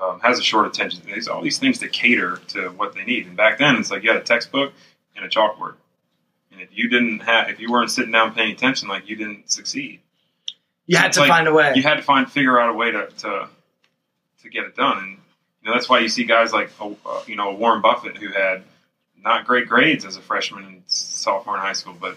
um, 0.00 0.20
has 0.20 0.38
a 0.38 0.42
short 0.42 0.66
attention. 0.66 1.02
There's 1.04 1.28
all 1.28 1.42
these 1.42 1.58
things 1.58 1.78
to 1.78 1.88
cater 1.88 2.38
to 2.48 2.68
what 2.70 2.94
they 2.94 3.04
need. 3.04 3.26
And 3.26 3.36
back 3.36 3.58
then, 3.58 3.76
it's 3.76 3.90
like 3.90 4.02
you 4.02 4.10
had 4.10 4.20
a 4.20 4.24
textbook 4.24 4.72
and 5.16 5.24
a 5.24 5.28
chalkboard, 5.28 5.74
and 6.52 6.60
if 6.60 6.68
you 6.72 6.88
didn't 6.88 7.20
have, 7.20 7.48
if 7.48 7.58
you 7.58 7.70
weren't 7.72 7.90
sitting 7.90 8.12
down 8.12 8.34
paying 8.34 8.52
attention, 8.52 8.88
like 8.88 9.08
you 9.08 9.16
didn't 9.16 9.50
succeed 9.50 10.00
you 10.86 10.96
had 10.96 11.12
to 11.12 11.20
like 11.20 11.28
find 11.28 11.48
a 11.48 11.52
way. 11.52 11.72
you 11.74 11.82
had 11.82 11.96
to 11.96 12.02
find 12.02 12.30
figure 12.30 12.58
out 12.58 12.70
a 12.70 12.72
way 12.72 12.90
to 12.90 13.06
to, 13.06 13.48
to 14.42 14.48
get 14.48 14.64
it 14.64 14.76
done, 14.76 14.98
and 14.98 15.10
you 15.10 15.68
know 15.68 15.72
that's 15.72 15.88
why 15.88 16.00
you 16.00 16.08
see 16.08 16.24
guys 16.24 16.52
like 16.52 16.70
uh, 16.80 17.22
you 17.26 17.36
know 17.36 17.52
Warren 17.52 17.80
Buffett 17.80 18.16
who 18.16 18.28
had 18.28 18.64
not 19.24 19.46
great 19.46 19.68
grades 19.68 20.04
as 20.04 20.16
a 20.16 20.20
freshman 20.20 20.64
and 20.64 20.82
sophomore 20.86 21.56
in 21.56 21.60
high 21.60 21.72
school, 21.72 21.94
but 21.98 22.16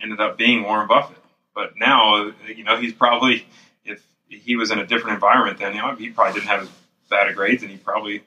ended 0.00 0.20
up 0.20 0.36
being 0.36 0.62
Warren 0.62 0.88
Buffett. 0.88 1.18
But 1.54 1.74
now 1.76 2.32
you 2.46 2.64
know 2.64 2.76
he's 2.76 2.92
probably 2.92 3.46
if 3.84 4.02
he 4.28 4.56
was 4.56 4.70
in 4.70 4.78
a 4.78 4.86
different 4.86 5.14
environment 5.14 5.58
then 5.58 5.74
you 5.74 5.82
know 5.82 5.94
he 5.94 6.10
probably 6.10 6.40
didn't 6.40 6.48
have 6.48 6.62
as 6.62 6.68
bad 7.08 7.28
of 7.28 7.36
grades, 7.36 7.62
and 7.62 7.70
he 7.70 7.76
probably 7.76 8.22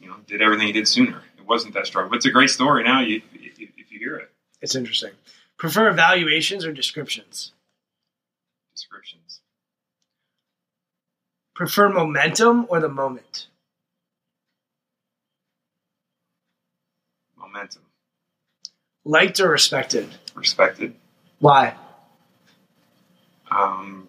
you 0.00 0.08
know 0.08 0.16
did 0.26 0.42
everything 0.42 0.66
he 0.66 0.72
did 0.72 0.88
sooner. 0.88 1.22
It 1.38 1.46
wasn't 1.46 1.74
that 1.74 1.86
struggle, 1.86 2.10
but 2.10 2.16
it's 2.16 2.26
a 2.26 2.30
great 2.30 2.50
story 2.50 2.84
now. 2.84 3.00
You 3.00 3.22
if, 3.34 3.58
if 3.58 3.92
you 3.92 3.98
hear 3.98 4.16
it, 4.16 4.30
it's 4.60 4.74
interesting. 4.74 5.12
Prefer 5.56 5.88
evaluations 5.88 6.64
or 6.64 6.72
descriptions? 6.72 7.52
descriptions. 8.78 9.40
Prefer 11.54 11.88
momentum 11.88 12.66
or 12.68 12.80
the 12.80 12.88
moment? 12.88 13.47
Momentum, 17.52 17.82
Liked 19.04 19.40
or 19.40 19.48
respected? 19.48 20.08
respected. 20.34 20.94
Why? 21.38 21.74
Um, 23.50 24.08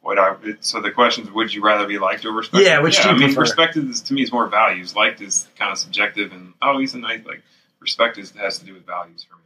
what 0.00 0.18
I 0.18 0.36
it- 0.44 0.64
so 0.64 0.80
the 0.80 0.92
question 0.92 1.24
is, 1.24 1.30
would 1.32 1.52
you 1.52 1.62
rather 1.64 1.86
be 1.86 1.98
liked 1.98 2.24
or 2.24 2.30
respected? 2.32 2.66
Yeah, 2.66 2.80
which 2.80 3.02
do 3.02 3.08
I 3.08 3.12
mean, 3.14 3.28
prefer? 3.28 3.40
respected 3.40 3.88
is 3.90 4.02
to 4.02 4.14
me 4.14 4.22
is 4.22 4.30
more 4.32 4.46
values. 4.48 4.94
Liked 4.94 5.20
is 5.20 5.48
kind 5.58 5.72
of 5.72 5.78
subjective, 5.78 6.32
and 6.32 6.54
oh, 6.62 6.78
he's 6.78 6.94
a 6.94 6.98
nice 6.98 7.24
like. 7.24 7.42
Respect 7.80 8.16
is 8.18 8.30
has 8.32 8.58
to 8.58 8.64
do 8.64 8.72
with 8.74 8.86
values 8.86 9.24
for 9.28 9.36
me. 9.36 9.42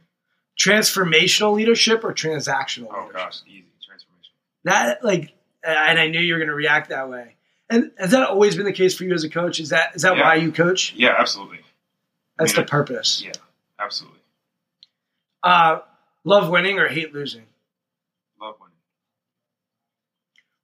Transformational 0.59 1.53
leadership 1.55 2.03
or 2.03 2.13
transactional 2.13 2.87
Oh 2.91 2.99
leadership? 3.07 3.13
gosh, 3.13 3.39
easy 3.47 3.65
transformation. 3.85 4.33
That 4.63 5.03
like, 5.03 5.33
and 5.63 5.99
I 5.99 6.07
knew 6.07 6.19
you 6.19 6.33
were 6.33 6.39
going 6.39 6.47
to 6.49 6.55
react 6.55 6.89
that 6.89 7.09
way. 7.09 7.35
And 7.69 7.91
has 7.97 8.11
that 8.11 8.27
always 8.29 8.55
been 8.55 8.65
the 8.65 8.71
case 8.73 8.95
for 8.95 9.03
you 9.03 9.13
as 9.13 9.23
a 9.23 9.29
coach? 9.29 9.59
Is 9.59 9.69
that 9.69 9.95
is 9.95 10.03
that 10.03 10.15
Yeah. 10.15 10.23
why 10.23 10.35
you 10.35 10.51
coach? 10.51 10.93
Yeah, 10.95 11.15
absolutely, 11.17 11.59
That's 12.41 12.55
the 12.55 12.63
purpose. 12.63 13.21
yeah, 13.23 13.31
absolutely. 13.79 14.19
Uh, 15.43 15.79
love 16.23 16.49
winning 16.49 16.77
or 16.79 16.87
hate 16.87 17.13
losing? 17.13 17.43
Love 18.39 18.55
winning, 18.59 18.75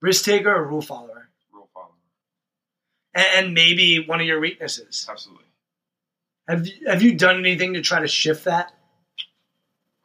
Risk 0.02 0.26
taker 0.26 0.54
or 0.54 0.66
rule 0.68 0.82
follower? 0.82 1.30
rule 1.52 1.70
follower, 1.74 1.90
And, 3.16 3.26
and 3.46 3.54
maybe 3.54 4.06
one 4.06 4.20
of 4.22 4.28
your 4.28 4.40
weaknesses. 4.40 5.08
absolutely. 5.10 5.46
Have 6.48 6.66
you, 6.68 6.74
have 6.88 7.02
you 7.02 7.16
done 7.16 7.40
anything 7.40 7.74
to 7.74 7.82
try 7.82 8.00
to 8.00 8.08
shift 8.08 8.46
that? 8.46 8.72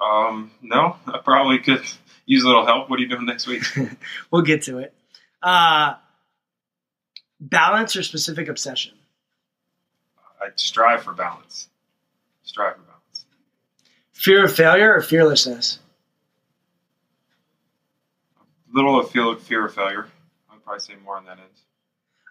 Um, 0.01 0.51
no, 0.61 0.97
I 1.07 1.18
probably 1.18 1.59
could 1.61 1.83
use 2.27 2.43
a 2.43 2.47
little 2.49 2.66
help. 2.66 2.91
What 2.91 2.99
are 2.99 3.03
you 3.03 3.09
doing 3.09 3.27
next 3.27 3.47
week? 3.47 3.62
We'll 4.31 4.43
get 4.43 4.62
to 4.62 4.79
it. 4.79 4.93
Uh, 5.43 5.95
balance 7.41 7.95
or 7.97 8.03
specific 8.03 8.49
obsession? 8.49 8.95
I 10.43 10.49
strive 10.57 11.05
for 11.05 11.12
balance. 11.12 11.68
Strive 12.43 12.74
for 12.74 12.82
balance. 12.82 13.26
Fear 14.12 14.45
of 14.45 14.55
failure 14.55 14.95
or 14.95 15.01
fearlessness? 15.01 15.78
A 18.38 18.76
little 18.76 18.99
of 18.99 19.11
feel 19.11 19.36
fear 19.36 19.66
of 19.66 19.74
failure. 19.74 20.09
I'd 20.51 20.64
probably 20.64 20.80
say 20.80 20.95
more 21.05 21.16
on 21.16 21.26
that 21.26 21.38
end. 21.38 21.49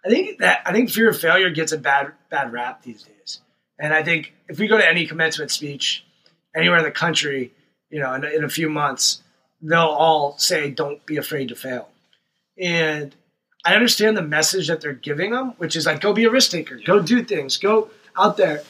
I 0.06 0.10
think 0.10 0.40
that 0.40 0.62
I 0.66 0.74
think 0.74 0.90
fear 0.90 1.10
of 1.10 1.20
failure 1.20 1.50
gets 1.52 1.72
a 1.72 1.78
bad 1.78 2.12
bad 2.30 2.52
rap 2.52 2.82
these 2.82 3.04
days. 3.04 3.40
And 3.80 3.94
I 3.94 4.04
think 4.04 4.34
if 4.50 4.60
we 4.60 4.68
go 4.68 4.78
to 4.78 4.88
any 4.88 5.08
commencement 5.08 5.52
speech 5.52 6.04
anywhere 6.56 6.80
in 6.80 6.84
the 6.84 6.92
country, 6.92 7.54
you 7.90 8.00
know, 8.00 8.14
in, 8.14 8.26
in 8.26 8.44
a 8.44 8.50
few 8.50 8.70
months, 8.70 9.22
they'll 9.62 9.80
all 9.80 10.38
say, 10.38 10.70
"Don't 10.70 11.06
be 11.06 11.18
afraid 11.18 11.50
to 11.50 11.56
fail." 11.56 11.90
And 12.58 13.16
I 13.64 13.76
understand 13.76 14.18
the 14.18 14.24
message 14.24 14.68
that 14.68 14.82
they're 14.82 14.94
giving 14.94 15.32
them, 15.32 15.54
which 15.58 15.76
is 15.76 15.86
like, 15.86 16.02
"Go 16.02 16.14
be 16.14 16.26
a 16.26 16.32
risk 16.32 16.52
taker, 16.52 16.80
go 16.84 17.00
do 17.00 17.24
things, 17.24 17.58
go 17.58 17.92
out 18.18 18.38
there." 18.38 18.64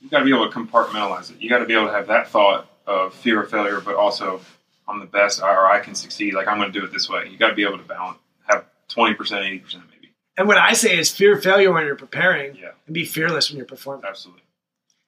you 0.00 0.08
got 0.10 0.18
to 0.20 0.24
be 0.24 0.32
able 0.34 0.50
to 0.50 0.58
compartmentalize 0.58 1.30
it. 1.30 1.40
You 1.40 1.48
got 1.48 1.58
to 1.58 1.64
be 1.64 1.74
able 1.74 1.86
to 1.86 1.92
have 1.92 2.08
that 2.08 2.28
thought 2.28 2.68
of 2.86 3.14
fear 3.14 3.40
of 3.42 3.50
failure, 3.50 3.80
but 3.80 3.94
also 3.94 4.40
I'm 4.88 4.98
the 4.98 5.06
best 5.06 5.40
or 5.40 5.70
I 5.70 5.78
can 5.78 5.94
succeed. 5.94 6.34
Like 6.34 6.48
I'm 6.48 6.58
going 6.58 6.72
to 6.72 6.78
do 6.78 6.84
it 6.84 6.92
this 6.92 7.08
way. 7.08 7.28
You 7.30 7.38
got 7.38 7.48
to 7.50 7.54
be 7.54 7.62
able 7.62 7.78
to 7.78 7.84
balance, 7.84 8.18
have 8.48 8.64
20%, 8.88 9.16
80% 9.16 9.74
maybe. 9.90 10.12
And 10.36 10.48
what 10.48 10.56
I 10.58 10.72
say 10.72 10.98
is 10.98 11.10
fear 11.10 11.36
of 11.36 11.42
failure 11.44 11.70
when 11.72 11.86
you're 11.86 11.94
preparing, 11.94 12.56
Yeah. 12.56 12.70
and 12.86 12.94
be 12.94 13.04
fearless 13.04 13.48
when 13.50 13.58
you're 13.58 13.66
performing. 13.66 14.04
Absolutely. 14.08 14.42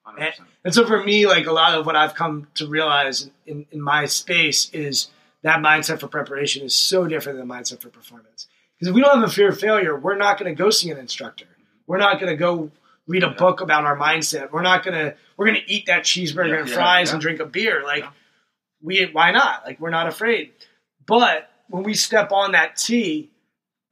100%. 0.07 0.33
And 0.63 0.73
so 0.73 0.85
for 0.87 1.03
me, 1.03 1.27
like 1.27 1.45
a 1.47 1.51
lot 1.51 1.77
of 1.77 1.85
what 1.85 1.95
I've 1.95 2.15
come 2.15 2.47
to 2.55 2.67
realize 2.67 3.29
in, 3.45 3.65
in 3.71 3.81
my 3.81 4.05
space 4.05 4.69
is 4.71 5.09
that 5.41 5.59
mindset 5.59 5.99
for 5.99 6.07
preparation 6.07 6.63
is 6.63 6.73
so 6.75 7.05
different 7.07 7.37
than 7.37 7.47
the 7.47 7.53
mindset 7.53 7.81
for 7.81 7.89
performance. 7.89 8.47
Because 8.77 8.89
if 8.89 8.95
we 8.95 9.01
don't 9.01 9.19
have 9.19 9.29
a 9.29 9.31
fear 9.33 9.49
of 9.49 9.59
failure, 9.59 9.97
we're 9.97 10.15
not 10.15 10.39
going 10.39 10.53
to 10.55 10.57
go 10.57 10.69
see 10.69 10.89
an 10.91 10.97
instructor. 10.97 11.45
We're 11.87 11.97
not 11.97 12.19
going 12.19 12.31
to 12.31 12.37
go 12.37 12.71
read 13.07 13.23
a 13.23 13.29
book 13.29 13.61
about 13.61 13.85
our 13.85 13.97
mindset. 13.97 14.51
We're 14.51 14.61
not 14.61 14.83
to 14.95 15.15
we're 15.37 15.47
to 15.53 15.71
eat 15.71 15.87
that 15.87 16.03
cheeseburger 16.03 16.49
Yeah, 16.49 16.59
and 16.61 16.69
fries 16.69 17.09
yeah. 17.09 17.13
and 17.13 17.21
drink 17.21 17.39
a 17.39 17.45
beer. 17.45 17.83
Like 17.83 18.03
Yeah. 18.03 18.09
we 18.81 19.05
why 19.11 19.31
not? 19.31 19.65
Like 19.65 19.79
we're 19.79 19.89
not 19.89 20.07
afraid. 20.07 20.53
But 21.05 21.49
when 21.67 21.83
we 21.83 21.93
step 21.93 22.31
on 22.31 22.53
that 22.53 22.77
tee 22.77 23.31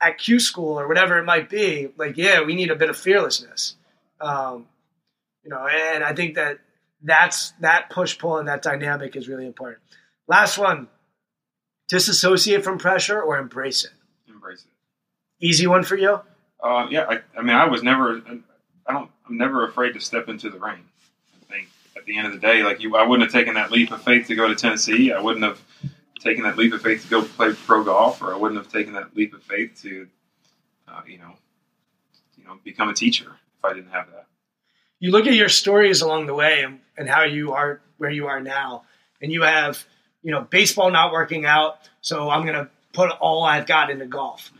at 0.02 0.18
Q 0.18 0.40
school 0.40 0.80
or 0.80 0.88
whatever 0.88 1.18
it 1.20 1.26
might 1.26 1.50
be, 1.50 1.90
like 1.98 2.18
yeah, 2.18 2.44
we 2.44 2.56
need 2.56 2.72
a 2.72 2.76
bit 2.76 2.90
of 2.90 2.98
fearlessness. 2.98 3.76
Um, 4.20 4.68
you 5.44 5.50
know, 5.50 5.68
and 5.68 6.04
I 6.04 6.14
think 6.14 6.36
that 6.36 6.60
that's 7.02 7.52
that 7.60 7.90
push 7.90 8.18
pull 8.18 8.38
and 8.38 8.48
that 8.48 8.62
dynamic 8.62 9.16
is 9.16 9.28
really 9.28 9.46
important. 9.46 9.80
Last 10.28 10.58
one, 10.58 10.88
disassociate 11.90 12.64
from 12.64 12.78
pressure 12.78 13.22
or 13.22 13.38
embrace 13.38 13.84
it. 13.84 13.92
Embrace 14.28 14.62
it. 14.64 15.46
Easy 15.46 15.68
one 15.68 15.84
for 15.84 15.98
you. 15.98 16.22
Uh, 16.64 16.88
yeah, 16.90 17.06
I, 17.10 17.20
I 17.38 17.42
mean, 17.42 17.56
I 17.58 17.66
was 17.68 17.84
never, 17.84 18.22
I 18.88 18.94
don't, 18.94 19.10
I'm 19.28 19.38
never 19.38 19.68
afraid 19.68 19.94
to 19.94 20.00
step 20.00 20.28
into 20.30 20.50
the 20.50 20.60
rain. 20.60 20.84
I 21.42 21.54
think 21.54 21.68
at 21.96 22.06
the 22.06 22.18
end 22.18 22.28
of 22.28 22.34
the 22.34 22.40
day, 22.40 22.64
like 22.64 22.82
you, 22.82 22.96
I 22.96 23.04
wouldn't 23.06 23.30
have 23.32 23.40
taken 23.40 23.56
that 23.56 23.72
leap 23.72 23.92
of 23.92 24.02
faith 24.04 24.28
to 24.28 24.36
go 24.36 24.48
to 24.48 24.56
Tennessee. 24.56 25.12
I 25.14 25.22
wouldn't 25.22 25.44
have 25.44 25.62
taken 26.20 26.44
that 26.44 26.58
leap 26.58 26.74
of 26.74 26.82
faith 26.82 27.04
to 27.04 27.10
go 27.10 27.24
play 27.24 27.54
pro 27.54 27.84
golf, 27.84 28.22
or 28.22 28.34
I 28.34 28.38
wouldn't 28.38 28.62
have 28.62 28.72
taken 28.72 28.94
that 28.94 29.16
leap 29.16 29.34
of 29.34 29.44
faith 29.44 29.80
to, 29.84 30.08
uh, 30.88 31.02
you 31.08 31.18
know, 31.18 31.34
you 32.38 32.44
know, 32.46 32.58
become 32.64 32.90
a 32.90 32.94
teacher 32.94 33.32
if 33.58 33.66
I 33.66 33.74
didn't 33.74 33.92
have 33.92 34.08
that. 34.12 34.28
you 35.00 35.12
look 35.12 35.28
at 35.28 35.34
your 35.34 35.50
stories 35.50 36.02
along 36.02 36.26
the 36.28 36.34
way 36.34 36.64
and, 36.64 36.80
and 36.98 37.10
how 37.10 37.24
you 37.24 37.54
are 37.54 37.82
where 37.98 38.10
you 38.12 38.28
are 38.28 38.42
now 38.42 38.84
and 39.22 39.32
you 39.32 39.44
have 39.44 39.86
you 40.24 40.32
know 40.32 40.42
baseball 40.42 40.92
not 40.92 41.12
working 41.12 41.46
out 41.46 41.78
so 42.02 42.30
i'm 42.30 42.44
going 42.46 42.56
to 42.56 42.70
put 42.94 43.10
all 43.22 43.44
i've 43.44 43.66
got 43.66 43.90
into 43.90 44.06
golf 44.06 44.52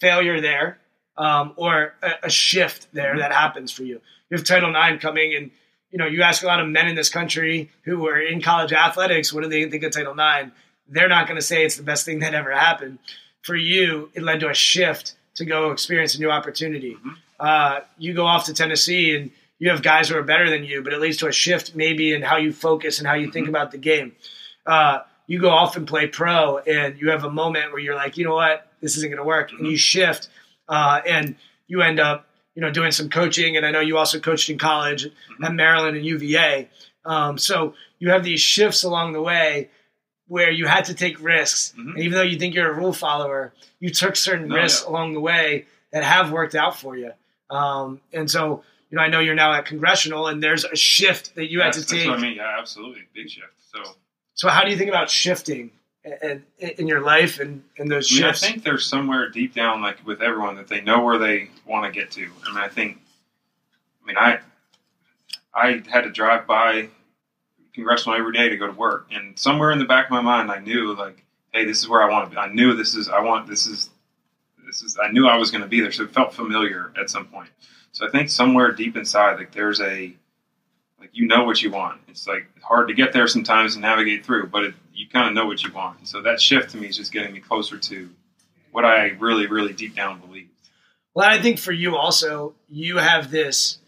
failure 0.00 0.40
there 0.40 0.78
um, 1.16 1.52
or 1.56 1.94
a, 2.02 2.10
a 2.24 2.30
shift 2.30 2.88
there 2.92 3.18
that 3.18 3.32
happens 3.32 3.70
for 3.72 3.82
you. 3.82 4.00
You 4.30 4.36
have 4.36 4.44
title 4.44 4.74
ix 4.74 5.02
coming 5.02 5.34
and 5.34 5.50
you 5.90 5.98
know 5.98 6.06
you 6.06 6.22
ask 6.22 6.42
a 6.42 6.46
lot 6.46 6.60
of 6.60 6.68
men 6.68 6.88
in 6.88 6.96
this 6.96 7.08
country 7.08 7.70
who 7.82 8.06
are 8.08 8.20
in 8.20 8.42
college 8.42 8.72
athletics 8.72 9.32
what 9.32 9.42
do 9.42 9.48
they 9.48 9.68
think 9.70 9.84
of 9.84 9.92
title 9.92 10.18
ix 10.18 10.50
they're 10.88 11.08
not 11.08 11.26
going 11.26 11.38
to 11.38 11.46
say 11.46 11.64
it's 11.64 11.76
the 11.76 11.82
best 11.82 12.04
thing 12.04 12.18
that 12.20 12.34
ever 12.34 12.52
happened. 12.52 12.98
For 13.42 13.56
you 13.56 14.10
it 14.14 14.22
led 14.22 14.40
to 14.40 14.48
a 14.48 14.54
shift 14.54 15.14
to 15.36 15.44
go 15.44 15.70
experience 15.70 16.14
a 16.14 16.20
new 16.20 16.30
opportunity. 16.30 16.96
Uh, 17.38 17.80
you 17.98 18.14
go 18.14 18.24
off 18.24 18.46
to 18.46 18.54
Tennessee 18.54 19.16
and 19.16 19.30
you 19.58 19.70
have 19.70 19.82
guys 19.82 20.08
who 20.08 20.16
are 20.16 20.22
better 20.22 20.48
than 20.48 20.64
you, 20.64 20.82
but 20.82 20.92
it 20.92 21.00
leads 21.00 21.18
to 21.18 21.28
a 21.28 21.32
shift 21.32 21.74
maybe 21.74 22.12
in 22.12 22.22
how 22.22 22.36
you 22.36 22.52
focus 22.52 22.98
and 22.98 23.08
how 23.08 23.14
you 23.14 23.30
think 23.30 23.48
about 23.48 23.70
the 23.70 23.78
game. 23.78 24.14
Uh, 24.66 25.00
you 25.26 25.40
go 25.40 25.50
off 25.50 25.76
and 25.76 25.86
play 25.86 26.06
pro, 26.06 26.58
and 26.58 27.00
you 27.00 27.10
have 27.10 27.24
a 27.24 27.30
moment 27.30 27.72
where 27.72 27.80
you're 27.80 27.94
like, 27.94 28.16
you 28.16 28.24
know 28.24 28.34
what, 28.34 28.70
this 28.80 28.96
isn't 28.96 29.10
going 29.10 29.18
to 29.18 29.24
work, 29.24 29.52
and 29.52 29.66
you 29.66 29.76
shift, 29.76 30.28
uh, 30.68 31.00
and 31.06 31.36
you 31.66 31.82
end 31.82 31.98
up, 32.00 32.26
you 32.54 32.62
know, 32.62 32.70
doing 32.70 32.90
some 32.92 33.08
coaching. 33.10 33.56
And 33.56 33.64
I 33.66 33.70
know 33.70 33.80
you 33.80 33.98
also 33.98 34.20
coached 34.20 34.48
in 34.50 34.58
college 34.58 35.06
at 35.42 35.52
Maryland 35.54 35.96
and 35.96 36.04
UVA, 36.06 36.68
um, 37.04 37.36
so 37.38 37.74
you 37.98 38.10
have 38.10 38.24
these 38.24 38.40
shifts 38.40 38.82
along 38.82 39.12
the 39.12 39.22
way 39.22 39.70
where 40.26 40.50
you 40.50 40.66
had 40.66 40.86
to 40.86 40.94
take 40.94 41.20
risks, 41.22 41.74
Mhm. 41.78 41.90
and 41.90 41.98
even 41.98 42.12
though 42.12 42.22
you 42.22 42.38
think 42.38 42.54
you're 42.54 42.70
a 42.70 42.74
rule 42.74 42.94
follower, 42.94 43.52
you 43.78 43.90
took 43.90 44.16
certain 44.16 44.48
No, 44.48 44.56
risks 44.56 44.82
yeah. 44.82 44.90
along 44.90 45.12
the 45.12 45.20
way 45.20 45.66
that 45.92 46.02
have 46.02 46.30
worked 46.32 46.54
out 46.54 46.78
for 46.78 46.96
you. 46.96 47.12
Um, 47.50 48.00
and 48.12 48.30
so, 48.30 48.64
you 48.90 48.96
know, 48.96 49.02
I 49.02 49.08
know 49.08 49.20
you're 49.20 49.34
now 49.34 49.52
at 49.52 49.66
congressional, 49.66 50.26
and 50.28 50.42
there's 50.42 50.64
a 50.64 50.74
shift 50.76 51.34
that 51.34 51.50
you 51.50 51.60
had 51.60 51.74
that's, 51.74 51.76
to 51.76 51.82
that's 51.82 51.92
take. 51.92 52.08
what 52.10 52.18
I 52.18 52.22
mean. 52.22 52.36
Yeah, 52.36 52.56
absolutely, 52.58 53.02
big 53.14 53.28
shift. 53.28 53.52
So 53.70 53.82
So, 54.32 54.48
how 54.48 54.64
do 54.64 54.70
you 54.70 54.76
think 54.78 54.88
about 54.88 55.10
shifting 55.10 55.70
in, 56.04 56.44
in, 56.58 56.70
in 56.78 56.88
your 56.88 57.00
life 57.00 57.40
and, 57.40 57.62
and 57.78 57.90
those 57.90 58.10
I, 58.12 58.14
mean, 58.14 58.24
I 58.24 58.26
shifts? 58.28 58.46
think 58.46 58.62
there's 58.62 58.86
somewhere 58.86 59.28
deep 59.30 59.54
down, 59.54 59.80
like 59.80 60.06
with 60.06 60.20
everyone, 60.20 60.56
that 60.56 60.68
they 60.68 60.80
know 60.80 61.02
where 61.02 61.18
they 61.18 61.50
want 61.66 61.86
to 61.86 61.98
get 61.98 62.10
to. 62.12 62.30
I 62.46 62.54
mean, 62.54 62.62
I 62.62 62.68
think, 62.68 62.98
I 64.02 64.06
mean, 64.06 64.16
I, 64.18 64.38
I 65.54 65.82
had 65.88 66.02
to 66.02 66.10
drive 66.10 66.46
by 66.46 66.88
congressional 67.74 68.18
every 68.18 68.32
day 68.32 68.48
to 68.48 68.56
go 68.56 68.66
to 68.66 68.72
work, 68.72 69.06
and 69.10 69.38
somewhere 69.38 69.70
in 69.70 69.78
the 69.78 69.84
back 69.84 70.06
of 70.06 70.10
my 70.10 70.20
mind, 70.20 70.50
I 70.50 70.58
knew 70.58 70.94
like, 70.94 71.24
hey, 71.52 71.64
this 71.64 71.78
is 71.78 71.88
where 71.88 72.02
I 72.02 72.10
want 72.10 72.28
to 72.28 72.34
be. 72.34 72.40
I 72.40 72.52
knew 72.52 72.74
this 72.74 72.94
is, 72.94 73.08
I 73.08 73.20
want, 73.20 73.46
this 73.48 73.66
is, 73.66 73.90
this 74.66 74.82
is. 74.82 74.98
I 75.02 75.10
knew 75.10 75.26
I 75.26 75.36
was 75.36 75.50
going 75.50 75.62
to 75.62 75.68
be 75.68 75.80
there, 75.80 75.92
so 75.92 76.04
it 76.04 76.12
felt 76.12 76.34
familiar 76.34 76.92
at 77.00 77.08
some 77.08 77.26
point. 77.26 77.48
So 77.92 78.06
I 78.06 78.10
think 78.10 78.28
somewhere 78.28 78.72
deep 78.72 78.96
inside, 78.96 79.36
like 79.36 79.52
there's 79.52 79.80
a, 79.80 80.12
like 80.98 81.10
you 81.12 81.26
know 81.26 81.44
what 81.44 81.62
you 81.62 81.70
want. 81.70 82.00
It's 82.08 82.26
like 82.26 82.46
hard 82.60 82.88
to 82.88 82.94
get 82.94 83.12
there 83.12 83.28
sometimes 83.28 83.74
and 83.74 83.82
navigate 83.82 84.24
through, 84.24 84.48
but 84.48 84.64
it, 84.64 84.74
you 84.94 85.08
kind 85.08 85.28
of 85.28 85.34
know 85.34 85.46
what 85.46 85.62
you 85.62 85.72
want. 85.72 85.98
And 85.98 86.08
so 86.08 86.22
that 86.22 86.40
shift 86.40 86.70
to 86.70 86.76
me 86.76 86.86
is 86.88 86.96
just 86.96 87.12
getting 87.12 87.32
me 87.32 87.40
closer 87.40 87.78
to 87.78 88.10
what 88.72 88.84
I 88.84 89.08
really, 89.18 89.46
really 89.46 89.72
deep 89.72 89.94
down 89.96 90.20
believe. 90.20 90.48
well, 91.14 91.28
I 91.28 91.40
think 91.40 91.58
for 91.58 91.72
you 91.72 91.96
also, 91.96 92.54
you 92.68 92.96
have 92.98 93.30
this. 93.30 93.78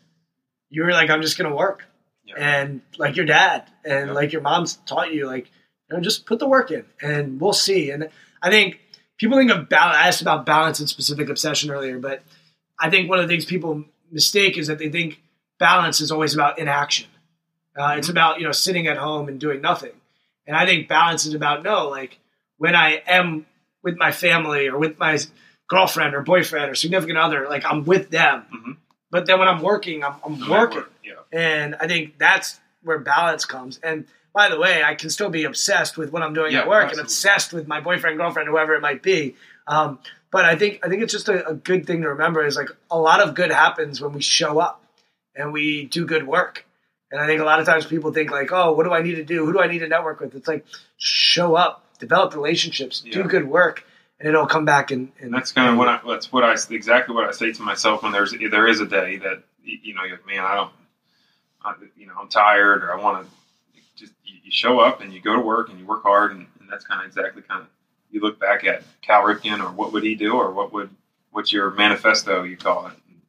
You 0.70 0.84
were 0.84 0.92
like, 0.92 1.10
I'm 1.10 1.22
just 1.22 1.38
going 1.38 1.48
to 1.50 1.56
work, 1.56 1.84
Yeah. 2.24 2.34
and 2.38 2.82
like 2.98 3.16
your 3.16 3.26
dad 3.26 3.68
and 3.84 4.08
Yeah. 4.08 4.12
like 4.12 4.32
your 4.32 4.42
mom's 4.42 4.74
taught 4.86 5.12
you, 5.14 5.26
like, 5.26 5.46
you 5.90 5.96
know, 5.96 6.02
just 6.02 6.26
put 6.26 6.38
the 6.40 6.48
work 6.48 6.70
in, 6.70 6.84
and 7.00 7.40
we'll 7.40 7.52
see. 7.52 7.90
And 7.90 8.08
I 8.42 8.50
think 8.50 8.80
people 9.18 9.38
think 9.38 9.50
balance. 9.68 9.96
I 9.96 10.08
asked 10.08 10.22
about 10.22 10.44
balance 10.46 10.80
and 10.80 10.88
specific 10.88 11.28
obsession 11.28 11.70
earlier, 11.70 11.98
but 11.98 12.22
I 12.80 12.90
think 12.90 13.08
one 13.08 13.18
of 13.20 13.26
the 13.26 13.32
things 13.32 13.44
people 13.44 13.84
mistake 14.10 14.56
is 14.58 14.66
that 14.68 14.78
they 14.78 14.88
think 14.90 15.20
balance 15.58 16.00
is 16.00 16.10
always 16.12 16.34
about 16.34 16.58
inaction. 16.58 17.08
Uh, 17.78 17.94
It's 17.98 18.08
about 18.08 18.38
you 18.40 18.44
know 18.46 18.52
sitting 18.52 18.86
at 18.88 18.96
home 18.98 19.28
and 19.28 19.38
doing 19.40 19.60
nothing, 19.60 19.92
and 20.46 20.56
I 20.56 20.66
think 20.66 20.88
balance 20.88 21.26
is 21.26 21.34
about 21.34 21.62
no, 21.62 21.88
like 21.88 22.18
when 22.58 22.74
I 22.74 23.02
am 23.06 23.46
with 23.82 23.96
my 23.96 24.12
family 24.12 24.68
or 24.68 24.78
with 24.78 24.98
my 24.98 25.18
girlfriend 25.68 26.14
or 26.14 26.22
boyfriend 26.22 26.70
or 26.70 26.74
significant 26.74 27.18
other, 27.18 27.46
like 27.48 27.64
I'm 27.64 27.84
with 27.84 28.10
them. 28.10 28.44
Mhm. 28.52 28.76
But 29.10 29.26
then 29.26 29.38
when 29.38 29.48
I'm 29.48 29.62
working, 29.62 30.02
I'm, 30.04 30.14
I'm 30.24 30.48
working, 30.48 30.78
what, 30.80 30.90
Yeah. 31.02 31.12
and 31.32 31.76
I 31.80 31.86
think 31.86 32.18
that's 32.18 32.60
where 32.82 32.98
balance 32.98 33.44
comes. 33.44 33.78
And 33.82 34.06
by 34.34 34.48
the 34.48 34.58
way, 34.58 34.82
I 34.84 34.94
can 34.94 35.08
still 35.10 35.30
be 35.30 35.44
obsessed 35.44 35.96
with 35.96 36.12
what 36.12 36.22
I'm 36.22 36.34
doing 36.34 36.52
Yeah, 36.52 36.60
at 36.62 36.68
work 36.68 36.90
and 36.92 37.00
obsessed 37.00 37.52
with 37.52 37.66
my 37.66 37.80
boyfriend, 37.80 38.18
girlfriend, 38.18 38.48
whoever 38.48 38.74
it 38.74 38.82
might 38.82 39.02
be. 39.02 39.34
Um, 39.66 39.98
but 40.30 40.44
I 40.44 40.56
think 40.56 40.80
I 40.84 40.88
think 40.88 41.02
it's 41.02 41.12
just 41.12 41.28
a, 41.28 41.48
a 41.48 41.54
good 41.54 41.86
thing 41.86 42.02
to 42.02 42.08
remember 42.10 42.44
is 42.44 42.56
like 42.56 42.68
a 42.90 42.98
lot 42.98 43.20
of 43.20 43.34
good 43.34 43.50
happens 43.50 44.00
when 44.00 44.12
we 44.12 44.20
show 44.20 44.58
up 44.58 44.84
and 45.34 45.52
we 45.52 45.86
do 45.86 46.04
good 46.04 46.26
work. 46.26 46.65
And 47.10 47.20
I 47.20 47.26
think 47.26 47.40
a 47.40 47.44
lot 47.44 47.60
of 47.60 47.66
times 47.66 47.86
people 47.86 48.12
think 48.12 48.30
like, 48.30 48.50
oh, 48.52 48.72
what 48.72 48.84
do 48.84 48.92
I 48.92 49.02
need 49.02 49.14
to 49.16 49.24
do? 49.24 49.46
Who 49.46 49.52
do 49.52 49.60
I 49.60 49.68
need 49.68 49.78
to 49.80 49.88
network 49.88 50.20
with? 50.20 50.34
It's 50.34 50.48
like 50.48 50.64
show 50.96 51.54
up, 51.54 51.98
develop 51.98 52.34
relationships, 52.34 53.00
do 53.00 53.22
good 53.24 53.46
work, 53.46 53.84
and 54.18 54.28
it'll 54.28 54.46
come 54.46 54.64
back 54.64 54.90
and, 54.90 55.12
and 55.20 55.32
that's 55.32 55.52
kind 55.52 55.70
of 55.70 55.78
what 55.78 55.88
I, 55.88 56.00
that's 56.06 56.32
what 56.32 56.42
I, 56.42 56.56
exactly 56.70 57.14
what 57.14 57.28
I 57.28 57.32
say 57.32 57.52
to 57.52 57.62
myself 57.62 58.02
when 58.02 58.12
there's, 58.12 58.34
there 58.50 58.66
is 58.66 58.80
a 58.80 58.86
day 58.86 59.18
that, 59.18 59.42
you 59.62 59.94
know, 59.94 60.02
you're 60.04 60.16
like, 60.16 60.26
man, 60.26 60.40
I 60.40 60.54
don't, 60.54 60.72
I, 61.62 61.74
you 61.96 62.06
know, 62.06 62.14
I'm 62.20 62.28
tired 62.28 62.82
or 62.82 62.98
I 62.98 63.02
want 63.02 63.26
to 63.26 63.32
just, 63.96 64.12
you, 64.24 64.50
show 64.50 64.80
up 64.80 65.00
and 65.00 65.12
you 65.12 65.20
go 65.20 65.34
to 65.34 65.40
work 65.40 65.70
and 65.70 65.78
you 65.78 65.86
work 65.86 66.02
hard. 66.02 66.32
And, 66.32 66.46
and 66.60 66.68
that's 66.68 66.84
kind 66.84 67.00
of 67.00 67.06
exactly 67.06 67.42
kind 67.42 67.62
of, 67.62 67.68
you 68.10 68.20
look 68.20 68.40
back 68.40 68.64
at 68.64 68.82
Cal 69.02 69.22
Ripken 69.22 69.60
or 69.60 69.72
what 69.72 69.92
would 69.92 70.02
he 70.02 70.14
do 70.14 70.34
or 70.34 70.52
what 70.52 70.72
would, 70.72 70.90
what's 71.30 71.52
your 71.52 71.70
manifesto, 71.70 72.42
you 72.44 72.56
call 72.56 72.86
it, 72.86 72.92
and 73.08 73.20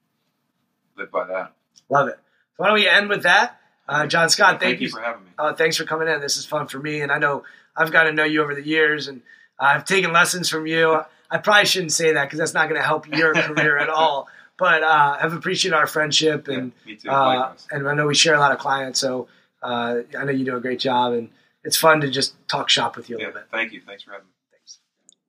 live 0.98 1.12
by 1.12 1.26
that. 1.28 1.54
love 1.90 2.08
it. 2.08 2.18
So 2.56 2.64
why 2.64 2.68
don't 2.68 2.76
we 2.76 2.88
end 2.88 3.10
with 3.10 3.24
that? 3.24 3.60
Uh, 3.88 4.06
John 4.08 4.30
Scott, 4.30 4.60
thank, 4.60 4.82
you 4.82 4.90
for 4.90 5.02
having 5.02 5.24
me. 5.24 5.30
Uh, 5.38 5.54
thanks 5.54 5.78
for 5.78 5.86
coming 5.86 6.08
in. 6.08 6.20
This 6.20 6.38
is 6.38 6.46
fun 6.46 6.68
for 6.68 6.80
me, 6.80 7.02
and 7.02 7.12
I 7.12 7.18
know 7.20 7.44
I've 7.76 7.92
got 7.92 8.04
to 8.04 8.12
know 8.12 8.24
you 8.26 8.42
over 8.44 8.54
the 8.54 8.66
years, 8.66 9.08
and 9.08 9.22
I've 9.60 9.86
taken 9.86 10.12
lessons 10.12 10.50
from 10.50 10.68
you. 10.68 11.02
I 11.32 11.38
probably 11.38 11.66
shouldn't 11.66 11.92
say 11.94 12.14
that 12.14 12.26
because 12.26 12.40
that's 12.40 12.54
not 12.54 12.70
going 12.70 12.80
to 12.82 12.86
help 12.86 13.08
your 13.08 13.34
career 13.36 13.78
at 13.78 13.90
all. 13.90 14.28
But 14.58 14.84
uh, 14.84 15.18
I've 15.22 15.34
appreciated 15.34 15.76
our 15.76 15.88
friendship, 15.88 16.48
and 16.48 16.72
yeah, 16.86 16.92
me 16.94 16.96
too. 16.98 17.10
uh, 17.10 17.54
and 17.72 17.88
I 17.88 17.94
know 17.94 18.08
we 18.08 18.16
share 18.16 18.34
a 18.36 18.40
lot 18.40 18.52
of 18.52 18.58
clients, 18.60 19.00
so 19.00 19.28
uh, 19.64 19.98
I 20.18 20.24
know 20.26 20.32
you 20.32 20.44
do 20.46 20.56
a 20.58 20.60
great 20.60 20.80
job, 20.80 21.14
and 21.14 21.30
it's 21.64 21.78
fun 21.78 22.02
to 22.02 22.10
just 22.10 22.36
talk 22.48 22.70
shop 22.70 22.98
with 22.98 23.10
you 23.10 23.18
a 23.18 23.20
Yeah, 23.20 23.26
little 23.28 23.42
bit. 23.42 23.50
thank 23.52 23.72
you. 23.74 23.82
Thanks 23.86 24.04
for 24.04 24.12
having 24.12 24.26
me. 24.26 24.32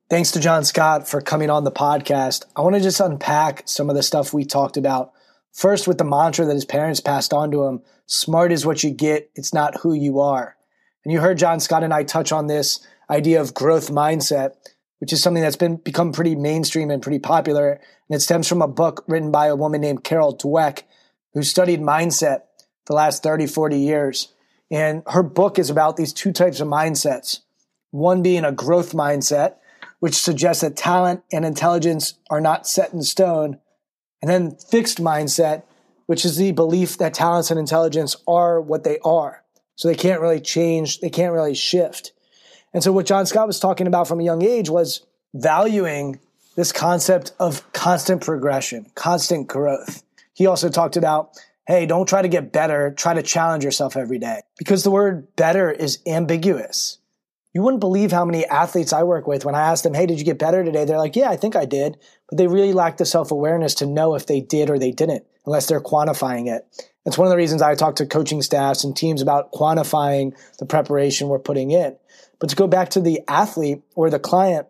Thanks 0.09 0.31
to 0.31 0.39
John 0.39 0.65
Scott 0.65 1.07
for 1.07 1.21
coming 1.21 1.51
on 1.51 1.63
the 1.63 1.71
podcast. 1.71 2.45
I 2.55 2.61
want 2.61 2.75
to 2.75 2.81
just 2.81 2.99
unpack 2.99 3.61
some 3.65 3.91
of 3.91 3.95
the 3.95 4.01
stuff 4.01 4.33
we 4.33 4.43
talked 4.43 4.75
about. 4.75 5.13
First, 5.53 5.87
with 5.87 5.97
the 5.97 6.03
mantra 6.03 6.45
that 6.45 6.53
his 6.53 6.65
parents 6.65 6.99
passed 6.99 7.33
on 7.33 7.51
to 7.51 7.63
him 7.63 7.81
smart 8.05 8.51
is 8.51 8.65
what 8.65 8.83
you 8.83 8.91
get, 8.91 9.29
it's 9.35 9.53
not 9.53 9.77
who 9.81 9.93
you 9.93 10.19
are. 10.19 10.55
And 11.03 11.13
you 11.13 11.21
heard 11.21 11.37
John 11.37 11.59
Scott 11.59 11.83
and 11.83 11.93
I 11.93 12.03
touch 12.03 12.31
on 12.31 12.47
this 12.47 12.85
idea 13.09 13.41
of 13.41 13.53
growth 13.53 13.89
mindset, 13.89 14.55
which 14.99 15.13
is 15.13 15.21
something 15.21 15.41
that's 15.41 15.55
been 15.55 15.77
become 15.77 16.11
pretty 16.11 16.35
mainstream 16.35 16.91
and 16.91 17.01
pretty 17.01 17.19
popular. 17.19 17.71
And 17.71 18.15
it 18.15 18.19
stems 18.19 18.47
from 18.47 18.61
a 18.61 18.67
book 18.67 19.03
written 19.07 19.31
by 19.31 19.47
a 19.47 19.55
woman 19.55 19.81
named 19.81 20.03
Carol 20.03 20.37
Dweck, 20.37 20.83
who 21.33 21.43
studied 21.43 21.81
mindset 21.81 22.41
the 22.87 22.93
last 22.93 23.23
30, 23.23 23.47
40 23.47 23.77
years. 23.77 24.33
And 24.71 25.03
her 25.07 25.23
book 25.23 25.57
is 25.57 25.69
about 25.69 25.95
these 25.97 26.13
two 26.13 26.31
types 26.31 26.59
of 26.59 26.67
mindsets 26.67 27.41
one 27.91 28.21
being 28.21 28.45
a 28.45 28.51
growth 28.51 28.93
mindset, 28.93 29.55
which 29.99 30.13
suggests 30.13 30.61
that 30.61 30.75
talent 30.75 31.23
and 31.31 31.43
intelligence 31.43 32.13
are 32.29 32.41
not 32.41 32.67
set 32.67 32.93
in 32.93 33.01
stone, 33.01 33.59
and 34.21 34.29
then 34.29 34.55
fixed 34.55 34.99
mindset, 34.99 35.63
which 36.05 36.25
is 36.25 36.37
the 36.37 36.51
belief 36.51 36.97
that 36.97 37.13
talents 37.13 37.51
and 37.51 37.59
intelligence 37.59 38.15
are 38.27 38.59
what 38.59 38.83
they 38.83 38.99
are. 38.99 39.43
So 39.75 39.87
they 39.87 39.95
can't 39.95 40.21
really 40.21 40.41
change, 40.41 40.99
they 40.99 41.09
can't 41.09 41.33
really 41.33 41.55
shift. 41.55 42.11
And 42.73 42.83
so 42.83 42.91
what 42.91 43.05
John 43.05 43.25
Scott 43.25 43.47
was 43.47 43.59
talking 43.59 43.87
about 43.87 44.07
from 44.07 44.19
a 44.19 44.23
young 44.23 44.43
age 44.43 44.69
was 44.69 45.05
valuing 45.33 46.19
this 46.55 46.71
concept 46.71 47.31
of 47.39 47.71
constant 47.73 48.21
progression, 48.21 48.85
constant 48.95 49.47
growth. 49.47 50.03
He 50.33 50.45
also 50.45 50.69
talked 50.69 50.97
about, 50.97 51.37
hey, 51.67 51.85
don't 51.85 52.07
try 52.07 52.21
to 52.21 52.27
get 52.27 52.51
better, 52.51 52.91
try 52.91 53.13
to 53.13 53.23
challenge 53.23 53.63
yourself 53.63 53.95
every 53.95 54.19
day 54.19 54.41
because 54.57 54.83
the 54.83 54.91
word 54.91 55.35
better 55.35 55.71
is 55.71 55.99
ambiguous. 56.05 56.97
You 57.53 57.61
wouldn't 57.61 57.79
believe 57.79 58.11
how 58.11 58.25
many 58.25 58.45
athletes 58.45 58.93
I 58.93 59.03
work 59.03 59.27
with 59.27 59.45
when 59.45 59.55
I 59.55 59.61
ask 59.61 59.83
them, 59.83 59.93
hey, 59.93 60.05
did 60.05 60.19
you 60.19 60.25
get 60.25 60.37
better 60.37 60.63
today? 60.63 60.85
They're 60.85 60.97
like, 60.97 61.15
yeah, 61.15 61.29
I 61.29 61.37
think 61.37 61.55
I 61.55 61.65
did. 61.65 61.97
But 62.29 62.37
they 62.37 62.47
really 62.47 62.73
lack 62.73 62.97
the 62.97 63.05
self 63.05 63.31
awareness 63.31 63.75
to 63.75 63.85
know 63.85 64.15
if 64.15 64.27
they 64.27 64.41
did 64.41 64.69
or 64.69 64.77
they 64.77 64.91
didn't, 64.91 65.25
unless 65.45 65.67
they're 65.67 65.81
quantifying 65.81 66.47
it. 66.47 66.65
That's 67.05 67.17
one 67.17 67.27
of 67.27 67.31
the 67.31 67.37
reasons 67.37 67.61
I 67.61 67.75
talk 67.75 67.95
to 67.95 68.05
coaching 68.05 68.41
staffs 68.41 68.83
and 68.83 68.95
teams 68.95 69.21
about 69.21 69.51
quantifying 69.51 70.35
the 70.59 70.65
preparation 70.65 71.27
we're 71.27 71.39
putting 71.39 71.71
in. 71.71 71.95
But 72.39 72.49
to 72.51 72.55
go 72.55 72.67
back 72.67 72.89
to 72.91 73.01
the 73.01 73.21
athlete 73.27 73.81
or 73.95 74.09
the 74.09 74.19
client, 74.19 74.67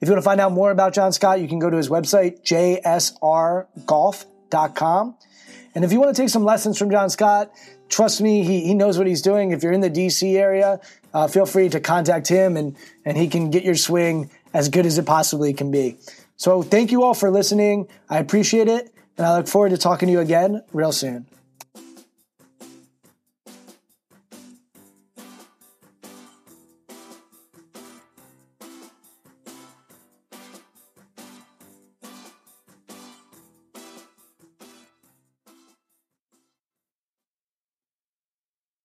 If 0.04 0.10
you 0.10 0.16
want 0.16 0.24
to 0.24 0.26
find 0.26 0.42
out 0.42 0.52
more 0.52 0.70
about 0.70 0.94
John 0.94 1.14
Scott, 1.14 1.40
you 1.40 1.48
can 1.48 1.60
go 1.60 1.70
to 1.70 1.78
his 1.78 1.88
website, 1.88 2.44
jsrgolf.com. 2.44 5.16
And 5.76 5.86
if 5.86 5.94
you 5.94 6.00
want 6.02 6.14
to 6.14 6.22
take 6.22 6.30
some 6.30 6.44
lessons 6.44 6.78
from 6.78 6.92
John 6.92 7.10
Scott, 7.10 7.54
trust 7.88 8.20
me, 8.20 8.44
he, 8.44 8.66
he 8.66 8.74
knows 8.74 8.98
what 8.98 9.08
he's 9.08 9.22
doing. 9.22 9.52
If 9.52 9.64
you're 9.64 9.72
in 9.72 9.80
the 9.80 9.90
DC 9.90 10.36
area, 10.36 10.82
uh, 11.14 11.30
feel 11.30 11.46
free 11.46 11.70
to 11.70 11.80
contact 11.80 12.28
him 12.28 12.58
and, 12.58 12.76
and 13.06 13.16
he 13.16 13.30
can 13.30 13.50
get 13.50 13.64
your 13.64 13.76
swing 13.76 14.30
as 14.54 14.68
good 14.68 14.86
as 14.86 14.98
it 14.98 15.06
possibly 15.06 15.54
can 15.54 15.72
be. 15.72 15.96
So 16.36 16.64
thank 16.64 16.92
you 16.92 17.04
all 17.04 17.14
for 17.14 17.32
listening. 17.32 17.88
I 18.10 18.18
appreciate 18.18 18.68
it. 18.68 18.94
And 19.18 19.26
I 19.26 19.38
look 19.38 19.48
forward 19.48 19.70
to 19.70 19.78
talking 19.78 20.08
to 20.08 20.12
you 20.12 20.20
again 20.20 20.66
real 20.74 20.92
soon. 20.92 21.28